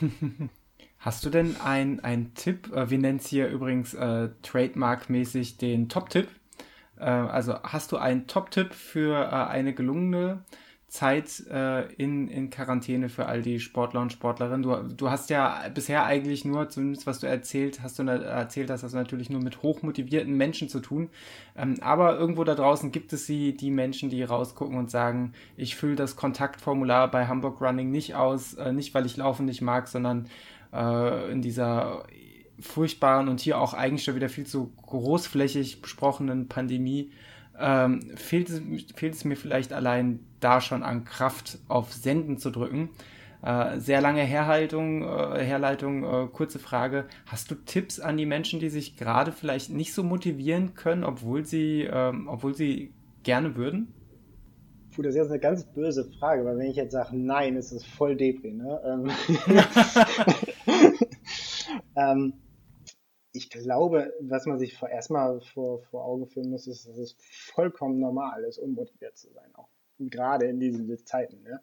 Hast 0.98 1.24
du 1.24 1.30
denn 1.30 1.56
einen 1.60 2.34
Tipp? 2.34 2.72
Äh, 2.74 2.90
wir 2.90 2.98
nennen 2.98 3.18
es 3.18 3.28
hier 3.28 3.48
übrigens 3.48 3.94
äh, 3.94 4.30
trademark-mäßig 4.42 5.58
den 5.58 5.88
Top-Tipp. 5.88 6.28
Äh, 6.98 7.04
also 7.04 7.54
hast 7.62 7.92
du 7.92 7.98
einen 7.98 8.26
Top-Tipp 8.26 8.72
für 8.72 9.14
äh, 9.14 9.28
eine 9.28 9.74
gelungene 9.74 10.44
Zeit 10.88 11.44
äh, 11.50 11.92
in, 11.94 12.28
in 12.28 12.48
Quarantäne 12.48 13.10
für 13.10 13.26
all 13.26 13.42
die 13.42 13.60
Sportler 13.60 14.00
und 14.00 14.10
Sportlerinnen. 14.10 14.62
Du, 14.62 14.74
du 14.94 15.10
hast 15.10 15.28
ja 15.28 15.68
bisher 15.74 16.04
eigentlich 16.04 16.46
nur, 16.46 16.70
zumindest 16.70 17.06
was 17.06 17.20
du 17.20 17.26
erzählt 17.26 17.82
hast, 17.82 17.98
du 17.98 18.04
erzählt 18.04 18.70
hast, 18.70 18.82
hast 18.82 18.94
natürlich 18.94 19.28
nur 19.28 19.42
mit 19.42 19.62
hochmotivierten 19.62 20.34
Menschen 20.34 20.70
zu 20.70 20.80
tun. 20.80 21.10
Ähm, 21.56 21.74
aber 21.82 22.18
irgendwo 22.18 22.42
da 22.42 22.54
draußen 22.54 22.90
gibt 22.90 23.12
es 23.12 23.26
sie, 23.26 23.54
die 23.54 23.70
Menschen, 23.70 24.08
die 24.08 24.22
rausgucken 24.22 24.78
und 24.78 24.90
sagen, 24.90 25.34
ich 25.58 25.76
fülle 25.76 25.94
das 25.94 26.16
Kontaktformular 26.16 27.10
bei 27.10 27.26
Hamburg 27.26 27.60
Running 27.60 27.90
nicht 27.90 28.14
aus, 28.14 28.54
äh, 28.54 28.72
nicht 28.72 28.94
weil 28.94 29.04
ich 29.04 29.18
Laufen 29.18 29.44
nicht 29.44 29.60
mag, 29.60 29.88
sondern 29.88 30.26
äh, 30.72 31.30
in 31.30 31.42
dieser 31.42 32.04
furchtbaren 32.60 33.28
und 33.28 33.40
hier 33.40 33.60
auch 33.60 33.74
eigentlich 33.74 34.04
schon 34.04 34.16
wieder 34.16 34.30
viel 34.30 34.46
zu 34.46 34.72
großflächig 34.86 35.82
besprochenen 35.82 36.48
Pandemie 36.48 37.12
ähm, 37.58 38.16
fehlt, 38.16 38.50
es, 38.50 38.62
fehlt 38.94 39.14
es 39.14 39.24
mir 39.24 39.36
vielleicht 39.36 39.72
allein 39.72 40.20
da 40.40 40.60
schon 40.60 40.82
an 40.82 41.04
Kraft 41.04 41.58
auf 41.68 41.92
Senden 41.92 42.38
zu 42.38 42.50
drücken. 42.50 42.90
Äh, 43.42 43.78
sehr 43.78 44.00
lange 44.00 44.22
Herhaltung, 44.22 45.02
äh, 45.02 45.44
Herleitung, 45.44 46.04
äh, 46.04 46.26
kurze 46.26 46.58
Frage. 46.58 47.06
Hast 47.26 47.50
du 47.50 47.54
Tipps 47.54 48.00
an 48.00 48.16
die 48.16 48.26
Menschen, 48.26 48.58
die 48.58 48.68
sich 48.68 48.96
gerade 48.96 49.30
vielleicht 49.30 49.70
nicht 49.70 49.94
so 49.94 50.02
motivieren 50.02 50.74
können, 50.74 51.04
obwohl 51.04 51.44
sie, 51.44 51.88
ähm, 51.90 52.28
obwohl 52.28 52.54
sie 52.54 52.92
gerne 53.22 53.54
würden? 53.54 53.92
Puh, 54.94 55.02
das 55.02 55.14
ist 55.14 55.18
jetzt 55.18 55.30
eine 55.30 55.38
ganz 55.38 55.64
böse 55.64 56.10
Frage, 56.18 56.44
weil 56.44 56.58
wenn 56.58 56.66
ich 56.70 56.76
jetzt 56.76 56.92
sage 56.92 57.16
nein, 57.16 57.54
ist 57.54 57.70
es 57.70 57.84
voll 57.84 58.16
Depri, 58.16 58.52
ne? 58.52 58.80
Ähm, 58.84 59.10
ähm, 61.96 62.32
ich 63.38 63.50
glaube, 63.50 64.12
was 64.20 64.46
man 64.46 64.58
sich 64.58 64.82
erstmal 64.82 65.40
vor, 65.40 65.80
vor 65.82 66.04
Augen 66.04 66.26
führen 66.26 66.50
muss, 66.50 66.66
ist, 66.66 66.88
dass 66.88 66.98
es 66.98 67.16
vollkommen 67.20 68.00
normal 68.00 68.42
ist, 68.42 68.58
unmotiviert 68.58 69.16
zu 69.16 69.30
sein, 69.32 69.54
auch 69.54 69.68
gerade 70.00 70.46
in 70.46 70.58
diesen 70.58 71.06
Zeiten. 71.06 71.42
Ne? 71.44 71.60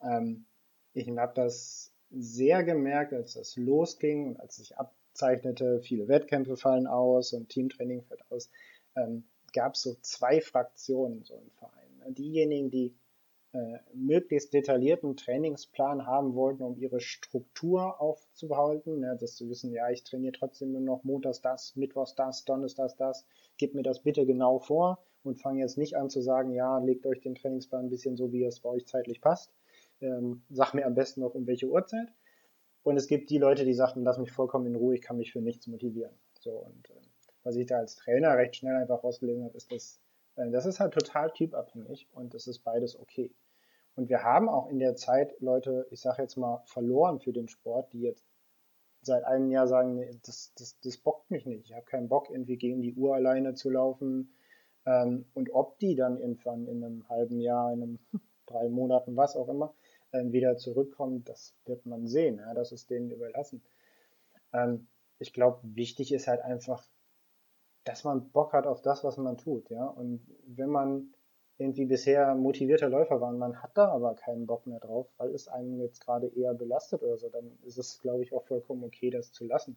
Ähm, 0.00 0.46
ich 0.94 1.06
habe 1.10 1.34
das 1.34 1.92
sehr 2.10 2.64
gemerkt, 2.64 3.12
als 3.12 3.34
das 3.34 3.56
losging 3.56 4.28
und 4.28 4.40
als 4.40 4.56
sich 4.56 4.78
abzeichnete, 4.78 5.82
viele 5.82 6.08
Wettkämpfe 6.08 6.56
fallen 6.56 6.86
aus 6.86 7.34
und 7.34 7.50
Teamtraining 7.50 8.02
fällt 8.04 8.22
aus, 8.30 8.50
ähm, 8.96 9.24
gab 9.52 9.74
es 9.74 9.82
so 9.82 9.96
zwei 10.00 10.40
Fraktionen 10.40 11.24
so 11.24 11.34
im 11.36 11.50
Verein. 11.50 11.98
Ne? 11.98 12.12
Diejenigen, 12.12 12.70
die 12.70 12.94
äh, 13.58 13.80
möglichst 13.92 14.54
detaillierten 14.54 15.16
Trainingsplan 15.16 16.06
haben 16.06 16.34
wollten, 16.34 16.62
um 16.62 16.76
ihre 16.76 17.00
Struktur 17.00 18.00
aufzubehalten, 18.00 19.00
ne, 19.00 19.16
dass 19.20 19.36
sie 19.36 19.48
wissen, 19.48 19.72
ja, 19.72 19.90
ich 19.90 20.04
trainiere 20.04 20.32
trotzdem 20.32 20.72
nur 20.72 20.80
noch 20.80 21.02
montags 21.02 21.40
das, 21.40 21.74
mittwochs 21.74 22.14
das, 22.14 22.44
donnerstags 22.44 22.94
das, 22.94 23.26
gib 23.56 23.74
mir 23.74 23.82
das 23.82 24.02
bitte 24.04 24.26
genau 24.26 24.60
vor 24.60 24.98
und 25.24 25.40
fange 25.40 25.60
jetzt 25.60 25.76
nicht 25.76 25.96
an 25.96 26.08
zu 26.08 26.20
sagen, 26.20 26.52
ja, 26.52 26.78
legt 26.78 27.04
euch 27.04 27.20
den 27.20 27.34
Trainingsplan 27.34 27.86
ein 27.86 27.90
bisschen 27.90 28.16
so, 28.16 28.32
wie 28.32 28.44
es 28.44 28.60
bei 28.60 28.68
euch 28.68 28.86
zeitlich 28.86 29.20
passt. 29.20 29.52
Ähm, 30.00 30.42
sag 30.50 30.74
mir 30.74 30.86
am 30.86 30.94
besten 30.94 31.20
noch 31.22 31.34
um 31.34 31.46
welche 31.46 31.66
Uhrzeit. 31.66 32.08
Und 32.84 32.96
es 32.96 33.08
gibt 33.08 33.28
die 33.30 33.38
Leute, 33.38 33.64
die 33.64 33.74
sagten, 33.74 34.04
lass 34.04 34.18
mich 34.18 34.30
vollkommen 34.30 34.66
in 34.66 34.76
Ruhe, 34.76 34.94
ich 34.94 35.02
kann 35.02 35.16
mich 35.16 35.32
für 35.32 35.40
nichts 35.40 35.66
motivieren. 35.66 36.14
So, 36.38 36.52
und 36.52 36.90
äh, 36.90 37.00
was 37.42 37.56
ich 37.56 37.66
da 37.66 37.78
als 37.78 37.96
Trainer 37.96 38.36
recht 38.36 38.56
schnell 38.56 38.76
einfach 38.76 39.02
rausgelesen 39.02 39.44
habe, 39.44 39.56
ist, 39.56 39.72
dass 39.72 40.00
äh, 40.36 40.50
das 40.50 40.66
ist 40.66 40.80
halt 40.80 40.94
total 40.94 41.30
typabhängig 41.32 42.06
und 42.12 42.34
das 42.34 42.46
ist 42.46 42.60
beides 42.60 42.98
okay. 42.98 43.32
Und 43.98 44.08
wir 44.08 44.22
haben 44.22 44.48
auch 44.48 44.68
in 44.68 44.78
der 44.78 44.94
Zeit 44.94 45.34
Leute, 45.40 45.88
ich 45.90 46.00
sage 46.00 46.22
jetzt 46.22 46.36
mal, 46.36 46.62
verloren 46.66 47.18
für 47.18 47.32
den 47.32 47.48
Sport, 47.48 47.92
die 47.92 48.02
jetzt 48.02 48.24
seit 49.02 49.24
einem 49.24 49.50
Jahr 49.50 49.66
sagen, 49.66 49.96
nee, 49.96 50.20
das, 50.24 50.52
das, 50.56 50.78
das 50.78 50.98
bockt 50.98 51.32
mich 51.32 51.46
nicht. 51.46 51.64
Ich 51.64 51.74
habe 51.74 51.84
keinen 51.84 52.08
Bock, 52.08 52.30
irgendwie 52.30 52.58
gegen 52.58 52.80
die 52.80 52.94
Uhr 52.94 53.16
alleine 53.16 53.54
zu 53.54 53.70
laufen. 53.70 54.36
Ähm, 54.86 55.24
und 55.34 55.52
ob 55.52 55.80
die 55.80 55.96
dann 55.96 56.20
irgendwann 56.20 56.68
in 56.68 56.84
einem 56.84 57.08
halben 57.08 57.40
Jahr, 57.40 57.72
in 57.72 57.82
einem 57.82 57.98
drei 58.46 58.68
Monaten, 58.68 59.16
was 59.16 59.34
auch 59.34 59.48
immer, 59.48 59.74
ähm, 60.12 60.30
wieder 60.30 60.56
zurückkommen, 60.56 61.24
das 61.24 61.56
wird 61.64 61.84
man 61.84 62.06
sehen. 62.06 62.40
Das 62.54 62.70
ist 62.70 62.90
denen 62.90 63.10
überlassen. 63.10 63.64
Ähm, 64.52 64.86
ich 65.18 65.32
glaube, 65.32 65.58
wichtig 65.64 66.12
ist 66.12 66.28
halt 66.28 66.42
einfach, 66.42 66.88
dass 67.82 68.04
man 68.04 68.30
Bock 68.30 68.52
hat 68.52 68.68
auf 68.68 68.80
das, 68.80 69.02
was 69.02 69.16
man 69.16 69.38
tut. 69.38 69.72
Und 69.72 70.24
wenn 70.46 70.70
man 70.70 71.14
irgendwie 71.58 71.86
bisher 71.86 72.34
motivierter 72.34 72.88
Läufer 72.88 73.20
war 73.20 73.30
und 73.30 73.38
man 73.38 73.60
hat 73.62 73.72
da 73.74 73.88
aber 73.88 74.14
keinen 74.14 74.46
Bock 74.46 74.66
mehr 74.66 74.78
drauf, 74.78 75.08
weil 75.16 75.34
es 75.34 75.48
einem 75.48 75.80
jetzt 75.80 76.04
gerade 76.04 76.28
eher 76.28 76.54
belastet 76.54 77.02
oder 77.02 77.16
so, 77.16 77.28
dann 77.28 77.58
ist 77.64 77.78
es, 77.78 78.00
glaube 78.00 78.22
ich, 78.22 78.32
auch 78.32 78.44
vollkommen 78.44 78.84
okay, 78.84 79.10
das 79.10 79.32
zu 79.32 79.44
lassen. 79.44 79.76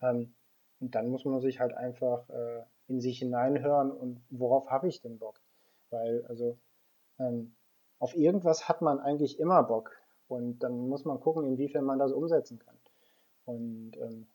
Ähm, 0.00 0.34
und 0.80 0.94
dann 0.94 1.08
muss 1.08 1.24
man 1.24 1.40
sich 1.40 1.60
halt 1.60 1.74
einfach 1.74 2.28
äh, 2.30 2.62
in 2.88 3.00
sich 3.00 3.18
hineinhören 3.18 3.90
und 3.90 4.20
worauf 4.30 4.70
habe 4.70 4.88
ich 4.88 5.00
denn 5.00 5.18
Bock? 5.18 5.40
Weil, 5.90 6.24
also, 6.26 6.58
ähm, 7.18 7.54
auf 7.98 8.16
irgendwas 8.16 8.68
hat 8.68 8.82
man 8.82 8.98
eigentlich 8.98 9.38
immer 9.38 9.62
Bock. 9.62 9.96
Und 10.26 10.62
dann 10.62 10.88
muss 10.88 11.04
man 11.04 11.20
gucken, 11.20 11.44
inwiefern 11.44 11.84
man 11.84 11.98
das 11.98 12.12
umsetzen 12.12 12.58
kann. 12.58 12.76
Und 13.44 13.96
ähm, 13.98 14.26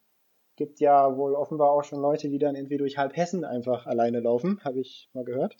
gibt 0.55 0.79
ja 0.79 1.17
wohl 1.17 1.35
offenbar 1.35 1.71
auch 1.71 1.83
schon 1.83 2.01
Leute, 2.01 2.29
die 2.29 2.37
dann 2.37 2.55
irgendwie 2.55 2.77
durch 2.77 2.97
halb 2.97 3.15
Hessen 3.15 3.43
einfach 3.43 3.87
alleine 3.87 4.19
laufen, 4.19 4.59
habe 4.63 4.79
ich 4.79 5.09
mal 5.13 5.23
gehört. 5.23 5.55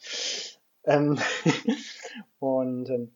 Ähm 0.85 1.18
und 2.39 2.89
ähm, 2.89 3.15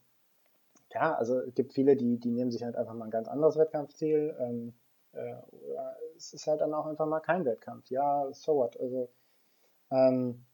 ja, 0.93 1.15
also 1.15 1.39
es 1.39 1.55
gibt 1.55 1.73
viele, 1.73 1.95
die, 1.95 2.19
die 2.19 2.31
nehmen 2.31 2.51
sich 2.51 2.63
halt 2.63 2.75
einfach 2.75 2.93
mal 2.93 3.05
ein 3.05 3.11
ganz 3.11 3.27
anderes 3.27 3.57
Wettkampfziel. 3.57 4.35
Ähm, 4.39 4.73
äh, 5.13 5.35
es 6.15 6.33
ist 6.33 6.47
halt 6.47 6.61
dann 6.61 6.73
auch 6.73 6.85
einfach 6.85 7.07
mal 7.07 7.19
kein 7.19 7.45
Wettkampf. 7.45 7.89
Ja, 7.89 8.31
so 8.31 8.55
what. 8.55 8.79
Also 8.79 9.09
ähm, 9.91 10.45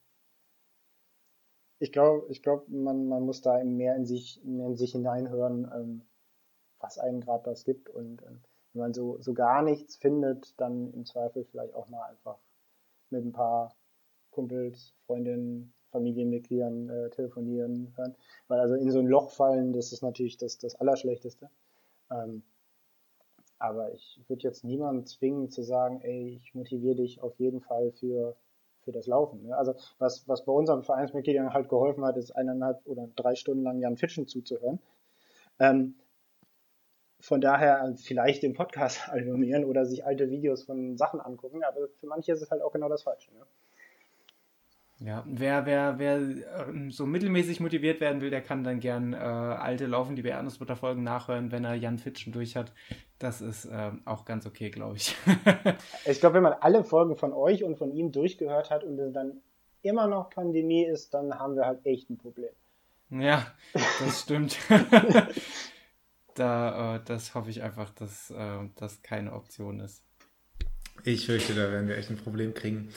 ich 1.78 1.92
glaube, 1.92 2.26
ich 2.30 2.42
glaube, 2.42 2.70
man, 2.70 3.08
man 3.08 3.24
muss 3.24 3.40
da 3.40 3.62
mehr 3.64 3.96
in 3.96 4.06
sich, 4.06 4.40
mehr 4.44 4.66
in 4.66 4.76
sich 4.76 4.92
hineinhören, 4.92 5.70
ähm, 5.74 6.02
was 6.78 6.98
einem 6.98 7.20
gerade 7.20 7.44
das 7.44 7.64
gibt 7.64 7.88
und 7.90 8.22
ähm, 8.22 8.40
wenn 8.72 8.82
man 8.82 8.94
so, 8.94 9.20
so 9.20 9.34
gar 9.34 9.62
nichts 9.62 9.96
findet, 9.96 10.58
dann 10.60 10.92
im 10.92 11.04
Zweifel 11.04 11.44
vielleicht 11.44 11.74
auch 11.74 11.88
mal 11.88 12.04
einfach 12.04 12.38
mit 13.10 13.24
ein 13.24 13.32
paar 13.32 13.74
Kumpels, 14.30 14.94
Freundinnen, 15.06 15.72
Familienmitgliedern 15.90 16.88
äh, 16.88 17.10
telefonieren 17.10 17.92
hören. 17.96 18.14
Weil 18.48 18.60
also 18.60 18.74
in 18.74 18.90
so 18.90 18.98
ein 18.98 19.06
Loch 19.06 19.30
fallen, 19.30 19.72
das 19.72 19.92
ist 19.92 20.02
natürlich 20.02 20.36
das, 20.36 20.58
das 20.58 20.74
Allerschlechteste. 20.76 21.50
Ähm, 22.10 22.42
aber 23.58 23.92
ich 23.92 24.20
würde 24.26 24.42
jetzt 24.42 24.64
niemanden 24.64 25.04
zwingen 25.04 25.50
zu 25.50 25.62
sagen, 25.62 26.00
ey, 26.00 26.40
ich 26.42 26.54
motiviere 26.54 26.96
dich 26.96 27.22
auf 27.22 27.38
jeden 27.38 27.60
Fall 27.60 27.92
für, 27.92 28.34
für 28.80 28.92
das 28.92 29.06
Laufen. 29.06 29.42
Ne? 29.42 29.56
Also 29.56 29.74
was, 29.98 30.26
was 30.26 30.44
bei 30.44 30.52
unseren 30.52 30.82
Vereinsmitgliedern 30.82 31.52
halt 31.52 31.68
geholfen 31.68 32.04
hat, 32.04 32.16
ist 32.16 32.30
eineinhalb 32.30 32.80
oder 32.86 33.08
drei 33.16 33.34
Stunden 33.34 33.62
lang 33.62 33.78
Jan 33.78 33.98
Fitschen 33.98 34.26
zuzuhören. 34.26 34.78
Ähm, 35.58 35.94
von 37.20 37.42
daher 37.42 37.84
äh, 37.84 37.96
vielleicht 37.96 38.42
den 38.42 38.54
Podcast 38.54 39.08
albümieren 39.10 39.64
oder 39.64 39.84
sich 39.84 40.04
alte 40.04 40.30
Videos 40.30 40.64
von 40.64 40.96
Sachen 40.96 41.20
angucken, 41.20 41.62
aber 41.62 41.88
für 42.00 42.06
manche 42.06 42.32
ist 42.32 42.42
es 42.42 42.50
halt 42.50 42.62
auch 42.62 42.72
genau 42.72 42.88
das 42.88 43.02
Falsche. 43.02 43.30
Ne? 43.34 43.42
Ja, 45.02 45.24
wer, 45.26 45.64
wer, 45.64 45.98
wer 45.98 46.18
ähm, 46.68 46.90
so 46.90 47.06
mittelmäßig 47.06 47.60
motiviert 47.60 48.02
werden 48.02 48.20
will, 48.20 48.28
der 48.28 48.42
kann 48.42 48.64
dann 48.64 48.80
gern 48.80 49.14
äh, 49.14 49.16
alte 49.16 49.86
Laufen, 49.86 50.14
die 50.14 50.20
Beerdnussbutter 50.20 50.76
Folgen 50.76 51.02
nachhören, 51.02 51.50
wenn 51.50 51.64
er 51.64 51.74
Jan 51.74 51.98
Fitschen 51.98 52.34
durch 52.34 52.54
hat. 52.54 52.74
Das 53.18 53.40
ist 53.40 53.64
äh, 53.64 53.92
auch 54.04 54.26
ganz 54.26 54.44
okay, 54.44 54.68
glaube 54.68 54.96
ich. 54.96 55.16
ich 56.04 56.20
glaube, 56.20 56.34
wenn 56.34 56.42
man 56.42 56.52
alle 56.52 56.84
Folgen 56.84 57.16
von 57.16 57.32
euch 57.32 57.64
und 57.64 57.78
von 57.78 57.92
ihm 57.92 58.12
durchgehört 58.12 58.68
hat 58.68 58.84
und 58.84 58.98
es 58.98 59.10
dann 59.14 59.40
immer 59.80 60.06
noch 60.06 60.28
Pandemie 60.28 60.84
ist, 60.84 61.14
dann 61.14 61.32
haben 61.32 61.56
wir 61.56 61.64
halt 61.64 61.86
echt 61.86 62.10
ein 62.10 62.18
Problem. 62.18 62.50
Ja, 63.08 63.46
das 63.72 64.20
stimmt. 64.20 64.58
da, 66.34 66.96
äh, 66.96 67.00
das 67.06 67.34
hoffe 67.34 67.48
ich 67.48 67.62
einfach, 67.62 67.88
dass 67.88 68.30
äh, 68.30 68.58
das 68.76 69.00
keine 69.00 69.32
Option 69.32 69.80
ist. 69.80 70.04
Ich 71.04 71.24
fürchte, 71.24 71.54
da 71.54 71.72
werden 71.72 71.88
wir 71.88 71.96
echt 71.96 72.10
ein 72.10 72.18
Problem 72.18 72.52
kriegen. 72.52 72.90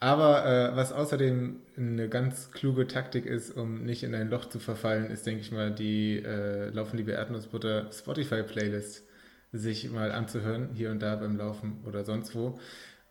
Aber 0.00 0.46
äh, 0.46 0.76
was 0.76 0.92
außerdem 0.94 1.60
eine 1.76 2.08
ganz 2.08 2.50
kluge 2.52 2.86
Taktik 2.86 3.26
ist, 3.26 3.54
um 3.54 3.84
nicht 3.84 4.02
in 4.02 4.14
ein 4.14 4.30
Loch 4.30 4.46
zu 4.46 4.58
verfallen, 4.58 5.10
ist, 5.10 5.26
denke 5.26 5.42
ich 5.42 5.52
mal, 5.52 5.70
die 5.70 6.22
äh, 6.24 6.70
Laufen 6.70 6.96
liebe 6.96 7.12
Erdnussbutter 7.12 7.92
Spotify-Playlist 7.92 9.04
sich 9.52 9.90
mal 9.90 10.10
anzuhören, 10.10 10.70
hier 10.72 10.90
und 10.90 11.00
da 11.00 11.16
beim 11.16 11.36
Laufen 11.36 11.84
oder 11.86 12.04
sonst 12.04 12.34
wo. 12.34 12.58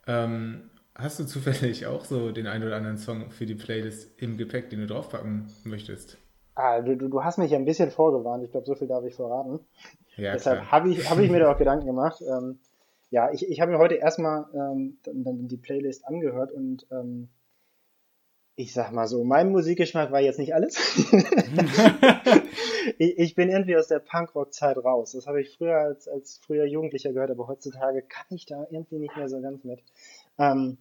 Ähm, 0.07 0.71
hast 0.95 1.19
du 1.19 1.25
zufällig 1.25 1.85
auch 1.85 2.05
so 2.05 2.31
den 2.31 2.47
einen 2.47 2.65
oder 2.65 2.77
anderen 2.77 2.97
Song 2.97 3.29
für 3.29 3.45
die 3.45 3.55
Playlist 3.55 4.19
im 4.19 4.37
Gepäck, 4.37 4.71
den 4.71 4.79
du 4.79 4.87
draufpacken 4.87 5.47
möchtest? 5.65 6.17
Ah, 6.55 6.81
du, 6.81 6.95
du 6.95 7.23
hast 7.23 7.37
mich 7.37 7.53
ein 7.53 7.65
bisschen 7.65 7.91
vorgewarnt. 7.91 8.43
Ich 8.43 8.51
glaube, 8.51 8.65
so 8.65 8.73
viel 8.73 8.87
darf 8.87 9.05
ich 9.05 9.15
verraten. 9.15 9.59
Ja, 10.17 10.33
Deshalb 10.33 10.71
habe 10.71 10.89
ich, 10.89 11.09
hab 11.09 11.19
ich 11.19 11.29
mir 11.29 11.39
da 11.39 11.51
auch 11.51 11.57
Gedanken 11.57 11.85
gemacht. 11.85 12.21
Ähm, 12.21 12.59
ja, 13.09 13.31
ich, 13.31 13.47
ich 13.47 13.61
habe 13.61 13.71
mir 13.71 13.79
heute 13.79 13.95
erstmal 13.95 14.45
ähm, 14.53 14.99
dann, 15.03 15.23
dann 15.23 15.47
die 15.47 15.57
Playlist 15.57 16.05
angehört 16.05 16.51
und 16.51 16.85
ähm, 16.91 17.29
ich 18.55 18.73
sag 18.73 18.91
mal 18.91 19.07
so, 19.07 19.23
mein 19.23 19.51
Musikgeschmack 19.51 20.11
war 20.11 20.19
jetzt 20.19 20.37
nicht 20.37 20.53
alles. 20.53 20.77
ich, 22.97 23.17
ich, 23.17 23.33
bin 23.33 23.49
irgendwie 23.49 23.77
aus 23.77 23.87
der 23.87 23.99
Punkrock-Zeit 23.99 24.77
raus. 24.77 25.13
Das 25.13 25.27
habe 25.27 25.39
ich 25.41 25.55
früher 25.55 25.77
als, 25.77 26.09
als 26.09 26.41
früher 26.45 26.65
Jugendlicher 26.65 27.13
gehört, 27.13 27.31
aber 27.31 27.47
heutzutage 27.47 28.01
kann 28.01 28.25
ich 28.31 28.45
da 28.45 28.67
irgendwie 28.69 28.99
nicht 28.99 29.15
mehr 29.15 29.29
so 29.29 29.39
ganz 29.39 29.63
mit. 29.63 29.81
Ähm, 30.37 30.77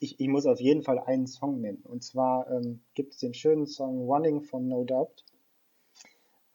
ich, 0.00 0.18
ich 0.18 0.28
muss 0.28 0.46
auf 0.46 0.58
jeden 0.58 0.82
Fall 0.82 0.98
einen 0.98 1.26
Song 1.26 1.60
nennen. 1.60 1.82
Und 1.82 2.02
zwar 2.02 2.50
ähm, 2.50 2.80
gibt 2.94 3.12
es 3.12 3.18
den 3.18 3.34
schönen 3.34 3.66
Song 3.66 4.06
Running 4.06 4.40
von 4.40 4.66
No 4.66 4.84
Doubt. 4.84 5.22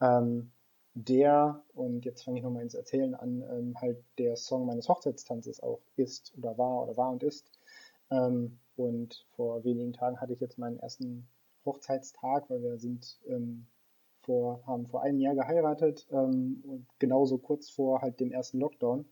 Ähm, 0.00 0.50
der, 0.94 1.62
und 1.74 2.04
jetzt 2.04 2.22
fange 2.22 2.38
ich 2.38 2.44
nochmal 2.44 2.62
ins 2.62 2.74
Erzählen 2.74 3.14
an, 3.14 3.42
ähm, 3.50 3.80
halt 3.80 4.02
der 4.18 4.36
Song 4.36 4.66
meines 4.66 4.88
Hochzeitstanzes 4.88 5.62
auch 5.62 5.80
ist 5.96 6.32
oder 6.36 6.58
war 6.58 6.82
oder 6.82 6.96
war 6.96 7.10
und 7.10 7.22
ist. 7.22 7.50
Ähm, 8.10 8.58
und 8.76 9.26
vor 9.36 9.64
wenigen 9.64 9.92
Tagen 9.92 10.20
hatte 10.20 10.32
ich 10.32 10.40
jetzt 10.40 10.58
meinen 10.58 10.78
ersten 10.78 11.26
Hochzeitstag, 11.64 12.48
weil 12.50 12.62
wir 12.62 12.78
sind 12.78 13.18
ähm, 13.28 13.66
vor, 14.22 14.62
haben 14.66 14.86
vor 14.86 15.02
einem 15.02 15.18
Jahr 15.20 15.34
geheiratet 15.34 16.06
ähm, 16.10 16.62
und 16.66 16.86
genauso 16.98 17.38
kurz 17.38 17.70
vor 17.70 18.02
halt 18.02 18.20
dem 18.20 18.32
ersten 18.32 18.58
Lockdown. 18.58 19.06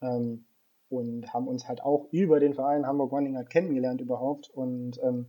Ähm, 0.00 0.44
und 0.88 1.32
haben 1.32 1.48
uns 1.48 1.66
halt 1.68 1.82
auch 1.82 2.06
über 2.10 2.38
den 2.38 2.52
Verein 2.52 2.86
Hamburg 2.86 3.12
Running 3.12 3.36
halt 3.36 3.48
kennengelernt 3.48 4.02
überhaupt. 4.02 4.50
Und 4.50 5.02
ähm, 5.02 5.26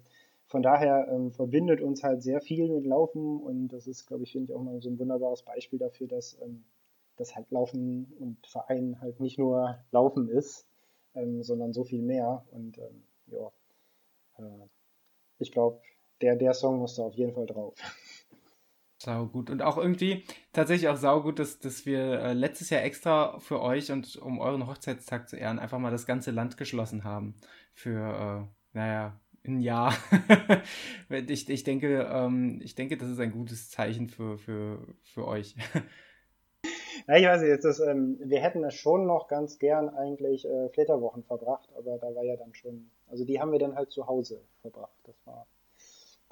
von 0.53 0.61
daher 0.61 1.07
ähm, 1.09 1.31
verbindet 1.31 1.81
uns 1.81 2.03
halt 2.03 2.21
sehr 2.21 2.39
viel 2.39 2.69
mit 2.69 2.85
Laufen 2.85 3.41
und 3.41 3.69
das 3.69 3.87
ist, 3.87 4.05
glaube 4.05 4.21
ich, 4.21 4.33
finde 4.33 4.51
ich 4.51 4.55
auch 4.55 4.61
mal 4.61 4.79
so 4.83 4.87
ein 4.87 4.99
wunderbares 4.99 5.41
Beispiel 5.41 5.79
dafür, 5.79 6.05
dass 6.05 6.37
ähm, 6.43 6.63
das 7.15 7.35
halt 7.35 7.49
Laufen 7.49 8.13
und 8.19 8.37
Verein 8.45 9.01
halt 9.01 9.19
nicht 9.19 9.39
nur 9.39 9.79
Laufen 9.89 10.29
ist, 10.29 10.67
ähm, 11.15 11.41
sondern 11.41 11.73
so 11.73 11.83
viel 11.83 12.03
mehr. 12.03 12.45
Und 12.51 12.77
ähm, 12.77 13.03
ja, 13.25 13.51
äh, 14.37 14.67
ich 15.39 15.51
glaube, 15.51 15.81
der, 16.21 16.35
der 16.35 16.53
Song 16.53 16.77
musste 16.77 17.01
auf 17.01 17.15
jeden 17.15 17.33
Fall 17.33 17.47
drauf. 17.47 17.73
Sau 18.99 19.25
gut. 19.25 19.49
Und 19.49 19.63
auch 19.63 19.77
irgendwie 19.77 20.23
tatsächlich 20.51 20.87
auch 20.87 20.97
sau 20.97 21.23
gut, 21.23 21.39
dass, 21.39 21.57
dass 21.57 21.87
wir 21.87 22.19
äh, 22.19 22.33
letztes 22.33 22.69
Jahr 22.69 22.83
extra 22.83 23.39
für 23.39 23.59
euch 23.59 23.91
und 23.91 24.17
um 24.17 24.39
euren 24.39 24.67
Hochzeitstag 24.67 25.29
zu 25.29 25.35
ehren, 25.35 25.57
einfach 25.57 25.79
mal 25.79 25.89
das 25.89 26.05
ganze 26.05 26.29
Land 26.29 26.57
geschlossen 26.57 27.03
haben. 27.03 27.33
Für, 27.73 28.45
äh, 28.45 28.77
naja, 28.77 29.19
Jahr. 29.45 29.93
ich, 31.09 31.49
ich, 31.49 31.63
denke, 31.63 32.09
ähm, 32.11 32.61
ich 32.63 32.75
denke, 32.75 32.97
das 32.97 33.09
ist 33.09 33.19
ein 33.19 33.31
gutes 33.31 33.69
Zeichen 33.69 34.07
für, 34.07 34.37
für, 34.37 34.79
für 35.03 35.27
euch. 35.27 35.55
Ja, 37.07 37.17
ich 37.17 37.25
weiß 37.25 37.41
nicht, 37.41 37.49
jetzt 37.49 37.65
ist, 37.65 37.79
ähm, 37.79 38.17
wir 38.23 38.39
hätten 38.39 38.63
es 38.63 38.75
schon 38.75 39.05
noch 39.05 39.27
ganz 39.27 39.59
gern 39.59 39.89
eigentlich 39.89 40.45
äh, 40.45 40.69
Flitterwochen 40.69 41.23
verbracht, 41.23 41.67
aber 41.77 41.97
da 41.97 42.15
war 42.15 42.23
ja 42.23 42.37
dann 42.37 42.53
schon, 42.53 42.89
also 43.07 43.25
die 43.25 43.41
haben 43.41 43.51
wir 43.51 43.59
dann 43.59 43.75
halt 43.75 43.91
zu 43.91 44.07
Hause 44.07 44.41
verbracht. 44.61 44.93
Das 45.03 45.15
war 45.25 45.45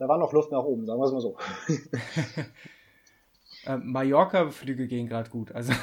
da 0.01 0.07
war 0.07 0.17
noch 0.17 0.33
Luft 0.33 0.51
nach 0.51 0.63
oben, 0.63 0.87
sagen 0.87 0.99
wir 0.99 1.05
es 1.05 1.11
mal 1.11 1.21
so. 1.21 1.37
äh, 3.67 3.77
Mallorca-Flüge 3.77 4.87
gehen 4.87 5.07
gerade 5.07 5.29
gut. 5.29 5.51
Also, 5.51 5.73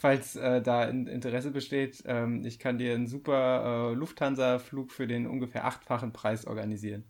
falls 0.00 0.34
äh, 0.36 0.62
da 0.62 0.84
Interesse 0.84 1.50
besteht, 1.50 2.02
ähm, 2.06 2.42
ich 2.44 2.58
kann 2.58 2.78
dir 2.78 2.94
einen 2.94 3.06
super 3.06 3.90
äh, 3.90 3.94
Lufthansa-Flug 3.94 4.92
für 4.92 5.06
den 5.06 5.26
ungefähr 5.26 5.66
achtfachen 5.66 6.12
Preis 6.12 6.46
organisieren. 6.46 7.04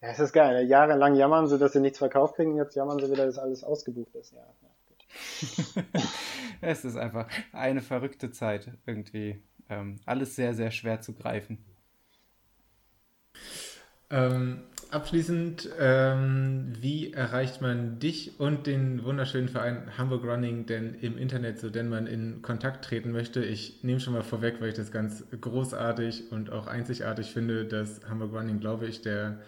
Ja, 0.00 0.08
das 0.08 0.20
ist 0.20 0.32
geil. 0.32 0.66
Jahrelang 0.66 1.16
jammern 1.16 1.48
sie, 1.48 1.58
dass 1.58 1.72
sie 1.72 1.80
nichts 1.80 1.98
verkauft 1.98 2.36
kriegen, 2.36 2.56
jetzt 2.56 2.76
jammern 2.76 2.98
sie 3.00 3.10
wieder, 3.10 3.26
dass 3.26 3.38
alles 3.38 3.64
ausgebucht 3.64 4.14
ist. 4.14 4.32
Ja, 4.32 4.46
ja 4.62 5.82
es 6.60 6.84
ist 6.84 6.96
einfach 6.96 7.28
eine 7.52 7.80
verrückte 7.80 8.30
Zeit 8.30 8.70
irgendwie. 8.86 9.42
Ähm, 9.68 9.96
alles 10.06 10.36
sehr, 10.36 10.54
sehr 10.54 10.70
schwer 10.70 11.00
zu 11.00 11.14
greifen. 11.14 11.58
Ähm, 14.10 14.62
abschließend, 14.90 15.70
ähm, 15.78 16.72
wie 16.80 17.12
erreicht 17.12 17.60
man 17.60 17.98
dich 17.98 18.38
und 18.40 18.66
den 18.66 19.04
wunderschönen 19.04 19.48
Verein 19.48 19.96
Hamburg 19.98 20.24
Running 20.24 20.66
denn 20.66 20.94
im 20.94 21.18
Internet, 21.18 21.58
so 21.58 21.70
denn 21.70 21.88
man 21.88 22.06
in 22.06 22.42
Kontakt 22.42 22.84
treten 22.84 23.12
möchte? 23.12 23.44
Ich 23.44 23.82
nehme 23.82 24.00
schon 24.00 24.14
mal 24.14 24.22
vorweg, 24.22 24.60
weil 24.60 24.70
ich 24.70 24.74
das 24.74 24.92
ganz 24.92 25.24
großartig 25.40 26.32
und 26.32 26.52
auch 26.52 26.66
einzigartig 26.66 27.32
finde, 27.32 27.64
dass 27.64 28.00
Hamburg 28.08 28.32
Running, 28.32 28.60
glaube 28.60 28.86
ich, 28.86 29.02
der 29.02 29.38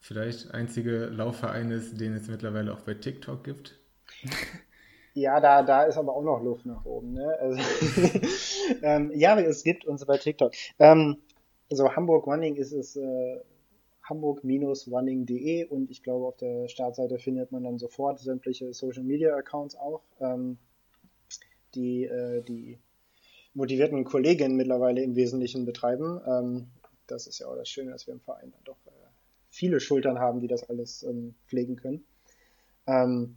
vielleicht 0.00 0.54
einzige 0.54 1.06
Laufverein 1.06 1.70
ist, 1.70 2.00
den 2.00 2.14
es 2.14 2.28
mittlerweile 2.28 2.72
auch 2.72 2.80
bei 2.80 2.94
TikTok 2.94 3.44
gibt. 3.44 3.78
Ja, 5.12 5.40
da, 5.40 5.64
da 5.64 5.82
ist 5.82 5.96
aber 5.96 6.14
auch 6.14 6.22
noch 6.22 6.40
Luft 6.40 6.66
nach 6.66 6.84
oben. 6.84 7.14
Ne? 7.14 7.36
Also, 7.40 7.58
ähm, 8.82 9.10
ja, 9.12 9.36
es 9.40 9.64
gibt 9.64 9.84
uns 9.84 10.04
bei 10.04 10.16
TikTok. 10.16 10.52
Ähm, 10.78 11.16
also 11.70 11.94
Hamburg 11.94 12.26
Running 12.26 12.56
ist 12.56 12.72
es 12.72 12.96
äh, 12.96 13.40
hamburg-running.de 14.10 15.64
und 15.66 15.90
ich 15.90 16.02
glaube, 16.02 16.26
auf 16.26 16.36
der 16.36 16.68
Startseite 16.68 17.18
findet 17.18 17.52
man 17.52 17.64
dann 17.64 17.78
sofort 17.78 18.20
sämtliche 18.20 18.74
Social 18.74 19.04
Media 19.04 19.34
Accounts 19.34 19.76
auch, 19.76 20.02
ähm, 20.20 20.58
die 21.74 22.04
äh, 22.04 22.42
die 22.42 22.78
motivierten 23.54 24.04
Kolleginnen 24.04 24.56
mittlerweile 24.56 25.02
im 25.02 25.16
Wesentlichen 25.16 25.64
betreiben. 25.64 26.20
Ähm, 26.26 26.66
das 27.06 27.26
ist 27.26 27.38
ja 27.40 27.46
auch 27.46 27.56
das 27.56 27.68
Schöne, 27.68 27.90
dass 27.92 28.06
wir 28.06 28.14
im 28.14 28.20
Verein 28.20 28.52
doch 28.64 28.76
äh, 28.86 28.90
viele 29.50 29.80
Schultern 29.80 30.18
haben, 30.18 30.40
die 30.40 30.46
das 30.46 30.68
alles 30.68 31.02
ähm, 31.02 31.34
pflegen 31.46 31.76
können. 31.76 32.04
Ähm, 32.86 33.36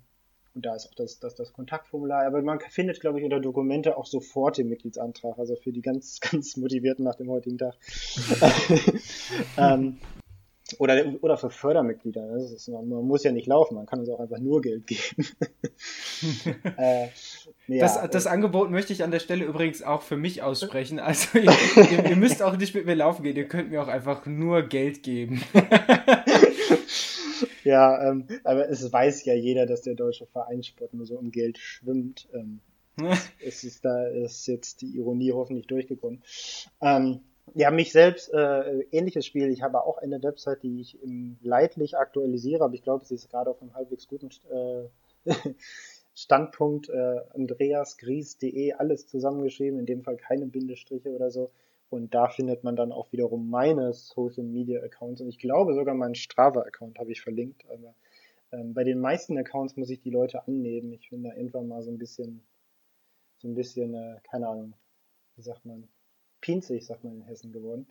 und 0.55 0.65
da 0.65 0.75
ist 0.75 0.87
auch 0.87 0.93
das, 0.93 1.19
das, 1.19 1.33
das 1.33 1.51
Kontaktformular. 1.51 2.25
Aber 2.25 2.41
man 2.43 2.59
findet, 2.59 2.99
glaube 2.99 3.19
ich, 3.19 3.25
unter 3.25 3.39
Dokumente 3.39 3.97
auch 3.97 4.05
sofort 4.05 4.57
den 4.57 4.69
Mitgliedsantrag. 4.69 5.39
Also 5.39 5.55
für 5.55 5.71
die 5.71 5.81
ganz, 5.81 6.19
ganz 6.31 6.57
Motivierten 6.57 7.03
nach 7.03 7.15
dem 7.15 7.29
heutigen 7.29 7.57
Tag. 7.57 7.75
oder, 10.79 11.03
oder 11.21 11.37
für 11.37 11.49
Fördermitglieder. 11.49 12.27
Das 12.33 12.51
ist, 12.51 12.67
man 12.67 12.87
muss 12.87 13.23
ja 13.23 13.31
nicht 13.31 13.47
laufen, 13.47 13.75
man 13.75 13.85
kann 13.85 13.99
uns 13.99 14.09
auch 14.09 14.19
einfach 14.19 14.39
nur 14.39 14.61
Geld 14.61 14.87
geben. 14.87 15.27
äh, 16.77 17.07
ja, 17.67 17.79
das, 17.79 18.09
das 18.09 18.27
Angebot 18.27 18.71
möchte 18.71 18.93
ich 18.93 19.03
an 19.03 19.11
der 19.11 19.19
Stelle 19.19 19.45
übrigens 19.45 19.83
auch 19.83 20.01
für 20.01 20.17
mich 20.17 20.41
aussprechen. 20.41 20.99
Also 20.99 21.37
ihr, 21.37 21.51
ihr, 21.91 22.09
ihr, 22.09 22.15
müsst 22.15 22.41
auch 22.41 22.57
nicht 22.57 22.75
mit 22.75 22.85
mir 22.85 22.95
laufen 22.95 23.23
gehen, 23.23 23.35
ihr 23.35 23.47
könnt 23.47 23.69
mir 23.69 23.81
auch 23.81 23.87
einfach 23.87 24.25
nur 24.25 24.63
Geld 24.63 25.03
geben. 25.03 25.41
ja, 27.63 28.09
ähm, 28.09 28.27
aber 28.43 28.69
es 28.69 28.91
weiß 28.91 29.25
ja 29.25 29.33
jeder, 29.33 29.65
dass 29.65 29.81
der 29.81 29.95
deutsche 29.95 30.25
Vereinssport 30.25 30.93
nur 30.93 31.05
so 31.05 31.17
um 31.17 31.31
Geld 31.31 31.57
schwimmt. 31.57 32.27
Ähm, 32.33 32.59
es 33.43 33.63
ist 33.63 33.85
da 33.85 34.07
ist 34.07 34.47
jetzt 34.47 34.81
die 34.81 34.97
Ironie 34.97 35.31
hoffentlich 35.31 35.67
durchgekommen. 35.67 36.21
Ähm, 36.81 37.21
ja, 37.55 37.71
mich 37.71 37.91
selbst, 37.91 38.33
äh, 38.33 38.81
ähnliches 38.91 39.25
Spiel. 39.25 39.49
Ich 39.49 39.61
habe 39.61 39.83
auch 39.83 39.97
eine 39.97 40.21
Website, 40.23 40.63
die 40.63 40.81
ich 40.81 41.01
im 41.01 41.37
leidlich 41.41 41.97
aktualisiere, 41.97 42.63
aber 42.63 42.73
ich 42.73 42.83
glaube, 42.83 43.05
sie 43.05 43.15
ist 43.15 43.29
gerade 43.29 43.49
auf 43.49 43.61
einem 43.61 43.73
halbwegs 43.75 44.07
guten 44.07 44.29
äh, 44.49 45.29
Standpunkt. 46.15 46.89
Äh, 46.89 47.21
andreasgries.de, 47.33 48.73
alles 48.73 49.07
zusammengeschrieben, 49.07 49.79
in 49.79 49.85
dem 49.85 50.03
Fall 50.03 50.17
keine 50.17 50.47
Bindestriche 50.47 51.09
oder 51.09 51.31
so. 51.31 51.51
Und 51.89 52.15
da 52.15 52.27
findet 52.27 52.63
man 52.63 52.75
dann 52.75 52.91
auch 52.91 53.11
wiederum 53.11 53.49
meine 53.51 53.93
Social 53.93 54.43
Media 54.43 54.81
Accounts. 54.81 55.21
Und 55.21 55.29
ich 55.29 55.37
glaube 55.37 55.75
sogar 55.75 55.93
meinen 55.93 56.15
Strava-Account 56.15 56.97
habe 56.97 57.11
ich 57.11 57.21
verlinkt. 57.21 57.65
Aber 57.69 57.93
ähm, 58.51 58.73
bei 58.73 58.83
den 58.83 58.99
meisten 58.99 59.37
Accounts 59.37 59.77
muss 59.77 59.91
ich 59.91 60.01
die 60.01 60.09
Leute 60.09 60.47
annehmen. 60.47 60.91
Ich 60.93 61.09
bin 61.11 61.23
da 61.23 61.35
irgendwann 61.35 61.67
mal 61.67 61.83
so 61.83 61.91
ein 61.91 61.99
bisschen, 61.99 62.41
so 63.37 63.47
ein 63.47 63.53
bisschen, 63.53 63.93
äh, 63.93 64.17
keine 64.23 64.47
Ahnung, 64.47 64.73
wie 65.35 65.43
sagt 65.43 65.65
man, 65.65 65.87
pinzig, 66.43 66.85
sagt 66.85 67.03
man 67.03 67.15
in 67.15 67.21
Hessen 67.23 67.51
geworden. 67.53 67.87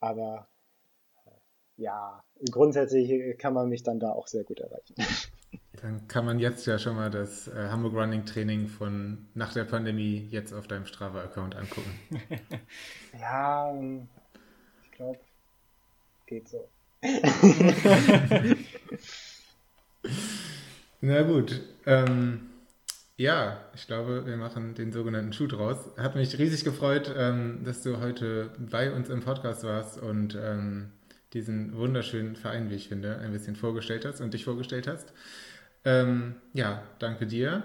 Aber 0.00 0.46
äh, 1.24 1.30
ja, 1.76 2.22
grundsätzlich 2.50 3.38
kann 3.38 3.54
man 3.54 3.68
mich 3.70 3.82
dann 3.82 3.98
da 3.98 4.12
auch 4.12 4.28
sehr 4.28 4.44
gut 4.44 4.60
erreichen. 4.60 4.94
Dann 5.80 6.06
kann 6.06 6.24
man 6.24 6.38
jetzt 6.38 6.66
ja 6.66 6.78
schon 6.78 6.96
mal 6.96 7.10
das 7.10 7.48
äh, 7.48 7.68
Hamburg 7.68 7.94
Running 7.94 8.24
Training 8.24 8.68
von 8.68 9.26
nach 9.34 9.52
der 9.52 9.64
Pandemie 9.64 10.28
jetzt 10.30 10.52
auf 10.52 10.68
deinem 10.68 10.86
Strava-Account 10.86 11.56
angucken. 11.56 11.90
ja, 13.20 13.70
ähm, 13.70 14.06
ich 14.84 14.92
glaube, 14.92 15.18
geht 16.26 16.48
so. 16.48 16.68
Na 21.00 21.22
gut. 21.22 21.60
Ähm, 21.84 22.51
ja, 23.16 23.60
ich 23.74 23.86
glaube, 23.86 24.26
wir 24.26 24.36
machen 24.36 24.74
den 24.74 24.92
sogenannten 24.92 25.32
Shoot 25.32 25.58
raus. 25.58 25.90
Hat 25.96 26.16
mich 26.16 26.38
riesig 26.38 26.64
gefreut, 26.64 27.14
ähm, 27.16 27.60
dass 27.64 27.82
du 27.82 28.00
heute 28.00 28.50
bei 28.58 28.92
uns 28.92 29.10
im 29.10 29.20
Podcast 29.20 29.64
warst 29.64 30.00
und 30.00 30.38
ähm, 30.40 30.90
diesen 31.32 31.76
wunderschönen 31.76 32.36
Verein, 32.36 32.70
wie 32.70 32.74
ich 32.74 32.88
finde, 32.88 33.18
ein 33.18 33.32
bisschen 33.32 33.56
vorgestellt 33.56 34.04
hast 34.04 34.20
und 34.20 34.34
dich 34.34 34.44
vorgestellt 34.44 34.86
hast. 34.86 35.12
Ähm, 35.84 36.36
ja, 36.52 36.82
danke 36.98 37.26
dir. 37.26 37.64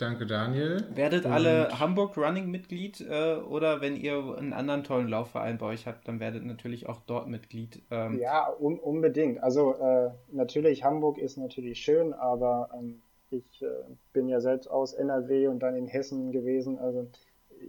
Danke, 0.00 0.24
Daniel. 0.24 0.86
Werdet 0.94 1.26
und 1.26 1.32
alle 1.32 1.78
Hamburg 1.78 2.16
Running 2.16 2.50
Mitglied 2.50 3.02
äh, 3.02 3.34
oder 3.34 3.82
wenn 3.82 3.96
ihr 3.96 4.34
einen 4.38 4.54
anderen 4.54 4.82
tollen 4.82 5.08
Laufverein 5.08 5.58
bei 5.58 5.66
euch 5.66 5.86
habt, 5.86 6.08
dann 6.08 6.20
werdet 6.20 6.44
natürlich 6.46 6.88
auch 6.88 7.00
dort 7.06 7.28
Mitglied. 7.28 7.82
Ähm, 7.90 8.18
ja, 8.18 8.48
un 8.58 8.78
unbedingt. 8.78 9.42
Also 9.42 9.74
äh, 9.74 10.10
natürlich, 10.32 10.84
Hamburg 10.84 11.18
ist 11.18 11.36
natürlich 11.36 11.80
schön, 11.80 12.14
aber 12.14 12.70
ich 13.30 13.62
äh, 13.62 13.66
bin 14.12 14.28
ja 14.28 14.40
selbst 14.40 14.68
aus 14.68 14.92
NRW 14.92 15.48
und 15.48 15.60
dann 15.60 15.76
in 15.76 15.86
Hessen 15.86 16.32
gewesen. 16.32 16.78
Also 16.78 17.06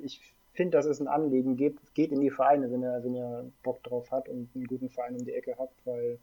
ich 0.04 0.20
findet, 0.54 0.74
das 0.74 0.86
ist 0.86 1.00
ein 1.00 1.08
Anliegen, 1.08 1.56
geht, 1.56 1.78
geht 1.94 2.12
in 2.12 2.22
die 2.22 2.30
Vereine, 2.30 2.72
wenn 2.72 2.84
ihr, 2.84 3.00
wenn 3.04 3.16
ihr 3.16 3.52
Bock 3.64 3.84
drauf 3.84 4.12
habt 4.12 4.30
und 4.30 4.50
einen 4.56 4.68
guten 4.68 4.90
Verein 4.90 5.16
um 5.16 5.26
die 5.26 5.34
Ecke 5.34 5.56
habt, 5.58 5.76
weil 5.86 6.20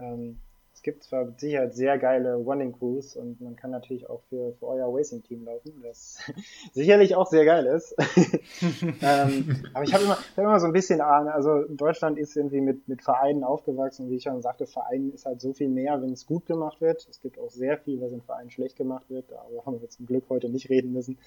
ähm, 0.00 0.38
es 0.53 0.53
gibt 0.84 1.02
zwar 1.02 1.24
mit 1.24 1.40
Sicherheit 1.40 1.74
sehr 1.74 1.98
geile 1.98 2.34
Running 2.36 2.72
Crews 2.72 3.16
und 3.16 3.40
man 3.40 3.56
kann 3.56 3.70
natürlich 3.70 4.08
auch 4.08 4.22
für, 4.28 4.52
für 4.52 4.66
euer 4.66 4.86
Racing-Team 4.88 5.44
laufen, 5.44 5.82
das 5.82 6.18
sicherlich 6.72 7.16
auch 7.16 7.26
sehr 7.26 7.44
geil 7.44 7.66
ist. 7.66 7.96
ähm, 9.02 9.64
aber 9.72 9.84
ich 9.84 9.92
habe 9.92 10.04
immer, 10.04 10.16
hab 10.16 10.38
immer 10.38 10.60
so 10.60 10.66
ein 10.66 10.72
bisschen 10.72 11.00
Ahnung, 11.00 11.32
also 11.32 11.64
Deutschland 11.68 12.18
ist 12.18 12.36
irgendwie 12.36 12.60
mit, 12.60 12.86
mit 12.86 13.02
Vereinen 13.02 13.42
aufgewachsen, 13.42 14.10
wie 14.10 14.16
ich 14.16 14.22
schon 14.22 14.42
sagte, 14.42 14.66
Verein 14.66 15.10
ist 15.12 15.24
halt 15.24 15.40
so 15.40 15.54
viel 15.54 15.68
mehr, 15.68 16.00
wenn 16.00 16.12
es 16.12 16.26
gut 16.26 16.46
gemacht 16.46 16.80
wird. 16.80 17.06
Es 17.10 17.20
gibt 17.20 17.38
auch 17.38 17.50
sehr 17.50 17.78
viel, 17.78 18.00
was 18.00 18.12
in 18.12 18.20
Vereinen 18.20 18.50
schlecht 18.50 18.76
gemacht 18.76 19.08
wird, 19.08 19.30
darüber 19.30 19.64
haben 19.64 19.80
wir 19.80 19.88
zum 19.88 20.06
Glück 20.06 20.24
heute 20.28 20.48
nicht 20.50 20.68
reden 20.68 20.92
müssen. 20.92 21.18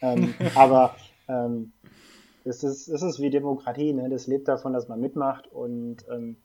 Ähm, 0.00 0.34
aber 0.54 0.94
ähm, 1.28 1.72
es, 2.44 2.62
ist, 2.62 2.88
es 2.88 3.02
ist 3.02 3.20
wie 3.20 3.30
Demokratie, 3.30 3.92
ne? 3.92 4.08
das 4.08 4.28
lebt 4.28 4.46
davon, 4.46 4.72
dass 4.72 4.88
man 4.88 5.00
mitmacht 5.00 5.52
und 5.52 6.06
ähm, 6.08 6.36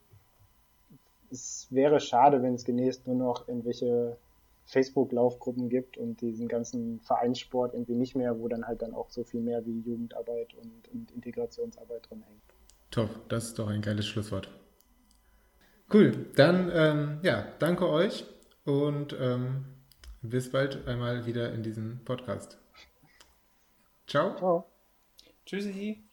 es 1.32 1.68
wäre 1.70 2.00
schade, 2.00 2.42
wenn 2.42 2.56
es 2.56 2.64
demnächst 2.64 3.08
nur 3.08 3.16
noch 3.16 3.48
irgendwelche 3.48 4.18
Facebook-Laufgruppen 4.66 5.70
gibt 5.70 5.98
und 5.98 6.22
diesen 6.22 6.48
ganzen 6.48 7.00
Vereinssport 7.02 7.74
irgendwie 7.74 7.96
nicht 7.96 8.16
mehr, 8.16 8.40
wo 8.40 8.48
dann 8.48 8.66
halt 8.66 8.82
dann 8.82 8.94
auch 8.94 9.10
so 9.10 9.24
viel 9.24 9.42
mehr 9.42 9.66
wie 9.66 9.80
Jugendarbeit 9.80 10.54
und, 10.56 10.88
und 10.92 11.12
Integrationsarbeit 11.12 12.10
drin 12.10 12.24
hängt. 12.28 12.42
Top, 12.92 13.10
das 13.30 13.46
ist 13.46 13.60
doch 13.60 13.68
ein 13.68 13.82
geiles 13.82 14.06
Schlusswort. 14.06 14.50
Cool, 15.94 16.26
dann 16.36 16.72
ähm, 16.74 17.20
ja, 17.22 17.46
danke 17.60 17.88
euch 17.88 18.26
und 18.66 19.16
ähm, 19.20 19.66
bis 20.24 20.52
bald 20.52 20.88
einmal 20.88 21.28
wieder 21.28 21.54
in 21.54 21.62
diesem 21.62 22.00
Podcast. 22.04 22.58
Ciao. 24.08 24.36
Ciao. 24.36 24.66
Tschüssi. 25.46 26.05